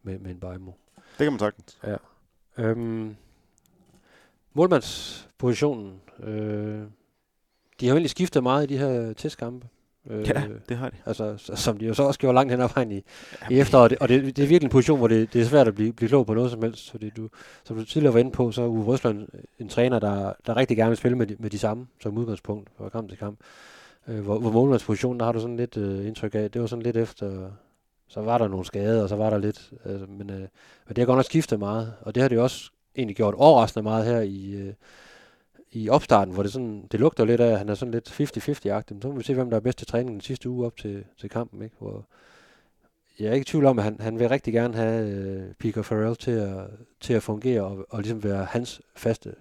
Med, 0.02 0.18
med 0.18 0.30
en 0.30 0.40
Beimo. 0.40 0.72
Det 0.96 1.24
kan 1.24 1.32
man 1.32 1.38
sagtens. 1.38 1.78
Ja. 1.84 1.96
Øhm, 2.58 3.16
målmandspositionen. 4.52 6.00
Øh, 6.20 6.82
de 7.80 7.86
har 7.86 7.92
jo 7.92 7.96
egentlig 7.96 8.10
skiftet 8.10 8.42
meget 8.42 8.70
i 8.70 8.74
de 8.74 8.78
her 8.78 9.12
testkampe. 9.12 9.68
Øh, 10.10 10.28
Ja, 10.28 10.42
det 10.68 10.76
har 10.76 10.90
de. 10.90 10.96
Altså, 11.06 11.34
som 11.54 11.78
de 11.78 11.86
jo 11.86 11.94
så 11.94 12.02
også 12.02 12.20
gjorde 12.20 12.34
langt 12.34 12.52
hen 12.52 12.60
ad 12.60 12.68
vejen 12.74 12.92
i, 12.92 13.02
i 13.50 13.60
efteråret. 13.60 13.96
Og 14.00 14.08
det, 14.08 14.36
det 14.36 14.42
er 14.44 14.48
virkelig 14.48 14.66
en 14.66 14.70
position, 14.70 14.98
hvor 14.98 15.08
det, 15.08 15.32
det 15.32 15.40
er 15.40 15.44
svært 15.44 15.68
at 15.68 15.74
blive, 15.74 15.92
blive 15.92 16.08
klog 16.08 16.26
på 16.26 16.34
noget 16.34 16.50
som 16.50 16.62
helst. 16.62 16.90
Fordi 16.90 17.10
du, 17.10 17.28
som 17.64 17.76
du 17.76 17.84
tidligere 17.84 18.14
var 18.14 18.20
inde 18.20 18.30
på, 18.30 18.52
så 18.52 18.62
er 18.62 18.66
Uwe 18.66 18.84
Røsland 18.84 19.28
en 19.58 19.68
træner, 19.68 19.98
der, 19.98 20.32
der 20.46 20.56
rigtig 20.56 20.76
gerne 20.76 20.90
vil 20.90 20.96
spille 20.96 21.18
med 21.18 21.26
de, 21.26 21.36
med 21.38 21.50
de 21.50 21.58
samme 21.58 21.86
som 22.02 22.18
udgangspunkt 22.18 22.70
fra 22.78 22.88
kamp 22.88 23.08
til 23.08 23.18
kamp. 23.18 23.38
Øh, 24.08 24.20
hvor, 24.20 24.38
hvor 24.38 24.50
målmandspositionen, 24.50 25.20
der 25.20 25.26
har 25.26 25.32
du 25.32 25.40
sådan 25.40 25.56
lidt 25.56 25.76
øh, 25.76 26.06
indtryk 26.06 26.34
af, 26.34 26.50
det 26.50 26.60
var 26.60 26.66
sådan 26.66 26.82
lidt 26.82 26.96
efter, 26.96 27.50
så 28.08 28.20
var 28.20 28.38
der 28.38 28.48
nogle 28.48 28.64
skader, 28.64 29.02
og 29.02 29.08
så 29.08 29.16
var 29.16 29.30
der 29.30 29.38
lidt, 29.38 29.70
altså, 29.84 30.06
men, 30.06 30.30
øh, 30.30 30.38
men 30.38 30.48
det 30.88 30.98
har 30.98 31.04
godt 31.06 31.16
nok 31.16 31.24
skiftet 31.24 31.58
meget, 31.58 31.92
og 32.00 32.14
det 32.14 32.20
har 32.20 32.28
det 32.28 32.36
jo 32.36 32.42
også 32.42 32.70
egentlig 32.96 33.16
gjort 33.16 33.34
overraskende 33.34 33.82
meget 33.82 34.06
her 34.06 34.20
i, 34.20 34.50
øh, 34.50 34.72
i 35.72 35.88
opstarten, 35.88 36.34
hvor 36.34 36.42
det, 36.42 36.52
sådan, 36.52 36.86
det 36.92 37.00
lugter 37.00 37.24
lidt 37.24 37.40
af, 37.40 37.52
at 37.52 37.58
han 37.58 37.68
er 37.68 37.74
sådan 37.74 37.92
lidt 37.92 38.10
50-50-agtig. 38.20 39.02
Så 39.02 39.08
må 39.08 39.14
vi 39.16 39.22
se, 39.22 39.34
hvem 39.34 39.50
der 39.50 39.56
er 39.56 39.60
bedst 39.60 39.78
til 39.78 39.86
træningen 39.86 40.12
den 40.14 40.20
sidste 40.20 40.48
uge 40.50 40.66
op 40.66 40.76
til, 40.76 41.04
til 41.18 41.30
kampen. 41.30 41.62
Ikke? 41.62 41.76
Hvor 41.78 42.04
jeg 43.18 43.26
er 43.28 43.32
ikke 43.32 43.42
i 43.42 43.44
tvivl 43.44 43.66
om, 43.66 43.78
at 43.78 43.84
han, 43.84 43.96
han 44.00 44.18
vil 44.18 44.28
rigtig 44.28 44.52
gerne 44.52 44.74
have 44.74 45.08
øh, 45.10 45.54
Pico 45.54 45.82
Farrell 45.82 46.16
til 46.16 46.30
at, 46.30 46.66
til 47.00 47.12
at 47.14 47.22
fungere 47.22 47.62
og, 47.62 47.86
og 47.90 48.00
ligesom 48.02 48.24
være 48.24 48.44
hans 48.44 48.80
faste 48.96 49.34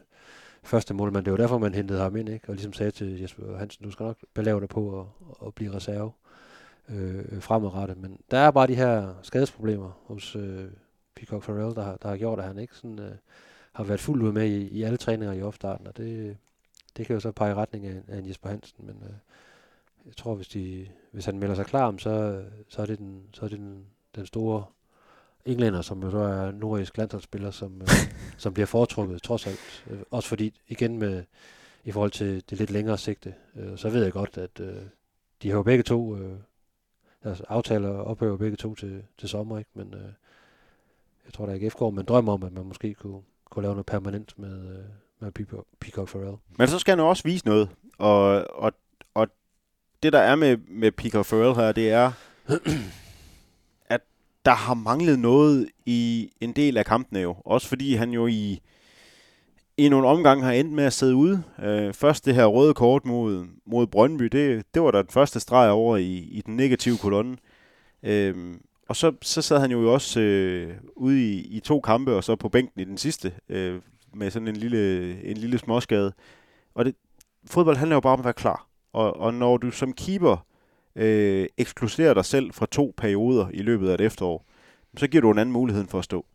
første 0.64 0.94
målmand. 0.94 1.26
Det 1.26 1.32
var 1.32 1.38
derfor, 1.38 1.58
man 1.58 1.74
hentede 1.74 2.00
ham 2.00 2.16
ind, 2.16 2.30
ikke? 2.30 2.50
og 2.50 2.54
ligesom 2.56 2.74
sagde 2.74 2.92
til 2.92 3.22
Jesper 3.22 3.58
Hansen, 3.58 3.86
du 3.86 3.92
skal 3.92 4.04
nok 4.04 4.18
belave 4.34 4.60
dig 4.60 4.70
på 4.70 5.00
at, 5.00 5.06
at 5.48 5.54
blive 5.54 5.76
reserve 5.76 6.12
øh, 6.90 7.42
fremadrettet. 7.42 7.98
Men 7.98 8.20
der 8.32 8.38
er 8.38 8.52
bare 8.52 8.68
de 8.68 8.76
her 8.76 9.14
skadesproblemer 9.22 10.00
hos 10.06 10.36
øh, 10.36 10.66
Peacock 11.16 11.44
Farrell, 11.44 11.76
der, 11.76 11.84
har- 11.84 11.98
der 12.02 12.10
har 12.10 12.18
gjort, 12.18 12.40
at 12.40 12.46
han 12.46 12.60
ikke 12.60 12.76
sådan, 12.76 13.00
øh, 13.00 13.12
har 13.76 13.84
været 13.84 14.00
fuldt 14.00 14.24
ud 14.24 14.32
med 14.32 14.50
i, 14.50 14.68
i 14.68 14.84
alle 14.84 14.98
træninger 14.98 15.34
i 15.34 15.42
opstarten, 15.42 15.88
og 15.88 15.98
det, 15.98 16.38
det 16.98 17.06
kan 17.06 17.14
jo 17.14 17.20
så 17.20 17.32
pege 17.32 17.52
i 17.52 17.54
retning 17.54 17.86
af, 17.86 18.02
af 18.08 18.18
en 18.18 18.28
Jesper 18.28 18.50
Hansen, 18.50 18.86
men 18.86 18.96
øh, 19.04 19.14
jeg 20.06 20.16
tror, 20.16 20.36
hvis, 20.36 20.48
de, 20.48 20.88
hvis 21.12 21.26
han 21.26 21.40
melder 21.40 21.56
sig 21.56 21.66
klar, 21.66 21.88
om, 21.88 22.00
så, 22.00 22.44
så 22.68 22.82
er 22.82 22.86
det, 22.86 23.00
den, 23.00 23.24
så 23.34 23.46
er 23.46 23.50
det 23.50 23.60
den, 23.60 23.86
den 24.16 24.26
store 24.26 24.66
englænder, 25.46 25.82
som 25.82 26.04
jo 26.04 26.12
så 26.12 26.18
er 26.18 26.52
nordisk 26.52 26.98
landsholdsspiller, 26.98 27.52
som, 27.52 27.82
øh, 27.82 27.88
som 28.44 28.54
bliver 28.54 28.68
foretrukket 28.68 29.22
trods 29.22 29.48
alt. 29.48 29.86
Øh, 29.90 30.00
også 30.12 30.30
fordi, 30.30 30.54
igen 30.68 31.00
med, 31.00 31.24
i 31.84 31.92
forhold 31.92 32.12
til 32.12 32.44
det 32.50 32.58
lidt 32.58 32.72
længere 32.72 32.98
sigte, 32.98 33.36
øh, 33.56 33.78
så 33.78 33.90
ved 33.90 34.04
jeg 34.04 34.12
godt, 34.12 34.38
at 34.38 34.60
øh, 34.60 34.82
de 35.42 35.50
har 35.50 35.58
jo 35.58 35.64
begge 35.64 35.84
to, 35.84 36.18
øh, 36.18 36.38
deres 37.24 37.42
aftaler 37.42 37.90
ophører 37.90 38.38
begge 38.38 38.58
to 38.58 38.76
til, 38.76 39.04
til 39.18 39.30
sommer, 39.30 39.58
ikke? 39.58 39.72
men 39.74 39.94
øh, 39.94 40.12
jeg 41.26 41.34
tror, 41.34 41.46
der 41.46 41.54
er 41.54 41.60
AGF 41.60 41.76
går 41.76 41.90
med 41.90 42.00
en 42.00 42.08
drøm 42.08 42.30
om, 42.30 42.44
at 42.44 42.54
man 42.54 42.66
måske 42.66 42.94
kunne, 42.94 43.22
kunne 43.56 43.64
lave 43.64 43.76
noget 43.76 43.86
permanent 43.86 44.40
med, 44.40 44.78
øh, 44.78 44.86
med 45.20 45.32
Peacock, 45.32 45.68
Peacock 45.80 46.10
Farrell. 46.10 46.38
Men 46.58 46.68
så 46.68 46.80
skal 46.80 46.92
han 46.92 47.00
jo 47.00 47.10
også 47.10 47.24
vise 47.24 47.46
noget. 47.46 47.70
Og, 47.98 48.46
og, 48.62 48.72
og 49.14 49.28
det, 50.04 50.14
der 50.14 50.20
er 50.20 50.36
med, 50.36 50.58
med 50.68 50.92
Peacock 50.92 51.26
Farrell 51.26 51.56
her, 51.56 51.72
det 51.72 51.90
er, 51.90 52.12
at 53.96 54.02
der 54.46 54.52
har 54.52 54.74
manglet 54.74 55.20
noget 55.20 55.70
i 55.86 56.32
en 56.40 56.54
del 56.54 56.78
af 56.78 56.86
kampene 56.86 57.20
jo. 57.20 57.36
Også 57.46 57.68
fordi 57.68 57.96
han 57.96 58.12
jo 58.12 58.28
i, 58.28 58.62
i 59.78 59.90
nogle 59.90 60.08
omgange 60.08 60.44
har 60.44 60.52
endt 60.52 60.72
med 60.74 60.84
at 60.84 60.94
sidde 60.94 61.16
ude. 61.16 61.44
Øh, 61.64 61.94
først 61.94 62.26
det 62.26 62.36
her 62.36 62.46
røde 62.46 62.74
kort 62.74 63.06
mod, 63.06 63.48
mod 63.66 63.88
Brøndby, 63.88 64.26
det, 64.26 64.66
det 64.74 64.82
var 64.82 64.92
da 64.92 65.02
den 65.02 65.12
første 65.12 65.40
streg 65.40 65.70
over 65.72 65.98
i, 65.98 66.14
i 66.14 66.42
den 66.46 66.56
negative 66.56 66.98
kolonne. 66.98 67.38
Øh, 68.04 68.56
og 68.88 68.96
så, 68.96 69.14
så 69.22 69.42
sad 69.42 69.60
han 69.60 69.72
jo 69.72 69.94
også 69.94 70.20
øh, 70.20 70.74
ude 70.96 71.34
i, 71.34 71.40
i 71.40 71.60
to 71.60 71.80
kampe, 71.80 72.16
og 72.16 72.24
så 72.24 72.36
på 72.36 72.50
bænken 72.50 72.82
i 72.82 72.86
den 72.86 72.98
sidste, 72.98 73.34
øh, 73.50 73.82
med 74.14 74.32
sådan 74.32 74.48
en 74.48 74.56
lille, 74.56 75.22
en 75.24 75.38
lille 75.38 75.58
småskade. 75.58 76.14
Og 76.76 76.86
det, 76.86 76.96
fodbold 77.46 77.78
handler 77.78 77.96
jo 77.96 78.00
bare 78.00 78.14
om 78.14 78.20
at 78.20 78.26
være 78.26 78.34
klar. 78.34 78.68
Og, 78.94 79.18
og 79.18 79.34
når 79.34 79.58
du 79.58 79.72
som 79.72 79.94
keeper 79.94 80.46
øh, 80.96 81.48
ekskluderer 81.58 82.14
dig 82.14 82.26
selv 82.26 82.54
fra 82.54 82.66
to 82.72 82.94
perioder 82.98 83.48
i 83.54 83.62
løbet 83.62 83.90
af 83.90 83.94
et 83.94 84.02
efterår, 84.02 84.46
så 84.98 85.08
giver 85.08 85.22
du 85.22 85.32
en 85.32 85.40
anden 85.40 85.54
mulighed 85.54 85.88
for 85.88 86.00
at 86.00 86.04
stå. 86.04 86.26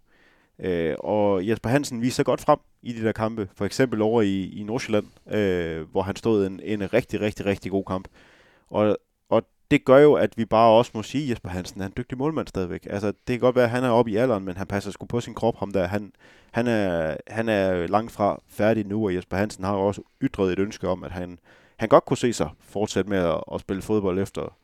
Øh, 0.59 0.95
og 0.99 1.49
Jesper 1.49 1.69
Hansen 1.71 2.03
viser 2.03 2.23
godt 2.23 2.41
frem 2.41 2.59
i 2.83 2.93
de 2.93 3.03
der 3.03 3.13
kampe. 3.13 3.49
For 3.55 3.65
eksempel 3.65 4.03
over 4.03 4.23
i, 4.23 4.49
i 4.49 4.63
Nordsjælland, 4.63 5.35
øh, 5.35 5.91
hvor 5.91 6.03
han 6.03 6.17
stod 6.17 6.47
en, 6.47 6.61
en 6.63 6.93
rigtig, 6.93 7.21
rigtig, 7.21 7.47
rigtig 7.47 7.71
god 7.71 7.85
kamp. 7.85 8.09
Og 8.71 8.97
det 9.71 9.85
gør 9.85 9.99
jo, 9.99 10.15
at 10.15 10.39
vi 10.39 10.45
bare 10.45 10.71
også 10.71 10.91
må 10.95 11.03
sige, 11.03 11.25
at 11.25 11.31
Jesper 11.31 11.49
Hansen 11.49 11.81
er 11.81 11.87
en 11.87 11.93
dygtig 11.97 12.19
målmand 12.19 12.47
stadigvæk. 12.47 12.87
Altså, 12.91 13.07
det 13.07 13.27
kan 13.27 13.41
godt 13.41 13.57
være, 13.57 13.65
at 13.65 13.71
han 13.71 13.85
er 13.85 13.91
oppe 13.91 14.11
i 14.11 14.17
alderen, 14.17 14.45
men 14.45 14.57
han 14.57 14.67
passer 14.67 14.91
sgu 14.91 15.07
på 15.07 15.21
sin 15.21 15.35
krop, 15.35 15.57
ham 15.57 15.73
der. 15.73 15.87
Han, 15.87 16.13
han, 16.51 16.67
er, 16.67 17.17
han 17.27 17.49
er 17.49 17.87
langt 17.87 18.13
fra 18.13 18.41
færdig 18.49 18.87
nu, 18.87 19.05
og 19.05 19.15
Jesper 19.15 19.37
Hansen 19.37 19.65
har 19.65 19.73
også 19.73 20.03
ytret 20.23 20.53
et 20.53 20.59
ønske 20.59 20.89
om, 20.89 21.05
at 21.05 21.13
han, 21.13 21.39
han 21.77 21.89
godt 21.89 22.05
kunne 22.05 22.17
se 22.17 22.33
sig 22.33 22.51
fortsætte 22.61 23.11
med 23.11 23.19
at, 23.19 23.41
at 23.55 23.61
spille 23.61 23.83
fodbold 23.83 24.19
efter, 24.19 24.57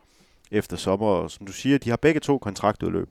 efter 0.51 0.77
sommer. 0.77 1.07
Og 1.07 1.31
som 1.31 1.47
du 1.47 1.53
siger, 1.53 1.79
de 1.79 1.91
har 1.91 1.97
begge 1.97 2.21
to 2.21 2.39
kontraktudløb. 2.39 3.09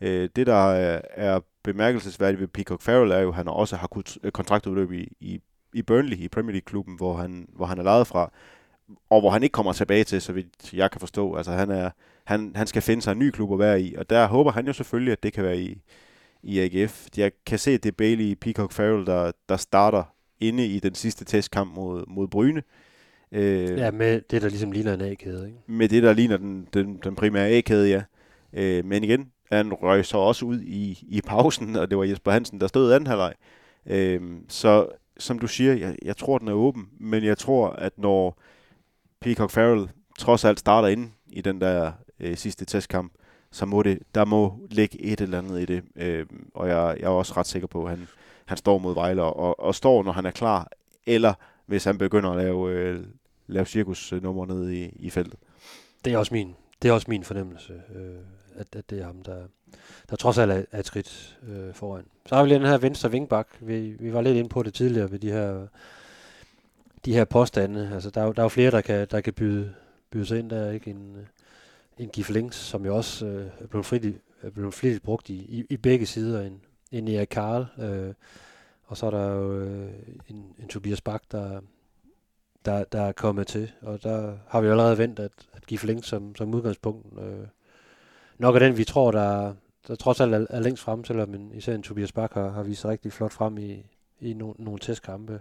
Øh, 0.00 0.28
det, 0.36 0.46
der 0.46 0.72
er, 1.16 1.40
bemærkelsesværdigt 1.62 2.40
ved 2.40 2.48
Peacock 2.48 2.82
Farrell, 2.82 3.10
er 3.10 3.18
jo, 3.18 3.28
at 3.28 3.34
han 3.34 3.48
også 3.48 3.76
har 3.76 4.02
øh, 4.24 4.32
kontraktudløb 4.32 4.92
i, 4.92 5.08
i, 5.20 5.40
i 5.72 5.82
Burnley, 5.82 6.16
i 6.16 6.28
Premier 6.28 6.52
League-klubben, 6.52 6.96
hvor 6.96 7.16
han, 7.16 7.48
hvor 7.52 7.66
han 7.66 7.78
er 7.78 7.82
lejet 7.82 8.06
fra, 8.06 8.30
og 9.10 9.20
hvor 9.20 9.30
han 9.30 9.42
ikke 9.42 9.52
kommer 9.52 9.72
tilbage 9.72 10.04
til, 10.04 10.20
så 10.20 10.32
vidt 10.32 10.72
jeg 10.74 10.90
kan 10.90 11.00
forstå. 11.00 11.34
Altså, 11.34 11.52
han, 11.52 11.70
er, 11.70 11.90
han, 12.24 12.52
han 12.54 12.66
skal 12.66 12.82
finde 12.82 13.02
sig 13.02 13.12
en 13.12 13.18
ny 13.18 13.30
klub 13.30 13.52
at 13.52 13.58
være 13.58 13.82
i, 13.82 13.94
og 13.94 14.10
der 14.10 14.26
håber 14.26 14.50
han 14.50 14.66
jo 14.66 14.72
selvfølgelig, 14.72 15.12
at 15.12 15.22
det 15.22 15.32
kan 15.32 15.44
være 15.44 15.58
i, 15.58 15.82
i 16.42 16.58
AGF. 16.60 17.06
Jeg 17.16 17.32
kan 17.46 17.58
se, 17.58 17.70
at 17.70 17.82
det 17.82 17.88
er 17.88 17.96
Bailey 17.96 18.34
Peacock 18.40 18.72
Farrell, 18.72 19.06
der, 19.06 19.32
der 19.48 19.56
starter 19.56 20.02
inde 20.40 20.66
i 20.66 20.80
den 20.80 20.94
sidste 20.94 21.24
testkamp 21.24 21.74
mod, 21.74 22.04
mod 22.06 22.28
Bryne. 22.28 22.62
Øh, 23.32 23.78
Ja, 23.78 23.90
med 23.90 24.20
det, 24.30 24.42
der 24.42 24.48
ligesom 24.48 24.72
ligner 24.72 24.94
en 24.94 25.00
A-kæde, 25.00 25.46
ikke? 25.46 25.58
med 25.66 25.88
det, 25.88 26.02
der 26.02 26.12
ligner 26.12 26.36
den, 26.36 26.68
den, 26.74 27.00
den 27.04 27.16
primære 27.16 27.48
A-kæde, 27.48 27.88
ja. 27.88 28.02
Øh, 28.52 28.84
men 28.84 29.04
igen, 29.04 29.30
han 29.52 29.72
røg 29.72 30.04
så 30.04 30.18
også 30.18 30.44
ud 30.44 30.60
i, 30.60 31.04
i 31.08 31.20
pausen, 31.20 31.76
og 31.76 31.90
det 31.90 31.98
var 31.98 32.04
Jesper 32.04 32.30
Hansen, 32.32 32.60
der 32.60 32.66
stod 32.66 32.92
anden 32.92 33.06
halvleg. 33.06 33.34
Øh, 33.86 34.20
så 34.48 34.88
som 35.18 35.38
du 35.38 35.46
siger, 35.46 35.74
jeg, 35.74 35.96
jeg 36.04 36.16
tror, 36.16 36.38
den 36.38 36.48
er 36.48 36.52
åben, 36.52 36.88
men 37.00 37.24
jeg 37.24 37.38
tror, 37.38 37.68
at 37.68 37.92
når 37.98 38.40
Peacock 39.20 39.50
Farrell 39.50 39.88
trods 40.18 40.44
alt 40.44 40.60
starter 40.60 40.88
ind 40.88 41.10
i 41.26 41.40
den 41.40 41.60
der 41.60 41.92
øh, 42.20 42.36
sidste 42.36 42.64
testkamp, 42.64 43.12
så 43.50 43.66
må 43.66 43.82
det, 43.82 43.98
der 44.14 44.24
må 44.24 44.58
ligge 44.70 45.02
et 45.02 45.20
eller 45.20 45.38
andet 45.38 45.60
i 45.60 45.64
det. 45.64 45.82
Øh, 45.96 46.26
og 46.54 46.68
jeg, 46.68 46.96
jeg 47.00 47.06
er 47.06 47.08
også 47.08 47.34
ret 47.36 47.46
sikker 47.46 47.68
på, 47.68 47.84
at 47.84 47.90
han, 47.90 48.08
han 48.46 48.56
står 48.58 48.78
mod 48.78 48.94
Vejle 48.94 49.22
og, 49.22 49.60
og 49.60 49.74
står, 49.74 50.02
når 50.02 50.12
han 50.12 50.26
er 50.26 50.30
klar, 50.30 50.70
eller 51.06 51.34
hvis 51.66 51.84
han 51.84 51.98
begynder 51.98 52.30
at 52.30 52.36
lave, 52.36 52.72
øh, 52.72 53.04
lave 53.46 53.66
cirkusnummer 53.66 54.46
nede 54.46 54.84
i, 54.84 54.88
i 54.96 55.10
feltet. 55.10 55.38
Det 56.04 56.12
er 56.12 56.18
også 56.18 56.34
min, 56.34 56.54
det 56.82 56.88
er 56.88 56.92
også 56.92 57.06
min 57.10 57.24
fornemmelse, 57.24 57.72
øh, 57.94 58.16
at, 58.54 58.76
at 58.76 58.90
det 58.90 59.00
er 59.00 59.04
ham, 59.04 59.22
der, 59.22 59.46
der 60.10 60.16
trods 60.16 60.38
alt 60.38 60.52
er, 60.52 60.62
er 60.72 60.78
et 60.78 60.86
skridt 60.86 61.38
øh, 61.48 61.74
foran. 61.74 62.04
Så 62.26 62.34
har 62.34 62.42
vi 62.42 62.48
lige 62.48 62.58
den 62.58 62.66
her 62.66 62.78
venstre 62.78 63.10
vingbak. 63.10 63.48
Vi, 63.60 63.96
vi 64.00 64.12
var 64.12 64.20
lidt 64.20 64.36
inde 64.36 64.48
på 64.48 64.62
det 64.62 64.74
tidligere 64.74 65.10
ved 65.10 65.18
de 65.18 65.30
her, 65.30 65.66
de 67.04 67.12
her 67.12 67.24
påstande. 67.24 67.90
Altså, 67.94 68.10
der, 68.10 68.20
er 68.20 68.24
jo- 68.26 68.32
der 68.32 68.40
er 68.40 68.44
jo 68.44 68.48
flere, 68.48 68.70
der 68.70 68.80
kan, 68.80 69.06
der 69.10 69.20
kan 69.20 69.32
byde, 69.32 69.74
byde 70.10 70.26
sig 70.26 70.38
ind. 70.38 70.50
Der 70.50 70.70
ikke 70.70 70.90
en, 70.90 71.16
øh, 71.16 71.26
en 71.98 72.08
Gif 72.08 72.30
Links, 72.30 72.56
som 72.56 72.86
jo 72.86 72.96
også 72.96 73.26
øh, 73.26 73.46
er 73.60 73.66
blevet 73.66 73.86
flittigt, 73.86 74.18
er 74.42 74.50
blevet 74.50 74.74
flittigt 74.74 75.04
brugt 75.04 75.28
i, 75.28 75.34
i, 75.34 75.64
i 75.70 75.76
begge 75.76 76.06
sider. 76.06 76.42
En, 76.42 76.60
en 76.92 77.08
Erik 77.08 77.28
Karl, 77.30 77.66
øh, 77.84 78.14
og 78.84 78.96
så 78.96 79.06
er 79.06 79.10
der 79.10 79.30
jo 79.34 79.60
øh, 79.60 79.90
en, 80.28 80.54
en 80.58 80.68
Tobias 80.68 81.00
Bak, 81.00 81.22
der, 81.32 81.60
der, 82.64 82.84
der 82.84 83.02
er 83.02 83.12
kommet 83.12 83.46
til. 83.46 83.72
Og 83.82 84.02
der 84.02 84.36
har 84.48 84.60
vi 84.60 84.66
jo 84.66 84.72
allerede 84.72 84.98
vendt, 84.98 85.18
at, 85.18 85.32
at 85.52 85.66
Gif 85.66 85.84
Links 85.84 86.06
som, 86.08 86.36
som 86.36 86.54
udgangspunkt 86.54 87.20
øh, 87.22 87.46
nok 88.38 88.54
er 88.54 88.58
den, 88.58 88.76
vi 88.76 88.84
tror, 88.84 89.10
der, 89.10 89.54
der 89.88 89.94
trods 89.94 90.20
alt 90.20 90.34
er, 90.34 90.46
er 90.50 90.60
længst 90.60 90.82
frem, 90.82 91.04
selvom 91.04 91.34
en, 91.34 91.52
især 91.54 91.74
en 91.74 91.82
Tobias 91.82 92.12
Bak 92.12 92.32
har, 92.32 92.50
har 92.50 92.62
vist 92.62 92.80
sig 92.80 92.90
rigtig 92.90 93.12
flot 93.12 93.32
frem 93.32 93.58
i, 93.58 93.86
i 94.20 94.34
no, 94.34 94.52
nogle 94.58 94.78
testkampe. 94.78 95.40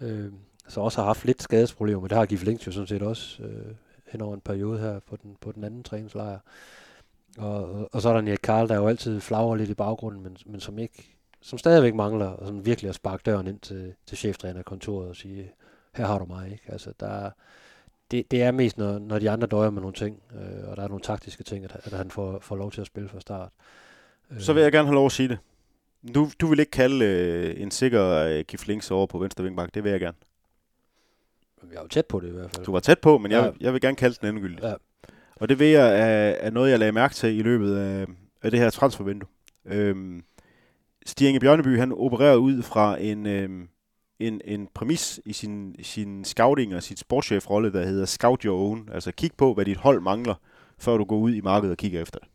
Øh, 0.00 0.32
så 0.68 0.80
også 0.80 1.00
har 1.00 1.06
haft 1.06 1.24
lidt 1.24 1.42
skadesproblemer, 1.42 2.00
men 2.00 2.10
det 2.10 2.18
har 2.18 2.26
Gif 2.26 2.44
Links 2.44 2.66
jo 2.66 2.72
sådan 2.72 2.86
set 2.86 3.02
også 3.02 3.42
øh, 3.42 3.74
hen 4.06 4.20
over 4.20 4.34
en 4.34 4.40
periode 4.40 4.78
her 4.78 5.00
på 5.00 5.16
den, 5.16 5.36
på 5.40 5.52
den 5.52 5.64
anden 5.64 5.82
træningslejr. 5.82 6.38
Og, 7.38 7.72
og, 7.72 7.88
og 7.92 8.02
så 8.02 8.08
er 8.08 8.12
der 8.12 8.20
Nick 8.20 8.42
Karl, 8.42 8.68
der 8.68 8.76
jo 8.76 8.88
altid 8.88 9.20
flagrer 9.20 9.56
lidt 9.56 9.70
i 9.70 9.74
baggrunden, 9.74 10.22
men, 10.22 10.36
men 10.46 10.60
som 10.60 10.78
ikke 10.78 11.18
som 11.40 11.58
stadigvæk 11.58 11.94
mangler 11.94 12.26
og 12.26 12.46
sådan 12.46 12.66
virkelig 12.66 12.88
at 12.88 12.94
sparke 12.94 13.22
døren 13.26 13.46
ind 13.46 13.60
til, 13.60 13.94
til 14.06 14.18
cheftrænerkontoret 14.18 15.08
og 15.08 15.16
sige, 15.16 15.50
her 15.94 16.06
har 16.06 16.18
du 16.18 16.24
mig. 16.24 16.52
Ikke? 16.52 16.64
Altså, 16.68 16.92
der, 17.00 17.30
det, 18.10 18.30
det 18.30 18.42
er 18.42 18.50
mest, 18.50 18.78
når, 18.78 18.98
når 18.98 19.18
de 19.18 19.30
andre 19.30 19.46
døjer 19.46 19.70
med 19.70 19.80
nogle 19.80 19.94
ting, 19.94 20.22
øh, 20.34 20.70
og 20.70 20.76
der 20.76 20.82
er 20.82 20.88
nogle 20.88 21.02
taktiske 21.02 21.44
ting, 21.44 21.64
at, 21.64 21.76
at 21.84 21.92
han 21.92 22.10
får, 22.10 22.38
får 22.40 22.56
lov 22.56 22.72
til 22.72 22.80
at 22.80 22.86
spille 22.86 23.08
fra 23.08 23.20
start. 23.20 23.48
Øh. 24.30 24.40
Så 24.40 24.52
vil 24.52 24.62
jeg 24.62 24.72
gerne 24.72 24.86
have 24.86 24.94
lov 24.94 25.06
at 25.06 25.12
sige 25.12 25.28
det. 25.28 25.38
Du, 26.14 26.30
du 26.40 26.46
vil 26.46 26.58
ikke 26.60 26.70
kalde 26.70 27.04
øh, 27.04 27.62
en 27.62 27.70
sikker 27.70 28.04
øh, 28.04 28.44
Kiflings 28.44 28.90
over 28.90 29.06
på 29.06 29.18
venstre 29.18 29.44
vingbak. 29.44 29.74
Det 29.74 29.84
vil 29.84 29.90
jeg 29.90 30.00
gerne. 30.00 30.16
Jeg 31.70 31.76
er 31.78 31.82
jo 31.82 31.88
tæt 31.88 32.06
på 32.06 32.20
det 32.20 32.28
i 32.28 32.32
hvert 32.32 32.50
fald. 32.50 32.64
Du 32.66 32.72
var 32.72 32.80
tæt 32.80 32.98
på, 32.98 33.18
men 33.18 33.32
jeg, 33.32 33.44
Ja. 33.44 33.50
jeg 33.60 33.72
vil 33.72 33.80
gerne 33.80 33.96
kalde 33.96 34.16
den 34.20 34.28
endegyldigt. 34.28 34.62
Ja. 34.62 34.74
Og 35.36 35.48
det 35.48 35.58
vil 35.58 35.68
jeg 35.68 35.92
af, 35.94 36.36
af 36.40 36.52
noget, 36.52 36.70
jeg 36.70 36.78
lagde 36.78 36.92
mærke 36.92 37.14
til 37.14 37.38
i 37.38 37.42
løbet 37.42 37.76
af, 37.76 38.06
af 38.42 38.50
det 38.50 38.60
her 38.60 38.70
transfervindue. 38.70 39.28
Øhm, 39.66 40.22
Stig 41.06 41.28
Inge 41.28 41.40
Bjørneby, 41.40 41.78
han 41.78 41.92
opererer 41.92 42.36
ud 42.36 42.62
fra 42.62 43.00
en, 43.02 43.26
øhm, 43.26 43.68
en, 44.18 44.40
en 44.44 44.68
præmis 44.74 45.20
i 45.24 45.32
sin, 45.32 45.76
sin 45.82 46.24
scouting 46.24 46.74
og 46.74 46.82
sit 46.82 46.98
sportschefrolle, 46.98 47.72
der 47.72 47.84
hedder 47.86 48.06
Scout 48.06 48.42
Your 48.42 48.58
Own. 48.70 48.88
Altså 48.92 49.12
kig 49.12 49.30
på, 49.36 49.54
hvad 49.54 49.64
dit 49.64 49.76
hold 49.76 50.00
mangler, 50.00 50.34
før 50.78 50.96
du 50.96 51.04
går 51.04 51.16
ud 51.16 51.34
i 51.34 51.40
markedet 51.40 51.70
og 51.72 51.76
kigger 51.78 52.02
efter 52.02 52.18
det. 52.18 52.28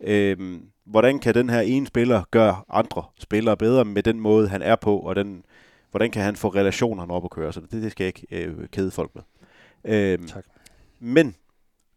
Øhm, 0.00 0.62
hvordan 0.84 1.18
kan 1.18 1.34
den 1.34 1.50
her 1.50 1.60
ene 1.60 1.86
spiller 1.86 2.22
gøre 2.30 2.62
andre 2.68 3.02
spillere 3.18 3.56
bedre 3.56 3.84
med 3.84 4.02
den 4.02 4.20
måde, 4.20 4.48
han 4.48 4.62
er 4.62 4.76
på, 4.76 4.98
og 4.98 5.16
den, 5.16 5.44
hvordan 5.90 6.10
kan 6.10 6.22
han 6.22 6.36
få 6.36 6.48
relationerne 6.48 7.12
op 7.12 7.24
at 7.24 7.30
køre? 7.30 7.52
Så 7.52 7.60
det, 7.60 7.82
det 7.82 7.92
skal 7.92 8.04
jeg 8.04 8.20
ikke 8.30 8.46
øh, 8.46 8.68
kede 8.68 8.90
folk 8.90 9.10
med. 9.14 9.22
Øhm, 9.84 10.26
Tak. 10.26 10.44
men 11.00 11.34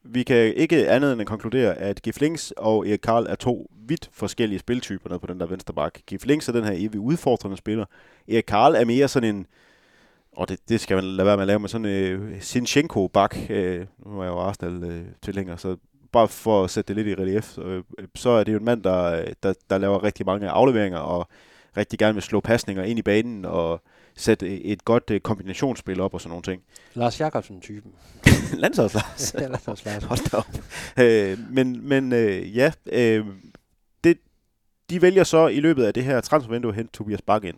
vi 0.03 0.23
kan 0.23 0.53
ikke 0.53 0.89
andet 0.89 1.11
end 1.11 1.21
at 1.21 1.27
konkludere, 1.27 1.75
at 1.75 2.01
Giflings 2.01 2.53
og 2.57 2.87
Erik 2.87 2.99
Karl 2.99 3.25
er 3.29 3.35
to 3.35 3.71
vidt 3.87 4.09
forskellige 4.13 4.59
spiltyper 4.59 5.09
nede 5.09 5.19
på 5.19 5.27
den 5.27 5.39
der 5.39 5.45
venstre 5.45 5.73
bak. 5.73 5.99
Giflings 6.07 6.47
er 6.47 6.53
den 6.53 6.63
her 6.63 6.73
evig 6.75 6.99
udfordrende 6.99 7.57
spiller. 7.57 7.85
Erik 8.27 8.43
Karl 8.47 8.75
er 8.75 8.85
mere 8.85 9.07
sådan 9.07 9.35
en, 9.35 9.47
og 10.31 10.49
det, 10.49 10.59
det 10.69 10.79
skal 10.79 10.95
man 10.95 11.03
lade 11.03 11.25
være 11.25 11.37
med 11.37 11.43
at 11.43 11.47
lave 11.47 11.59
med 11.59 11.69
sådan 11.69 11.85
en 11.85 11.91
øh, 11.91 12.41
Sinchenko-bak. 12.41 13.37
Øh, 13.49 13.85
nu 14.05 14.19
er 14.19 14.23
jeg 14.23 14.31
jo 14.31 14.39
Arsenal-tilhænger, 14.39 15.55
så 15.55 15.77
bare 16.11 16.27
for 16.27 16.63
at 16.63 16.69
sætte 16.69 16.95
det 16.95 17.05
lidt 17.05 17.19
i 17.19 17.21
relief, 17.21 17.43
så, 17.43 17.61
øh, 17.61 17.83
så 18.15 18.29
er 18.29 18.43
det 18.43 18.53
jo 18.53 18.57
en 18.57 18.65
mand, 18.65 18.83
der, 18.83 19.25
der, 19.43 19.53
der 19.69 19.77
laver 19.77 20.03
rigtig 20.03 20.25
mange 20.25 20.49
afleveringer 20.49 20.99
og 20.99 21.27
rigtig 21.77 21.99
gerne 21.99 22.13
vil 22.13 22.23
slå 22.23 22.39
pasninger 22.39 22.83
ind 22.83 22.99
i 22.99 23.01
banen 23.01 23.45
og 23.45 23.81
sætte 24.15 24.61
et 24.61 24.85
godt 24.85 25.09
øh, 25.11 25.19
kombinationsspil 25.19 25.99
op 25.99 26.13
og 26.13 26.21
sådan 26.21 26.29
nogle 26.29 26.43
ting. 26.43 26.61
Lars 26.93 27.19
Jakobsen-typen. 27.19 27.91
Landsholdslars. 28.53 29.33
Ja, 29.39 29.47
lad 29.47 29.67
os 29.67 29.85
lade 29.85 29.97
os. 29.97 30.03
Hold 30.03 30.29
da 30.31 30.37
op. 30.37 30.47
Øh, 30.99 31.39
men 31.49 31.87
men 31.87 32.13
øh, 32.13 32.57
ja, 32.57 32.71
øh, 32.91 33.25
det, 34.03 34.17
de 34.89 35.01
vælger 35.01 35.23
så 35.23 35.47
i 35.47 35.59
løbet 35.59 35.83
af 35.83 35.93
det 35.93 36.03
her 36.03 36.21
transfervindue 36.21 36.71
at 36.71 36.75
hente 36.75 36.91
Tobias 36.91 37.21
Bak 37.21 37.43
ind. 37.43 37.57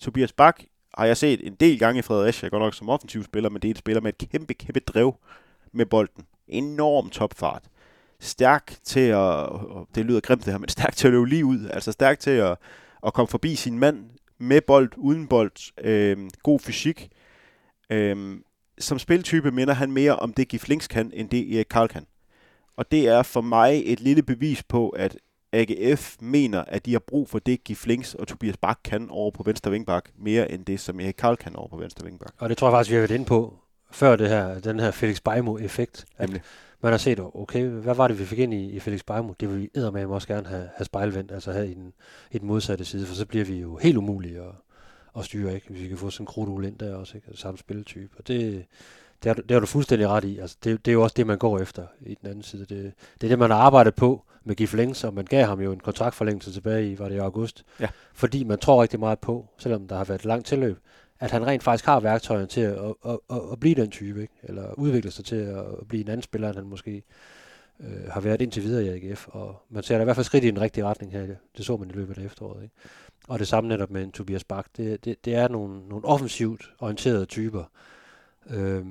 Tobias 0.00 0.32
Bak 0.32 0.60
har 0.94 1.04
jeg 1.04 1.16
set 1.16 1.46
en 1.46 1.54
del 1.54 1.78
gange 1.78 1.98
i 1.98 2.02
Fredericia, 2.02 2.48
godt 2.48 2.62
nok 2.62 2.74
som 2.74 2.88
offensiv 2.88 3.24
spiller, 3.24 3.50
men 3.50 3.62
det 3.62 3.68
er 3.68 3.70
et 3.70 3.78
spiller 3.78 4.00
med 4.00 4.12
et 4.20 4.30
kæmpe, 4.30 4.54
kæmpe 4.54 4.80
drev 4.80 5.14
med 5.72 5.86
bolden. 5.86 6.24
Enorm 6.48 7.10
topfart. 7.10 7.62
Stærk 8.20 8.74
til 8.84 9.00
at, 9.00 9.48
det 9.94 10.04
lyder 10.04 10.20
grimt 10.20 10.44
det 10.44 10.52
her, 10.52 10.58
men 10.58 10.68
stærk 10.68 10.96
til 10.96 11.08
at 11.08 11.12
løbe 11.12 11.28
lige 11.28 11.44
ud. 11.44 11.68
Altså 11.72 11.92
stærk 11.92 12.18
til 12.18 12.30
at, 12.30 12.58
at 13.06 13.12
komme 13.12 13.28
forbi 13.28 13.54
sin 13.54 13.78
mand 13.78 14.04
med 14.38 14.60
bold, 14.60 14.90
uden 14.96 15.26
bold. 15.26 15.84
Øh, 15.84 16.30
god 16.42 16.60
fysik. 16.60 17.08
Øh, 17.90 18.40
som 18.78 18.98
spiltype 18.98 19.50
minder 19.50 19.74
han 19.74 19.92
mere 19.92 20.16
om 20.16 20.32
det 20.32 20.48
Giflings 20.48 20.88
kan, 20.88 21.10
end 21.14 21.28
det 21.28 21.56
Erik 21.56 21.66
Karl 21.70 21.88
kan. 21.88 22.06
Og 22.76 22.92
det 22.92 23.08
er 23.08 23.22
for 23.22 23.40
mig 23.40 23.82
et 23.84 24.00
lille 24.00 24.22
bevis 24.22 24.62
på, 24.62 24.88
at 24.88 25.16
AGF 25.52 26.16
mener, 26.20 26.64
at 26.66 26.86
de 26.86 26.92
har 26.92 26.98
brug 26.98 27.28
for 27.28 27.38
det 27.38 27.64
Giflings 27.64 28.14
og 28.14 28.28
Tobias 28.28 28.56
Bak 28.56 28.78
kan 28.84 29.10
over 29.10 29.30
på 29.30 29.42
venstre 29.42 29.70
vingbak, 29.70 30.10
mere 30.18 30.50
end 30.50 30.64
det, 30.64 30.80
som 30.80 31.00
Erik 31.00 31.14
Karl 31.18 31.36
kan 31.36 31.56
over 31.56 31.68
på 31.68 31.76
venstre 31.76 32.04
vingbak. 32.04 32.32
Og 32.38 32.48
det 32.48 32.58
tror 32.58 32.68
jeg 32.68 32.72
faktisk, 32.72 32.90
vi 32.90 32.94
har 32.94 33.00
været 33.00 33.14
inde 33.14 33.24
på 33.24 33.54
før 33.90 34.16
det 34.16 34.28
her, 34.28 34.60
den 34.60 34.80
her 34.80 34.90
Felix 34.90 35.20
Beimo-effekt. 35.20 36.06
At 36.16 36.28
Nemlig. 36.28 36.42
Man 36.82 36.92
har 36.92 36.98
set, 36.98 37.20
okay, 37.34 37.64
hvad 37.66 37.94
var 37.94 38.08
det, 38.08 38.18
vi 38.18 38.24
fik 38.24 38.38
ind 38.38 38.54
i, 38.54 38.70
i 38.70 38.80
Felix 38.80 39.00
Beimo? 39.06 39.32
Det 39.40 39.50
vil 39.50 39.60
vi 39.60 39.70
eddermame 39.74 40.14
også 40.14 40.28
gerne 40.28 40.48
have, 40.48 40.68
have 40.76 40.84
spejlvendt, 40.84 41.32
altså 41.32 41.52
have 41.52 41.70
i 41.70 41.74
den, 41.74 41.92
i 42.30 42.38
den 42.38 42.46
modsatte 42.46 42.84
side, 42.84 43.06
for 43.06 43.14
så 43.14 43.26
bliver 43.26 43.44
vi 43.44 43.60
jo 43.60 43.76
helt 43.76 43.96
umulige 43.96 44.38
at, 44.40 44.52
at 45.18 45.24
styre, 45.24 45.54
ikke? 45.54 45.66
Hvis 45.70 45.82
vi 45.82 45.88
kan 45.88 45.96
få 45.98 46.10
sådan 46.10 46.22
en 46.22 46.26
krudul 46.26 46.64
ind 46.64 46.78
der 46.78 46.94
også, 46.94 47.16
ikke? 47.16 47.28
Samme 47.34 47.58
spiltype. 47.58 48.14
Og 48.18 48.28
det, 48.28 48.64
det, 49.22 49.28
har, 49.28 49.34
du- 49.34 49.42
det 49.42 49.50
har 49.50 49.60
du 49.60 49.66
fuldstændig 49.66 50.08
ret 50.08 50.24
i. 50.24 50.38
Altså, 50.38 50.56
det, 50.64 50.84
det 50.86 50.90
er 50.90 50.94
jo 50.94 51.02
også 51.02 51.14
det, 51.16 51.26
man 51.26 51.38
går 51.38 51.58
efter 51.58 51.86
i 52.00 52.14
den 52.22 52.28
anden 52.30 52.42
side. 52.42 52.60
Det, 52.60 52.92
det 53.20 53.24
er 53.24 53.28
det, 53.28 53.38
man 53.38 53.50
har 53.50 53.58
arbejdet 53.58 53.94
på 53.94 54.22
med 54.44 54.56
Gif 54.56 54.74
Lengs, 54.74 55.04
og 55.04 55.14
man 55.14 55.24
gav 55.24 55.46
ham 55.46 55.60
jo 55.60 55.72
en 55.72 55.80
kontraktforlængelse 55.80 56.52
tilbage 56.52 56.90
i, 56.92 56.98
var 56.98 57.08
det 57.08 57.14
i 57.14 57.18
august. 57.18 57.64
Ja. 57.80 57.88
Fordi 58.14 58.44
man 58.44 58.58
tror 58.58 58.82
rigtig 58.82 59.00
meget 59.00 59.18
på, 59.18 59.46
selvom 59.58 59.88
der 59.88 59.96
har 59.96 60.04
været 60.04 60.18
et 60.20 60.24
langt 60.24 60.46
tilløb, 60.46 60.78
at 61.20 61.30
han 61.30 61.46
rent 61.46 61.62
faktisk 61.62 61.86
har 61.86 62.00
værktøjerne 62.00 62.46
til 62.46 62.60
at, 62.60 62.94
at, 63.06 63.18
at, 63.30 63.40
at, 63.52 63.60
blive 63.60 63.74
den 63.74 63.90
type, 63.90 64.22
ikke? 64.22 64.34
eller 64.42 64.74
udvikle 64.74 65.10
sig 65.10 65.24
til 65.24 65.36
at, 65.36 65.64
blive 65.88 66.00
en 66.00 66.08
anden 66.08 66.22
spiller, 66.22 66.48
end 66.48 66.56
han 66.56 66.66
måske 66.66 67.02
øh, 67.80 68.10
har 68.10 68.20
været 68.20 68.42
indtil 68.42 68.62
videre 68.62 68.84
i 68.84 68.88
AGF. 68.88 69.28
Og 69.28 69.62
man 69.70 69.82
ser 69.82 69.96
da 69.96 70.00
i 70.00 70.04
hvert 70.04 70.16
fald 70.16 70.24
skridt 70.24 70.44
i 70.44 70.50
den 70.50 70.60
rigtige 70.60 70.84
retning 70.84 71.12
her. 71.12 71.26
Det 71.56 71.64
så 71.64 71.76
man 71.76 71.90
i 71.90 71.92
løbet 71.92 72.18
af 72.18 72.24
efteråret. 72.24 72.62
Ikke? 72.62 72.74
Og 73.28 73.38
det 73.38 73.48
samme 73.48 73.68
netop 73.68 73.90
med 73.90 74.02
en 74.02 74.12
Tobias 74.12 74.44
Bak. 74.44 74.66
Det, 74.76 75.04
det, 75.04 75.24
det 75.24 75.34
er 75.34 75.48
nogle, 75.48 75.88
nogle 75.88 76.04
offensivt 76.04 76.72
orienterede 76.78 77.26
typer, 77.26 77.64
øh, 78.50 78.84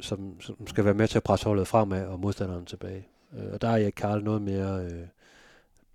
som, 0.00 0.40
som 0.40 0.66
skal 0.66 0.84
være 0.84 0.94
med 0.94 1.08
til 1.08 1.18
at 1.18 1.22
presse 1.22 1.46
holdet 1.46 1.68
fremad 1.68 2.06
og 2.06 2.20
modstanderen 2.20 2.66
tilbage. 2.66 3.06
Øh, 3.38 3.52
og 3.52 3.60
der 3.62 3.68
er 3.68 3.76
Erik 3.76 3.92
Karl 3.96 4.24
noget 4.24 4.42
mere 4.42 4.84
øh, 4.84 5.06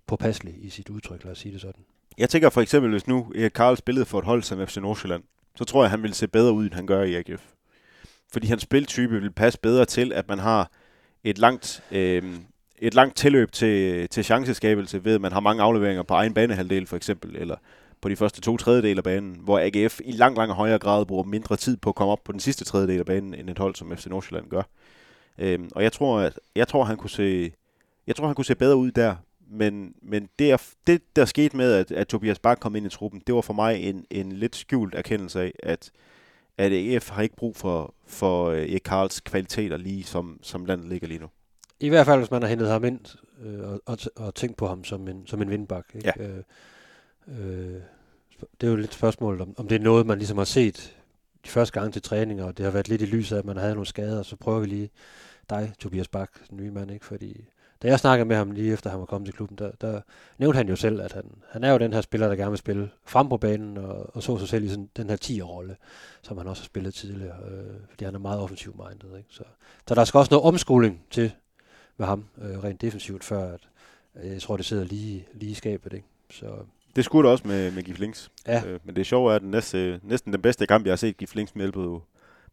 påpasselig 0.06 0.64
i 0.64 0.70
sit 0.70 0.88
udtryk, 0.88 1.24
lad 1.24 1.32
os 1.32 1.38
sige 1.38 1.52
det 1.52 1.60
sådan. 1.60 1.84
Jeg 2.18 2.30
tænker 2.30 2.50
for 2.50 2.60
eksempel, 2.60 2.90
hvis 2.90 3.06
nu 3.06 3.32
Erik 3.34 3.52
Karl 3.54 3.76
spillede 3.76 4.06
for 4.06 4.18
et 4.18 4.24
hold 4.24 4.42
som 4.42 4.66
FC 4.66 4.76
Nordsjælland, 4.76 5.22
så 5.56 5.64
tror 5.64 5.82
jeg, 5.82 5.90
han 5.90 6.02
ville 6.02 6.14
se 6.14 6.28
bedre 6.28 6.52
ud, 6.52 6.64
end 6.64 6.74
han 6.74 6.86
gør 6.86 7.02
i 7.02 7.14
AGF. 7.14 7.42
Fordi 8.32 8.46
hans 8.46 8.62
spiltype 8.62 9.20
vil 9.20 9.30
passe 9.30 9.58
bedre 9.58 9.84
til, 9.84 10.12
at 10.12 10.28
man 10.28 10.38
har 10.38 10.70
et 11.24 11.38
langt, 11.38 11.82
øh, 11.92 12.22
et 12.78 12.94
langt 12.94 13.16
tilløb 13.16 13.52
til, 13.52 14.08
til 14.08 14.24
chanceskabelse 14.24 15.04
ved, 15.04 15.14
at 15.14 15.20
man 15.20 15.32
har 15.32 15.40
mange 15.40 15.62
afleveringer 15.62 16.02
på 16.02 16.14
egen 16.14 16.34
banehalvdel 16.34 16.86
for 16.86 16.96
eksempel, 16.96 17.36
eller 17.36 17.56
på 18.00 18.08
de 18.08 18.16
første 18.16 18.40
to 18.40 18.56
tredjedel 18.56 18.98
af 18.98 19.04
banen, 19.04 19.40
hvor 19.42 19.58
AGF 19.58 20.00
i 20.04 20.12
langt, 20.12 20.38
langt 20.38 20.54
højere 20.54 20.78
grad 20.78 21.06
bruger 21.06 21.24
mindre 21.24 21.56
tid 21.56 21.76
på 21.76 21.88
at 21.88 21.94
komme 21.94 22.12
op 22.12 22.24
på 22.24 22.32
den 22.32 22.40
sidste 22.40 22.64
tredjedel 22.64 22.98
af 22.98 23.06
banen, 23.06 23.34
end 23.34 23.50
et 23.50 23.58
hold 23.58 23.74
som 23.74 23.96
FC 23.96 24.06
Nordsjælland 24.06 24.50
gør. 24.50 24.62
Øhm, 25.38 25.70
og 25.74 25.82
jeg 25.82 25.92
tror, 25.92 26.18
at 26.18 26.38
jeg 26.56 26.68
tror, 26.68 26.84
han 26.84 26.96
kunne 26.96 27.10
se, 27.10 27.52
jeg 28.06 28.16
tror, 28.16 28.26
han 28.26 28.34
kunne 28.34 28.44
se 28.44 28.54
bedre 28.54 28.76
ud 28.76 28.90
der. 28.90 29.16
Men, 29.50 29.94
men 30.02 30.28
det, 30.38 30.60
det, 30.86 31.02
der 31.16 31.24
skete 31.24 31.56
med, 31.56 31.72
at, 31.72 31.92
at 31.92 32.08
Tobias 32.08 32.38
Bak 32.38 32.58
kom 32.60 32.76
ind 32.76 32.86
i 32.86 32.88
truppen, 32.88 33.22
det 33.26 33.34
var 33.34 33.40
for 33.40 33.52
mig 33.52 33.82
en, 33.82 34.06
en 34.10 34.32
lidt 34.32 34.56
skjult 34.56 34.94
erkendelse 34.94 35.40
af, 35.40 35.52
at, 35.62 35.90
at 36.58 36.72
AGF 36.72 37.10
har 37.10 37.22
ikke 37.22 37.36
brug 37.36 37.56
for, 37.56 37.94
for 38.06 38.50
uh, 38.50 38.56
Erik 38.56 38.82
Karls 38.84 39.20
kvaliteter 39.20 39.76
lige 39.76 40.04
som, 40.04 40.38
som 40.42 40.64
landet 40.64 40.88
ligger 40.88 41.08
lige 41.08 41.20
nu. 41.20 41.26
I 41.80 41.88
hvert 41.88 42.06
fald, 42.06 42.18
hvis 42.18 42.30
man 42.30 42.42
har 42.42 42.48
hentet 42.48 42.68
ham 42.68 42.84
ind 42.84 43.00
øh, 43.42 43.60
og, 43.60 43.80
og, 43.86 43.98
og 44.16 44.34
tænkt 44.34 44.56
på 44.56 44.66
ham 44.66 44.84
som 44.84 45.08
en, 45.08 45.26
som 45.26 45.42
en 45.42 45.50
vindbak. 45.50 45.86
Ikke? 45.94 46.12
Ja. 46.18 46.24
Øh, 46.24 46.42
øh, 47.28 47.80
det 48.60 48.66
er 48.66 48.70
jo 48.70 48.76
lidt 48.76 48.94
spørgsmål, 48.94 49.40
om, 49.40 49.54
om 49.56 49.68
det 49.68 49.74
er 49.74 49.80
noget, 49.80 50.06
man 50.06 50.18
ligesom 50.18 50.38
har 50.38 50.44
set 50.44 50.96
de 51.44 51.50
første 51.50 51.80
gange 51.80 51.92
til 51.92 52.02
træninger, 52.02 52.44
og 52.44 52.56
det 52.56 52.64
har 52.64 52.72
været 52.72 52.88
lidt 52.88 53.02
i 53.02 53.06
lyset 53.06 53.36
af, 53.36 53.40
at 53.40 53.44
man 53.44 53.56
havde 53.56 53.72
nogle 53.72 53.86
skader, 53.86 54.18
og 54.18 54.24
så 54.24 54.36
prøver 54.36 54.60
vi 54.60 54.66
lige 54.66 54.90
dig, 55.50 55.72
Tobias 55.78 56.08
Bak, 56.08 56.30
den 56.50 56.56
nye 56.56 56.70
mand, 56.70 56.90
ikke? 56.90 57.06
fordi 57.06 57.48
da 57.82 57.88
jeg 57.88 57.98
snakkede 58.00 58.28
med 58.28 58.36
ham 58.36 58.50
lige 58.50 58.72
efter 58.72 58.90
han 58.90 58.98
var 59.00 59.06
kommet 59.06 59.26
til 59.26 59.34
klubben, 59.34 59.58
der, 59.58 59.70
der 59.80 60.00
nævnte 60.38 60.56
han 60.56 60.68
jo 60.68 60.76
selv, 60.76 61.00
at 61.00 61.12
han, 61.12 61.24
han 61.50 61.64
er 61.64 61.72
jo 61.72 61.78
den 61.78 61.92
her 61.92 62.00
spiller, 62.00 62.28
der 62.28 62.36
gerne 62.36 62.50
vil 62.50 62.58
spille 62.58 62.90
frem 63.04 63.28
på 63.28 63.36
banen, 63.36 63.76
og, 63.76 64.16
og 64.16 64.22
så 64.22 64.38
sig 64.38 64.48
selv 64.48 64.64
i 64.64 64.68
sådan, 64.68 64.90
den 64.96 65.10
her 65.10 65.16
10'er-rolle, 65.24 65.76
som 66.22 66.38
han 66.38 66.46
også 66.46 66.62
har 66.62 66.66
spillet 66.66 66.94
tidligere, 66.94 67.36
øh, 67.50 67.74
fordi 67.90 68.04
han 68.04 68.14
er 68.14 68.18
meget 68.18 68.40
offensiv 68.40 68.74
minded. 68.88 69.18
Ikke? 69.18 69.28
Så, 69.30 69.44
så 69.88 69.94
der 69.94 70.04
skal 70.04 70.18
også 70.18 70.34
noget 70.34 70.44
omskoling 70.46 71.00
til 71.10 71.32
med 71.96 72.06
ham, 72.06 72.24
øh, 72.42 72.64
rent 72.64 72.80
defensivt, 72.80 73.24
før 73.24 73.52
at, 73.52 73.60
øh, 74.22 74.32
jeg 74.32 74.42
tror, 74.42 74.56
det 74.56 74.66
sidder 74.66 74.84
lige, 74.84 75.26
lige 75.34 75.50
i 75.50 75.54
skabet. 75.54 75.92
Ikke? 75.92 76.06
Så 76.30 76.46
Det 76.96 77.04
skulle 77.04 77.24
det 77.26 77.32
også 77.32 77.48
med, 77.48 77.70
med 77.70 77.82
Gif 77.82 77.98
Links. 77.98 78.30
ja, 78.46 78.62
Øh, 78.66 78.80
men 78.84 78.96
det 78.96 79.06
sjove 79.06 79.30
er, 79.32 79.36
at 79.36 79.42
den 79.42 79.50
næste, 79.50 80.00
næsten 80.02 80.32
den 80.32 80.42
bedste 80.42 80.66
kamp, 80.66 80.84
jeg 80.86 80.92
har 80.92 80.96
set 80.96 81.16
Gif 81.16 81.34
Links 81.34 81.54
med 81.56 81.72
på, 81.72 82.02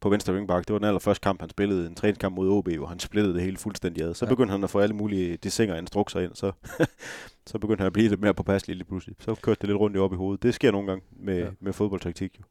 på 0.03 0.09
venstre 0.09 0.33
wingback, 0.33 0.67
det 0.67 0.73
var 0.73 0.79
den 0.79 0.87
allerførste 0.87 1.21
kamp, 1.21 1.39
han 1.39 1.49
spillede, 1.49 1.87
en 1.87 1.95
træningskamp 1.95 2.35
mod 2.35 2.49
OB, 2.49 2.69
hvor 2.69 2.85
han 2.87 2.99
splittede 2.99 3.33
det 3.33 3.41
hele 3.43 3.57
fuldstændig 3.57 4.03
ad. 4.03 4.13
Så 4.13 4.25
Ja. 4.25 4.29
begyndte 4.29 4.51
han 4.51 4.63
at 4.63 4.69
få 4.69 4.79
alle 4.79 4.95
mulige 4.95 5.37
desinger 5.37 5.73
og 5.75 5.79
instrukser 5.79 6.19
ind, 6.19 6.31
så, 6.35 6.51
så 7.47 7.57
begyndte 7.59 7.81
han 7.81 7.87
at 7.87 7.93
blive 7.93 8.09
lidt 8.09 8.21
mere 8.21 8.33
påpasselig 8.33 8.75
lige 8.75 8.87
pludselig. 8.87 9.15
Så 9.19 9.35
kørte 9.41 9.59
det 9.61 9.69
lidt 9.69 9.79
rundt 9.79 9.95
i 9.95 9.99
op 9.99 10.13
i 10.13 10.15
hovedet. 10.15 10.43
Det 10.43 10.53
sker 10.53 10.71
nogle 10.71 10.87
gange 10.87 11.03
med, 11.19 11.37
Ja. 11.37 11.47
med 11.59 11.73
fodboldtaktik. 11.73 12.39
Jo. 12.39 12.43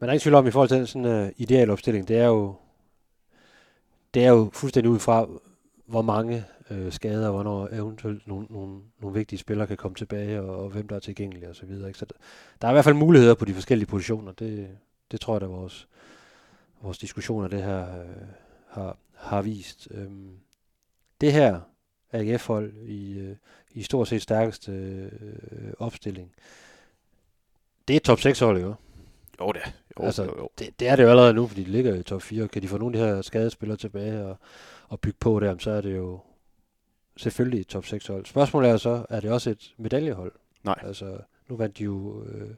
Men 0.00 0.06
der 0.06 0.08
er 0.08 0.12
ikke 0.12 0.22
tvivl 0.22 0.34
om, 0.34 0.46
i 0.46 0.50
forhold 0.50 0.68
til 0.68 0.78
den 0.78 0.86
sådan, 0.86 1.24
uh, 1.24 1.28
idealopstilling, 1.36 2.08
det 2.08 2.16
er 2.18 2.26
jo 2.26 2.54
det 4.14 4.24
er 4.24 4.28
jo 4.30 4.50
fuldstændig 4.52 4.90
ud 4.90 4.98
fra, 4.98 5.28
hvor 5.86 6.02
mange 6.02 6.44
øh, 6.70 6.92
skader, 6.92 7.26
og 7.26 7.32
hvornår 7.32 7.68
eventuelt 7.72 8.26
nogle, 8.28 8.46
nogle, 8.50 8.80
nogle 9.00 9.14
vigtige 9.18 9.38
spillere 9.38 9.66
kan 9.66 9.76
komme 9.76 9.94
tilbage, 9.94 10.40
og, 10.42 10.64
og 10.64 10.70
hvem 10.70 10.88
der 10.88 10.96
er 10.96 11.00
tilgængelige 11.00 11.48
og 11.48 11.56
så 11.56 11.66
videre. 11.66 11.88
Ikke? 11.88 11.98
Så 11.98 12.04
der, 12.04 12.14
der 12.62 12.68
er 12.68 12.72
i 12.72 12.74
hvert 12.74 12.84
fald 12.84 12.94
muligheder 12.94 13.34
på 13.34 13.44
de 13.44 13.54
forskellige 13.54 13.86
positioner. 13.86 14.32
Det, 14.32 14.68
det 15.10 15.20
tror 15.20 15.34
jeg, 15.34 15.42
at 15.42 15.48
vores, 15.48 15.88
vores 16.80 16.98
diskussion 16.98 17.44
af 17.44 17.50
det 17.50 17.62
her 17.62 18.00
øh, 18.00 18.06
har, 18.68 18.96
har 19.14 19.42
vist. 19.42 19.88
Øhm, 19.90 20.36
det 21.20 21.32
her 21.32 21.60
AGF-hold 22.12 22.72
i, 22.86 23.18
øh, 23.18 23.36
i 23.70 23.82
stort 23.82 24.08
set 24.08 24.22
stærkeste 24.22 24.72
øh, 24.72 25.72
opstilling, 25.78 26.32
det 27.88 27.96
er 27.96 28.00
top 28.00 28.20
6 28.20 28.38
hold, 28.38 28.60
jo. 28.60 28.74
Jo, 29.40 29.52
det 29.52 29.60
jo, 29.98 30.04
altså, 30.04 30.24
jo, 30.24 30.38
jo. 30.38 30.48
Det, 30.58 30.80
det, 30.80 30.88
er 30.88 30.96
det 30.96 31.02
jo 31.02 31.10
allerede 31.10 31.34
nu, 31.34 31.46
fordi 31.46 31.64
de 31.64 31.70
ligger 31.70 31.94
i 31.94 32.02
top 32.02 32.22
4. 32.22 32.48
Kan 32.48 32.62
de 32.62 32.68
få 32.68 32.78
nogle 32.78 32.98
af 32.98 33.06
de 33.06 33.14
her 33.14 33.22
skadespillere 33.22 33.76
tilbage 33.78 34.26
og, 34.26 34.36
og 34.88 35.00
bygge 35.00 35.18
på 35.20 35.40
der, 35.40 35.58
så 35.58 35.70
er 35.70 35.80
det 35.80 35.96
jo 35.96 36.20
selvfølgelig 37.16 37.60
et 37.60 37.66
top 37.66 37.86
6 37.86 38.06
hold. 38.06 38.26
Spørgsmålet 38.26 38.70
er 38.70 38.76
så, 38.76 39.06
er 39.10 39.20
det 39.20 39.30
også 39.30 39.50
et 39.50 39.74
medaljehold? 39.76 40.32
Nej. 40.64 40.78
Altså, 40.82 41.18
nu 41.48 41.56
vandt 41.56 41.78
de 41.78 41.84
jo, 41.84 42.24
øh, 42.24 42.50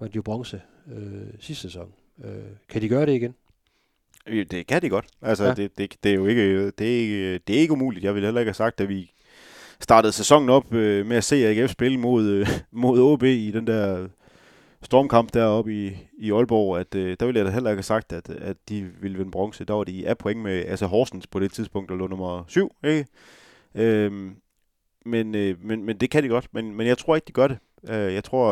vandt 0.00 0.14
de 0.14 0.16
jo 0.16 0.22
bronze 0.22 0.62
øh, 0.86 1.26
sidste 1.40 1.62
sæson. 1.62 1.92
Øh, 2.24 2.44
kan 2.68 2.82
de 2.82 2.88
gøre 2.88 3.06
det 3.06 3.14
igen? 3.14 3.34
Det 4.26 4.66
kan 4.66 4.82
de 4.82 4.88
godt. 4.88 5.06
Altså, 5.22 5.44
Ja. 5.44 5.48
ja. 5.48 5.54
det, 5.54 5.78
det, 5.78 5.96
det, 6.02 6.10
er 6.10 6.14
jo 6.14 6.26
ikke, 6.26 6.70
det 6.70 6.86
er 6.86 7.00
ikke, 7.00 7.38
det 7.38 7.56
er 7.56 7.60
ikke 7.60 7.72
umuligt. 7.72 8.04
Jeg 8.04 8.14
ville 8.14 8.26
heller 8.26 8.40
ikke 8.40 8.48
have 8.48 8.54
sagt, 8.54 8.80
at 8.80 8.88
vi 8.88 9.12
startede 9.80 10.12
sæsonen 10.12 10.48
op 10.48 10.74
øh, 10.74 11.06
med 11.06 11.16
at 11.16 11.24
se 11.24 11.46
AGF 11.46 11.70
spille 11.70 11.98
mod, 11.98 12.24
øh, 12.26 12.48
mod 12.82 13.00
OB 13.00 13.22
i 13.22 13.50
den 13.50 13.66
der 13.66 14.08
stormkamp 14.82 15.34
deroppe 15.34 15.86
i, 15.86 15.96
i 16.18 16.32
Aalborg, 16.32 16.78
at 16.78 16.94
øh, 16.94 17.16
der 17.20 17.26
ville 17.26 17.38
jeg 17.38 17.46
da 17.46 17.50
heller 17.50 17.70
ikke 17.70 17.78
have 17.78 17.82
sagt, 17.82 18.12
at, 18.12 18.30
at 18.30 18.56
de 18.68 18.82
ville 19.00 19.16
vinde 19.18 19.30
bronze. 19.30 19.64
Der 19.64 19.74
var 19.74 19.84
de 19.84 20.08
af 20.08 20.18
point 20.18 20.40
med 20.40 20.64
altså 20.66 20.86
Horsens 20.86 21.26
på 21.26 21.38
det 21.40 21.52
tidspunkt, 21.52 21.88
der 21.88 21.96
lå 21.96 22.06
nummer 22.06 22.44
syv, 22.48 22.72
ikke? 22.84 23.06
Øhm, 23.74 24.36
men, 25.06 25.34
øh, 25.34 25.56
men, 25.64 25.84
men 25.84 25.96
det 25.96 26.10
kan 26.10 26.22
de 26.22 26.28
godt, 26.28 26.48
men, 26.52 26.74
men 26.76 26.86
jeg 26.86 26.98
tror 26.98 27.14
ikke, 27.14 27.26
de 27.26 27.32
gør 27.32 27.48
det. 27.48 27.58
Øh, 27.84 28.14
jeg, 28.14 28.24
tror, 28.24 28.50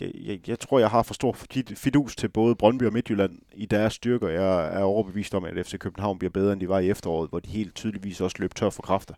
jeg, 0.00 0.10
jeg, 0.14 0.48
jeg 0.48 0.58
tror, 0.58 0.78
jeg 0.78 0.90
har 0.90 1.02
for 1.02 1.14
stor 1.14 1.32
fidus 1.74 2.16
til 2.16 2.28
både 2.28 2.54
Brøndby 2.54 2.82
og 2.82 2.92
Midtjylland 2.92 3.38
i 3.54 3.66
deres 3.66 3.92
styrker. 3.92 4.28
Jeg 4.28 4.78
er 4.80 4.82
overbevist 4.82 5.34
om, 5.34 5.44
at 5.44 5.66
FC 5.66 5.78
København 5.78 6.18
bliver 6.18 6.30
bedre, 6.30 6.52
end 6.52 6.60
de 6.60 6.68
var 6.68 6.78
i 6.78 6.90
efteråret, 6.90 7.30
hvor 7.30 7.40
de 7.40 7.48
helt 7.48 7.74
tydeligvis 7.74 8.20
også 8.20 8.36
løb 8.40 8.54
tør 8.54 8.70
for 8.70 8.82
kræfter, 8.82 9.14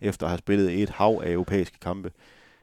efter 0.00 0.26
at 0.26 0.30
have 0.30 0.38
spillet 0.38 0.82
et 0.82 0.90
hav 0.90 1.22
af 1.24 1.32
europæiske 1.32 1.78
kampe. 1.80 2.10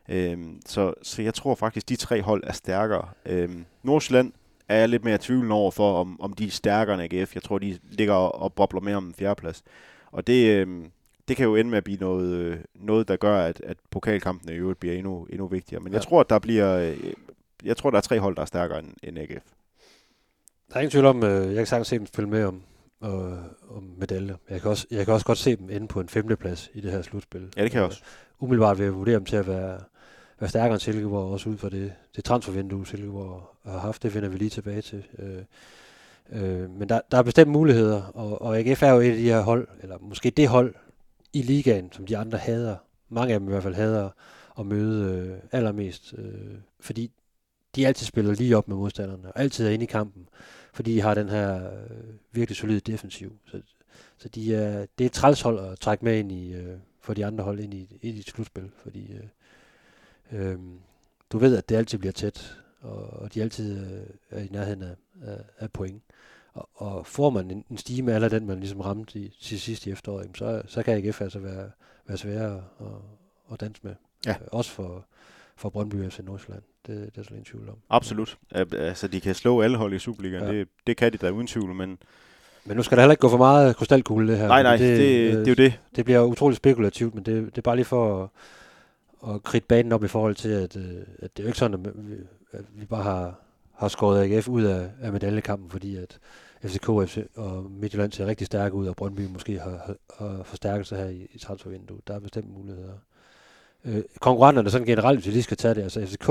Øhm, 0.09 0.61
så, 0.65 0.93
så 1.01 1.21
jeg 1.21 1.33
tror 1.33 1.55
faktisk, 1.55 1.89
de 1.89 1.95
tre 1.95 2.21
hold 2.21 2.43
er 2.43 2.53
stærkere. 2.53 3.07
Øhm, 3.25 3.65
Nordsjælland 3.83 4.33
er 4.69 4.77
jeg 4.77 4.89
lidt 4.89 5.03
mere 5.03 5.17
tvivl 5.21 5.51
over 5.51 5.71
for, 5.71 5.99
om, 5.99 6.21
om 6.21 6.33
de 6.33 6.45
er 6.45 6.51
stærkere 6.51 7.03
end 7.03 7.13
AGF. 7.13 7.35
Jeg 7.35 7.43
tror, 7.43 7.57
de 7.59 7.79
ligger 7.91 8.13
og, 8.13 8.41
og 8.41 8.53
bobler 8.53 8.81
mere 8.81 8.95
om 8.95 9.05
en 9.05 9.13
fjerdeplads. 9.13 9.63
Og 10.11 10.27
det, 10.27 10.49
øh, 10.49 10.85
det 11.27 11.37
kan 11.37 11.45
jo 11.45 11.55
ende 11.55 11.69
med 11.69 11.77
at 11.77 11.83
blive 11.83 11.97
noget, 11.99 12.33
øh, 12.33 12.57
noget 12.75 13.07
der 13.07 13.15
gør, 13.15 13.37
at, 13.45 13.61
at 13.63 13.77
pokalkampene 13.91 14.53
i 14.53 14.55
øvrigt 14.55 14.79
bliver 14.79 14.95
endnu, 14.95 15.23
endnu 15.29 15.47
vigtigere. 15.47 15.83
Men 15.83 15.91
ja. 15.93 15.97
jeg 15.97 16.03
tror, 16.07 16.19
at 16.19 16.29
der 16.29 16.39
bliver... 16.39 16.77
øh, 16.77 17.13
Jeg 17.63 17.77
tror, 17.77 17.89
der 17.89 17.97
er 17.97 18.01
tre 18.01 18.19
hold, 18.19 18.35
der 18.35 18.41
er 18.41 18.45
stærkere 18.45 18.79
end, 18.79 18.93
end 19.03 19.19
AGF. 19.19 19.43
Der 20.69 20.75
er 20.75 20.79
ingen 20.79 20.91
tvivl 20.91 21.05
om, 21.05 21.23
øh, 21.23 21.47
jeg 21.47 21.55
kan 21.55 21.65
sagtens 21.65 21.87
se 21.87 21.97
dem 21.97 22.05
spille 22.05 22.29
med 22.29 22.43
om, 22.43 22.61
øh, 23.03 23.09
om 23.77 23.83
medaljer. 23.97 24.35
Jeg 24.49 24.61
kan, 24.61 24.69
også, 24.69 24.87
jeg 24.91 25.05
kan 25.05 25.13
også 25.13 25.25
godt 25.25 25.37
se 25.37 25.55
dem 25.55 25.69
inde 25.69 25.87
på 25.87 25.99
en 25.99 26.09
femteplads 26.09 26.69
i 26.73 26.81
det 26.81 26.91
her 26.91 27.01
slutspil. 27.01 27.53
Ja, 27.57 27.63
det 27.63 27.71
kan 27.71 27.77
jeg 27.79 27.87
også. 27.87 28.01
umiddelbart 28.39 28.77
vil 28.77 28.83
jeg 28.83 28.93
vurdere 28.95 29.15
dem 29.15 29.25
til 29.25 29.35
at 29.35 29.47
være, 29.47 29.79
være 30.39 30.49
stærkere 30.49 30.71
end 30.73 30.79
Silkeborg, 30.79 31.31
også 31.31 31.49
ud 31.49 31.57
fra 31.57 31.69
det, 31.69 31.93
det 32.15 32.23
transfervindue, 32.23 32.87
Silkeborg 32.87 33.55
har 33.71 33.79
haft. 33.79 34.03
Det 34.03 34.15
vender 34.15 34.29
vi 34.29 34.37
lige 34.37 34.49
tilbage 34.49 34.81
til. 34.81 35.03
Øh, 35.19 35.41
øh, 36.31 36.69
men 36.69 36.89
der, 36.89 36.99
der 37.11 37.17
er 37.17 37.23
bestemt 37.23 37.51
muligheder, 37.51 38.01
og, 38.03 38.41
og 38.41 38.57
AGF 38.59 38.83
er 38.83 38.89
jo 38.89 38.99
et 38.99 39.09
af 39.11 39.17
de 39.17 39.23
her 39.23 39.41
hold, 39.41 39.67
eller 39.81 39.97
måske 40.01 40.29
det 40.29 40.47
hold 40.47 40.75
i 41.35 41.41
ligaen, 41.41 41.91
som 41.91 42.05
de 42.05 42.17
andre 42.17 42.37
hader. 42.37 42.77
Mange 43.09 43.33
af 43.33 43.39
dem 43.39 43.49
i 43.49 43.51
hvert 43.51 43.63
fald 43.63 43.75
hader 43.75 44.09
at 44.59 44.65
møde 44.65 45.11
øh, 45.11 45.37
allermest, 45.51 46.13
øh, 46.17 46.57
fordi 46.79 47.11
de 47.75 47.87
altid 47.87 48.05
spiller 48.05 48.33
lige 48.33 48.57
op 48.57 48.67
med 48.67 48.77
modstanderne, 48.77 49.31
og 49.31 49.39
altid 49.39 49.67
er 49.67 49.71
inde 49.71 49.83
i 49.83 49.87
kampen, 49.87 50.29
fordi 50.73 50.93
de 50.93 51.01
har 51.01 51.13
den 51.13 51.29
her 51.29 51.71
øh, 51.71 52.13
virkelig 52.31 52.57
solide 52.57 52.79
defensiv. 52.79 53.39
Så, 53.45 53.61
så 54.17 54.29
de 54.29 54.55
er, 54.55 54.85
det 54.97 55.03
er 55.03 55.05
et 55.05 55.11
trælshold 55.11 55.59
at 55.59 55.79
trække 55.79 56.05
med 56.05 56.19
ind 56.19 56.31
i, 56.31 56.53
øh, 56.53 56.77
for 57.01 57.13
de 57.13 57.25
andre 57.25 57.43
hold 57.43 57.59
ind 57.59 57.73
i, 57.73 57.99
ind 58.01 58.17
i 58.17 58.19
et 58.19 58.25
slutspil, 58.25 58.71
fordi 58.83 59.13
øh, 59.13 59.27
øh, 60.31 60.59
du 61.31 61.37
ved, 61.37 61.57
at 61.57 61.69
det 61.69 61.75
altid 61.75 61.97
bliver 61.97 62.13
tæt, 62.13 62.57
og, 62.79 62.95
og 62.95 63.33
de 63.33 63.41
altid 63.41 63.79
øh, 63.85 64.07
er 64.29 64.43
i 64.43 64.47
nærheden 64.51 64.81
af, 64.81 64.95
af, 65.21 65.43
af 65.59 65.71
point. 65.71 66.03
Og, 66.55 66.69
og 66.75 67.07
får 67.07 67.29
man 67.29 67.51
en, 67.51 67.63
en 67.71 67.77
stime 67.77 68.13
eller 68.15 68.29
den, 68.29 68.47
man 68.47 68.59
ligesom 68.59 68.79
ramte 68.81 69.19
i, 69.19 69.37
til 69.41 69.59
sidst 69.61 69.87
i 69.87 69.91
efteråret, 69.91 70.29
så, 70.35 70.61
så 70.67 70.83
kan 70.83 70.97
AGF 71.05 71.21
altså 71.21 71.39
være, 71.39 71.69
være 72.07 72.17
sværere 72.17 72.63
at, 72.79 72.85
at 73.53 73.59
danse 73.59 73.81
med. 73.83 73.95
Ja. 74.25 74.31
Øh, 74.31 74.37
også 74.51 74.71
for, 74.71 75.05
for 75.55 75.69
Brøndby 75.69 76.09
FC 76.09 76.19
Nordsjælland. 76.23 76.63
Det, 76.87 76.95
det 77.15 77.17
er 77.21 77.23
slet 77.23 77.29
ingen 77.29 77.45
tvivl 77.45 77.69
om. 77.69 77.75
Absolut. 77.89 78.37
Al- 78.51 78.75
Altså, 78.75 79.07
de 79.07 79.21
kan 79.21 79.35
slå 79.35 79.61
alle 79.61 79.77
hold 79.77 79.93
i 79.93 79.99
Superligaen. 79.99 80.43
Ja. 80.43 80.51
Det, 80.53 80.67
det 80.87 80.97
kan 80.97 81.13
de 81.13 81.17
da 81.17 81.29
uden 81.29 81.47
tvivl, 81.47 81.75
men 81.75 81.97
Men 82.65 82.77
nu 82.77 82.83
skal 82.83 82.95
der 82.97 83.01
heller 83.01 83.11
ikke 83.13 83.21
gå 83.21 83.29
for 83.29 83.37
meget 83.37 83.75
krystalkugle, 83.75 84.27
det 84.31 84.37
her. 84.37 84.47
nej, 84.47 84.63
nej, 84.63 84.77
fordi 84.77 84.89
det, 84.89 84.97
det, 84.99 85.31
øh, 85.31 85.39
det 85.39 85.47
er 85.47 85.51
jo 85.51 85.55
det. 85.69 85.79
det 85.95 86.05
bliver 86.05 86.21
utroligt 86.23 86.57
spekulativt, 86.57 87.15
men 87.15 87.23
det, 87.23 87.45
det 87.45 87.57
er 87.57 87.61
bare 87.61 87.75
lige 87.75 87.85
for 87.85 88.23
at, 88.23 88.29
at 89.35 89.43
kridte 89.43 89.67
banen 89.67 89.91
op 89.91 90.03
i 90.03 90.07
forhold 90.07 90.35
til, 90.35 90.49
at, 90.49 90.75
øh, 90.77 90.83
at 91.19 91.37
det 91.37 91.39
er 91.39 91.43
jo 91.43 91.47
ikke 91.47 91.59
sådan, 91.59 91.85
at 91.85 91.91
vi, 91.95 92.13
at 92.51 92.63
vi 92.75 92.85
bare 92.85 93.03
har, 93.03 93.39
har 93.73 93.87
skåret 93.87 94.31
AGF 94.31 94.47
ud 94.47 94.63
af, 94.63 94.89
af 95.01 95.11
medaljekampen, 95.11 95.69
fordi 95.69 95.95
at 95.95 96.17
FCK 96.65 96.89
og 97.35 97.71
Midtjylland 97.71 98.11
ser 98.11 98.25
rigtig 98.25 98.47
stærke 98.47 98.75
ud, 98.75 98.87
og 98.87 98.95
Brøndby 98.95 99.21
måske 99.21 99.59
har, 99.59 99.95
har, 100.17 100.43
forstærket 100.43 100.87
sig 100.87 100.97
her 100.97 101.05
i, 101.05 101.27
i 101.33 101.39
transfervinduet. 101.39 102.07
Der 102.07 102.15
er 102.15 102.19
bestemt 102.19 102.49
muligheder. 102.49 102.93
Øh, 103.85 104.03
konkurrenterne 104.19 104.69
sådan 104.69 104.87
generelt, 104.87 105.19
hvis 105.19 105.27
vi 105.27 105.31
lige 105.31 105.43
skal 105.43 105.57
tage 105.57 105.75
det, 105.75 105.81
altså 105.81 106.05
FCK 106.05 106.29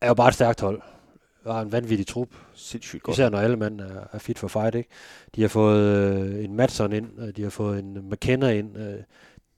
er 0.00 0.08
jo 0.08 0.14
bare 0.14 0.28
et 0.28 0.34
stærkt 0.34 0.60
hold. 0.60 0.82
Og 1.44 1.54
har 1.54 1.62
en 1.62 1.72
vanvittig 1.72 2.06
trup. 2.06 2.28
Sindssygt 2.54 3.02
godt. 3.02 3.14
Især 3.14 3.28
når 3.28 3.38
alle 3.38 3.56
mand 3.56 3.80
er, 3.80 4.04
er 4.12 4.18
fit 4.18 4.38
for 4.38 4.48
fight, 4.48 4.74
ikke? 4.74 4.88
De 5.34 5.40
har 5.40 5.48
fået 5.48 5.80
øh, 5.80 6.44
en 6.44 6.54
Madsen 6.54 6.92
ind, 6.92 7.18
og 7.18 7.36
de 7.36 7.42
har 7.42 7.50
fået 7.50 7.78
en 7.78 8.10
McKenna 8.10 8.50
ind. 8.50 8.78
Øh, 8.78 8.94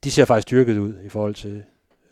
de 0.05 0.11
ser 0.11 0.25
faktisk 0.25 0.43
styrket 0.43 0.79
ud 0.79 0.95
i 1.05 1.09
forhold 1.09 1.35
til, 1.35 1.63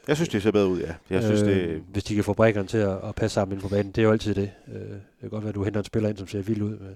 Jeg 0.08 0.16
synes, 0.16 0.28
det 0.28 0.42
ser 0.42 0.50
bedre 0.50 0.68
ud, 0.68 0.80
ja. 0.80 0.94
Jeg 1.10 1.22
synes, 1.22 1.40
det, 1.40 1.56
øh, 1.56 1.80
hvis 1.88 2.04
de 2.04 2.14
kan 2.14 2.24
få 2.24 2.32
brækkerne 2.32 2.68
til 2.68 2.78
at, 2.78 2.98
at 3.04 3.14
passe 3.14 3.34
sammen 3.34 3.54
ind 3.54 3.62
på 3.62 3.68
banen. 3.68 3.92
Det 3.92 3.98
er 3.98 4.06
jo 4.06 4.12
altid 4.12 4.34
det. 4.34 4.50
Øh, 4.68 4.80
det 4.80 5.00
kan 5.20 5.30
godt 5.30 5.44
være, 5.44 5.48
at 5.48 5.54
du 5.54 5.64
henter 5.64 5.80
en 5.80 5.84
spiller 5.84 6.08
ind, 6.08 6.16
som 6.16 6.26
ser 6.26 6.42
vild 6.42 6.62
ud. 6.62 6.78
Med, 6.78 6.94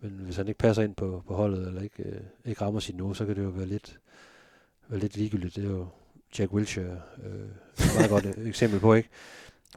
men 0.00 0.10
hvis 0.10 0.36
han 0.36 0.48
ikke 0.48 0.58
passer 0.58 0.82
ind 0.82 0.94
på, 0.94 1.22
på 1.26 1.34
holdet, 1.34 1.66
eller 1.66 1.82
ikke, 1.82 2.02
øh, 2.02 2.20
ikke 2.44 2.64
rammer 2.64 2.80
sit 2.80 2.94
niveau, 2.94 3.14
så 3.14 3.26
kan 3.26 3.36
det 3.36 3.42
jo 3.42 3.48
være 3.48 3.66
lidt, 3.66 3.98
være 4.88 5.00
lidt 5.00 5.16
ligegyldigt. 5.16 5.56
Det 5.56 5.64
er 5.64 5.68
jo 5.68 5.86
Jack 6.38 6.52
Wilshere 6.52 7.00
øh, 7.24 7.48
et 7.78 7.92
meget 7.96 8.10
godt 8.10 8.26
øh, 8.26 8.48
eksempel 8.48 8.80
på, 8.80 8.94
ikke? 8.94 9.08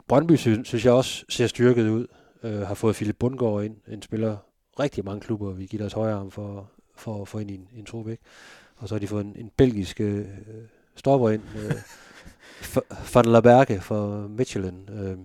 Brøndby 0.08 0.32
synes, 0.32 0.68
synes 0.68 0.84
jeg 0.84 0.92
også 0.92 1.24
ser 1.28 1.46
styrket 1.46 1.88
ud. 1.88 2.06
Øh, 2.42 2.60
har 2.60 2.74
fået 2.74 2.96
Philip 2.96 3.16
Bundgaard 3.18 3.64
ind, 3.64 3.76
en 3.88 4.02
spiller 4.02 4.36
rigtig 4.80 5.04
mange 5.04 5.20
klubber 5.20 5.52
vi 5.52 5.66
giver 5.66 5.82
deres 5.82 5.92
højre 5.92 6.14
arm 6.14 6.30
for, 6.30 6.70
for 6.96 7.22
at 7.22 7.28
få 7.28 7.38
ind 7.38 7.50
i 7.50 7.54
en, 7.54 7.68
en 7.76 7.84
trup, 7.84 8.08
ikke? 8.08 8.22
Og 8.76 8.88
så 8.88 8.94
har 8.94 9.00
de 9.00 9.06
fået 9.06 9.24
en, 9.24 9.36
en 9.36 9.50
belgisk 9.56 10.00
øh, 10.00 10.26
stopper 10.96 11.30
ind, 11.30 11.42
øh, 11.56 11.72
Van 13.14 13.24
la 13.24 13.40
Berge 13.40 13.80
fra 13.80 14.28
Michelin. 14.28 14.88
Øh, 14.92 15.18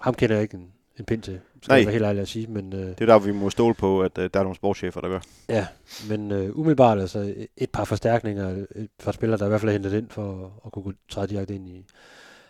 ham 0.00 0.14
kender 0.14 0.36
jeg 0.36 0.42
ikke 0.42 0.56
en, 0.56 0.72
en 1.00 1.04
pind 1.04 1.22
til, 1.22 1.40
skal 1.62 1.72
Nej. 1.72 1.76
jeg 1.76 1.86
være 1.86 1.92
helt 1.92 2.04
ærlig 2.04 2.22
at 2.22 2.28
sige, 2.28 2.46
men... 2.46 2.72
Øh, 2.72 2.80
det 2.80 3.00
er 3.00 3.06
der, 3.06 3.18
vi 3.18 3.32
må 3.32 3.50
stole 3.50 3.74
på, 3.74 4.02
at 4.02 4.18
øh, 4.18 4.30
der 4.34 4.40
er 4.40 4.44
nogle 4.44 4.56
sportschefer, 4.56 5.00
der 5.00 5.08
gør. 5.08 5.20
Ja, 5.48 5.66
men 6.08 6.32
øh, 6.32 6.58
umiddelbart 6.58 7.00
altså 7.00 7.34
et 7.56 7.70
par 7.70 7.84
forstærkninger, 7.84 8.64
par 9.04 9.12
spillere, 9.12 9.38
der 9.38 9.46
i 9.46 9.48
hvert 9.48 9.60
fald 9.60 9.68
er 9.68 9.72
hentet 9.72 9.92
ind 9.92 10.08
for 10.08 10.52
at 10.66 10.72
kunne 10.72 10.94
træde 11.08 11.26
direkte 11.26 11.54
ind 11.54 11.68
i, 11.68 11.84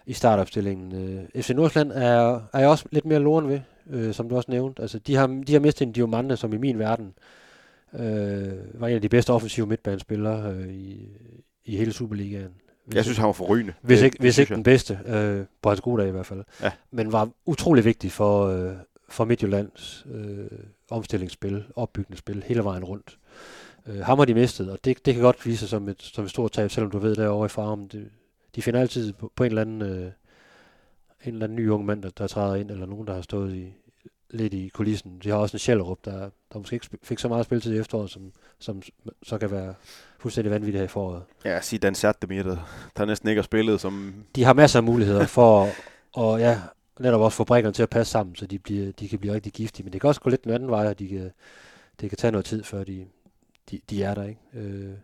i 0.07 0.13
startopstillingen. 0.13 0.95
Øh, 1.35 1.43
FC 1.43 1.51
Nordsjælland 1.51 1.93
er, 1.93 2.41
er 2.53 2.59
jeg 2.59 2.69
også 2.69 2.85
lidt 2.91 3.05
mere 3.05 3.19
loren 3.19 3.49
ved, 3.49 3.61
øh, 3.91 4.15
som 4.15 4.29
du 4.29 4.37
også 4.37 4.51
nævnte. 4.51 4.83
Altså, 4.83 4.99
de 4.99 5.17
har, 5.17 5.43
de 5.47 5.53
har 5.53 5.61
mistet 5.61 5.87
en 5.87 5.93
Diomande, 5.93 6.37
som 6.37 6.53
i 6.53 6.57
min 6.57 6.79
verden 6.79 7.13
øh, 7.95 8.81
var 8.81 8.89
en 8.89 8.95
af 8.95 9.03
de 9.03 9.09
bedste 9.09 9.33
offensive 9.33 9.67
midtbanespillere 9.67 10.53
øh, 10.53 10.69
i, 10.69 11.09
i 11.65 11.77
hele 11.77 11.93
Superligaen. 11.93 12.55
Hvis 12.91 12.97
Jeg 12.97 13.05
synes, 13.05 13.19
han 13.19 13.27
var 13.27 13.33
forrygende. 13.33 13.73
hvis 13.83 14.03
ikke, 14.03 14.13
det 14.15 14.21
hvis 14.21 14.39
ikke 14.39 14.55
den 14.55 14.63
bedste, 14.63 14.99
øh, 15.07 15.45
på 15.63 15.69
hans 15.69 15.81
gode 15.81 16.03
dag 16.03 16.09
i 16.09 16.13
hvert 16.13 16.27
fald. 16.27 16.45
Ja. 16.63 16.71
Men 16.91 17.13
var 17.13 17.29
utrolig 17.47 17.85
vigtig 17.85 18.13
for, 18.13 18.47
øh, 18.47 18.73
for 19.09 19.25
Midtjyllands 19.25 20.07
øh, 20.13 20.47
omstillingsspil, 20.91 21.65
opbygningsspil, 21.77 22.45
hele 22.47 22.65
vejen 22.65 22.85
rundt. 22.85 23.19
Øh, 23.87 24.01
ham 24.01 24.19
har 24.19 24.25
de 24.25 24.35
mistet, 24.35 24.71
og 24.71 24.79
det, 24.85 25.07
det 25.07 25.15
kan 25.15 25.23
godt 25.23 25.47
vise 25.47 25.59
sig 25.59 25.69
som 25.69 25.89
et, 25.89 26.03
som 26.03 26.25
et 26.25 26.31
stort 26.31 26.53
tab, 26.53 26.71
selvom 26.71 26.91
du 26.91 26.99
ved 26.99 27.17
derovre 27.17 27.47
i 27.47 27.49
farmen, 27.49 27.89
det, 27.89 28.09
de 28.57 28.63
finder 28.63 28.81
altid 28.81 29.13
på, 29.13 29.33
på 29.37 29.45
en 29.45 29.49
eller 29.49 29.63
anden 29.63 29.83
øh, 29.83 30.11
en 31.25 31.33
eller 31.33 31.45
anden 31.45 31.57
ny 31.57 31.69
ung 31.69 31.87
mand, 31.87 32.03
der, 32.03 32.11
der 32.11 32.27
træder 32.27 32.55
ind, 32.55 32.71
eller 32.71 32.87
nogen, 32.87 33.07
der 33.07 33.15
har 33.15 33.23
stået 33.23 33.55
i, 33.55 33.75
lidt 34.31 34.55
i 34.55 34.69
kulissen. 34.75 35.19
De 35.23 35.29
har 35.29 35.37
også 35.37 35.55
en 35.55 35.59
Schellerup, 35.59 35.99
der, 36.05 36.31
der 36.53 36.59
måske 36.59 36.75
ikke 36.75 36.89
fik 37.03 37.19
så 37.19 37.29
meget 37.29 37.45
spilletid 37.45 37.75
i 37.75 37.79
efteråret, 37.79 38.11
som, 38.11 38.33
som 38.59 38.83
så 39.23 39.39
kan 39.39 39.51
være 39.51 39.75
fuldstændig 40.19 40.51
vanvittigt 40.51 40.79
her 40.79 40.85
i 40.85 40.89
foråret. 40.89 41.23
Ja, 41.45 41.61
sig 41.61 41.83
Dan 41.83 41.95
Demir, 42.23 42.43
der, 42.43 42.57
der 42.97 43.05
næsten 43.05 43.29
ikke 43.29 43.39
har 43.39 43.45
spillet, 43.45 43.81
som... 43.81 44.15
de 44.37 44.45
har 44.45 44.53
masser 44.53 44.79
af 44.79 44.83
muligheder 44.83 45.27
for 45.27 45.65
at, 45.65 45.75
og 46.13 46.41
ja, 46.41 46.61
netop 47.01 47.21
også 47.21 47.37
få 47.37 47.45
brækkerne 47.45 47.75
til 47.75 47.83
at 47.83 47.91
passe 47.91 48.11
sammen, 48.11 48.37
så 48.37 48.47
de, 48.47 48.59
bliver, 48.59 48.93
de 48.93 49.09
kan 49.09 49.19
blive 49.19 49.35
rigtig 49.35 49.53
giftige. 49.53 49.85
Men 49.85 49.93
det 49.93 50.01
kan 50.01 50.09
også 50.09 50.21
gå 50.21 50.31
lidt 50.31 50.45
den 50.45 50.53
anden 50.53 50.71
vej, 50.71 50.87
og 50.87 50.99
de 50.99 51.09
kan, 51.09 51.31
det 52.01 52.11
kan 52.11 52.17
tage 52.19 52.33
noget 52.33 52.45
tid, 52.45 52.65
før 52.65 52.85
de, 52.85 53.07
de, 53.71 53.81
de 53.91 54.03
er 54.03 54.15
der. 54.15 54.25
Ikke? 54.25 54.41
Øh, 54.55 54.95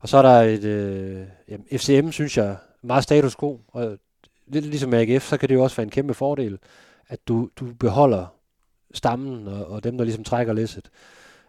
og 0.00 0.08
så 0.08 0.16
er 0.16 0.22
der 0.22 0.40
et... 0.40 0.64
Øh, 0.64 1.26
jamen, 1.48 1.66
FCM, 1.72 2.10
synes 2.10 2.36
jeg, 2.36 2.56
meget 2.82 3.04
status 3.04 3.36
quo. 3.36 3.60
Og 3.68 3.98
lidt 4.46 4.64
ligesom 4.64 4.94
AGF, 4.94 5.28
så 5.28 5.36
kan 5.36 5.48
det 5.48 5.54
jo 5.54 5.62
også 5.62 5.76
være 5.76 5.84
en 5.84 5.90
kæmpe 5.90 6.14
fordel, 6.14 6.58
at 7.08 7.28
du, 7.28 7.48
du 7.56 7.74
beholder 7.80 8.26
stammen 8.92 9.48
og, 9.48 9.66
og 9.66 9.84
dem, 9.84 9.98
der 9.98 10.04
ligesom 10.04 10.24
trækker 10.24 10.52
læsset. 10.52 10.90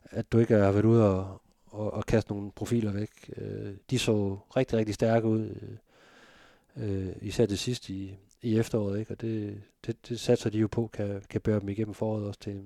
At 0.04 0.32
du 0.32 0.40
ikke 0.40 0.54
har 0.54 0.72
været 0.72 0.86
ude 0.86 1.10
og, 1.10 1.42
og, 1.66 1.94
og 1.94 2.06
kaste 2.06 2.32
nogle 2.32 2.52
profiler 2.52 2.92
væk. 2.92 3.10
Øh, 3.38 3.74
de 3.90 4.00
så 4.00 4.38
rigtig, 4.56 4.78
rigtig 4.78 4.96
stærke 4.96 5.28
ud. 5.28 5.50
Øh, 6.78 7.08
især 7.22 7.46
det 7.46 7.60
sidste 7.60 7.94
i, 7.94 8.16
i 8.42 8.60
efteråret, 8.60 9.00
ikke? 9.00 9.12
Og 9.12 9.22
det, 9.22 9.62
det, 9.86 10.10
det 10.10 10.20
satser 10.20 10.50
de 10.50 10.58
jo 10.58 10.68
på, 10.68 10.90
kan, 10.94 11.22
kan 11.30 11.42
bære 11.42 11.60
dem 11.60 11.70
igennem 11.70 11.94
foråret 11.94 12.26
også 12.26 12.40
til, 12.40 12.62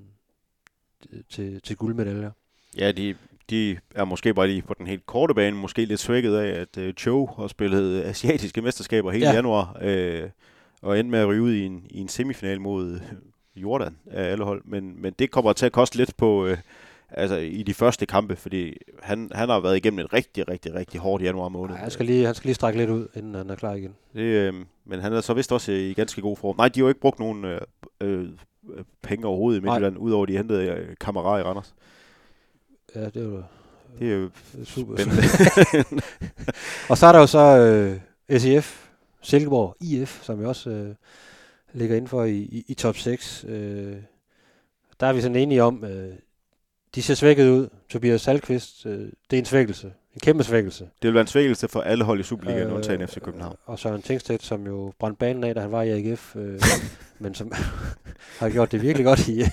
til, 1.30 1.62
til 1.62 1.76
guldmedaljer. 1.78 2.32
Ja, 2.78 2.91
de, 2.91 3.16
de 3.49 3.78
er 3.95 4.06
måske 4.06 4.34
bare 4.34 4.48
lige 4.48 4.62
på 4.62 4.74
den 4.74 4.88
helt 4.88 5.06
korte 5.06 5.34
bane, 5.34 5.58
måske 5.58 5.86
lidt 5.86 5.99
svækket 5.99 6.36
af, 6.36 6.62
at 6.62 6.78
uh, 6.78 6.94
Cho 6.94 7.26
har 7.26 7.48
spillet 7.48 8.04
asiatiske 8.04 8.62
mesterskaber 8.62 9.12
hele 9.12 9.26
ja. 9.26 9.34
januar, 9.34 9.78
øh, 9.82 10.30
og 10.82 10.99
endte 10.99 11.12
med 11.12 11.20
at 11.20 11.28
ryge 11.28 11.41
ud 11.41 11.54
i 11.54 11.66
en, 11.66 11.86
i 11.90 11.99
en 11.99 12.08
semifinal 12.08 12.62
mod 12.62 12.99
Jordan 13.58 13.98
af 14.12 14.32
alle 14.32 14.44
hold. 14.44 14.62
Men, 14.66 15.02
men 15.02 15.14
det 15.20 15.32
kommer 15.32 15.54
til 15.54 15.66
at 15.66 15.72
koste 15.72 15.98
lidt 15.98 16.18
på, 16.18 16.46
øh, 16.46 16.58
altså 17.12 17.36
i 17.36 17.64
de 17.64 17.74
første 17.74 18.06
kampe, 18.06 18.36
fordi 18.36 18.78
han, 19.02 19.30
han 19.34 19.50
har 19.50 19.60
været 19.60 19.78
igennem 19.78 20.00
et 20.00 20.14
rigtig, 20.14 20.48
rigtig, 20.48 20.76
rigtig 20.76 21.00
hårdt 21.00 21.24
januar 21.24 21.50
måned. 21.50 21.74
Nej, 21.74 21.82
han, 21.82 21.92
skal 21.92 22.06
lige, 22.06 22.26
han 22.26 22.36
skal 22.36 22.48
lige 22.48 22.56
strække 22.56 22.80
lidt 22.80 22.90
ud, 22.90 23.08
inden 23.16 23.36
han 23.36 23.50
er 23.50 23.56
klar 23.56 23.74
igen. 23.74 23.96
Det, 24.14 24.22
øh, 24.22 24.54
men 24.86 25.00
han 25.00 25.14
er 25.14 25.22
så 25.22 25.34
vist 25.34 25.52
også 25.52 25.72
i 25.72 25.94
ganske 25.94 26.22
god 26.22 26.38
form. 26.38 26.56
Nej, 26.58 26.68
de 26.68 26.80
har 26.80 26.84
jo 26.84 26.88
ikke 26.90 27.00
brugt 27.02 27.20
nogen 27.20 27.46
øh, 27.46 27.62
øh, 28.02 28.28
penge 29.04 29.28
overhovedet 29.28 29.60
i. 29.60 29.64
Midtjylland, 29.64 29.98
udover 29.98 30.26
de 30.26 30.38
hentede 30.38 30.66
øh, 30.66 30.96
kammerat 31.02 31.40
i 31.40 31.44
Randers. 31.44 31.74
Ja, 32.96 33.06
det 33.06 33.16
er 33.18 33.24
jo 33.24 33.44
Det 34.00 34.12
er 34.12 34.16
jo 34.16 34.24
det 34.54 34.62
er 34.62 34.66
super. 34.66 34.96
spændende. 34.96 35.24
Og 36.90 36.98
så 36.98 37.06
er 37.06 37.12
der 37.12 37.20
jo 37.20 37.28
så 37.28 37.58
øh, 38.30 38.40
SEF, 38.42 38.88
Silkeborg, 39.22 39.76
IF, 39.82 40.24
som 40.24 40.42
jo 40.42 40.50
også 40.50 40.70
øh, 40.70 40.96
ligger 41.78 41.95
inden 41.95 42.10
for 42.10 42.24
i, 42.24 42.38
i, 42.38 42.66
i 42.68 42.74
top 42.74 42.98
6. 42.98 43.45
Øh, 43.48 43.95
der 44.99 45.08
er 45.08 45.14
vi 45.14 45.22
sådan 45.22 45.36
enige 45.36 45.64
om, 45.64 45.84
øh, 45.86 46.14
de 46.95 47.02
ser 47.02 47.14
svækket 47.14 47.49
ud. 47.49 47.70
Tobias 47.90 48.22
Salkvist, 48.22 48.86
øh, 48.86 48.99
det 49.30 49.38
er 49.38 49.40
en 49.40 49.45
svækkelse. 49.45 49.88
En 50.14 50.20
kæmpe 50.22 50.44
svækkelse. 50.44 50.84
det 50.84 51.08
vil 51.08 51.14
være 51.14 51.22
en 51.22 51.28
svækkelse 51.28 51.68
for 51.68 51.82
alle 51.82 52.04
hold 52.04 52.20
i 52.20 52.24
Superligaen, 52.24 52.68
øh, 52.68 52.76
undtagen 52.76 53.08
FC 53.08 53.20
København. 53.22 53.56
Og 53.66 53.80
Søren 53.80 54.02
Tingstedt, 54.02 54.44
som 54.44 54.66
jo 54.66 54.94
brændte 54.99 55.20
banen 55.20 55.44
af, 55.44 55.56
da 55.56 55.62
han 55.62 55.72
var 55.72 55.82
i 55.82 55.90
AGF, 55.90 56.36
øh, 56.36 56.62
men 57.20 57.36
som 57.36 57.52
har 58.40 58.49
gjort 58.49 58.72
det 58.72 58.82
virkelig 58.82 59.06
godt 59.06 59.28
i, 59.28 59.44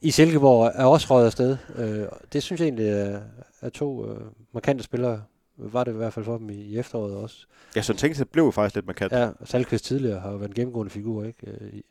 i 0.00 0.10
Silkeborg, 0.10 0.72
er 0.74 0.84
også 0.84 1.06
røget 1.10 1.26
afsted. 1.26 1.56
Øh, 1.76 2.06
det 2.32 2.42
synes 2.42 2.60
jeg 2.60 2.66
egentlig 2.66 2.88
er, 2.88 3.20
er 3.60 3.68
to 3.68 4.10
øh, 4.10 4.20
markante 4.52 4.84
spillere. 4.84 5.22
Var 5.56 5.84
det 5.84 5.92
i 5.92 5.96
hvert 5.96 6.12
fald 6.12 6.24
for 6.24 6.38
dem 6.38 6.50
i, 6.50 6.54
i 6.54 6.78
efteråret 6.78 7.14
også. 7.16 7.46
Ja, 7.76 7.82
så 7.82 7.94
tænkte 7.94 8.18
det 8.18 8.28
blev 8.28 8.52
faktisk 8.52 8.74
lidt 8.74 8.86
markant. 8.86 9.12
Ja, 9.12 9.30
Salkvist 9.44 9.84
tidligere 9.84 10.20
har 10.20 10.30
jo 10.30 10.36
været 10.36 10.48
en 10.48 10.54
gennemgående 10.54 10.90
figur, 10.90 11.24
ikke? 11.24 11.50
Øh, 11.50 11.72
I, 11.72 11.82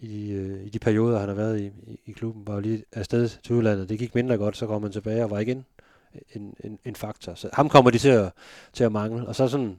i, 0.00 0.28
de, 0.28 0.32
øh, 0.32 0.66
I 0.66 0.68
de 0.68 0.78
perioder, 0.78 1.18
han 1.18 1.28
har 1.28 1.36
været 1.36 1.60
i, 1.60 1.64
i, 1.66 2.00
i 2.06 2.12
klubben, 2.12 2.46
var 2.46 2.54
jo 2.54 2.60
lige 2.60 2.84
afsted 2.92 3.28
til 3.28 3.54
udlandet. 3.54 3.88
Det 3.88 3.98
gik 3.98 4.14
mindre 4.14 4.36
godt, 4.36 4.56
så 4.56 4.66
kom 4.66 4.82
man 4.82 4.92
tilbage 4.92 5.24
og 5.24 5.30
var 5.30 5.38
igen 5.38 5.64
en, 6.34 6.54
en, 6.64 6.78
en 6.84 6.96
faktor. 6.96 7.34
Så 7.34 7.48
ham 7.52 7.68
kommer 7.68 7.90
de 7.90 7.98
til 7.98 8.08
at, 8.08 8.32
til 8.72 8.84
at 8.84 8.92
mangle. 8.92 9.26
Og 9.26 9.34
så 9.34 9.48
sådan 9.48 9.78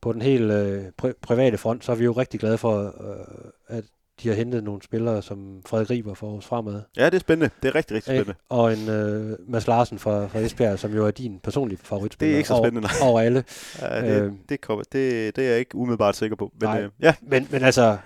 på 0.00 0.12
den 0.12 0.22
helt 0.22 0.50
øh, 0.50 0.84
pri- 1.02 1.18
private 1.22 1.58
front, 1.58 1.84
så 1.84 1.92
er 1.92 1.96
vi 1.96 2.04
jo 2.04 2.12
rigtig 2.12 2.40
glade 2.40 2.58
for, 2.58 2.94
øh, 3.10 3.50
at 3.66 3.84
de 4.22 4.28
har 4.28 4.34
hentet 4.34 4.64
nogle 4.64 4.82
spillere, 4.82 5.22
som 5.22 5.62
Frederik 5.66 5.90
Riber 5.90 6.14
for 6.14 6.36
os 6.36 6.46
fremad. 6.46 6.82
Ja, 6.96 7.06
det 7.06 7.14
er 7.14 7.18
spændende. 7.18 7.50
Det 7.62 7.68
er 7.68 7.74
rigtig, 7.74 7.96
rigtig 7.96 8.12
Ikke? 8.12 8.22
spændende. 8.24 8.40
Og 8.48 8.72
en 8.72 8.88
øh, 8.88 9.36
Mads 9.48 9.66
Larsen 9.66 9.98
fra, 9.98 10.26
fra 10.26 10.38
Esbjerg, 10.38 10.78
som 10.78 10.94
jo 10.94 11.06
er 11.06 11.10
din 11.10 11.40
personlige 11.40 11.78
favoritspiller. 11.82 12.30
Det 12.30 12.34
er 12.34 12.38
ikke 12.38 12.48
så 12.48 12.54
over- 12.54 12.64
spændende, 12.64 12.88
nej. 12.88 13.08
Over 13.08 13.20
alle. 13.20 13.44
Ja, 13.80 14.14
det, 14.14 14.22
Øh. 14.22 14.32
det, 14.48 14.60
kommer, 14.60 14.84
det, 14.92 15.36
det 15.36 15.44
er 15.44 15.50
jeg 15.50 15.58
ikke 15.58 15.74
umiddelbart 15.76 16.16
sikker 16.16 16.36
på. 16.36 16.52
Men 16.60 16.68
Nej. 16.68 16.82
øh, 16.82 16.90
ja, 17.00 17.14
Men, 17.22 17.48
men 17.50 17.62
altså, 17.62 17.98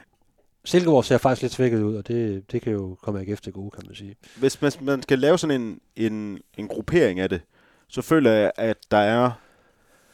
Silkeborg 0.65 1.05
ser 1.05 1.19
faktisk 1.19 1.43
lidt 1.43 1.53
svækket 1.53 1.83
ud, 1.83 1.97
og 1.97 2.09
det, 2.09 2.53
det 2.53 2.63
kan 2.63 2.73
jo 2.73 2.97
komme 3.03 3.21
AGF 3.21 3.41
til 3.41 3.53
gode, 3.53 3.71
kan 3.71 3.83
man 3.87 3.95
sige. 3.97 4.17
hvis 4.37 4.63
man, 4.63 4.73
man 4.81 5.03
skal 5.03 5.19
lave 5.19 5.39
sådan 5.39 5.61
en, 5.61 5.79
en, 5.97 6.39
en 6.59 6.69
gruppering 6.69 7.21
af 7.21 7.29
det, 7.29 7.41
så 7.89 8.03
føler 8.03 8.31
jeg, 8.33 8.53
at 8.57 8.77
der 8.91 8.97
er 8.99 9.31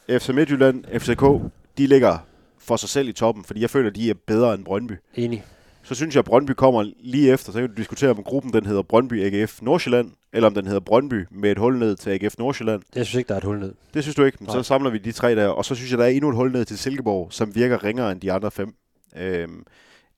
FC 0.09 0.29
Midtjylland, 0.29 0.83
FCK, 0.99 1.51
de 1.77 1.87
ligger 1.87 2.17
for 2.59 2.75
sig 2.75 2.89
selv 2.89 3.09
i 3.09 3.13
toppen, 3.13 3.43
fordi 3.43 3.61
jeg 3.61 3.69
føler, 3.69 3.89
at 3.89 3.95
de 3.95 4.09
er 4.09 4.13
bedre 4.27 4.53
end 4.53 4.65
Brøndby. 4.65 4.93
Enig. 5.15 5.43
Så 5.87 5.95
synes 5.95 6.15
jeg, 6.15 6.19
at 6.19 6.25
Brøndby 6.25 6.51
kommer 6.51 6.91
lige 6.99 7.31
efter, 7.33 7.51
så 7.51 7.59
kan 7.59 7.69
du 7.69 7.75
diskutere, 7.75 8.09
om 8.11 8.23
gruppen 8.23 8.53
den 8.53 8.65
hedder 8.65 8.81
Brøndby 8.81 9.23
AGF 9.23 9.61
Nordsjælland, 9.61 10.11
eller 10.33 10.47
om 10.47 10.53
den 10.53 10.65
hedder 10.65 10.79
Brøndby 10.79 11.25
med 11.31 11.51
et 11.51 11.57
hul 11.57 11.77
ned 11.79 11.95
til 11.95 12.09
AGF 12.09 12.37
Nordsjælland. 12.37 12.81
Jeg 12.95 13.05
synes 13.05 13.17
ikke, 13.19 13.27
der 13.27 13.33
er 13.33 13.37
et 13.37 13.43
hul 13.43 13.59
ned. 13.59 13.73
Det 13.93 14.03
synes 14.03 14.15
du 14.15 14.23
ikke, 14.23 14.37
men 14.41 14.47
Nej. 14.47 14.55
så 14.55 14.63
samler 14.63 14.89
vi 14.89 14.97
de 14.97 15.11
tre 15.11 15.35
der, 15.35 15.47
og 15.47 15.65
så 15.65 15.75
synes 15.75 15.91
jeg, 15.91 15.97
der 15.99 16.05
er 16.05 16.09
endnu 16.09 16.29
et 16.29 16.35
hul 16.35 16.51
ned 16.51 16.65
til 16.65 16.77
Silkeborg, 16.77 17.33
som 17.33 17.55
virker 17.55 17.83
ringere 17.83 18.11
end 18.11 18.21
de 18.21 18.31
andre 18.31 18.51
fem. 18.51 18.73
Øhm, 19.17 19.63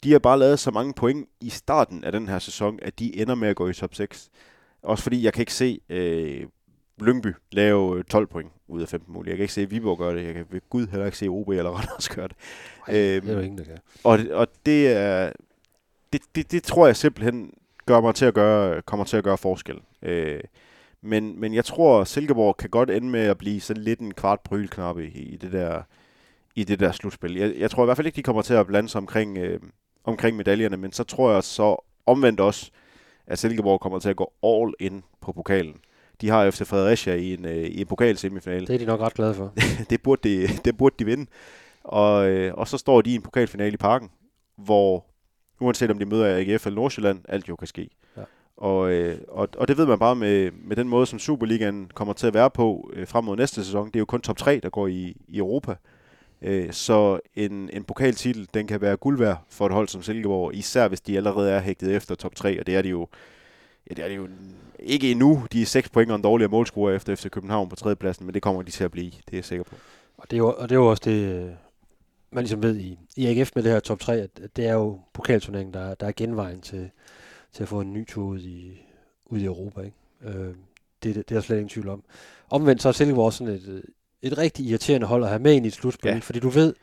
de 0.04 0.12
har 0.12 0.20
bare 0.20 0.40
lavet 0.40 0.60
så 0.60 0.72
mange 0.72 0.94
point 0.94 1.28
i 1.42 1.50
starten 1.50 2.04
af 2.04 2.12
den 2.12 2.28
her 2.28 2.40
sæson, 2.40 2.80
at 2.82 3.00
de 3.00 3.22
ender 3.22 3.36
med 3.36 3.48
at 3.48 3.56
gå 3.56 3.70
i 3.70 3.74
top 3.74 3.96
6. 3.96 4.30
Også 4.84 5.04
fordi 5.04 5.24
jeg 5.24 5.34
kan 5.34 5.42
ikke 5.42 5.54
se 5.54 5.80
øh, 5.90 6.42
Lyngby 7.02 7.34
lave 7.52 7.98
øh, 7.98 8.04
12 8.04 8.28
point 8.28 8.52
ud 8.68 8.82
af 8.82 8.88
15 8.88 9.14
mulige. 9.14 9.30
Jeg 9.30 9.38
kan 9.38 9.44
ikke 9.44 9.54
se 9.54 9.70
Viborg 9.70 9.98
gøre 9.98 10.16
det. 10.16 10.26
Jeg 10.26 10.34
kan 10.34 10.46
ved 10.52 10.62
Gud 10.70 10.88
heller 10.88 11.06
ikke 11.06 11.18
se 11.18 11.28
OB 11.28 11.50
eller 11.50 11.70
Randers 11.72 12.10
gøre 12.10 12.28
det. 12.28 12.36
Ej, 12.88 12.94
det 12.94 13.16
er 13.16 13.22
Øhm, 13.24 13.30
jo 13.32 13.40
ingen, 13.40 13.58
der 13.58 13.64
kan. 13.64 13.78
Og, 14.04 14.20
og 14.32 14.48
det 14.66 14.88
er 14.88 15.32
det, 16.14 16.22
det, 16.36 16.52
det 16.52 16.64
tror 16.64 16.86
jeg 16.86 16.96
simpelthen 16.96 17.54
gør 17.86 18.02
mig 18.02 18.16
til 18.16 18.26
at 18.26 18.34
gøre, 18.34 18.82
kommer 18.82 19.06
til 19.06 19.18
at 19.18 19.24
gøre 19.24 19.38
forskel. 19.38 19.76
Øh, 20.02 20.40
men, 21.02 21.40
men 21.40 21.54
jeg 21.54 21.66
tror, 21.66 22.02
at 22.02 22.08
Silkeborg 22.08 22.58
kan 22.58 22.70
godt 22.70 22.90
ende 22.90 23.10
med 23.10 23.20
at 23.20 23.38
blive 23.38 23.62
sådan 23.62 23.84
lidt 23.84 24.00
en 24.00 24.14
kvart 24.14 24.40
brylknappe 24.40 25.08
i, 25.08 25.20
i 25.20 25.38
det 25.38 25.52
der 25.52 25.82
i 26.56 26.64
det 26.64 26.80
der 26.80 26.92
slutspil. 26.92 27.36
Jeg, 27.36 27.54
jeg 27.58 27.72
tror 27.72 27.84
i 27.84 27.86
hvert 27.86 27.98
fald 27.98 28.08
ikke, 28.08 28.16
de 28.16 28.24
kommer 28.24 28.42
til 28.42 28.54
at 28.54 28.68
blande 28.68 28.90
sig 28.90 29.00
omkring, 29.00 29.38
øh, 29.38 29.60
omkring 30.04 30.38
medaljerne, 30.38 30.78
men 30.78 30.92
så 30.92 31.04
tror 31.04 31.34
jeg 31.34 31.44
så 31.44 31.86
omvendt 32.06 32.40
også, 32.40 32.72
at 33.28 33.40
Silkeborg 33.40 33.80
kommer 33.80 34.00
til 34.00 34.10
at 34.10 34.16
gå 34.16 34.34
all 34.44 34.74
in 34.80 35.04
på 35.22 35.32
pokalen. 35.32 35.76
De 36.22 36.30
har 36.30 36.52
FC 36.52 36.68
Fredericia 36.68 37.16
i 37.16 37.34
en, 37.34 37.46
øh, 37.46 37.56
i 37.56 37.82
en 37.82 37.88
pokalsemifinale 37.88 38.68
Det 38.68 38.74
er 38.74 38.80
de 38.80 38.86
nok 38.86 39.00
ret 39.00 39.14
glade 39.14 39.34
for. 39.34 39.54
det, 39.90 40.02
burde 40.02 40.30
de, 40.30 40.48
det 40.66 40.78
burde 40.78 40.96
de 41.00 41.06
vinde. 41.06 41.26
Og, 41.84 42.30
øh, 42.30 42.54
og 42.54 42.68
så 42.68 42.78
står 42.78 43.02
de 43.02 43.12
i 43.12 43.16
en 43.16 43.22
pokalfinale 43.22 43.74
i 43.74 43.78
parken, 43.78 44.10
hvor 44.58 45.06
uanset 45.60 45.92
om 45.92 46.00
de 46.00 46.06
møder 46.06 46.38
AGF 46.38 46.66
eller 46.66 46.76
Nordsjælland, 46.76 47.22
alt 47.28 47.50
jo 47.50 47.56
kan 47.56 47.68
ske. 47.68 47.90
Ja. 48.18 48.22
Og, 48.58 48.92
øh, 48.92 49.18
og, 49.28 49.50
og 49.58 49.68
det 49.68 49.78
ved 49.78 49.86
man 49.86 50.00
bare 50.00 50.16
med, 50.16 50.52
med 50.52 50.76
den 50.76 50.90
måde, 50.90 51.06
som 51.06 51.20
Superligaen 51.20 51.92
kommer 51.94 52.14
til 52.14 52.28
at 52.28 52.34
være 52.34 52.50
på 52.50 52.92
øh, 52.94 53.08
frem 53.08 53.24
mod 53.24 53.38
næste 53.38 53.64
sæson. 53.66 53.88
Det 53.88 53.96
er 53.96 54.00
jo 54.00 54.06
kun 54.06 54.22
top 54.22 54.38
3, 54.38 54.60
der 54.64 54.70
går 54.70 54.88
i, 54.88 55.18
i 55.28 55.38
Europa. 55.38 55.76
Øh, 56.42 56.74
så 56.74 57.20
en, 57.36 57.70
en 57.74 57.84
pokaltitel, 57.84 58.48
den 58.54 58.68
kan 58.68 58.82
være 58.82 58.98
guld 58.98 59.18
værd 59.18 59.44
for 59.50 59.66
et 59.66 59.72
hold 59.72 59.88
som 59.88 60.02
Silkeborg, 60.02 60.56
især 60.56 60.88
hvis 60.88 61.02
de 61.02 61.18
allerede 61.18 61.52
er 61.52 61.60
hægtet 61.60 61.96
efter 61.96 62.16
top 62.16 62.36
3, 62.36 62.60
og 62.60 62.68
det 62.68 62.76
er 62.76 62.82
de 62.82 62.90
jo, 62.90 63.08
ja, 63.90 63.94
det 63.94 64.04
er 64.04 64.08
de 64.08 64.14
jo 64.14 64.28
ikke 64.80 65.12
endnu. 65.12 65.44
De 65.52 65.62
er 65.62 65.66
6 65.66 65.90
point 65.90 66.12
og 66.12 66.16
en 66.16 66.22
dårligere 66.22 66.52
målscorer 66.52 66.96
efter 66.96 67.16
FC 67.16 67.30
København 67.30 67.70
på 67.70 67.76
tredjepladsen, 67.76 68.26
men 68.26 68.34
det 68.34 68.42
kommer 68.42 68.62
de 68.62 68.72
til 68.72 68.84
at 68.84 68.92
blive, 68.92 69.12
det 69.12 69.34
er 69.34 69.38
jeg 69.38 69.46
sikker 69.46 69.64
på. 69.64 69.76
Og 70.18 70.32
det 70.32 70.36
er 70.36 70.38
jo, 70.38 70.54
og 70.58 70.70
det 70.70 70.76
er 70.76 70.80
jo 70.80 70.90
også 70.90 71.04
det, 71.06 71.58
man 72.32 72.44
ligesom 72.44 72.64
ved 72.64 72.78
i, 72.78 73.00
i 73.18 73.26
AGF 73.26 73.52
med 73.56 73.64
det 73.64 73.72
her 73.72 73.80
top 73.80 74.00
3, 74.00 74.14
at 74.22 74.30
at 74.44 74.56
det 74.56 74.68
er 74.68 74.74
jo 74.74 75.00
pokalturneringen, 75.14 75.74
der, 75.74 75.94
der 75.96 76.08
er 76.08 76.12
genvejen 76.12 76.62
til, 76.62 76.90
til 77.54 77.64
at 77.64 77.70
få 77.70 77.82
en 77.82 77.94
ny 77.94 78.08
tur 78.08 78.26
ud 78.26 78.40
i, 78.40 78.82
ud 79.26 79.40
i 79.40 79.46
Europa. 79.46 79.82
Ikke? 79.82 79.98
Øh, 80.24 80.48
det, 80.48 80.56
det, 81.04 81.16
det 81.16 81.32
er 81.32 81.36
der 81.36 81.42
slet 81.42 81.56
ingen 81.58 81.70
tvivl 81.70 81.90
om. 81.90 82.04
Omvendt 82.50 82.82
så 82.82 82.88
er 82.88 82.92
Silkeborg 82.94 83.34
sådan 83.34 83.54
et, 83.54 83.84
et 84.22 84.38
rigtig 84.38 84.66
irriterende 84.66 85.08
hold 85.08 85.24
at 85.24 85.30
have 85.30 85.42
med 85.42 85.54
ind 85.54 85.66
i 85.66 85.68
et 85.68 85.74
slutspil, 85.74 86.12
Ja. 86.12 86.18
fordi 86.18 86.40
du 86.40 86.50
ved, 86.50 86.74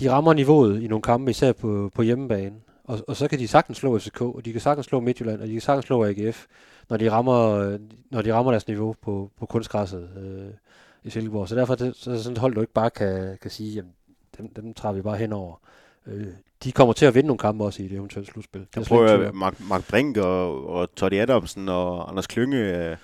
de 0.00 0.10
rammer 0.10 0.32
niveauet 0.32 0.82
i 0.82 0.86
nogle 0.86 1.02
kampe, 1.02 1.30
især 1.30 1.52
på, 1.52 1.90
på 1.94 2.02
hjemmebane. 2.02 2.56
Og, 2.84 2.98
og 3.08 3.16
så 3.16 3.28
kan 3.28 3.38
de 3.38 3.48
sagtens 3.48 3.78
slå 3.78 3.98
FCK, 3.98 4.20
og 4.20 4.44
de 4.44 4.52
kan 4.52 4.60
sagtens 4.60 4.86
slå 4.86 5.00
Midtjylland, 5.00 5.40
og 5.40 5.46
de 5.46 5.52
kan 5.52 5.60
sagtens 5.60 5.84
slå 5.86 6.04
AGF, 6.04 6.46
når 6.88 6.96
de 6.96 7.10
rammer, 7.10 7.78
når 8.10 8.22
de 8.22 8.34
rammer 8.34 8.52
deres 8.52 8.66
niveau 8.66 8.94
på, 9.02 9.30
på 9.38 9.46
kunstgræsset 9.46 10.08
øh, 10.16 10.54
i 11.04 11.10
Silkeborg. 11.10 11.48
Så 11.48 11.54
derfor 11.54 11.72
er 11.72 11.76
det, 11.76 11.96
så 11.96 12.10
er 12.10 12.14
det 12.14 12.22
sådan 12.24 12.32
et 12.32 12.38
hold, 12.40 12.54
du 12.54 12.60
ikke 12.60 12.72
bare 12.72 12.90
kan, 12.90 13.38
kan 13.42 13.50
sige, 13.50 13.72
jamen, 13.74 13.92
dem, 14.38 14.48
dem 14.48 14.74
træder 14.74 14.94
vi 14.94 15.02
bare 15.02 15.16
henover. 15.16 15.60
Øh, 16.06 16.26
de 16.64 16.72
kommer 16.72 16.92
til 16.92 17.06
at 17.06 17.14
vinde 17.14 17.26
nogle 17.26 17.38
kampe 17.38 17.64
også 17.64 17.82
i 17.82 17.88
det 17.88 17.96
eventuelle 17.96 18.26
slutspil. 18.26 18.60
Er 18.60 18.64
Jeg 18.76 18.86
tvivl 18.86 19.06
prøver 19.06 19.28
om. 19.28 19.36
Mark, 19.36 19.54
Mark 19.68 19.88
Brink 19.90 20.16
og, 20.16 20.68
og 20.68 20.94
Totti 20.94 21.18
Adamsen 21.18 21.68
og 21.68 22.08
Anders 22.10 22.26
Klynge, 22.26 22.58
øh, 22.58 22.96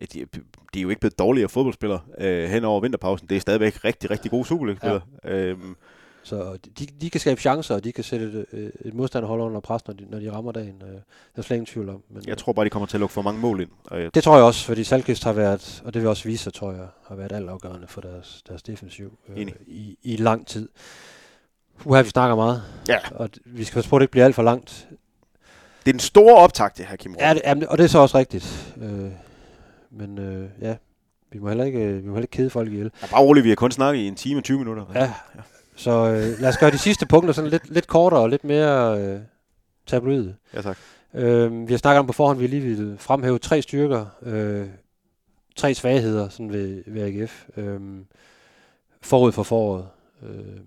de, 0.00 0.26
de 0.74 0.78
er 0.78 0.82
jo 0.82 0.88
ikke 0.88 1.00
blevet 1.00 1.18
dårligere 1.18 1.48
fodboldspillere 1.48 2.00
øh, 2.18 2.48
hen 2.48 2.64
over 2.64 2.80
vinterpausen. 2.80 3.28
Det 3.28 3.36
er 3.36 3.40
stadigvæk 3.40 3.84
rigtig, 3.84 4.10
rigtig 4.10 4.30
gode 4.30 4.44
Superliga-spillere. 4.44 5.00
Ja. 5.24 5.30
Øhm, 5.30 5.76
Så 6.24 6.58
de, 6.78 6.86
de 7.00 7.10
kan 7.10 7.20
skabe 7.20 7.40
chancer, 7.40 7.74
og 7.74 7.84
de 7.84 7.92
kan 7.92 8.04
sætte 8.04 8.26
et, 8.26 8.46
øh, 8.52 8.70
et 8.84 8.94
modstanderhold 8.94 9.40
under 9.40 9.60
pres, 9.60 9.86
når 9.86 9.94
de, 9.94 10.04
når 10.10 10.18
de 10.18 10.32
rammer 10.32 10.52
dagen. 10.52 10.82
Øh, 10.82 10.88
det 10.88 11.02
er 11.36 11.42
slet 11.42 11.56
ingen 11.56 11.66
tvivl 11.66 11.88
om. 11.88 12.02
Men, 12.10 12.22
jeg 12.26 12.38
tror 12.38 12.52
bare, 12.52 12.64
de 12.64 12.70
kommer 12.70 12.86
til 12.86 12.96
at 12.96 13.00
lukke 13.00 13.12
for 13.12 13.22
mange 13.22 13.40
mål 13.40 13.60
ind. 13.60 13.70
Og 13.84 14.02
jeg, 14.02 14.14
Det 14.14 14.24
tror 14.24 14.36
jeg 14.36 14.44
også, 14.44 14.64
fordi 14.66 14.84
Salkist 14.84 15.24
har 15.24 15.32
været, 15.32 15.82
og 15.84 15.94
det 15.94 16.02
vil 16.02 16.08
også 16.08 16.24
vise 16.24 16.42
sig, 16.44 16.52
tror 16.54 16.72
jeg, 16.72 16.86
har 17.08 17.14
været 17.14 17.32
altafgørende 17.32 17.86
for 17.86 18.00
deres, 18.00 18.42
deres 18.48 18.62
defensiv 18.62 19.18
øh, 19.28 19.40
Enig. 19.42 19.54
i, 19.66 19.98
i 20.02 20.16
lang 20.16 20.46
tid. 20.46 20.68
Uha, 21.84 22.02
vi 22.02 22.08
snakker 22.08 22.36
meget, 22.36 22.62
ja, 22.88 22.98
og 23.14 23.28
vi 23.44 23.64
skal 23.64 23.74
passe 23.74 23.90
på, 23.90 23.96
at 23.96 24.00
det 24.00 24.04
ikke 24.04 24.10
bliver 24.12 24.24
alt 24.24 24.34
for 24.34 24.42
langt. 24.42 24.88
det 25.84 25.90
er 25.90 25.92
den 25.92 26.00
store 26.00 26.34
optag, 26.36 26.70
det 26.76 26.86
her, 26.86 26.96
Kim 26.96 27.16
Ja, 27.20 27.34
det, 27.34 27.42
jamen, 27.44 27.68
og 27.68 27.78
det 27.78 27.84
er 27.84 27.88
så 27.88 27.98
også 27.98 28.18
rigtigt. 28.18 28.74
Øh, 28.82 29.10
men 29.90 30.18
øh, 30.18 30.48
ja, 30.60 30.76
vi 31.32 31.38
må 31.38 31.48
heller 31.48 31.64
ikke, 31.64 31.78
øh, 31.78 31.96
vi 32.02 32.08
må 32.08 32.14
heller 32.14 32.22
ikke 32.24 32.32
kede 32.36 32.50
folk 32.50 32.68
ihjel. 32.72 32.90
Ja, 33.02 33.06
bare 33.10 33.20
roligt, 33.22 33.44
vi 33.44 33.48
har 33.48 33.56
kun 33.56 33.70
snakket 33.70 34.00
i 34.00 34.06
en 34.08 34.14
time 34.14 34.40
og 34.40 34.44
20 34.44 34.58
minutter. 34.58 34.84
Ja, 34.94 35.12
så 35.76 35.90
øh, 35.90 36.40
lad 36.40 36.48
os 36.48 36.58
gøre 36.58 36.70
de 36.70 36.78
sidste 36.78 37.06
punkter 37.06 37.32
sådan 37.32 37.50
lidt, 37.50 37.70
lidt 37.70 37.86
kortere 37.86 38.20
og 38.20 38.28
lidt 38.30 38.44
mere 38.44 39.00
øh, 39.00 39.20
tabloide. 39.86 40.34
ja 40.54 40.62
tak. 40.62 40.78
Øh, 41.14 41.68
vi 41.68 41.72
har 41.72 41.78
snakket 41.78 41.98
om 41.98 42.06
på 42.06 42.12
forhånd, 42.12 42.38
vi 42.38 42.46
lige 42.46 42.62
vil 42.62 42.96
fremhæve 42.98 43.38
tre 43.38 43.62
styrker, 43.62 44.06
øh, 44.22 44.66
tre 45.56 45.74
svagheder 45.74 46.28
sådan 46.28 46.52
ved, 46.52 46.82
ved 46.86 47.02
AGF, 47.02 47.44
øh, 47.56 47.80
forud 49.02 49.32
for 49.32 49.42
foråret. 49.42 49.86
Øh, 50.22 50.60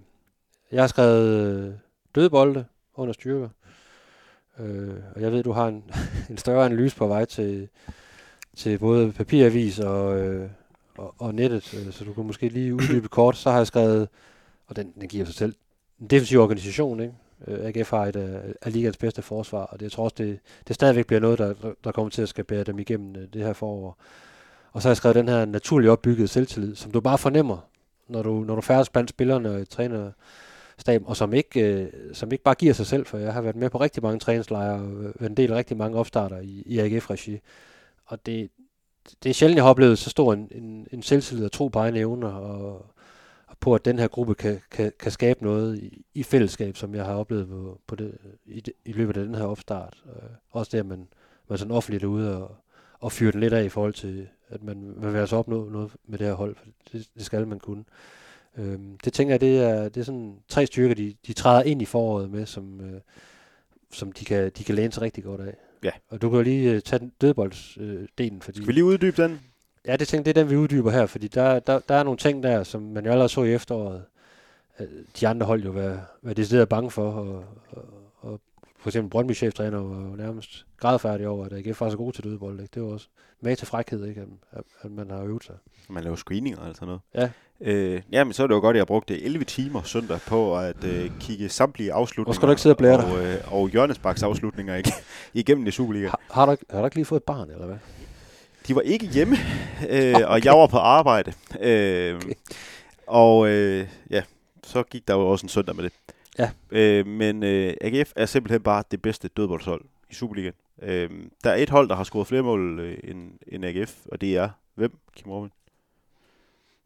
Jeg 0.71 0.83
har 0.83 0.87
skrevet 0.87 1.27
øh, 1.27 1.73
dødbolde 2.15 2.65
under 2.95 3.13
styrker. 3.13 3.49
Øh, 4.59 4.93
og 5.15 5.21
jeg 5.21 5.31
ved, 5.31 5.43
du 5.43 5.51
har 5.51 5.67
en, 5.67 5.83
en 6.29 6.37
større 6.37 6.65
analyse 6.65 6.95
på 6.95 7.07
vej 7.07 7.25
til, 7.25 7.69
til 8.55 8.77
både 8.79 9.11
papiravis 9.11 9.79
og, 9.79 10.19
øh, 10.19 10.49
og, 10.97 11.15
og 11.17 11.35
nettet, 11.35 11.73
øh, 11.73 11.93
så 11.93 12.03
du 12.05 12.13
kan 12.13 12.23
måske 12.25 12.49
lige 12.49 12.73
uddybe 12.75 13.07
kort. 13.07 13.37
Så 13.37 13.49
har 13.51 13.57
jeg 13.57 13.67
skrevet, 13.67 14.09
og 14.67 14.75
den, 14.75 14.93
den 15.01 15.07
giver 15.07 15.25
sig 15.25 15.35
selv, 15.35 15.55
en 16.01 16.07
defensiv 16.07 16.39
organisation, 16.39 16.99
ikke? 16.99 17.13
Øh, 17.47 17.65
AGF 17.65 17.89
har 17.89 18.05
et 18.05 18.15
øh, 18.15 18.53
af, 18.61 18.73
ligands 18.73 18.97
bedste 18.97 19.21
forsvar, 19.21 19.63
og 19.63 19.79
det, 19.79 19.83
jeg 19.83 19.91
tror 19.91 20.03
også, 20.03 20.15
det, 20.17 20.39
det 20.67 20.75
stadigvæk 20.75 21.07
bliver 21.07 21.19
noget, 21.19 21.39
der, 21.39 21.53
der 21.83 21.91
kommer 21.91 22.09
til 22.09 22.21
at 22.21 22.29
skal 22.29 22.43
bære 22.43 22.63
dem 22.63 22.79
igennem 22.79 23.15
øh, 23.15 23.27
det 23.33 23.41
her 23.43 23.53
forår. 23.53 23.97
Og 24.71 24.81
så 24.81 24.87
har 24.87 24.91
jeg 24.91 24.97
skrevet 24.97 25.15
den 25.15 25.27
her 25.27 25.45
naturligt 25.45 25.91
opbyggede 25.91 26.27
selvtillid, 26.27 26.75
som 26.75 26.91
du 26.91 27.01
bare 27.01 27.17
fornemmer, 27.17 27.57
når 28.07 28.23
du, 28.23 28.43
når 28.43 28.55
du 28.55 28.61
færdes 28.61 28.89
blandt 28.89 29.09
spillerne 29.09 29.51
og 29.51 29.69
træner 29.69 30.11
stab, 30.77 31.03
og 31.05 31.17
som 31.17 31.33
ikke, 31.33 31.61
øh, 31.61 31.89
som 32.13 32.31
ikke 32.31 32.43
bare 32.43 32.55
giver 32.55 32.73
sig 32.73 32.85
selv, 32.85 33.05
for 33.05 33.17
jeg 33.17 33.33
har 33.33 33.41
været 33.41 33.55
med 33.55 33.69
på 33.69 33.79
rigtig 33.79 34.03
mange 34.03 34.19
træningslejre 34.19 34.73
og 34.73 35.03
været 35.03 35.29
en 35.29 35.37
del 35.37 35.51
af 35.51 35.55
rigtig 35.55 35.77
mange 35.77 35.97
opstarter 35.97 36.39
i, 36.39 36.63
i 36.65 36.79
AGF-regi. 36.79 37.39
Og 38.05 38.25
det, 38.25 38.49
det 39.23 39.29
er 39.29 39.33
sjældent, 39.33 39.55
jeg 39.55 39.63
har 39.63 39.69
oplevet 39.69 39.97
så 39.97 40.09
stor 40.09 40.33
en, 40.33 40.47
en, 40.51 40.87
en 40.91 41.03
selvtillid 41.03 41.45
og 41.45 41.51
tro 41.51 41.67
på 41.67 41.79
egne 41.79 41.99
evner, 41.99 42.27
og 42.27 42.85
på, 43.59 43.75
at 43.75 43.85
den 43.85 43.99
her 43.99 44.07
gruppe 44.07 44.35
kan, 44.35 44.59
kan, 44.71 44.91
kan 44.99 45.11
skabe 45.11 45.43
noget 45.43 45.79
i, 45.79 46.05
i 46.13 46.23
fællesskab, 46.23 46.77
som 46.77 46.95
jeg 46.95 47.05
har 47.05 47.15
oplevet 47.15 47.47
på, 47.47 47.81
på 47.87 47.95
det, 47.95 48.17
i, 48.45 48.63
i 48.85 48.91
løbet 48.91 49.17
af 49.17 49.25
den 49.25 49.35
her 49.35 49.43
opstart. 49.43 50.03
Øh, 50.05 50.29
også 50.51 50.69
det, 50.71 50.79
at 50.79 50.85
man, 50.85 51.07
man 51.49 51.57
sådan 51.57 51.71
offentligt 51.71 52.03
er 52.03 52.07
ude 52.07 52.43
og, 52.43 52.55
og 52.99 53.11
fyre 53.11 53.31
den 53.31 53.39
lidt 53.39 53.53
af 53.53 53.63
i 53.63 53.69
forhold 53.69 53.93
til, 53.93 54.27
at 54.49 54.63
man, 54.63 54.93
man 54.97 55.13
vil 55.13 55.19
altså 55.19 55.35
opnå 55.35 55.69
noget 55.69 55.91
med 56.07 56.17
det 56.17 56.27
her 56.27 56.33
hold, 56.33 56.55
for 56.55 56.65
det, 56.91 57.07
det 57.15 57.25
skal 57.25 57.47
man 57.47 57.59
kunne. 57.59 57.83
Øhm, 58.57 58.97
det 59.03 59.13
tænker 59.13 59.33
jeg, 59.33 59.41
det 59.41 59.63
er, 59.63 59.89
det 59.89 60.01
er 60.01 60.05
sådan 60.05 60.35
tre 60.49 60.65
styrker, 60.65 60.95
de, 60.95 61.15
de 61.27 61.33
træder 61.33 61.63
ind 61.63 61.81
i 61.81 61.85
foråret 61.85 62.29
med, 62.29 62.45
som, 62.45 62.81
øh, 62.81 63.01
som 63.91 64.11
de, 64.11 64.25
kan, 64.25 64.51
de 64.57 64.63
kan 64.63 64.75
læne 64.75 64.93
sig 64.93 65.01
rigtig 65.01 65.23
godt 65.23 65.41
af. 65.41 65.53
Ja. 65.83 65.91
Og 66.09 66.21
du 66.21 66.29
kan 66.29 66.37
jo 66.37 66.43
lige 66.43 66.71
øh, 66.71 66.81
tage 66.81 66.99
den 66.99 67.11
dødboldsdelen, 67.21 68.35
øh, 68.35 68.41
fordi... 68.41 68.57
Skal 68.57 68.67
vi 68.67 68.73
lige 68.73 68.85
uddybe 68.85 69.23
den? 69.23 69.39
Ja, 69.87 69.95
det 69.95 70.07
tænker 70.07 70.23
det 70.23 70.37
er 70.37 70.43
den, 70.43 70.51
vi 70.51 70.57
uddyber 70.57 70.91
her, 70.91 71.05
fordi 71.05 71.27
der, 71.27 71.59
der, 71.59 71.79
der 71.79 71.95
er 71.95 72.03
nogle 72.03 72.17
ting 72.17 72.43
der, 72.43 72.63
som 72.63 72.81
man 72.81 73.05
jo 73.05 73.11
allerede 73.11 73.29
så 73.29 73.43
i 73.43 73.53
efteråret, 73.53 74.03
at 74.77 74.87
de 75.19 75.27
andre 75.27 75.45
hold 75.45 75.63
jo 75.63 75.71
var, 75.71 76.11
var 76.21 76.33
decideret 76.33 76.69
bange 76.69 76.91
for, 76.91 77.11
og, 77.11 77.43
og, 77.71 77.83
og 78.19 78.39
for 78.79 78.89
eksempel 78.89 79.09
Brøndby 79.09 79.33
cheftræner 79.33 79.79
var 79.79 80.09
jo 80.09 80.15
nærmest 80.15 80.65
grædfærdig 80.77 81.27
over, 81.27 81.45
at 81.45 81.53
AGF 81.53 81.81
var 81.81 81.89
så 81.89 81.97
god 81.97 82.13
til 82.13 82.23
dødebold. 82.23 82.59
Ikke? 82.59 82.71
Det 82.73 82.81
var 82.83 82.89
også 82.89 83.07
med 83.41 83.55
til 83.55 83.67
frækhed, 83.67 84.05
ikke? 84.05 84.21
At, 84.51 84.63
at, 84.81 84.91
man 84.91 85.11
har 85.11 85.23
øvet 85.23 85.43
sig. 85.43 85.55
Man 85.89 86.03
laver 86.03 86.15
screeninger 86.15 86.59
og 86.59 86.75
sådan 86.75 86.87
noget. 86.87 87.01
Ja. 87.15 87.29
Øh, 87.61 88.01
jamen, 88.11 88.33
så 88.33 88.43
er 88.43 88.47
det 88.47 88.55
jo 88.55 88.59
godt, 88.59 88.75
at 88.75 88.77
jeg 88.77 88.87
brugte 88.87 89.23
11 89.23 89.45
timer 89.45 89.83
søndag 89.83 90.19
på 90.27 90.57
at 90.57 90.83
øh, 90.83 91.11
kigge 91.19 91.49
samtlige 91.49 91.93
afslutninger. 91.93 92.25
Hvor 92.25 92.33
skal 92.33 92.47
du 92.47 92.51
ikke 92.51 92.61
sidde 92.61 92.73
og 92.73 92.77
blære 92.77 93.01
dig? 93.01 93.11
og, 93.11 93.25
øh, 93.25 93.53
og 93.53 93.69
Jørgens 93.69 94.23
afslutninger 94.23 94.75
ikke? 94.75 94.91
igennem 95.33 95.67
i 95.67 95.71
Superliga. 95.71 96.07
Har, 96.07 96.19
har, 96.31 96.45
du, 96.45 96.57
har 96.69 96.79
du 96.79 96.85
ikke 96.85 96.95
lige 96.95 97.05
fået 97.05 97.19
et 97.19 97.23
barn, 97.23 97.49
eller 97.49 97.65
hvad? 97.65 97.77
De 98.67 98.75
var 98.75 98.81
ikke 98.81 99.07
hjemme, 99.07 99.35
øh, 99.89 100.15
okay. 100.15 100.25
og 100.25 100.45
jeg 100.45 100.53
var 100.53 100.67
på 100.67 100.77
arbejde. 100.77 101.33
Øh, 101.61 102.15
okay. 102.15 102.33
Og 103.07 103.47
øh, 103.49 103.87
ja, 104.09 104.23
så 104.63 104.83
gik 104.83 105.07
der 105.07 105.13
jo 105.13 105.27
også 105.27 105.45
en 105.45 105.49
søndag 105.49 105.75
med 105.75 105.83
det. 105.83 105.93
Ja. 106.39 106.49
Øh, 106.71 107.07
men 107.07 107.43
øh, 107.43 107.73
AGF 107.81 108.11
er 108.15 108.25
simpelthen 108.25 108.61
bare 108.61 108.83
det 108.91 109.01
bedste 109.01 109.27
dødboldshold 109.27 109.81
i 110.09 110.13
Superligaen. 110.13 110.53
Øh, 110.81 111.09
der 111.43 111.49
er 111.51 111.55
et 111.55 111.69
hold, 111.69 111.89
der 111.89 111.95
har 111.95 112.03
scoret 112.03 112.27
flere 112.27 112.41
mål 112.41 112.79
øh, 112.79 112.97
end, 113.03 113.31
end 113.47 113.65
AGF, 113.65 113.93
og 114.11 114.21
det 114.21 114.37
er 114.37 114.49
hvem, 114.75 114.97
Kim 115.15 115.31
Robin? 115.31 115.51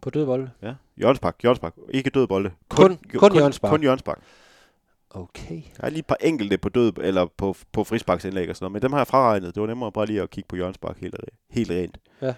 På 0.01 0.09
dødbold? 0.09 0.47
Ja, 0.61 0.73
Jørgensbak. 1.01 1.35
Jørgensbak. 1.43 1.73
Ikke 1.89 2.09
dødbolde. 2.09 2.51
Kun- 2.69 2.97
kun 3.15 3.35
Jørgensbak. 3.35 3.69
Kun 3.69 3.83
Jørgensbak. 3.83 4.19
Okay. 5.13 5.61
Der 5.77 5.83
er 5.83 5.89
lige 5.89 5.99
et 5.99 6.05
par 6.05 6.17
enkelte 6.21 6.57
på 6.57 6.69
død, 6.69 6.93
eller 7.01 7.25
på, 7.37 7.55
på 7.71 7.83
frisbaksindlæg 7.83 8.49
og 8.49 8.55
sådan 8.55 8.63
noget, 8.65 8.73
men 8.73 8.81
dem 8.81 8.91
har 8.91 8.99
jeg 8.99 9.07
fraregnet. 9.07 9.55
Det 9.55 9.61
var 9.61 9.67
nemmere 9.67 9.91
bare 9.91 10.05
lige 10.05 10.21
at 10.21 10.29
kigge 10.29 10.47
på 10.47 10.55
Jørgensbak 10.55 10.97
helt, 10.97 11.15
helt 11.49 11.71
rent. 11.71 11.97
Ja. 12.21 12.33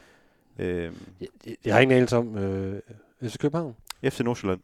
Øhm, 0.59 0.95
Jeg, 1.21 1.27
jeg, 1.45 1.55
jeg 1.65 1.73
har 1.73 1.81
ingen 1.81 1.95
anelse 1.97 2.17
om... 2.17 2.37
Øh, 2.37 2.81
FC 3.23 3.37
København? 3.37 3.75
FC 4.09 4.19
Nordsjælland. 4.19 4.59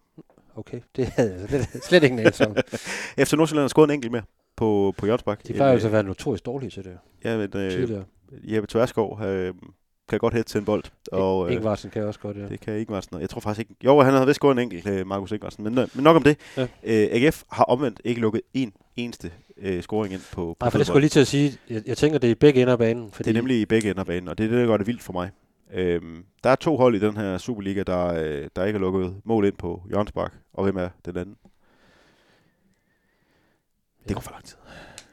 Okay, 0.55 0.81
det 0.95 1.05
havde 1.05 1.33
jeg 1.39 1.49
slet, 1.49 1.83
slet 1.83 2.03
ingen 2.03 2.19
anelse 2.19 2.47
om. 2.47 2.55
FC 3.25 3.33
Nordsjælland 3.33 3.63
har 3.63 3.67
scoret 3.67 3.87
en 3.87 3.93
enkelt 3.93 4.11
mere 4.11 4.23
på, 4.55 4.93
på 4.97 5.05
Jørgensbak. 5.05 5.47
De 5.47 5.53
plejer 5.53 5.73
jo 5.73 5.79
så 5.79 5.87
at 5.87 5.93
være 5.93 6.03
notorisk 6.03 6.45
dårlige 6.45 6.69
til 6.69 6.83
det. 6.83 6.97
Ja, 7.23 7.37
men 7.37 7.43
øh, 7.55 7.71
Tidligere. 7.71 8.03
Jeppe 8.43 8.67
Tverskov 8.67 9.21
øh, 9.23 9.53
kan 10.09 10.19
godt 10.19 10.33
hætte 10.33 10.49
til 10.51 10.59
en 10.59 10.65
bold. 10.65 10.83
Og, 11.11 11.47
øh, 11.47 11.53
Ingvarsen 11.53 11.89
kan 11.89 12.03
også 12.03 12.19
godt, 12.19 12.37
ja. 12.37 12.47
det 12.47 12.59
kan 12.59 12.79
Ingvarsen. 12.79 13.21
Jeg 13.21 13.29
tror 13.29 13.41
faktisk 13.41 13.69
ikke... 13.69 13.85
Jo, 13.85 14.01
han 14.01 14.13
har 14.13 14.25
vist 14.25 14.35
scoret 14.35 14.51
en 14.51 14.59
enkelt, 14.59 14.87
øh, 14.87 15.07
Markus 15.07 15.31
Ingvarsen. 15.31 15.63
Men, 15.63 15.77
øh, 15.77 15.87
men 15.93 16.03
nok 16.03 16.15
om 16.15 16.23
det. 16.23 16.37
Ja. 16.57 16.61
Øh, 16.61 17.07
AGF 17.11 17.43
har 17.51 17.63
omvendt 17.63 18.01
ikke 18.03 18.21
lukket 18.21 18.41
en 18.53 18.73
eneste 18.95 19.31
øh, 19.57 19.81
scoring 19.81 20.13
ind 20.13 20.21
på, 20.31 20.35
på 20.35 20.57
Nej, 20.61 20.69
for 20.69 20.77
det 20.77 20.87
skulle 20.87 21.01
lige 21.01 21.09
til 21.09 21.19
at 21.19 21.27
sige. 21.27 21.57
Jeg, 21.69 21.83
jeg 21.85 21.97
tænker, 21.97 22.19
det 22.19 22.27
er 22.27 22.31
i 22.31 22.35
begge 22.35 22.61
ender 22.61 22.73
af 22.73 22.79
banen. 22.79 23.11
Fordi 23.11 23.29
Det 23.29 23.37
er 23.37 23.41
nemlig 23.41 23.61
i 23.61 23.65
begge 23.65 23.89
ender 23.89 23.99
af 23.99 24.07
banen, 24.07 24.27
og 24.27 24.37
det 24.37 24.43
er 24.43 24.49
det, 24.49 24.59
der 24.59 24.65
gør 24.65 24.77
det 24.77 24.87
vildt 24.87 25.01
for 25.03 25.13
mig. 25.13 25.29
Øhm, 25.73 26.23
der 26.43 26.49
er 26.49 26.55
to 26.55 26.77
hold 26.77 26.95
i 26.95 26.99
den 26.99 27.17
her 27.17 27.37
Superliga, 27.37 27.83
der, 27.83 28.05
øh, 28.05 28.47
der 28.55 28.65
ikke 28.65 28.79
har 28.79 28.85
lukket 28.85 29.15
mål 29.23 29.45
ind 29.45 29.57
på 29.57 29.81
Jørgensbak. 29.91 30.33
Og 30.53 30.63
hvem 30.63 30.77
er 30.77 30.89
den 31.05 31.17
anden? 31.17 31.35
Det 34.07 34.15
går 34.15 34.21
for 34.21 34.31
lang 34.31 34.43
tid. 34.43 34.55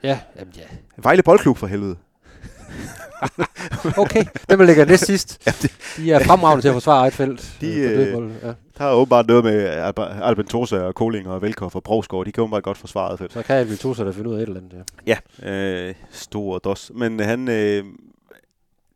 Ja, 0.02 0.20
jamen 0.36 0.54
ja. 0.56 0.62
Vejle 0.96 1.22
Boldklub 1.22 1.56
for 1.56 1.66
helvede. 1.66 1.96
Okay, 4.02 4.24
dem 4.50 4.60
ligger 4.60 4.84
næst 4.84 5.06
sidst. 5.06 5.46
Ja, 5.46 5.52
det, 5.62 5.72
De 5.96 6.12
er 6.12 6.24
fremragende 6.24 6.62
til 6.62 6.68
at 6.68 6.74
forsvare 6.74 6.98
eget 7.00 7.12
felt. 7.12 7.56
De, 7.60 7.74
øh, 7.74 8.16
øh, 8.22 8.30
ja. 8.42 8.52
der 8.78 8.84
er 8.84 8.92
åbenbart 8.92 9.26
noget 9.26 9.44
med 9.44 9.66
Alba- 9.88 10.24
Albentosa 10.24 10.76
og 10.78 10.94
Koling 10.94 11.28
og 11.28 11.42
Velkoff 11.42 11.74
og 11.74 11.82
Brogsgaard. 11.82 12.26
De 12.26 12.32
kan 12.32 12.42
åbenbart 12.42 12.62
godt 12.62 12.78
forsvare 12.78 13.06
eget 13.06 13.18
felt. 13.18 13.32
Så 13.32 13.42
kan 13.42 13.56
jeg 13.56 13.78
to 13.78 13.94
sig, 13.94 14.06
der 14.06 14.12
finde 14.12 14.30
ud 14.30 14.34
af 14.34 14.38
et 14.38 14.48
eller 14.48 14.60
andet. 14.60 14.84
Ja. 15.06 15.16
Ja, 15.42 15.88
øh, 15.88 15.94
stor 16.10 16.58
dos. 16.58 16.92
Men 16.94 17.20
han, 17.20 17.48
øh, 17.48 17.84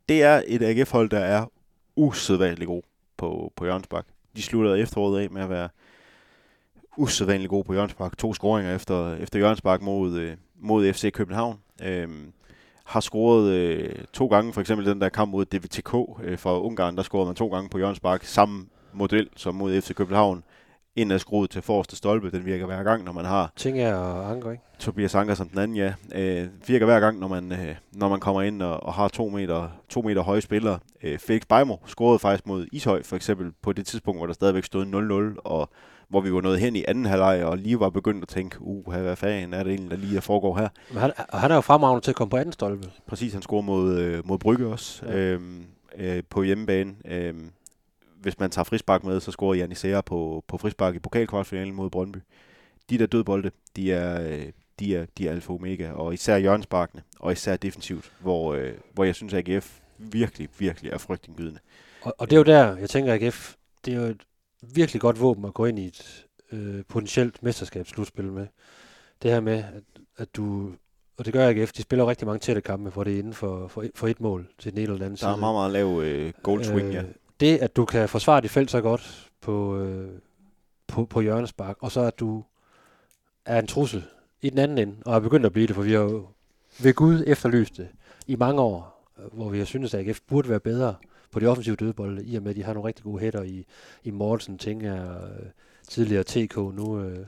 det 0.09 0.23
er 0.23 0.43
et 0.47 0.63
AGF-hold, 0.63 1.11
der 1.11 1.19
er 1.19 1.45
usædvanligt 1.97 2.67
god 2.69 2.83
på, 3.17 3.53
på 3.57 3.65
Jørgensbak. 3.67 4.05
De 4.37 4.43
sluttede 4.43 4.81
efteråret 4.81 5.23
af 5.23 5.31
med 5.31 5.43
at 5.43 5.51
være 5.51 5.69
usædvanligt 6.97 7.51
gode 7.51 7.65
på 7.65 7.75
Jørgensbak. 7.75 8.19
To 8.19 8.35
scoringer 8.35 8.75
efter, 8.75 9.17
efter 9.17 9.39
Jørgensbak 9.39 9.83
mod, 9.83 10.19
øh, 10.19 10.33
mod 10.61 10.93
FC 10.93 11.13
København. 11.13 11.59
Øh, 11.83 12.09
har 12.91 13.01
scoret 13.01 13.53
øh, 13.53 13.95
to 14.13 14.27
gange, 14.27 14.53
for 14.53 14.61
eksempel 14.61 14.87
den 14.87 15.01
der 15.01 15.09
kamp 15.09 15.31
mod 15.31 15.45
DVTK 15.45 15.95
øh, 16.23 16.39
fra 16.39 16.61
Ungarn, 16.61 16.97
der 16.97 17.03
scorede 17.03 17.27
man 17.27 17.35
to 17.35 17.49
gange 17.49 17.69
på 17.69 17.79
Jørgensbak. 17.79 18.25
Samme 18.25 18.67
model 18.93 19.29
som 19.37 19.55
mod 19.55 19.81
FC 19.81 19.95
København. 19.95 20.45
Ind 20.97 21.13
af 21.13 21.21
skruet 21.21 21.51
til 21.51 21.63
forreste 21.63 21.97
stolpe, 21.97 22.31
den 22.31 22.45
virker 22.45 22.67
hver 22.67 22.83
gang, 22.83 23.05
når 23.05 23.13
man 23.13 23.25
har 23.25 23.53
Ting 23.57 23.81
er 23.81 23.95
og 23.95 24.31
Anker, 24.31 24.51
ikke? 24.51 24.63
Tobias 24.79 25.15
Anker 25.15 25.35
som 25.35 25.49
den 25.49 25.59
anden, 25.59 25.77
ja. 25.77 25.95
Øh, 26.15 26.49
virker 26.67 26.87
hver 26.87 27.01
gang, 27.01 27.19
når 27.19 27.29
man, 27.29 27.53
øh, 27.53 27.75
når 27.93 28.09
man 28.09 28.21
kommer 28.21 28.43
ind 28.43 28.63
og, 28.63 28.83
og 28.83 28.95
har 28.95 29.09
to 29.09 29.29
meter, 29.29 29.69
to 29.89 30.03
meter 30.03 30.23
høje 30.23 30.41
spillere. 30.41 30.79
Øh, 31.03 31.19
Felix 31.19 31.43
Beimo 31.49 31.77
scorede 31.87 32.19
faktisk 32.19 32.47
mod 32.47 32.67
Ishøj, 32.73 33.03
for 33.03 33.17
eksempel, 33.17 33.53
på 33.63 33.73
det 33.73 33.87
tidspunkt, 33.87 34.21
hvor 34.21 34.27
der 34.27 34.35
stadigvæk 34.35 34.65
stod 34.65 35.35
0-0, 35.37 35.41
og 35.45 35.71
hvor 36.11 36.21
vi 36.21 36.33
var 36.33 36.41
nået 36.41 36.61
hen 36.61 36.77
i 36.77 36.85
anden 36.89 37.05
halvleg, 37.07 37.45
og 37.45 37.59
lige 37.59 37.81
var 37.81 37.91
begyndt 37.91 38.23
at 38.23 38.29
tænke, 38.29 38.57
uh, 38.61 38.95
hvad 38.95 39.17
fanden 39.17 39.55
er 39.55 39.63
det 39.63 39.71
egentlig, 39.71 39.91
der 39.91 39.97
lige 39.97 40.21
foregår 40.21 40.59
her? 40.59 40.69
Men 40.91 40.99
han, 41.01 41.13
og 41.29 41.41
han 41.41 41.51
er 41.51 41.55
jo 41.55 41.61
fremragende 41.61 42.05
til 42.05 42.11
at 42.11 42.15
komme 42.17 42.31
på 42.31 42.37
anden 42.37 42.53
stolpe. 42.53 42.89
Præcis, 43.07 43.33
han 43.33 43.43
scorer 43.43 43.63
mod, 43.63 43.99
øh, 43.99 44.27
mod 44.29 44.39
Brygge 44.39 44.67
også, 44.67 45.07
Ja. 45.07 45.17
øhm, 45.19 45.65
øh, 45.97 46.23
på 46.31 46.43
hjemmebane. 46.43 46.95
Øhm, 47.05 47.51
hvis 48.21 48.39
man 48.39 48.51
tager 48.51 48.65
frispark 48.65 49.05
med, 49.05 49.21
så 49.21 49.31
scorer 49.31 49.55
Janis 49.55 49.79
Serra 49.79 50.01
på, 50.01 50.45
på 50.49 50.59
frispark 50.59 50.95
i 50.95 50.99
pokalkvartfinalen 50.99 51.75
mod 51.75 51.91
Brøndby. 51.91 52.19
De 52.91 52.99
der 52.99 53.07
dødbolde, 53.07 53.51
de 53.77 53.93
er, 53.93 54.23
øh, 54.33 54.47
de 54.81 54.97
er, 54.97 55.07
de 55.19 55.29
er 55.29 55.33
alfa 55.33 55.53
omega, 55.53 55.91
og 55.93 56.15
især 56.15 56.39
hjørnsparkene, 56.39 57.03
og 57.21 57.33
især 57.33 57.57
defensivt, 57.57 58.13
hvor, 58.21 58.55
øh, 58.55 58.73
hvor 58.95 59.05
jeg 59.05 59.15
synes, 59.15 59.35
at 59.35 59.49
AGF 59.49 59.79
virkelig, 59.99 60.49
virkelig 60.59 60.91
er 60.93 60.99
frygtindgydende. 60.99 61.59
Og, 62.03 62.15
og 62.19 62.31
det 62.31 62.37
er 62.37 62.41
jo 62.41 62.45
der, 62.45 62.77
jeg 62.77 62.91
tænker, 62.91 63.13
at 63.15 63.23
AGF, 63.23 63.55
det 63.85 63.95
er 63.95 63.99
jo 63.99 64.03
et 64.07 64.21
virkelig 64.63 65.01
godt 65.01 65.21
våben 65.21 65.45
at 65.45 65.55
gå 65.55 65.65
ind 65.65 65.79
i 65.79 65.87
et 65.87 66.27
øh, 66.53 66.85
potentielt 66.89 67.43
mesterskabsslutspil 67.43 68.33
med. 68.33 68.47
Det 69.23 69.31
her 69.31 69.41
med, 69.41 69.53
at, 69.59 69.83
at 70.17 70.37
du, 70.37 70.73
og 71.17 71.25
det 71.25 71.33
gør 71.33 71.49
AGF, 71.49 71.73
de 71.73 71.83
spiller 71.83 72.07
rigtig 72.07 72.27
mange 72.27 72.39
tætte 72.41 72.61
kampe, 72.61 72.91
hvor 72.91 73.05
det 73.05 73.15
er 73.15 73.19
inden 73.19 73.35
for, 73.35 73.69
for, 73.69 73.85
for 73.95 74.09
et 74.09 74.21
mål 74.21 74.49
til 74.59 74.71
den 74.71 74.79
ene 74.79 74.83
eller 74.83 74.95
den 74.95 75.03
anden 75.03 75.17
Der 75.17 75.19
side. 75.19 75.31
er 75.31 75.37
meget, 75.37 75.55
meget 75.55 75.71
lav 75.73 76.01
øh, 76.03 76.33
goal 76.43 76.65
swing, 76.65 76.89
øh, 76.89 76.95
ja. 76.95 77.03
Det, 77.41 77.59
at 77.59 77.77
du 77.77 77.85
kan 77.85 78.09
forsvare 78.09 78.41
dit 78.41 78.51
felt 78.51 78.71
så 78.71 78.81
godt 78.81 79.31
på, 79.41 79.79
øh, 79.79 80.11
på, 80.87 81.05
på 81.05 81.21
hjørnespark, 81.21 81.77
og 81.81 81.93
så 81.93 82.01
at 82.01 82.21
du 82.21 82.45
er 83.45 83.59
en 83.59 83.67
trussel 83.67 84.05
i 84.43 84.51
den 84.51 84.59
anden 84.59 84.79
ende, 84.79 84.97
og 85.07 85.15
er 85.15 85.21
begyndt 85.21 85.47
at 85.47 85.53
blive 85.53 85.67
det, 85.67 85.75
for 85.75 85.83
vi 85.83 85.93
har 85.93 86.01
jo 86.01 86.27
ved 86.83 86.95
Gud 86.95 87.25
efterlyst 87.27 87.77
det 87.77 87.89
i 88.27 88.37
mange 88.37 88.61
år, 88.61 89.07
hvor 89.33 89.49
vi 89.49 89.59
har 89.59 89.65
syntes, 89.65 89.95
at 89.95 90.09
AGF 90.09 90.21
burde 90.29 90.49
være 90.49 90.61
bedre 90.61 90.95
på 91.33 91.41
de 91.41 91.47
offensive 91.47 91.77
dødbolde, 91.77 92.25
i 92.25 92.37
og 92.37 92.43
med, 92.43 92.51
at 92.51 92.57
de 92.57 92.65
har 92.65 92.75
nogle 92.75 92.89
rigtig 92.89 93.05
gode 93.05 93.21
hætter 93.21 93.43
i, 93.43 93.67
i 94.05 94.11
Mortensen, 94.11 94.59
Tinger, 94.59 95.25
øh, 95.25 95.47
tidligere 95.89 96.25
TK, 96.25 96.57
nu 96.57 97.01
øh, 97.01 97.27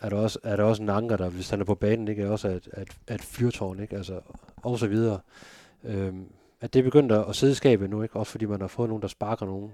er 0.00 0.08
der, 0.08 0.16
også, 0.16 0.38
er 0.42 0.56
der 0.56 0.64
også 0.64 0.82
en 0.82 0.88
anker, 0.88 1.16
der, 1.16 1.28
hvis 1.28 1.50
han 1.50 1.60
er 1.60 1.64
på 1.64 1.74
banen, 1.74 2.08
ikke, 2.08 2.22
er 2.22 2.30
også 2.30 2.48
et, 2.48 2.68
et, 2.78 3.14
et 3.14 3.22
fyrtårn, 3.22 3.80
ikke, 3.80 3.96
altså, 3.96 4.20
og 4.56 4.78
så 4.78 4.86
videre. 4.86 5.20
Øhm, 5.84 6.26
at 6.60 6.74
det 6.74 6.78
er 6.78 6.84
begyndt 6.84 7.12
at, 7.12 7.24
at 7.28 7.36
sidde 7.36 7.54
skabet 7.54 7.90
nu, 7.90 8.02
ikke, 8.02 8.16
også 8.16 8.30
fordi 8.30 8.44
man 8.44 8.60
har 8.60 8.68
fået 8.68 8.88
nogen, 8.88 9.02
der 9.02 9.08
sparker 9.08 9.46
nogen 9.46 9.70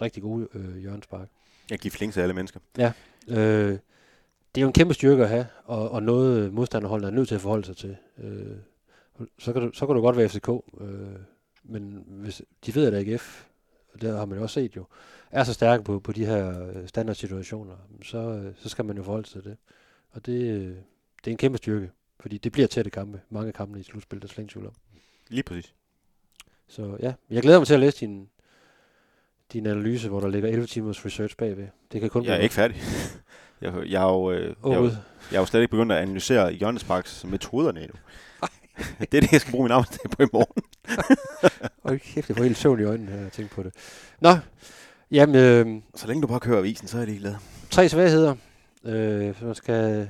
rigtig 0.00 0.22
gode 0.22 0.48
øh, 0.54 0.76
hjørnespark. 0.76 1.28
Jeg 1.70 1.78
giver 1.78 1.92
flink 1.92 2.12
til 2.12 2.20
alle 2.20 2.34
mennesker. 2.34 2.60
Øh, 3.28 3.78
det 4.54 4.60
er 4.60 4.62
jo 4.62 4.66
en 4.66 4.72
kæmpe 4.72 4.94
styrke 4.94 5.22
at 5.22 5.28
have, 5.28 5.46
og, 5.64 5.90
og 5.90 6.02
noget 6.02 6.52
modstanderholdene 6.52 7.08
er 7.08 7.12
nødt 7.12 7.28
til 7.28 7.34
at 7.34 7.40
forholde 7.40 7.66
sig 7.66 7.76
til. 7.76 7.96
Øh, 8.18 8.56
så, 9.38 9.52
kan 9.52 9.62
du, 9.62 9.70
så 9.72 9.86
kan 9.86 9.94
du 9.96 10.00
godt 10.00 10.16
være 10.16 10.28
FCK, 10.28 10.48
øh, 10.80 10.88
men 11.64 12.04
hvis 12.06 12.42
de 12.66 12.74
ved, 12.74 12.86
at 12.94 13.08
AGF, 13.08 13.44
og 13.94 14.00
det 14.00 14.10
har 14.16 14.24
man 14.26 14.36
jo 14.38 14.42
også 14.42 14.54
set 14.54 14.76
jo, 14.76 14.84
er 15.30 15.44
så 15.44 15.52
stærke 15.52 15.84
på, 15.84 16.00
på 16.00 16.12
de 16.12 16.26
her 16.26 16.68
øh, 16.68 16.88
standardsituationer, 16.88 17.74
så, 18.04 18.18
øh, 18.18 18.54
så 18.58 18.68
skal 18.68 18.84
man 18.84 18.96
jo 18.96 19.02
forholde 19.02 19.28
sig 19.28 19.42
til 19.42 19.50
det. 19.50 19.58
Og 20.10 20.26
det, 20.26 20.42
øh, 20.42 20.66
det 21.24 21.26
er 21.26 21.30
en 21.30 21.36
kæmpe 21.36 21.58
styrke, 21.58 21.90
fordi 22.20 22.38
det 22.38 22.52
bliver 22.52 22.68
tætte 22.68 22.90
kampe. 22.90 23.20
Mange 23.30 23.52
kampe 23.52 23.80
i 23.80 23.82
slutspil, 23.82 24.18
der 24.20 24.24
er 24.26 24.28
slet 24.28 24.38
ingen 24.38 24.48
tvivl 24.52 24.66
om. 24.66 24.72
Lige 25.28 25.42
præcis. 25.42 25.74
Så 26.68 26.96
ja, 27.00 27.12
jeg 27.30 27.42
glæder 27.42 27.58
mig 27.58 27.66
til 27.66 27.74
at 27.74 27.80
læse 27.80 28.00
din, 28.00 28.28
din 29.52 29.66
analyse, 29.66 30.08
hvor 30.08 30.20
der 30.20 30.28
ligger 30.28 30.48
11 30.48 30.66
timers 30.66 31.04
research 31.06 31.36
bagved. 31.36 31.68
Det 31.92 32.00
kan 32.00 32.10
kun 32.10 32.24
Jeg 32.24 32.34
er 32.36 32.40
ikke 32.40 32.54
færdig. 32.54 32.76
Jeg, 33.60 33.74
jeg, 33.90 34.02
er 34.02 34.12
jo, 34.12 34.30
øh, 34.32 34.40
jeg, 34.64 34.72
er 34.72 34.78
jo- 34.78 34.84
jeg 35.30 35.36
er 35.36 35.38
jo 35.38 35.46
slet 35.46 35.60
ikke 35.60 35.70
begyndt 35.70 35.92
at 35.92 35.98
analysere 35.98 36.46
Jørgens 36.46 36.84
Parks 36.84 37.24
metoderne 37.24 37.80
endnu. 37.82 37.96
det 39.12 39.14
er 39.14 39.20
det, 39.20 39.32
jeg 39.32 39.40
skal 39.40 39.50
bruge 39.50 39.64
min 39.64 39.72
arbejdsdag 39.72 40.10
på 40.10 40.22
i 40.22 40.26
morgen. 40.32 40.62
Hold 41.84 41.98
kæft, 41.98 42.28
jeg 42.28 42.36
får 42.36 42.44
helt 42.44 42.56
søvn 42.56 42.80
i 42.80 42.84
øjnene, 42.84 43.10
her, 43.10 43.20
jeg 43.20 43.32
tænker 43.32 43.54
på 43.54 43.62
det. 43.62 43.74
Nå, 44.20 44.36
jamen, 45.10 45.36
øh, 45.36 45.82
Så 45.94 46.06
længe 46.06 46.22
du 46.22 46.26
bare 46.26 46.40
kører 46.40 46.58
avisen, 46.58 46.88
så 46.88 46.96
er 46.96 47.00
jeg 47.00 47.08
ligeglad. 47.08 47.34
tre 47.70 47.88
svagheder. 47.88 48.34
Øh, 48.84 49.44
man 49.44 49.54
skal 49.54 50.08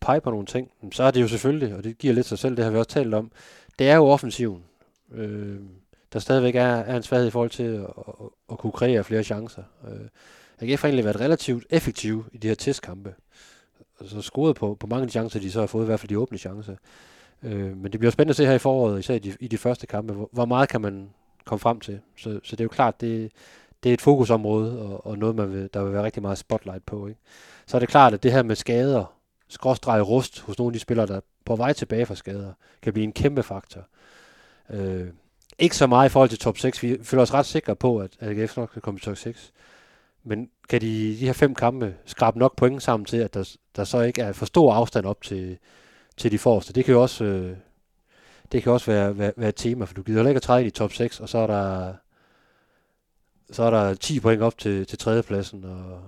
pege 0.00 0.20
på 0.20 0.30
nogle 0.30 0.46
ting, 0.46 0.70
så 0.92 1.02
er 1.02 1.10
det 1.10 1.22
jo 1.22 1.28
selvfølgelig, 1.28 1.74
og 1.74 1.84
det 1.84 1.98
giver 1.98 2.14
lidt 2.14 2.26
sig 2.26 2.38
selv, 2.38 2.56
det 2.56 2.64
har 2.64 2.72
vi 2.72 2.78
også 2.78 2.90
talt 2.90 3.14
om, 3.14 3.30
det 3.78 3.88
er 3.88 3.96
jo 3.96 4.06
offensiven. 4.06 4.62
Øh, 5.14 5.60
der 6.12 6.18
stadigvæk 6.18 6.54
er, 6.54 6.62
er 6.62 6.96
en 6.96 7.02
svaghed 7.02 7.28
i 7.28 7.30
forhold 7.30 7.50
til 7.50 7.62
at, 7.62 7.80
at, 7.80 8.14
at 8.52 8.58
kunne 8.58 8.72
kreere 8.72 9.04
flere 9.04 9.22
chancer. 9.22 9.62
Øh, 9.88 10.08
AGF 10.60 10.82
har 10.82 10.88
egentlig 10.88 11.04
været 11.04 11.20
relativt 11.20 11.66
effektiv 11.70 12.24
i 12.32 12.38
de 12.38 12.48
her 12.48 12.54
testkampe. 12.54 13.14
Altså 14.00 14.22
scoret 14.22 14.56
på, 14.56 14.76
på 14.80 14.86
mange 14.86 15.02
af 15.02 15.08
de 15.08 15.12
chancer, 15.12 15.40
de 15.40 15.50
så 15.50 15.60
har 15.60 15.66
fået, 15.66 15.84
i 15.84 15.86
hvert 15.86 16.00
fald 16.00 16.08
de 16.08 16.18
åbne 16.18 16.38
chancer. 16.38 16.76
Øh, 17.42 17.76
men 17.76 17.92
det 17.92 18.00
bliver 18.00 18.10
spændende 18.10 18.30
at 18.30 18.36
se 18.36 18.46
her 18.46 18.52
i 18.52 18.58
foråret, 18.58 18.98
især 18.98 19.14
i 19.14 19.18
de, 19.18 19.36
i 19.40 19.48
de 19.48 19.58
første 19.58 19.86
kampe, 19.86 20.12
hvor, 20.12 20.28
hvor 20.32 20.44
meget 20.44 20.68
kan 20.68 20.80
man 20.80 21.10
komme 21.44 21.60
frem 21.60 21.80
til. 21.80 22.00
Så, 22.16 22.40
så 22.44 22.56
det 22.56 22.60
er 22.60 22.64
jo 22.64 22.68
klart, 22.68 23.00
det, 23.00 23.32
det 23.82 23.90
er 23.90 23.94
et 23.94 24.00
fokusområde, 24.00 24.82
og, 24.82 25.06
og 25.06 25.18
noget, 25.18 25.36
man 25.36 25.52
vil, 25.52 25.70
der 25.74 25.84
vil 25.84 25.92
være 25.92 26.04
rigtig 26.04 26.22
meget 26.22 26.38
spotlight 26.38 26.86
på. 26.86 27.06
Ikke? 27.06 27.20
Så 27.66 27.76
er 27.76 27.78
det 27.78 27.88
klart, 27.88 28.14
at 28.14 28.22
det 28.22 28.32
her 28.32 28.42
med 28.42 28.56
skader, 28.56 29.14
skråstreg 29.48 30.08
rust 30.08 30.40
hos 30.40 30.58
nogle 30.58 30.70
af 30.70 30.72
de 30.72 30.78
spillere, 30.78 31.06
der 31.06 31.16
er 31.16 31.20
på 31.44 31.56
vej 31.56 31.72
tilbage 31.72 32.06
fra 32.06 32.14
skader, 32.14 32.52
kan 32.82 32.92
blive 32.92 33.04
en 33.04 33.12
kæmpe 33.12 33.42
faktor. 33.42 33.80
Øh, 34.70 35.08
ikke 35.58 35.76
så 35.76 35.86
meget 35.86 36.08
i 36.08 36.12
forhold 36.12 36.28
til 36.28 36.38
top 36.38 36.58
6. 36.58 36.82
Vi 36.82 36.98
føler 37.02 37.22
os 37.22 37.34
ret 37.34 37.46
sikre 37.46 37.76
på, 37.76 37.98
at 37.98 38.10
AGF 38.20 38.56
nok 38.56 38.70
kan 38.72 38.82
komme 38.82 38.98
i 38.98 39.00
top 39.00 39.16
6. 39.16 39.52
Men 40.24 40.50
kan 40.68 40.80
de, 40.80 41.16
de 41.20 41.26
her 41.26 41.32
fem 41.32 41.54
kampe 41.54 41.94
skrabe 42.04 42.38
nok 42.38 42.56
point 42.56 42.82
sammen 42.82 43.04
til, 43.04 43.16
at 43.16 43.34
der, 43.34 43.56
der 43.76 43.84
så 43.84 44.00
ikke 44.00 44.22
er 44.22 44.32
for 44.32 44.46
stor 44.46 44.74
afstand 44.74 45.06
op 45.06 45.22
til, 45.22 45.58
til 46.22 46.32
de 46.32 46.38
forreste? 46.38 46.72
Det 46.72 46.84
kan 46.84 46.94
jo 46.94 47.02
også, 47.02 47.24
øh, 47.24 47.56
det 48.52 48.62
kan 48.62 48.72
også 48.72 48.90
være, 48.90 49.18
være, 49.18 49.32
være 49.36 49.48
et 49.48 49.56
tema, 49.56 49.84
for 49.84 49.94
du 49.94 50.02
gider 50.02 50.18
heller 50.18 50.30
ikke 50.30 50.38
at 50.38 50.42
træde 50.42 50.60
ind 50.60 50.66
i 50.66 50.70
top 50.70 50.92
6, 50.92 51.20
og 51.20 51.28
så 51.28 51.38
er 51.38 51.46
der, 51.46 51.94
så 53.50 53.62
er 53.62 53.70
der 53.70 53.94
10 53.94 54.20
point 54.20 54.42
op 54.42 54.58
til, 54.58 54.86
til 54.86 54.98
tredjepladsen, 54.98 55.64
og, 55.64 56.00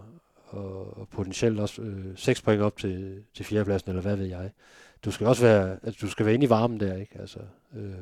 og, 0.46 0.98
og 0.98 1.08
potentielt 1.08 1.60
også 1.60 1.82
øh, 1.82 2.04
6 2.16 2.42
point 2.42 2.62
op 2.62 2.78
til, 2.78 3.22
til 3.34 3.44
fjerdepladsen, 3.44 3.90
eller 3.90 4.02
hvad 4.02 4.16
ved 4.16 4.26
jeg. 4.26 4.50
Du 5.04 5.10
skal 5.10 5.26
også 5.26 5.42
være, 5.42 5.78
altså, 5.82 5.98
du 6.06 6.10
skal 6.10 6.26
være 6.26 6.34
inde 6.34 6.46
i 6.46 6.50
varmen 6.50 6.80
der, 6.80 6.96
ikke? 6.96 7.18
Altså, 7.20 7.38
øh, 7.76 7.94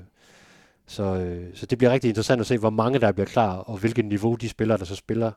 så, 0.86 1.02
øh, 1.02 1.56
så 1.56 1.66
det 1.66 1.78
bliver 1.78 1.92
rigtig 1.92 2.08
interessant 2.08 2.40
at 2.40 2.46
se, 2.46 2.58
hvor 2.58 2.70
mange 2.70 2.98
der 2.98 3.12
bliver 3.12 3.26
klar, 3.26 3.56
og 3.56 3.78
hvilket 3.78 4.04
niveau 4.04 4.34
de 4.34 4.48
spillere, 4.48 4.78
der 4.78 4.84
så 4.84 4.96
spiller, 4.96 5.32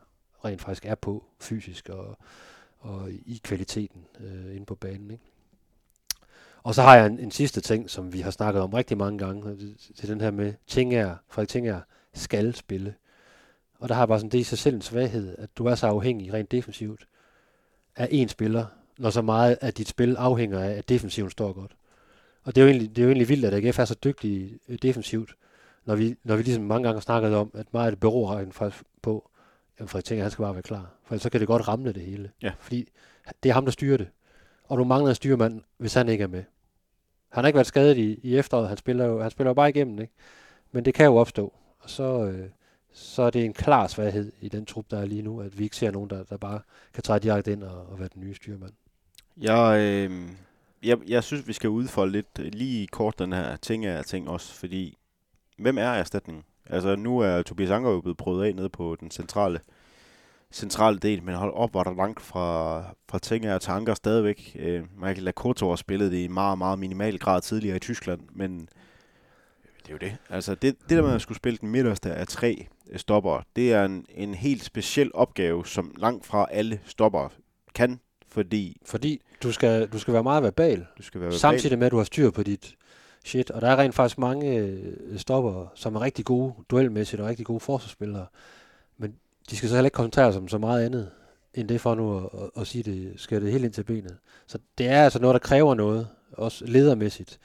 rent 0.46 0.62
faktisk 0.62 0.86
er 0.86 0.96
på 0.96 1.24
fysisk 1.40 1.90
og, 1.90 2.18
og 2.80 3.12
i 3.12 3.42
kvaliteten 3.44 4.06
øh, 4.20 4.56
inde 4.56 4.66
på 4.66 4.76
banen. 4.76 5.12
Ikke? 5.12 5.24
Og 6.66 6.76
så 6.76 6.82
har 6.82 6.96
jeg 6.96 7.06
en, 7.06 7.20
en 7.20 7.32
sidste 7.32 7.62
ting, 7.62 7.90
som 7.90 8.14
vi 8.14 8.20
har 8.20 8.32
snakket 8.32 8.62
om 8.62 8.74
rigtig 8.74 8.98
mange 8.98 9.20
gange, 9.20 9.58
er 10.04 10.08
den 10.08 10.22
her 10.22 10.32
med, 10.32 10.54
Tinger, 10.68 11.16
Frederik 11.30 11.50
Tinger 11.50 11.80
skal 12.14 12.56
spille. 12.56 12.96
Og 13.80 13.90
der 13.90 13.96
har 13.96 14.02
jeg 14.02 14.08
bare 14.08 14.20
sådan, 14.20 14.30
det 14.30 14.38
er 14.38 14.42
i 14.42 14.44
sig 14.44 14.58
selv 14.58 14.76
en 14.76 14.82
svaghed, 14.82 15.36
at 15.38 15.50
du 15.58 15.66
er 15.66 15.76
så 15.76 15.88
afhængig 15.88 16.34
rent 16.34 16.52
defensivt 16.52 17.08
af 17.96 18.06
én 18.06 18.28
spiller, 18.28 18.66
når 18.98 19.10
så 19.10 19.22
meget 19.22 19.58
af 19.62 19.74
dit 19.74 19.88
spil 19.88 20.16
afhænger 20.16 20.60
af, 20.60 20.72
at 20.72 20.90
defensiven 20.90 21.30
står 21.30 21.54
godt. 21.54 21.72
Og 22.44 22.56
det 22.56 22.62
er 22.62 22.66
jo 22.66 22.72
egentlig, 22.72 22.90
det 22.90 22.98
er 23.02 23.04
jo 23.04 23.10
egentlig 23.10 23.30
vildt, 23.30 23.46
at 23.46 23.66
AGF 23.66 23.80
er 23.80 23.86
så 23.86 23.96
dygtig 24.04 24.60
øh, 24.70 24.78
defensivt, 24.82 25.36
når 25.86 25.96
vi, 25.96 26.16
når 26.24 26.36
vi 26.36 26.44
ligesom 26.44 26.64
mange 26.64 26.84
gange 26.84 26.96
har 26.96 27.02
snakket 27.02 27.36
om, 27.36 27.52
at 27.54 27.74
meget 27.74 27.86
af 27.86 27.92
det 27.92 28.00
beror 28.00 28.36
rent 28.36 28.56
faktisk 28.56 28.84
på, 29.02 29.30
at 29.78 29.90
Frederik 29.90 30.06
Tinger, 30.06 30.24
han 30.24 30.32
skal 30.32 30.44
bare 30.44 30.54
være 30.54 30.64
klar. 30.64 30.92
For 31.04 31.14
ellers 31.14 31.24
så 31.24 31.30
kan 31.30 31.40
det 31.40 31.48
godt 31.48 31.68
ramme 31.68 31.92
det 31.92 32.02
hele. 32.02 32.32
Ja. 32.42 32.52
Fordi 32.60 32.90
det 33.44 33.50
er 33.50 33.54
ham, 33.54 33.66
der 33.66 33.72
styrer 33.72 33.98
det. 33.98 34.08
Og 34.64 34.78
du 34.78 34.84
mangler 34.84 35.10
en 35.10 35.16
styrmand, 35.16 35.62
hvis 35.78 35.94
han 35.94 36.10
ikke 36.10 36.24
er 36.24 36.28
med. 36.28 36.44
Han 37.36 37.44
har 37.44 37.48
ikke 37.48 37.56
været 37.56 37.68
skadet 37.68 37.98
i, 37.98 38.20
i 38.24 38.38
efteråret. 38.38 38.68
Han 38.68 38.78
spiller, 38.78 39.06
jo, 39.06 39.22
han 39.22 39.32
spiller 39.32 39.50
jo 39.50 39.54
bare 39.54 39.70
igennem, 39.70 40.00
ikke? 40.00 40.14
Men 40.72 40.86
det 40.86 40.94
kan 40.94 41.06
jo 41.06 41.16
opstå. 41.16 41.54
Og 41.80 41.90
så, 41.90 42.26
øh, 42.26 42.50
så 42.94 43.22
er 43.22 43.30
det 43.30 43.46
en 43.46 43.54
klar 43.54 43.88
svaghed 43.88 44.32
i 44.42 44.50
den 44.50 44.66
trup, 44.66 44.86
der 44.92 44.98
er 44.98 45.06
lige 45.06 45.22
nu, 45.22 45.42
at 45.42 45.60
vi 45.60 45.64
ikke 45.64 45.76
ser 45.76 45.92
nogen, 45.92 46.10
der, 46.10 46.24
der 46.24 46.38
bare 46.38 46.60
kan 46.94 47.04
træde 47.04 47.20
direkte 47.20 47.52
ind 47.52 47.64
og, 47.64 47.86
og 47.92 48.00
være 48.00 48.10
den 48.14 48.22
nye 48.22 48.36
styrmand. 48.36 48.72
Jeg, 49.38 49.80
øh, 49.80 50.30
jeg, 50.84 50.98
jeg 51.08 51.24
synes, 51.24 51.48
vi 51.48 51.54
skal 51.54 51.70
udfolde 51.70 52.12
lidt 52.12 52.40
øh, 52.40 52.52
lige 52.54 52.88
kort 52.88 53.20
den 53.20 53.34
her 53.34 53.56
ting 53.56 53.86
af 53.86 54.06
ting 54.06 54.30
også, 54.30 54.54
fordi 54.54 54.98
hvem 55.58 55.78
er 55.78 55.90
erstatningen? 55.90 56.44
Altså 56.66 56.96
nu 56.96 57.20
er 57.20 57.42
Tobias 57.42 57.70
Anker 57.70 57.90
jo 57.90 58.02
blevet 58.02 58.18
prøvet 58.18 58.46
af 58.46 58.56
nede 58.56 58.70
på 58.70 58.98
den 59.00 59.12
centrale 59.12 59.60
centrale 60.56 60.98
del, 60.98 61.24
men 61.24 61.36
hold 61.36 61.54
op, 61.54 61.74
var 61.74 61.84
der 61.84 61.96
langt 61.96 62.22
fra, 62.22 62.82
fra 63.10 63.20
Tinger 63.20 63.58
til 63.58 63.72
Anker 63.72 63.94
stadigvæk. 63.94 64.58
Øh, 64.60 64.84
Michael 64.98 65.24
Lakoto 65.24 65.70
har 65.70 65.76
spillet 65.76 66.12
det 66.12 66.18
i 66.18 66.28
meget, 66.28 66.58
meget 66.58 66.80
minimal 66.80 67.20
grad 67.20 67.42
tidligere 67.42 67.76
i 67.76 67.80
Tyskland, 67.80 68.22
men 68.34 68.60
det 68.60 69.90
er 69.90 69.92
jo 69.92 69.98
det. 69.98 70.18
Altså 70.30 70.56
det, 70.56 70.76
det 70.90 70.98
der 70.98 71.02
med 71.02 71.14
at 71.14 71.22
skulle 71.22 71.38
spille 71.38 71.58
den 71.62 71.70
midterste 71.70 72.14
af 72.14 72.28
tre 72.28 72.68
øh, 72.90 73.00
stopper, 73.00 73.42
det 73.56 73.74
er 73.74 73.86
en, 73.86 74.06
en 74.10 74.34
helt 74.34 74.64
speciel 74.64 75.12
opgave, 75.14 75.66
som 75.66 75.96
langt 75.98 76.26
fra 76.26 76.48
alle 76.52 76.80
stopper 76.86 77.30
kan, 77.74 78.00
fordi 78.28 78.82
Fordi 78.86 79.22
du 79.44 79.52
skal, 79.52 79.88
du 79.88 80.00
skal 80.00 80.14
være 80.14 80.24
meget 80.24 80.44
verbal, 80.44 80.86
du 80.98 81.04
skal 81.04 81.22
være 81.22 81.32
samtidig 81.32 81.80
med, 81.80 81.86
at 81.86 81.92
du 81.92 81.98
har 81.98 82.04
styr 82.04 82.32
på 82.32 82.44
dit 82.44 82.76
shit. 83.26 83.52
Og 83.52 83.62
der 83.62 83.70
er 83.70 83.76
rent 83.80 83.96
faktisk 83.96 84.18
mange 84.18 84.58
øh, 84.58 85.18
stopper, 85.18 85.72
som 85.76 85.96
er 85.96 86.02
rigtig 86.02 86.26
gode 86.26 86.54
duelmæssigt 86.70 87.22
og 87.22 87.28
rigtig 87.28 87.46
gode 87.46 87.60
forsvarsspillere. 87.60 88.26
Men 88.98 89.16
de 89.50 89.58
skal 89.58 89.70
så 89.70 89.76
heller 89.76 89.88
ikke 89.88 89.96
koncentrere 89.96 90.32
sig 90.34 90.42
om 90.42 90.48
så 90.48 90.58
meget 90.58 90.86
andet, 90.86 91.12
end 91.54 91.70
det 91.70 91.82
for 91.82 91.96
nu 91.96 92.18
at, 92.18 92.24
at, 92.34 92.62
at 92.62 92.68
sige 92.68 92.84
det, 92.84 93.14
skal 93.20 93.42
det 93.42 93.52
helt 93.52 93.66
ind 93.66 93.74
til 93.74 93.84
benet. 93.84 94.18
Så 94.48 94.60
det 94.78 94.88
er 94.88 95.04
altså 95.04 95.20
noget, 95.20 95.34
der 95.34 95.40
kræver 95.40 95.76
noget, 95.76 96.08
også 96.32 96.66
ledermæssigt 96.66 97.40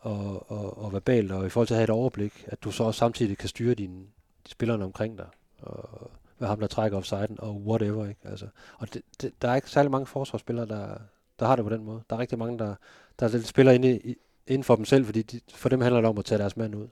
og, 0.00 0.50
og, 0.50 0.78
og 0.78 0.92
verbalt, 0.92 1.32
og 1.32 1.46
i 1.46 1.48
forhold 1.48 1.66
til 1.66 1.74
at 1.74 1.78
have 1.78 1.84
et 1.84 1.90
overblik, 1.90 2.44
at 2.46 2.64
du 2.64 2.70
så 2.70 2.84
også 2.84 2.98
samtidig 2.98 3.38
kan 3.38 3.48
styre 3.48 3.74
dine 3.74 4.02
de 4.46 4.50
spillerne 4.50 4.84
omkring 4.84 5.18
dig, 5.18 5.26
og 5.62 6.10
hvad 6.38 6.48
ham, 6.48 6.60
der 6.60 6.66
trækker 6.66 6.98
offsiden, 6.98 7.36
og 7.38 7.56
whatever, 7.66 8.08
ikke? 8.08 8.20
Altså, 8.24 8.46
og 8.78 8.94
det, 8.94 9.02
det, 9.22 9.42
der 9.42 9.48
er 9.48 9.54
ikke 9.54 9.70
særlig 9.70 9.90
mange 9.90 10.06
forsvarsspillere, 10.06 10.66
der, 10.66 10.98
der 11.38 11.46
har 11.46 11.56
det 11.56 11.64
på 11.64 11.70
den 11.70 11.84
måde. 11.84 12.02
Der 12.10 12.16
er 12.16 12.20
rigtig 12.20 12.38
mange, 12.38 12.58
der, 12.58 12.74
der 13.20 13.40
spiller 13.40 13.72
inde, 13.72 14.00
i, 14.04 14.16
inden 14.46 14.64
for 14.64 14.76
dem 14.76 14.84
selv, 14.84 15.04
fordi 15.04 15.22
de, 15.22 15.40
for 15.54 15.68
dem 15.68 15.80
handler 15.80 16.00
det 16.00 16.10
om 16.10 16.18
at 16.18 16.24
tage 16.24 16.38
deres 16.38 16.56
mand 16.56 16.74
ud. 16.74 16.88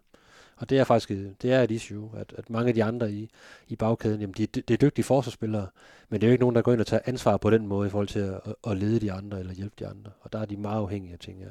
Og 0.58 0.70
det 0.70 0.78
er 0.78 0.84
faktisk 0.84 1.10
et- 1.10 1.42
det 1.42 1.52
er 1.52 1.62
et 1.62 1.70
issue, 1.70 2.10
at, 2.18 2.34
at 2.38 2.50
mange 2.50 2.68
af 2.68 2.74
de 2.74 2.84
andre 2.84 3.12
i, 3.12 3.30
i 3.68 3.76
bagkæden, 3.76 4.20
jamen 4.20 4.34
de, 4.38 4.46
det 4.46 4.70
er 4.70 4.76
dygtige 4.76 5.04
forsvarsspillere, 5.04 5.66
men 6.08 6.20
det 6.20 6.26
er 6.26 6.28
jo 6.30 6.32
ikke 6.32 6.42
nogen, 6.42 6.56
der 6.56 6.62
går 6.62 6.72
ind 6.72 6.80
og 6.80 6.86
tager 6.86 7.00
ansvar 7.04 7.36
på 7.36 7.50
den 7.50 7.66
måde 7.66 7.86
i 7.86 7.90
forhold 7.90 8.08
til 8.08 8.18
at, 8.18 8.40
at 8.66 8.76
lede 8.78 9.00
de 9.00 9.12
andre 9.12 9.38
eller 9.40 9.54
hjælpe 9.54 9.74
de 9.78 9.86
andre. 9.86 10.10
Og 10.20 10.32
der 10.32 10.38
er 10.38 10.44
de 10.44 10.56
meget 10.56 10.78
afhængige 10.80 11.12
af 11.12 11.18
ting, 11.18 11.40
ja. 11.40 11.46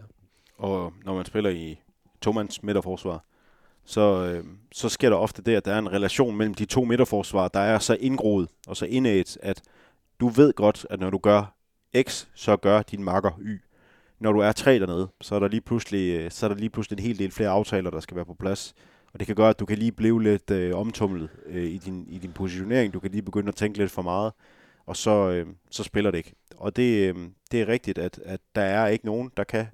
Og 0.58 0.94
når 1.06 1.16
man 1.16 1.26
spiller 1.26 1.50
i 1.50 1.80
tomands 2.22 2.64
midterforsvar, 2.64 3.24
så, 3.86 4.02
øh, 4.26 4.44
så 4.72 4.90
sker 4.90 5.10
der 5.10 5.18
ofte 5.18 5.42
det, 5.42 5.56
at 5.56 5.66
der 5.66 5.74
er 5.74 5.80
en 5.80 5.92
relation 5.92 6.36
mellem 6.38 6.54
de 6.54 6.66
to 6.66 6.84
midterforsvar, 6.84 7.48
der 7.48 7.60
er 7.60 7.80
så 7.80 7.98
indgroet 8.00 8.50
og 8.68 8.78
så 8.78 8.86
indet, 8.86 9.38
at 9.42 9.62
du 10.20 10.28
ved 10.28 10.54
godt, 10.54 10.86
at 10.90 11.00
når 11.00 11.10
du 11.10 11.18
gør 11.18 11.54
X, 12.02 12.26
så 12.36 12.58
gør 12.58 12.82
din 12.82 13.04
makker 13.04 13.32
Y. 13.42 13.62
Når 14.20 14.32
du 14.32 14.40
er 14.40 14.52
tre 14.52 14.80
dernede, 14.80 15.08
så 15.22 15.36
er 15.36 15.40
der 15.40 15.48
lige 15.48 15.62
pludselig, 15.62 16.20
øh, 16.20 16.32
så 16.32 16.46
er 16.46 16.48
der 16.48 16.56
lige 16.56 16.70
pludselig 16.70 17.00
en 17.00 17.04
hel 17.06 17.20
del 17.20 17.32
flere 17.32 17.50
aftaler, 17.50 17.90
der 17.90 18.00
skal 18.00 18.16
være 18.16 18.26
på 18.26 18.34
plads. 18.34 18.74
Og 19.18 19.20
det 19.20 19.28
kan 19.28 19.36
gøre, 19.36 19.50
at 19.50 19.60
du 19.60 19.66
kan 19.66 19.78
lige 19.78 19.92
blive 19.92 20.24
lidt 20.24 20.52
øh, 20.52 20.76
omtumlet 20.76 21.30
øh, 21.46 21.64
i, 21.64 21.78
din, 21.78 22.06
i 22.10 22.18
din 22.18 22.32
positionering. 22.32 22.94
Du 22.94 23.00
kan 23.00 23.12
lige 23.12 23.22
begynde 23.22 23.48
at 23.48 23.56
tænke 23.56 23.78
lidt 23.78 23.92
for 23.92 24.02
meget, 24.02 24.34
og 24.86 24.98
så, 24.98 25.30
øh, 25.30 25.48
så 25.72 25.84
spiller 25.84 26.12
det 26.12 26.18
ikke. 26.18 26.34
Og 26.58 26.76
det, 26.76 27.16
øh, 27.16 27.16
det 27.52 27.62
er 27.62 27.68
rigtigt, 27.68 27.98
at, 27.98 28.20
at 28.26 28.40
der 28.56 28.62
er 28.62 28.88
ikke 28.88 29.06
nogen, 29.06 29.32
der 29.38 29.44
kan, 29.44 29.66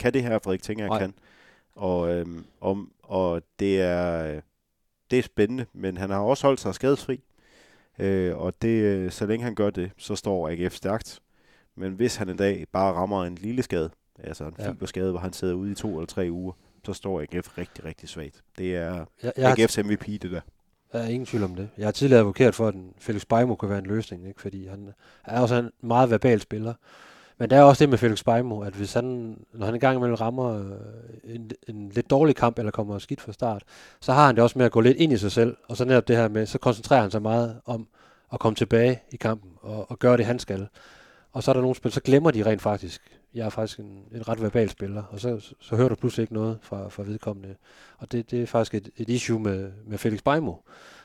kan 0.00 0.12
det 0.14 0.22
her, 0.22 0.38
Frederik 0.38 0.62
Tinger 0.62 0.86
Nej. 0.86 0.98
kan. 0.98 1.14
Og, 1.74 2.14
øhm, 2.14 2.44
og, 2.60 2.86
og 3.02 3.42
det 3.58 3.80
er 3.80 4.34
øh, 4.34 4.42
det 5.10 5.18
er 5.18 5.22
spændende, 5.22 5.66
men 5.72 5.96
han 5.96 6.10
har 6.10 6.18
også 6.18 6.46
holdt 6.46 6.60
sig 6.60 6.74
skadesfri. 6.74 7.20
Øh, 7.98 8.36
og 8.36 8.62
det, 8.62 8.82
øh, 8.82 9.10
så 9.10 9.26
længe 9.26 9.44
han 9.44 9.54
gør 9.54 9.70
det, 9.70 9.90
så 9.96 10.16
står 10.16 10.48
AGF 10.48 10.74
stærkt. 10.74 11.20
Men 11.76 11.92
hvis 11.92 12.16
han 12.16 12.28
en 12.28 12.36
dag 12.36 12.66
bare 12.72 12.92
rammer 12.92 13.24
en 13.24 13.34
lille 13.34 13.62
skade, 13.62 13.90
altså 14.18 14.44
en 14.44 14.54
Ja. 14.58 14.70
fiberskade, 14.70 15.10
hvor 15.10 15.20
han 15.20 15.32
sidder 15.32 15.54
ude 15.54 15.72
i 15.72 15.74
to 15.74 15.88
eller 15.96 16.06
tre 16.06 16.28
uger, 16.30 16.52
så 16.86 16.92
står 16.92 17.20
AGF 17.20 17.58
rigtig, 17.58 17.84
rigtig 17.84 18.08
svagt. 18.08 18.42
Det 18.58 18.76
er 18.76 19.04
Jeg, 19.22 19.32
jeg, 19.36 19.58
AGF's 19.58 19.82
MVP, 19.82 20.06
det 20.06 20.30
der. 20.30 20.40
jeg 20.92 21.02
er 21.02 21.06
ingen 21.08 21.26
tvivl 21.26 21.44
om 21.44 21.54
det. 21.54 21.68
Jeg 21.78 21.86
har 21.86 21.92
tidligere 21.92 22.20
advokeret 22.20 22.54
for, 22.54 22.68
at 22.68 22.74
Felix 22.98 23.22
Beimo 23.28 23.54
kunne 23.54 23.68
være 23.70 23.78
en 23.78 23.86
løsning, 23.86 24.28
ikke? 24.28 24.40
fordi 24.40 24.66
han 24.66 24.90
er 25.24 25.40
også 25.40 25.54
en 25.54 25.70
meget 25.82 26.10
verbal 26.10 26.40
spiller. 26.40 26.74
Men 27.38 27.50
der 27.50 27.56
er 27.56 27.62
også 27.62 27.84
det 27.84 27.88
med 27.88 27.98
Felix 27.98 28.24
Beimo, 28.24 28.60
at 28.60 28.72
hvis 28.72 28.92
han, 28.92 29.36
når 29.52 29.66
han 29.66 29.74
engang 29.74 29.96
imellem 29.96 30.14
rammer 30.14 30.58
øh, 30.58 31.34
en, 31.34 31.50
en 31.68 31.88
lidt 31.88 32.10
dårlig 32.10 32.36
kamp, 32.36 32.58
eller 32.58 32.70
kommer 32.70 32.98
skidt 32.98 33.20
fra 33.20 33.32
start, 33.32 33.62
så 34.00 34.12
har 34.12 34.26
han 34.26 34.34
det 34.34 34.42
også 34.44 34.58
med 34.58 34.66
at 34.66 34.72
gå 34.72 34.80
lidt 34.80 34.96
ind 34.96 35.12
i 35.12 35.16
sig 35.16 35.32
selv, 35.32 35.56
og 35.68 35.76
så 35.76 35.84
netop 35.84 36.08
det 36.08 36.16
her 36.16 36.28
med, 36.28 36.46
så 36.46 36.58
koncentrerer 36.58 37.00
han 37.00 37.10
sig 37.10 37.22
meget 37.22 37.60
om 37.64 37.88
at 38.32 38.40
komme 38.40 38.56
tilbage 38.56 39.02
i 39.10 39.16
kampen, 39.16 39.50
og, 39.60 39.90
og 39.90 39.98
gøre 39.98 40.16
det, 40.16 40.26
han 40.26 40.38
skal. 40.38 40.68
Og 41.32 41.42
så 41.42 41.50
er 41.50 41.52
der 41.52 41.60
nogle 41.60 41.76
spil, 41.76 41.92
så 41.92 42.00
glemmer 42.00 42.30
de 42.30 42.46
rent 42.46 42.62
faktisk, 42.62 43.02
jeg 43.34 43.46
er 43.46 43.50
faktisk 43.50 43.78
en, 43.78 44.04
en 44.12 44.28
ret 44.28 44.42
verbal 44.42 44.70
spiller, 44.70 45.02
og 45.02 45.20
så, 45.20 45.40
så, 45.40 45.54
så 45.60 45.76
hører 45.76 45.88
du 45.88 45.94
pludselig 45.94 46.22
ikke 46.22 46.34
noget 46.34 46.58
fra, 46.62 46.88
fra 46.88 47.02
vedkommende. 47.02 47.56
Og 47.98 48.12
det, 48.12 48.30
det 48.30 48.42
er 48.42 48.46
faktisk 48.46 48.74
et, 48.74 48.90
et 48.96 49.08
issue 49.08 49.40
med, 49.40 49.72
med 49.86 49.98
Felix 49.98 50.22
Beimo, 50.22 50.54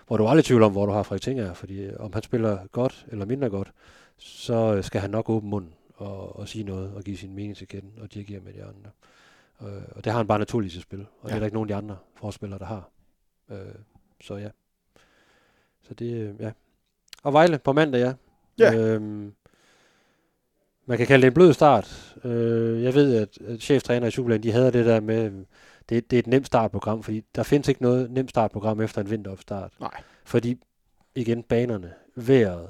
hvor 0.07 0.17
du 0.17 0.23
er 0.23 0.29
aldrig 0.29 0.45
tvivl 0.45 0.63
om, 0.63 0.71
hvor 0.71 0.85
du 0.85 0.91
har 0.91 1.03
Frederik 1.03 1.21
Tinger, 1.21 1.53
fordi 1.53 1.83
øh, 1.83 1.93
om 1.99 2.13
han 2.13 2.23
spiller 2.23 2.67
godt 2.71 3.05
eller 3.07 3.25
mindre 3.25 3.49
godt, 3.49 3.73
så 4.17 4.75
øh, 4.77 4.83
skal 4.83 5.01
han 5.01 5.09
nok 5.09 5.29
åbne 5.29 5.49
munden 5.49 5.73
og, 5.95 6.35
og 6.35 6.47
sige 6.47 6.63
noget 6.63 6.93
og 6.93 7.03
give 7.03 7.17
sin 7.17 7.35
mening 7.35 7.57
til 7.57 7.67
kende 7.67 7.89
og 8.01 8.13
dirigere 8.13 8.39
med 8.39 8.53
de 8.53 8.63
andre. 8.63 8.91
Øh, 9.61 9.83
og 9.95 10.03
det 10.03 10.11
har 10.11 10.19
han 10.19 10.27
bare 10.27 10.39
naturligt 10.39 10.73
til 10.73 10.81
spil, 10.81 10.99
og 10.99 11.07
ja. 11.23 11.27
det 11.27 11.35
er 11.35 11.39
der 11.39 11.45
ikke 11.45 11.55
nogen 11.55 11.69
af 11.69 11.73
de 11.73 11.83
andre 11.83 11.97
forspillere, 12.15 12.59
der 12.59 12.65
har. 12.65 12.89
Øh, 13.49 13.75
så 14.21 14.35
ja. 14.35 14.49
Så 15.81 15.93
det, 15.93 16.13
øh, 16.13 16.35
ja. 16.39 16.51
Og 17.23 17.33
Vejle 17.33 17.57
på 17.57 17.73
mandag, 17.73 17.99
ja. 17.99 18.13
Ja. 18.59 18.75
Øhm, 18.75 19.33
man 20.85 20.97
kan 20.97 21.07
kalde 21.07 21.21
det 21.21 21.27
en 21.27 21.33
blød 21.33 21.53
start. 21.53 22.15
Øh, 22.23 22.83
jeg 22.83 22.93
ved, 22.93 23.15
at, 23.15 23.37
at 23.47 23.61
cheftræner 23.61 24.07
i 24.07 24.11
Superland, 24.11 24.43
de 24.43 24.51
havde 24.51 24.71
det 24.71 24.85
der 24.85 24.99
med, 24.99 25.31
det, 25.89 26.11
det 26.11 26.17
er 26.17 26.19
et 26.19 26.27
nemt 26.27 26.47
startprogram, 26.47 27.03
fordi 27.03 27.23
der 27.35 27.43
findes 27.43 27.67
ikke 27.67 27.81
noget 27.81 28.11
nemt 28.11 28.29
startprogram 28.29 28.81
efter 28.81 29.01
en 29.01 29.09
vinteropstart. 29.09 29.71
Nej. 29.79 30.01
Fordi, 30.25 30.57
igen, 31.15 31.43
banerne, 31.43 31.93
vejret, 32.15 32.67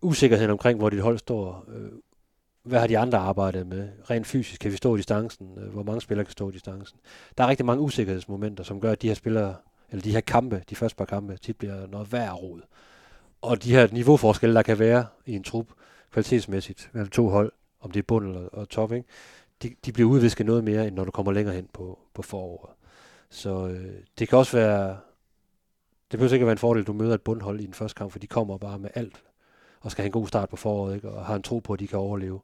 usikkerheden 0.00 0.50
omkring, 0.50 0.78
hvor 0.78 0.90
dit 0.90 1.00
hold 1.00 1.18
står, 1.18 1.64
øh, 1.68 1.90
hvad 2.62 2.80
har 2.80 2.86
de 2.86 2.98
andre 2.98 3.18
arbejdet 3.18 3.66
med? 3.66 3.88
Rent 4.10 4.26
fysisk, 4.26 4.60
kan 4.60 4.72
vi 4.72 4.76
stå 4.76 4.96
distancen? 4.96 5.48
Øh, 5.58 5.72
hvor 5.72 5.82
mange 5.82 6.00
spillere 6.00 6.24
kan 6.24 6.32
stå 6.32 6.50
distancen? 6.50 6.98
Der 7.38 7.44
er 7.44 7.48
rigtig 7.48 7.66
mange 7.66 7.82
usikkerhedsmomenter, 7.82 8.64
som 8.64 8.80
gør, 8.80 8.92
at 8.92 9.02
de 9.02 9.08
her 9.08 9.14
spillere, 9.14 9.54
eller 9.90 10.02
de 10.02 10.12
her 10.12 10.20
kampe, 10.20 10.62
de 10.70 10.76
første 10.76 10.96
par 10.96 11.04
kampe, 11.04 11.36
tit 11.36 11.56
bliver 11.56 11.86
noget 11.86 12.12
værd 12.12 12.32
rod. 12.32 12.60
Og 13.42 13.62
de 13.62 13.70
her 13.70 13.88
niveauforskelle, 13.92 14.54
der 14.54 14.62
kan 14.62 14.78
være 14.78 15.06
i 15.26 15.32
en 15.32 15.42
trup, 15.42 15.66
kvalitetsmæssigt, 16.14 16.90
mellem 16.92 17.10
to 17.10 17.28
hold, 17.28 17.52
om 17.80 17.90
det 17.90 18.00
er 18.00 18.04
bund 18.08 18.26
eller 18.26 18.48
og 18.48 18.68
top, 18.68 18.92
ikke? 18.92 19.08
De, 19.62 19.74
de 19.84 19.92
bliver 19.92 20.10
udvisket 20.10 20.46
noget 20.46 20.64
mere, 20.64 20.86
end 20.86 20.94
når 20.94 21.04
du 21.04 21.10
kommer 21.10 21.32
længere 21.32 21.54
hen 21.54 21.68
på, 21.72 21.98
på 22.14 22.22
foråret. 22.22 22.74
Så 23.30 23.68
øh, 23.68 23.94
det 24.18 24.28
kan 24.28 24.38
også 24.38 24.56
være, 24.56 24.88
det 26.10 26.18
behøver 26.18 26.32
ikke 26.32 26.42
at 26.42 26.46
være 26.46 26.52
en 26.52 26.58
fordel, 26.58 26.80
at 26.80 26.86
du 26.86 26.92
møder 26.92 27.14
et 27.14 27.22
bundhold 27.22 27.60
i 27.60 27.66
den 27.66 27.74
første 27.74 27.98
kamp, 27.98 28.12
for 28.12 28.18
de 28.18 28.26
kommer 28.26 28.58
bare 28.58 28.78
med 28.78 28.90
alt, 28.94 29.22
og 29.80 29.90
skal 29.90 30.02
have 30.02 30.06
en 30.06 30.12
god 30.12 30.26
start 30.26 30.48
på 30.48 30.56
foråret, 30.56 30.94
ikke? 30.94 31.10
og 31.10 31.26
har 31.26 31.36
en 31.36 31.42
tro 31.42 31.58
på, 31.58 31.72
at 31.72 31.80
de 31.80 31.86
kan 31.86 31.98
overleve. 31.98 32.40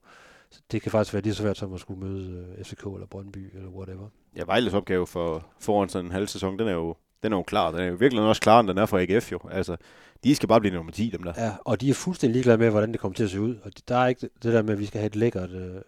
Så 0.51 0.61
det 0.73 0.83
kan 0.83 0.93
faktisk 0.93 1.15
være 1.15 1.23
lige 1.23 1.35
så 1.35 1.43
svært 1.43 1.57
som 1.57 1.75
at 1.75 1.81
skulle 1.81 2.01
møde 2.01 2.55
øh, 2.59 2.65
FCK 2.65 2.87
eller 2.87 3.07
Brøndby 3.07 3.57
eller 3.57 3.69
whatever. 3.69 4.09
Ja, 4.37 4.45
Vejles 4.45 4.75
opgave 4.75 5.07
for 5.07 5.47
foran 5.61 5.89
sådan 5.89 6.07
en 6.07 6.13
halv 6.13 6.27
sæson, 6.27 6.59
den 6.59 6.69
er 6.69 6.73
jo, 6.73 6.97
den 7.23 7.33
er 7.33 7.37
jo 7.37 7.43
klar. 7.43 7.71
Den 7.71 7.81
er 7.81 7.85
jo 7.85 7.95
virkelig 7.95 8.23
også 8.25 8.43
klar, 8.43 8.61
end 8.61 8.69
den 8.69 8.79
er 8.79 8.87
for 8.87 8.99
AGF 8.99 9.33
jo. 9.33 9.41
Altså, 9.51 9.77
de 10.25 10.35
skal 10.35 10.49
bare 10.49 10.61
blive 10.61 10.75
nummer 10.75 10.93
10, 10.93 11.11
dem 11.11 11.23
der. 11.23 11.33
Ja, 11.37 11.53
og 11.65 11.81
de 11.81 11.91
er 11.91 11.95
fuldstændig 11.95 12.33
ligeglade 12.33 12.59
med, 12.59 12.71
hvordan 12.71 12.93
det 12.93 13.01
kommer 13.01 13.15
til 13.17 13.25
at 13.25 13.31
se 13.31 13.41
ud. 13.41 13.57
Og 13.63 13.73
der 13.89 13.97
er 13.97 14.07
ikke 14.07 14.21
det 14.43 14.53
der 14.53 14.63
med, 14.63 14.73
at 14.73 14.79
vi 14.79 14.87
skal 14.87 14.99
have 15.01 15.07
et 15.07 15.17
lækkert 15.17 15.51
øh, 15.51 15.81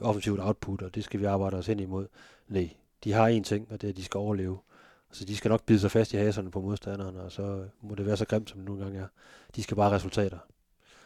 offensivt 0.00 0.40
output, 0.40 0.82
og 0.82 0.94
det 0.94 1.04
skal 1.04 1.20
vi 1.20 1.24
arbejde 1.24 1.56
os 1.56 1.66
hen 1.66 1.80
imod. 1.80 2.06
Nej, 2.48 2.70
de 3.04 3.12
har 3.12 3.30
én 3.30 3.42
ting, 3.42 3.66
og 3.70 3.80
det 3.80 3.86
er, 3.86 3.92
at 3.92 3.96
de 3.96 4.04
skal 4.04 4.18
overleve. 4.18 4.58
Så 5.12 5.24
de 5.24 5.36
skal 5.36 5.48
nok 5.48 5.62
bide 5.62 5.78
sig 5.78 5.90
fast 5.90 6.12
i 6.12 6.16
haserne 6.16 6.50
på 6.50 6.60
modstanderen, 6.60 7.16
og 7.16 7.32
så 7.32 7.64
må 7.82 7.94
det 7.94 8.06
være 8.06 8.16
så 8.16 8.24
grimt, 8.24 8.50
som 8.50 8.58
det 8.58 8.66
nogle 8.68 8.82
gange 8.82 8.98
er. 9.00 9.06
De 9.56 9.62
skal 9.62 9.76
bare 9.76 9.90
resultater. 9.90 10.38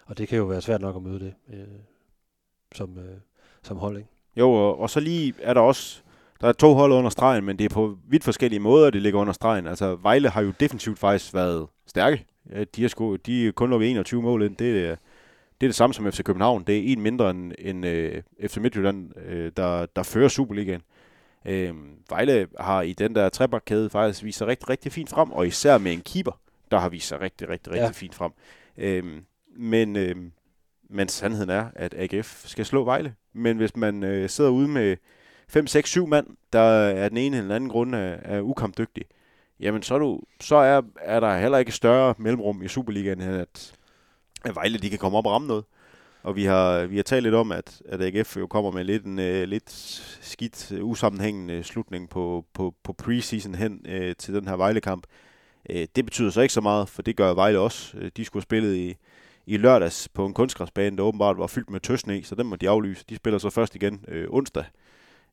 Og 0.06 0.18
det 0.18 0.28
kan 0.28 0.38
jo 0.38 0.44
være 0.44 0.60
svært 0.60 0.80
nok 0.80 0.96
at 0.96 1.02
møde 1.02 1.20
det 1.20 1.34
øh, 1.52 1.66
som, 2.74 2.98
øh, 2.98 3.18
som 3.62 3.76
hold, 3.76 3.96
ikke? 3.96 4.08
Jo, 4.36 4.52
og, 4.52 4.80
og 4.80 4.90
så 4.90 5.00
lige 5.00 5.34
er 5.38 5.54
der 5.54 5.60
også, 5.60 6.02
der 6.42 6.48
er 6.48 6.52
to 6.52 6.74
hold 6.74 6.92
under 6.92 7.10
stregen, 7.10 7.44
men 7.44 7.58
det 7.58 7.64
er 7.64 7.68
på 7.74 7.98
vidt 8.08 8.24
forskellige 8.24 8.60
måder, 8.60 8.90
det 8.90 9.02
ligger 9.02 9.20
under 9.20 9.32
stregen. 9.32 9.66
Altså, 9.66 9.96
Vejle 9.96 10.28
har 10.28 10.42
jo 10.42 10.52
defensivt 10.60 10.98
faktisk 10.98 11.34
været 11.34 11.66
stærke. 11.86 12.26
Ja, 12.52 12.64
De 12.64 12.82
har 12.82 12.88
sgu, 12.88 13.16
de 13.16 13.48
er 13.48 13.52
kun 13.52 13.70
lukket 13.70 13.90
21 13.90 14.22
mål 14.22 14.42
ind. 14.42 14.56
Det 14.56 14.68
er, 14.86 14.96
det 15.60 15.66
er 15.66 15.68
det 15.68 15.74
samme 15.74 15.94
som 15.94 16.12
FC 16.12 16.22
København. 16.22 16.64
Det 16.66 16.78
er 16.78 16.92
en 16.92 17.00
mindre 17.00 17.30
end, 17.30 17.52
end 17.58 17.86
øh, 17.86 18.22
FC 18.46 18.56
Midtjylland, 18.56 19.10
øh, 19.28 19.52
der, 19.56 19.86
der 19.86 20.02
fører 20.02 20.28
Superligaen. 20.28 20.82
Øh, 21.46 21.74
Vejle 22.08 22.46
har 22.60 22.82
i 22.82 22.92
den 22.92 23.14
der 23.14 23.28
trebakkæde 23.28 23.90
faktisk 23.90 24.24
vist 24.24 24.38
sig 24.38 24.46
rigtig, 24.46 24.68
rigtig 24.70 24.92
fint 24.92 25.10
frem, 25.10 25.30
og 25.30 25.46
især 25.46 25.78
med 25.78 25.92
en 25.92 26.00
keeper, 26.00 26.40
der 26.70 26.78
har 26.78 26.88
vist 26.88 27.08
sig 27.08 27.20
rigtig, 27.20 27.48
rigtig, 27.48 27.72
rigtig 27.72 27.84
Ja. 27.86 27.90
fint 27.90 28.14
frem. 28.14 28.32
Øh, 28.78 29.04
men, 29.56 29.96
øh, 29.96 30.16
men 30.90 31.08
sandheden 31.08 31.50
er, 31.50 31.64
at 31.76 31.94
AGF 31.98 32.46
skal 32.46 32.64
slå 32.66 32.84
Vejle. 32.84 33.14
Men 33.34 33.56
hvis 33.56 33.76
man 33.76 34.02
øh, 34.02 34.28
sidder 34.28 34.50
ude 34.50 34.68
med 34.68 34.96
5, 35.52 35.66
6, 35.66 35.90
7 35.90 36.06
mand, 36.06 36.26
der 36.52 36.60
er 36.60 37.08
den 37.08 37.18
ene 37.18 37.36
eller 37.36 37.48
den 37.48 37.56
anden 37.56 37.70
grund 37.70 37.94
er, 37.94 38.16
er 38.22 38.40
ukampdygtig, 38.40 39.04
jamen 39.60 39.82
så 39.82 39.94
er, 39.94 39.98
du, 39.98 40.20
så 40.40 40.56
er, 40.56 40.82
er 41.00 41.20
der 41.20 41.38
heller 41.38 41.58
ikke 41.58 41.72
større 41.72 42.14
mellemrum 42.18 42.62
i 42.62 42.68
Superligaen, 42.68 43.20
end 43.20 43.36
at, 43.36 43.72
at 44.44 44.54
Vejle 44.54 44.78
de 44.78 44.90
kan 44.90 44.98
komme 44.98 45.18
op 45.18 45.26
og 45.26 45.32
ramme 45.32 45.48
noget. 45.48 45.64
Og 46.22 46.36
vi 46.36 46.44
har, 46.44 46.86
vi 46.86 46.96
har 46.96 47.02
talt 47.02 47.22
lidt 47.22 47.34
om, 47.34 47.52
at, 47.52 47.82
at 47.88 48.02
AGF 48.02 48.36
jo 48.36 48.46
kommer 48.46 48.70
med 48.70 48.84
lidt 48.84 49.04
en 49.04 49.18
uh, 49.18 49.24
lidt 49.24 49.70
skidt, 50.20 50.72
uh, 50.72 50.88
usammenhængende 50.88 51.62
slutning 51.62 52.08
på, 52.08 52.44
på, 52.54 52.74
på 52.82 52.92
preseason 52.92 53.54
hen 53.54 53.86
uh, 53.88 54.12
til 54.18 54.34
den 54.34 54.48
her 54.48 54.56
Vejle-kamp. 54.56 55.06
Uh, 55.70 55.82
det 55.96 56.04
betyder 56.04 56.30
så 56.30 56.40
ikke 56.40 56.54
så 56.54 56.60
meget, 56.60 56.88
for 56.88 57.02
det 57.02 57.16
gør 57.16 57.34
Vejle 57.34 57.58
også. 57.58 57.96
Uh, 57.96 58.08
de 58.16 58.24
skulle 58.24 58.40
have 58.40 58.46
spillet 58.46 58.76
i, 58.76 58.96
i 59.46 59.56
lørdags 59.56 60.08
på 60.08 60.26
en 60.26 60.34
kunstgræsbane, 60.34 60.96
der 60.96 61.02
åbenbart 61.02 61.38
var 61.38 61.46
fyldt 61.46 61.70
med 61.70 61.80
tøsne, 61.80 62.24
så 62.24 62.34
den 62.34 62.46
må 62.46 62.56
de 62.56 62.68
aflyse. 62.68 63.04
De 63.08 63.16
spiller 63.16 63.38
så 63.38 63.50
først 63.50 63.74
igen 63.74 64.04
øh, 64.08 64.26
onsdag. 64.30 64.64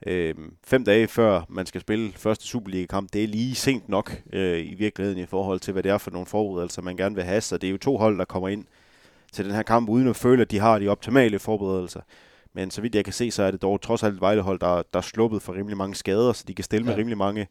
Øh, 0.07 0.35
fem 0.63 0.83
dage 0.83 1.07
før 1.07 1.41
man 1.49 1.65
skal 1.65 1.81
spille 1.81 2.11
første 2.15 2.47
Superliga-kamp, 2.47 3.13
det 3.13 3.23
er 3.23 3.27
lige 3.27 3.55
sent 3.55 3.89
nok 3.89 4.21
øh, 4.33 4.59
i 4.71 4.73
virkeligheden 4.73 5.19
i 5.23 5.25
forhold 5.25 5.59
til, 5.59 5.71
hvad 5.73 5.83
det 5.83 5.91
er 5.91 5.97
for 5.97 6.11
nogle 6.11 6.25
forberedelser, 6.25 6.81
man 6.81 6.97
gerne 6.97 7.15
vil 7.15 7.23
have. 7.23 7.41
Så 7.41 7.57
det 7.57 7.67
er 7.67 7.71
jo 7.71 7.77
to 7.77 7.97
hold, 7.97 8.17
der 8.17 8.25
kommer 8.25 8.49
ind 8.49 8.65
til 9.31 9.45
den 9.45 9.53
her 9.53 9.63
kamp, 9.63 9.89
uden 9.89 10.07
at 10.07 10.15
føle, 10.15 10.41
at 10.41 10.51
de 10.51 10.59
har 10.59 10.79
de 10.79 10.87
optimale 10.87 11.39
forberedelser. 11.39 12.01
Men 12.53 12.71
så 12.71 12.81
vidt 12.81 12.95
jeg 12.95 13.03
kan 13.03 13.13
se, 13.13 13.31
så 13.31 13.43
er 13.43 13.51
det 13.51 13.61
dog 13.61 13.81
trods 13.81 14.03
alt 14.03 14.13
et 14.13 14.21
Vejlehold, 14.21 14.59
der, 14.59 14.75
der 14.93 14.97
er 14.99 15.01
sluppet 15.01 15.41
for 15.41 15.53
rimelig 15.53 15.77
mange 15.77 15.95
skader, 15.95 16.33
så 16.33 16.43
de 16.47 16.53
kan 16.53 16.63
stille 16.63 16.85
med 16.85 16.93
Ja. 16.93 16.99
rimelig 16.99 17.17
mange 17.17 17.47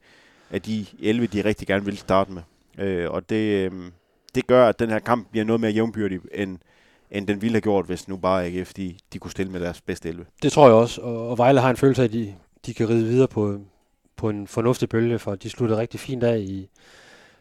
af 0.51 0.63
de 0.63 0.87
11, 1.03 1.27
de 1.27 1.45
rigtig 1.45 1.67
gerne 1.67 1.85
vil 1.85 1.99
starte 1.99 2.33
med. 2.33 2.43
Øh, 2.79 3.11
og 3.11 3.31
det, 3.31 3.73
øh, 3.73 3.73
det 4.35 4.47
gør, 4.47 4.69
at 4.69 4.79
den 4.79 4.91
her 4.91 4.99
kamp 4.99 5.31
bliver 5.31 5.45
noget 5.45 5.61
mere 5.61 5.71
jævnbyrdig, 5.71 6.21
end, 6.35 6.59
end 7.11 7.27
den 7.27 7.43
ville 7.43 7.55
have 7.55 7.61
gjort, 7.61 7.87
hvis 7.87 8.09
nu 8.09 8.17
bare 8.17 8.47
AGF 8.47 8.75
de, 8.75 8.95
de 9.13 9.19
kunne 9.19 9.31
stille 9.31 9.53
med 9.53 9.61
deres 9.61 9.81
bedste 9.81 10.09
11. 10.09 10.27
Det 10.43 10.53
tror 10.53 10.67
jeg 10.67 10.75
også, 10.75 11.01
og, 11.01 11.29
og 11.29 11.39
Vejle 11.39 11.61
har 11.61 11.71
en 11.71 11.77
følelse 11.77 12.03
af, 12.03 12.07
at 12.07 12.13
de, 12.13 12.35
de 12.67 12.75
kan 12.75 12.89
ride 12.89 13.05
videre 13.05 13.29
på, 13.29 13.61
på 14.17 14.29
en 14.31 14.47
fornuftig 14.47 14.89
bølge, 14.89 15.19
for 15.19 15.35
de 15.35 15.51
sluttede 15.51 15.81
rigtig 15.81 16.01
fint 16.01 16.23
af 16.23 16.39
i, 16.39 16.69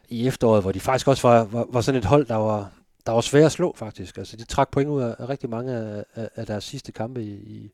i 0.09 0.27
efteråret, 0.27 0.61
hvor 0.61 0.71
de 0.71 0.79
faktisk 0.79 1.07
også 1.07 1.27
var, 1.27 1.43
var, 1.43 1.67
var 1.69 1.81
sådan 1.81 1.99
et 1.99 2.05
hold, 2.05 2.25
der 2.25 2.35
var, 2.35 2.71
der 3.05 3.11
var 3.11 3.21
svære 3.21 3.45
at 3.45 3.51
slå 3.51 3.73
faktisk. 3.75 4.17
Altså, 4.17 4.37
de 4.37 4.45
trak 4.45 4.71
point 4.71 4.89
ud 4.89 5.01
af, 5.01 5.15
af 5.19 5.29
rigtig 5.29 5.49
mange 5.49 5.73
af, 5.73 6.03
af, 6.15 6.29
af 6.35 6.45
deres 6.45 6.63
sidste 6.63 6.91
kampe 6.91 7.23
i, 7.23 7.33
i, 7.33 7.71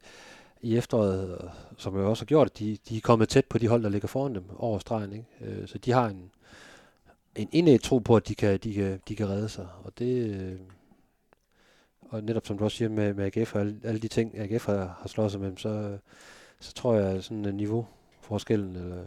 i 0.62 0.78
efteråret, 0.78 1.52
som 1.78 1.96
jo 1.96 2.10
også 2.10 2.22
har 2.24 2.26
gjort, 2.26 2.48
at 2.48 2.60
de, 2.60 2.78
de 2.90 2.98
er 2.98 3.02
kommet 3.02 3.30
tæt 3.30 3.46
på 3.46 3.58
de 3.58 3.68
hold, 3.68 3.84
der 3.84 3.90
ligger 3.90 4.08
foran 4.08 4.36
dem 4.36 4.44
over 4.58 4.80
stregen. 4.80 5.14
Ikke? 5.14 5.26
Øh, 5.42 5.68
Så 5.68 5.78
de 5.78 5.92
har 5.92 6.08
en, 6.08 6.32
en 7.36 7.50
indad 7.52 7.80
tro 7.80 8.00
på, 8.00 8.16
at 8.16 8.28
de 8.28 8.36
kan, 8.36 8.60
de 8.64 8.74
kan, 8.74 9.02
de 9.08 9.16
kan 9.16 9.30
redde 9.30 9.50
sig. 9.50 9.68
Og 9.84 9.92
det, 10.00 10.30
øh, 10.30 10.56
og 12.14 12.24
netop 12.24 12.48
som 12.48 12.58
du 12.58 12.64
også 12.64 12.78
siger 12.78 12.90
med, 12.90 13.14
med 13.14 13.38
AGF 13.38 13.56
og 13.56 13.62
alle, 13.62 13.80
alle 13.84 14.00
de 14.00 14.08
ting, 14.08 14.40
AGF 14.40 14.66
har, 14.66 14.98
har 15.02 15.08
slået 15.08 15.32
sig 15.32 15.42
med, 15.42 15.58
så, 15.58 15.98
så 16.60 16.74
tror 16.74 16.96
jeg, 16.96 17.08
at 17.12 17.24
sådan 17.24 17.46
en 17.46 17.56
niveauforskellen, 17.56 18.76
eller 18.76 19.04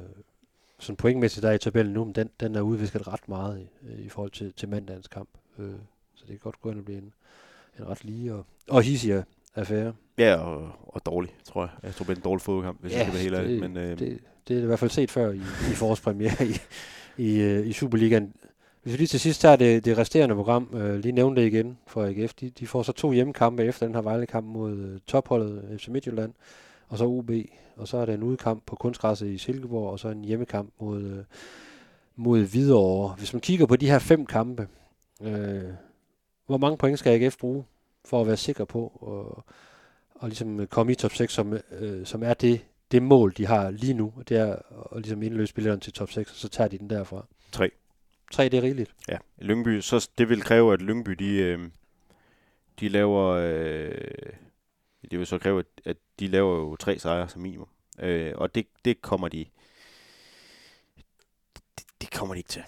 sådan 0.78 0.96
pointmæssigt 0.96 1.42
der 1.42 1.48
er 1.48 1.54
i 1.54 1.58
tabellen 1.58 1.94
nu, 1.94 2.04
men 2.04 2.14
den, 2.14 2.30
den 2.40 2.54
er 2.54 2.60
udvisket 2.60 3.08
ret 3.08 3.28
meget 3.28 3.60
i, 3.60 4.02
i 4.02 4.08
forhold 4.08 4.30
til, 4.30 4.52
til 4.52 4.68
mandagens 4.68 5.08
kamp. 5.08 5.28
Øh, 5.58 5.72
så 6.14 6.20
det 6.20 6.28
kan 6.28 6.38
godt 6.38 6.60
gå 6.60 6.70
ind 6.70 6.78
og 6.78 6.84
blive 6.84 6.98
en, 6.98 7.14
en 7.78 7.88
ret 7.88 8.04
lige 8.04 8.34
og, 8.34 8.46
og 8.68 8.82
hissig 8.82 9.24
affære. 9.54 9.92
Ja, 10.18 10.34
og, 10.34 10.70
og 10.82 11.06
dårlig, 11.06 11.36
tror 11.44 11.62
jeg. 11.62 11.70
Jeg 11.82 11.94
tror, 11.94 11.98
det 11.98 12.06
bliver 12.06 12.16
en 12.16 12.22
dårlig 12.22 12.42
fodboldkamp, 12.42 12.80
hvis 12.80 12.92
ja, 12.92 12.98
jeg 12.98 13.06
skal 13.06 13.14
være 13.14 13.22
helt 13.22 13.34
ærlig. 13.34 13.60
Men, 13.60 13.76
øh, 13.76 13.98
det, 13.98 14.18
det 14.48 14.58
er 14.58 14.62
i 14.62 14.66
hvert 14.66 14.78
fald 14.78 14.90
set 14.90 15.10
før 15.10 15.32
i, 15.32 15.36
i 15.70 15.74
forårspremiere 15.74 16.46
i, 16.46 16.54
i, 17.16 17.40
øh, 17.40 17.66
i 17.66 17.72
Superligaen. 17.72 18.34
Hvis 18.86 18.92
vi 18.92 18.98
lige 18.98 19.08
til 19.08 19.20
sidst 19.20 19.40
tager 19.40 19.56
det, 19.56 19.84
det 19.84 19.98
resterende 19.98 20.34
program, 20.34 20.70
øh, 20.74 20.98
lige 20.98 21.12
nævne 21.12 21.40
det 21.40 21.46
igen 21.46 21.78
for 21.86 22.04
AGF, 22.04 22.34
de, 22.34 22.50
de 22.50 22.66
får 22.66 22.82
så 22.82 22.92
to 22.92 23.12
hjemmekampe 23.12 23.64
efter 23.64 23.86
den 23.86 23.94
her 23.94 24.02
Vejle-kamp 24.02 24.46
mod 24.46 24.76
øh, 24.76 25.00
topholdet 25.06 25.80
FC 25.80 25.88
Midtjylland, 25.88 26.32
og 26.88 26.98
så 26.98 27.04
OB, 27.04 27.30
og 27.76 27.88
så 27.88 27.96
er 27.96 28.06
der 28.06 28.14
en 28.14 28.22
udekamp 28.22 28.62
på 28.66 28.76
kunstgræsset 28.76 29.26
i 29.26 29.38
Silkeborg, 29.38 29.90
og 29.90 29.98
så 29.98 30.08
en 30.08 30.24
hjemmekamp 30.24 30.72
mod, 30.80 31.02
øh, 31.02 31.24
mod 32.16 32.40
Hvidovre. 32.40 33.14
Hvis 33.18 33.32
man 33.32 33.40
kigger 33.40 33.66
på 33.66 33.76
de 33.76 33.90
her 33.90 33.98
fem 33.98 34.26
kampe, 34.26 34.68
øh, 35.22 35.62
hvor 36.46 36.58
mange 36.58 36.78
point 36.78 36.98
skal 36.98 37.22
AGF 37.22 37.36
bruge 37.36 37.64
for 38.04 38.20
at 38.20 38.26
være 38.26 38.36
sikker 38.36 38.64
på 38.64 38.92
at 39.02 39.42
og 40.14 40.28
ligesom 40.28 40.66
komme 40.66 40.92
i 40.92 40.94
top 40.94 41.12
6, 41.12 41.32
som, 41.32 41.58
øh, 41.70 42.06
som 42.06 42.22
er 42.22 42.34
det, 42.34 42.60
det 42.92 43.02
mål, 43.02 43.34
de 43.36 43.46
har 43.46 43.70
lige 43.70 43.94
nu, 43.94 44.12
og 44.16 44.28
det 44.28 44.36
er 44.36 44.56
at 44.94 45.02
ligesom 45.02 45.22
indløse 45.22 45.54
billederne 45.54 45.80
til 45.80 45.92
top 45.92 46.10
6, 46.10 46.30
og 46.30 46.36
så 46.36 46.48
tager 46.48 46.68
de 46.68 46.78
den 46.78 46.90
derfra. 46.90 47.26
Tre. 47.52 47.70
Tre, 48.32 48.48
det 48.48 48.54
er 48.54 48.62
rigeligt. 48.62 48.94
Ja, 49.08 49.18
Lyngby, 49.38 49.80
så 49.80 50.08
det 50.18 50.28
vil 50.28 50.42
kræve, 50.42 50.72
at 50.72 50.82
Lyngby, 50.82 51.10
de, 51.10 51.36
øh, 51.36 51.58
de 52.80 52.88
laver, 52.88 53.24
øh, 53.24 53.90
Det 55.10 55.18
vil 55.18 55.26
så 55.26 55.38
kræve, 55.38 55.58
at, 55.58 55.66
at 55.84 55.96
de 56.20 56.26
laver 56.26 56.56
jo 56.56 56.76
tre 56.76 56.98
sejre 56.98 57.28
som 57.28 57.42
minimum. 57.42 57.68
Øh, 58.00 58.32
og 58.34 58.54
det, 58.54 58.66
det 58.84 59.02
kommer 59.02 59.28
de 59.28 59.46
det, 61.78 61.84
det 62.00 62.10
kommer 62.10 62.34
de 62.34 62.38
ikke 62.38 62.48
til. 62.48 62.62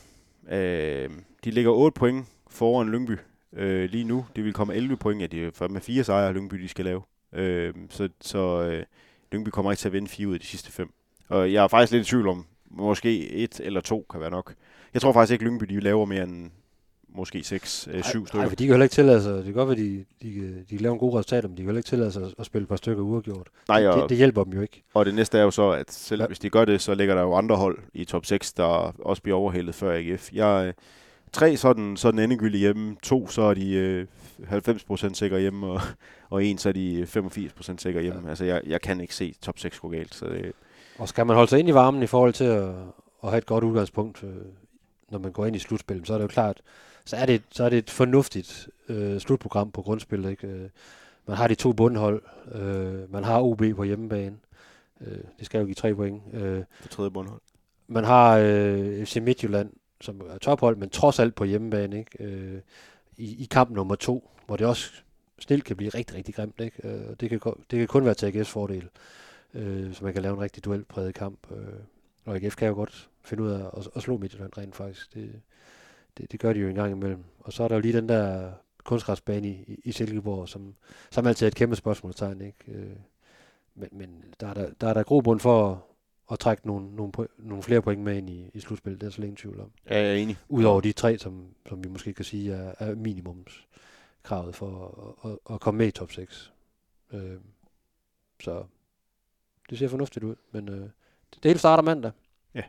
Øh, 0.51 1.11
de 1.45 1.51
ligger 1.51 1.71
8 1.71 1.99
point 1.99 2.27
foran 2.51 2.91
Lyngby 2.91 3.19
øh, 3.53 3.91
lige 3.91 4.05
nu. 4.05 4.27
Det 4.37 4.45
vil 4.45 4.53
komme 4.53 4.75
11 4.75 4.97
point, 4.97 5.23
at 5.23 5.33
det 5.33 5.61
er 5.61 5.69
med 5.69 5.81
fire 5.81 6.05
sejre, 6.05 6.33
Lyngby 6.33 6.57
de 6.57 6.69
skal 6.69 6.85
lave. 6.85 7.03
Øh, 7.33 7.75
så 7.91 8.09
så 8.21 8.63
øh, 8.63 8.85
Lyngby 9.33 9.49
kommer 9.49 9.71
ikke 9.73 9.81
til 9.81 9.89
at 9.89 9.93
vinde 9.93 10.09
fire 10.09 10.29
ud 10.29 10.35
af 10.35 10.41
de 10.41 10.47
sidste 10.47 10.73
fem. 10.73 10.93
Og 11.29 11.53
jeg 11.53 11.65
er 11.65 11.69
faktisk 11.69 11.93
lidt 11.93 12.07
i 12.07 12.11
tvivl 12.11 12.29
om, 12.29 12.47
måske 12.71 13.31
et 13.31 13.61
eller 13.61 13.81
to 13.81 14.07
kan 14.11 14.21
være 14.21 14.31
nok. 14.31 14.55
Jeg 14.95 15.03
tror 15.03 15.13
faktisk 15.13 15.33
ikke, 15.33 15.45
Lyngby 15.45 15.65
de 15.65 15.81
laver 15.81 16.05
mere 16.05 16.23
end 16.23 16.51
måske 17.09 17.39
6-7 17.39 17.51
øh, 17.51 18.05
stykker. 18.05 18.35
Nej, 18.35 18.49
for 18.49 18.57
de 18.57 18.67
kan 18.67 18.73
heller 18.73 18.85
ikke 18.85 18.95
tillade 18.95 19.23
sig, 19.23 19.35
det 19.35 19.45
kan 19.45 19.53
godt 19.55 19.69
være, 19.69 19.79
de, 19.79 20.05
de, 20.23 20.65
de 20.71 20.77
laver 20.77 20.93
en 20.93 20.99
god 20.99 21.19
resultat, 21.19 21.45
men 21.45 21.53
de 21.53 21.57
kan 21.57 21.65
heller 21.65 21.79
ikke 21.79 21.89
tillade 21.89 22.13
sig 22.13 22.23
at, 22.23 22.35
at 22.39 22.47
spille 22.47 22.63
et 22.63 22.69
par 22.69 22.77
stykker 22.77 23.03
uafgjort. 23.03 23.49
Nej, 23.69 23.87
og, 23.87 24.01
det, 24.01 24.09
det, 24.09 24.17
hjælper 24.17 24.45
dem 24.45 24.53
jo 24.53 24.61
ikke. 24.61 24.83
Og 24.95 25.07
det 25.07 25.15
næste 25.15 25.39
er 25.39 25.43
jo 25.43 25.51
så, 25.51 25.71
at 25.71 25.93
selv 25.93 26.21
Ja. 26.21 26.27
hvis 26.27 26.39
de 26.39 26.51
gør 26.51 26.65
det, 26.65 26.81
så 26.81 26.95
ligger 26.95 27.15
der 27.15 27.23
jo 27.23 27.35
andre 27.35 27.57
hold 27.57 27.79
i 27.95 28.05
top 28.05 28.27
6, 28.27 28.53
der 28.53 28.65
også 28.65 29.23
bliver 29.23 29.39
overhældet 29.39 29.75
før 29.75 29.99
AGF. 29.99 30.33
Jeg, 30.33 30.67
øh, 30.67 30.73
tre 31.33 31.57
så 31.57 31.69
er 31.69 31.73
den, 31.73 31.97
så 31.97 32.09
er 32.09 32.13
den 32.13 32.21
endegyldig 32.21 32.61
hjemme, 32.61 32.97
to 33.03 33.29
så 33.29 33.43
er 33.43 33.55
de 33.55 33.73
øh, 33.75 34.07
90% 34.51 35.15
sikre 35.15 35.41
hjemme, 35.41 35.67
og, 35.67 35.81
og 36.31 36.45
en 36.45 36.59
så 36.59 36.69
er 36.69 36.73
de 36.73 37.03
85% 37.03 37.75
sikre 37.79 38.03
hjemme. 38.03 38.21
Ja. 38.25 38.29
Altså 38.29 38.45
jeg, 38.45 38.61
jeg 38.67 38.81
kan 38.81 39.01
ikke 39.01 39.15
se 39.15 39.35
top 39.43 39.59
6 39.59 39.79
gå 39.79 39.89
galt. 39.89 40.15
Så 40.15 40.25
det, 40.25 40.53
Og 40.99 41.09
skal 41.09 41.27
man 41.27 41.37
holde 41.37 41.51
sig 41.51 41.59
ind 41.59 41.69
i 41.69 41.75
varmen 41.75 42.03
i 42.03 42.07
forhold 42.07 42.33
til 42.33 42.45
at, 42.45 42.69
at 43.25 43.31
have 43.31 43.39
et 43.39 43.47
godt 43.47 43.65
udgangspunkt, 43.65 44.25
øh, 44.25 44.31
når 45.11 45.19
man 45.19 45.33
går 45.33 45.47
ind 45.47 45.57
i 45.57 45.59
slutspillet, 45.59 46.07
så 46.07 46.13
er 46.15 46.19
det 46.19 46.23
jo 46.23 46.29
klart, 46.29 46.61
så 47.05 47.17
er 47.17 47.27
det, 47.27 47.35
et- 47.35 47.43
så 47.51 47.65
er 47.65 47.69
det 47.69 47.79
et 47.79 47.91
fornuftigt 47.91 48.69
øh, 48.89 49.21
slutprogram 49.21 49.71
på 49.71 49.83
grundspillet. 49.83 50.31
Ikke? 50.31 50.47
Øh, 50.47 50.69
Man 51.27 51.37
har 51.37 51.49
de 51.49 51.55
to 51.55 51.73
bundhold, 51.73 52.23
øh, 52.53 53.13
man 53.13 53.25
har 53.25 53.41
OB 53.43 53.63
på 53.77 53.85
hjemmebane, 53.85 54.37
øh, 55.01 55.19
det 55.39 55.47
skal 55.47 55.59
jo 55.59 55.65
give 55.65 55.75
tre 55.75 55.95
point. 55.95 56.23
Øh, 56.33 56.65
på 56.83 56.89
tredje 56.89 57.11
bundhold. 57.11 57.41
man 57.87 58.05
har 58.05 58.39
øh, 58.43 59.05
FC 59.07 59.17
Midtjylland, 59.17 59.71
som 60.01 60.21
er 60.35 60.39
tophold, 60.39 60.77
men 60.77 60.91
trods 60.91 61.19
alt 61.19 61.35
på 61.35 61.45
hjemmebane, 61.45 61.99
ikke? 61.99 62.25
Øh, 62.25 62.61
i, 63.17 63.43
i 63.43 63.49
kamp 63.51 63.71
nummer 63.71 63.95
to, 63.95 64.31
hvor 64.47 64.57
det 64.57 64.67
også 64.67 64.91
snilt 65.39 65.65
kan 65.65 65.77
blive 65.77 65.91
rigtig, 65.91 66.17
rigtig 66.17 66.35
grimt. 66.35 66.61
Ikke? 66.61 66.89
Øh, 66.89 67.17
det, 67.21 67.29
kan, 67.31 67.41
det 67.71 67.79
kan 67.79 67.87
kun 67.89 68.05
være 68.05 68.15
til 68.15 68.27
AGF's 68.41 68.43
fordel, 68.43 68.89
øh, 69.55 69.95
så 69.95 70.05
man 70.05 70.13
kan 70.13 70.23
lave 70.23 70.35
en 70.35 70.41
rigtig 70.41 70.65
duelpræget 70.65 71.15
kamp. 71.15 71.39
Øh, 71.51 71.59
og 72.29 72.37
AGF 72.37 72.57
kan 72.57 72.69
jo 72.69 72.75
godt 72.75 73.11
finde 73.23 73.43
ud 73.43 73.51
af 73.51 73.71
at, 73.77 73.89
at 73.97 74.03
slå 74.03 74.17
Midtjylland 74.17 74.59
rent 74.59 74.77
faktisk. 74.77 75.15
Det, 75.15 75.41
det, 76.19 76.33
det 76.33 76.41
gør 76.41 76.53
de 76.53 76.61
jo 76.61 76.69
en 76.69 76.75
gang 76.75 76.93
imellem. 76.93 77.25
Og 77.39 77.53
så 77.53 77.65
er 77.65 77.69
der 77.69 77.75
jo 77.75 77.81
lige 77.81 77.97
den 77.97 78.09
der 78.09 78.53
kunstgræsbane 78.85 79.49
i, 79.49 79.81
i, 79.85 79.93
Silkeborg, 79.93 80.49
som, 80.49 80.75
som 81.11 81.27
altid 81.27 81.47
er 81.47 81.49
et 81.49 81.55
kæmpe 81.55 81.77
spørgsmålstegn. 81.77 82.41
Ikke? 82.41 82.73
Øh, 82.73 82.97
men, 83.75 83.89
men 83.93 84.25
der 84.41 84.47
er 84.47 84.55
der, 84.55 84.71
der, 84.81 84.89
er 84.89 84.95
der 84.95 85.03
grobund 85.03 85.41
for 85.41 85.73
at, 85.73 85.79
at 86.33 86.39
trække 86.39 86.67
nogle, 86.67 86.97
nogle, 86.97 87.13
nogle 87.39 87.63
flere 87.63 87.83
point 87.83 88.03
med 88.03 88.17
ind 88.17 88.31
i, 88.31 88.51
i 88.55 88.61
slutspillet. 88.61 89.01
Det 89.01 89.07
er 89.07 89.11
så 89.11 89.23
ingen 89.23 89.37
tvivl 89.37 89.61
om. 89.61 89.71
Ja, 89.91 89.97
jeg 89.97 90.11
er 90.11 90.15
enig. 90.15 90.39
Udover 90.49 90.81
de 90.81 90.93
tre, 90.93 91.19
som, 91.19 91.47
som 91.69 91.85
vi 91.85 91.89
måske 91.89 92.13
kan 92.13 92.25
sige 92.25 92.53
er, 92.53 92.75
er 92.79 92.95
minimumskravet 92.95 94.55
for 94.55 95.17
at, 95.25 95.31
at, 95.31 95.55
at 95.55 95.61
komme 95.61 95.79
med 95.79 95.87
i 95.87 95.91
top 95.91 96.13
6. 96.13 96.53
Øh, 97.13 97.37
så 98.41 98.65
det 99.71 99.79
ser 99.79 99.89
fornuftigt 99.89 100.25
ud, 100.25 100.37
men 100.53 100.69
øh, 100.69 100.89
det, 101.35 101.45
hele 101.45 101.59
starter 101.59 101.83
mandag. 101.83 102.11
Ja. 102.55 102.63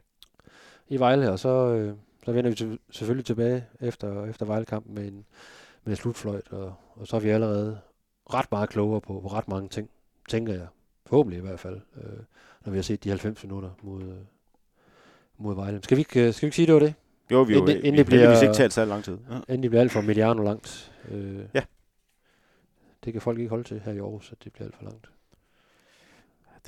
I 0.87 0.97
Vejle, 0.99 1.31
og 1.31 1.39
så, 1.39 1.49
øh, 1.49 1.93
så 2.25 2.31
vender 2.31 2.49
vi 2.49 2.55
til, 2.55 2.79
selvfølgelig 2.91 3.25
tilbage 3.25 3.65
efter, 3.79 4.25
efter 4.25 4.45
Vejlekampen 4.45 4.95
med 4.95 5.07
en, 5.07 5.25
med 5.83 5.93
en 5.93 5.95
slutfløjt, 5.95 6.47
og, 6.51 6.73
og 6.95 7.07
så 7.07 7.15
er 7.15 7.19
vi 7.19 7.29
allerede 7.29 7.79
ret 8.33 8.51
meget 8.51 8.69
klogere 8.69 9.01
på, 9.01 9.19
på 9.19 9.27
ret 9.27 9.47
mange 9.47 9.69
ting, 9.69 9.89
tænker 10.29 10.53
jeg. 10.53 10.67
Forhåbentlig 11.05 11.37
i 11.37 11.41
hvert 11.41 11.59
fald, 11.59 11.81
øh, 11.97 12.19
når 12.65 12.71
vi 12.71 12.77
har 12.77 12.83
set 12.83 13.03
de 13.03 13.09
90 13.09 13.43
minutter 13.43 13.69
mod, 13.81 14.03
øh, 14.03 14.15
mod 15.37 15.55
Vejle. 15.55 15.83
Skal 15.83 15.97
vi, 15.97 16.01
ikke, 16.01 16.27
øh, 16.27 16.33
skal 16.33 16.45
vi 16.45 16.47
ikke 16.47 16.55
sige, 16.55 16.65
det 16.65 16.73
var 16.73 16.79
det? 16.79 16.93
Jo, 17.31 17.41
vi 17.41 17.53
er 17.53 17.57
jo 17.57 17.61
Inden- 17.65 17.77
inden 17.85 17.97
vi 17.97 18.03
bliver- 18.03 18.41
ikke 18.41 18.53
talt 18.53 18.73
så 18.73 18.85
lang 18.85 19.03
tid. 19.03 19.17
Ja. 19.29 19.35
Inden 19.35 19.63
det 19.63 19.71
bliver 19.71 19.81
alt 19.81 19.91
for 19.91 20.01
Mediano 20.01 20.43
langt. 20.43 20.91
Øh, 21.11 21.39
Ja. 21.53 21.61
Det 23.03 23.13
kan 23.13 23.21
folk 23.21 23.37
ikke 23.39 23.49
holde 23.49 23.63
til 23.63 23.79
her 23.79 23.91
i 23.93 23.97
Aarhus, 23.97 24.31
at 24.31 24.43
det 24.43 24.53
bliver 24.53 24.65
alt 24.65 24.75
for 24.75 24.83
langt. 24.83 25.09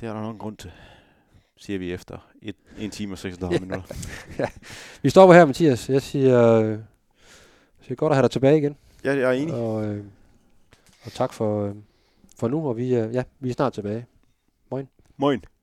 Det 0.00 0.08
er 0.08 0.12
der 0.12 0.20
nok 0.20 0.32
en 0.32 0.38
grund 0.38 0.56
til, 0.56 0.72
siger 1.56 1.78
vi 1.78 1.92
efter 1.92 2.28
et, 2.42 2.56
en 2.78 2.90
time 2.90 3.14
og 3.14 3.18
36 3.18 3.58
minutter. 3.66 3.94
Vi 5.02 5.10
stopper 5.10 5.34
her, 5.34 5.44
Mathias. 5.44 5.88
Jeg 5.88 6.02
siger, 6.02 6.52
øh, 6.52 6.78
siger 7.80 7.94
godt 7.94 8.10
at 8.10 8.16
have 8.16 8.22
dig 8.22 8.30
tilbage 8.30 8.58
igen. 8.58 8.76
Ja, 9.04 9.12
jeg 9.14 9.22
er 9.22 9.32
enig. 9.32 9.54
Og, 9.54 9.84
øh, 9.84 10.04
og 11.04 11.12
tak 11.12 11.32
for, 11.32 11.66
øh, 11.66 11.74
for 12.36 12.48
nu, 12.48 12.68
og 12.68 12.76
vi, 12.76 12.94
øh, 12.94 13.14
ja, 13.14 13.22
vi 13.40 13.50
er 13.50 13.54
snart 13.54 13.72
tilbage. 13.72 14.06
Moin. 15.16 15.44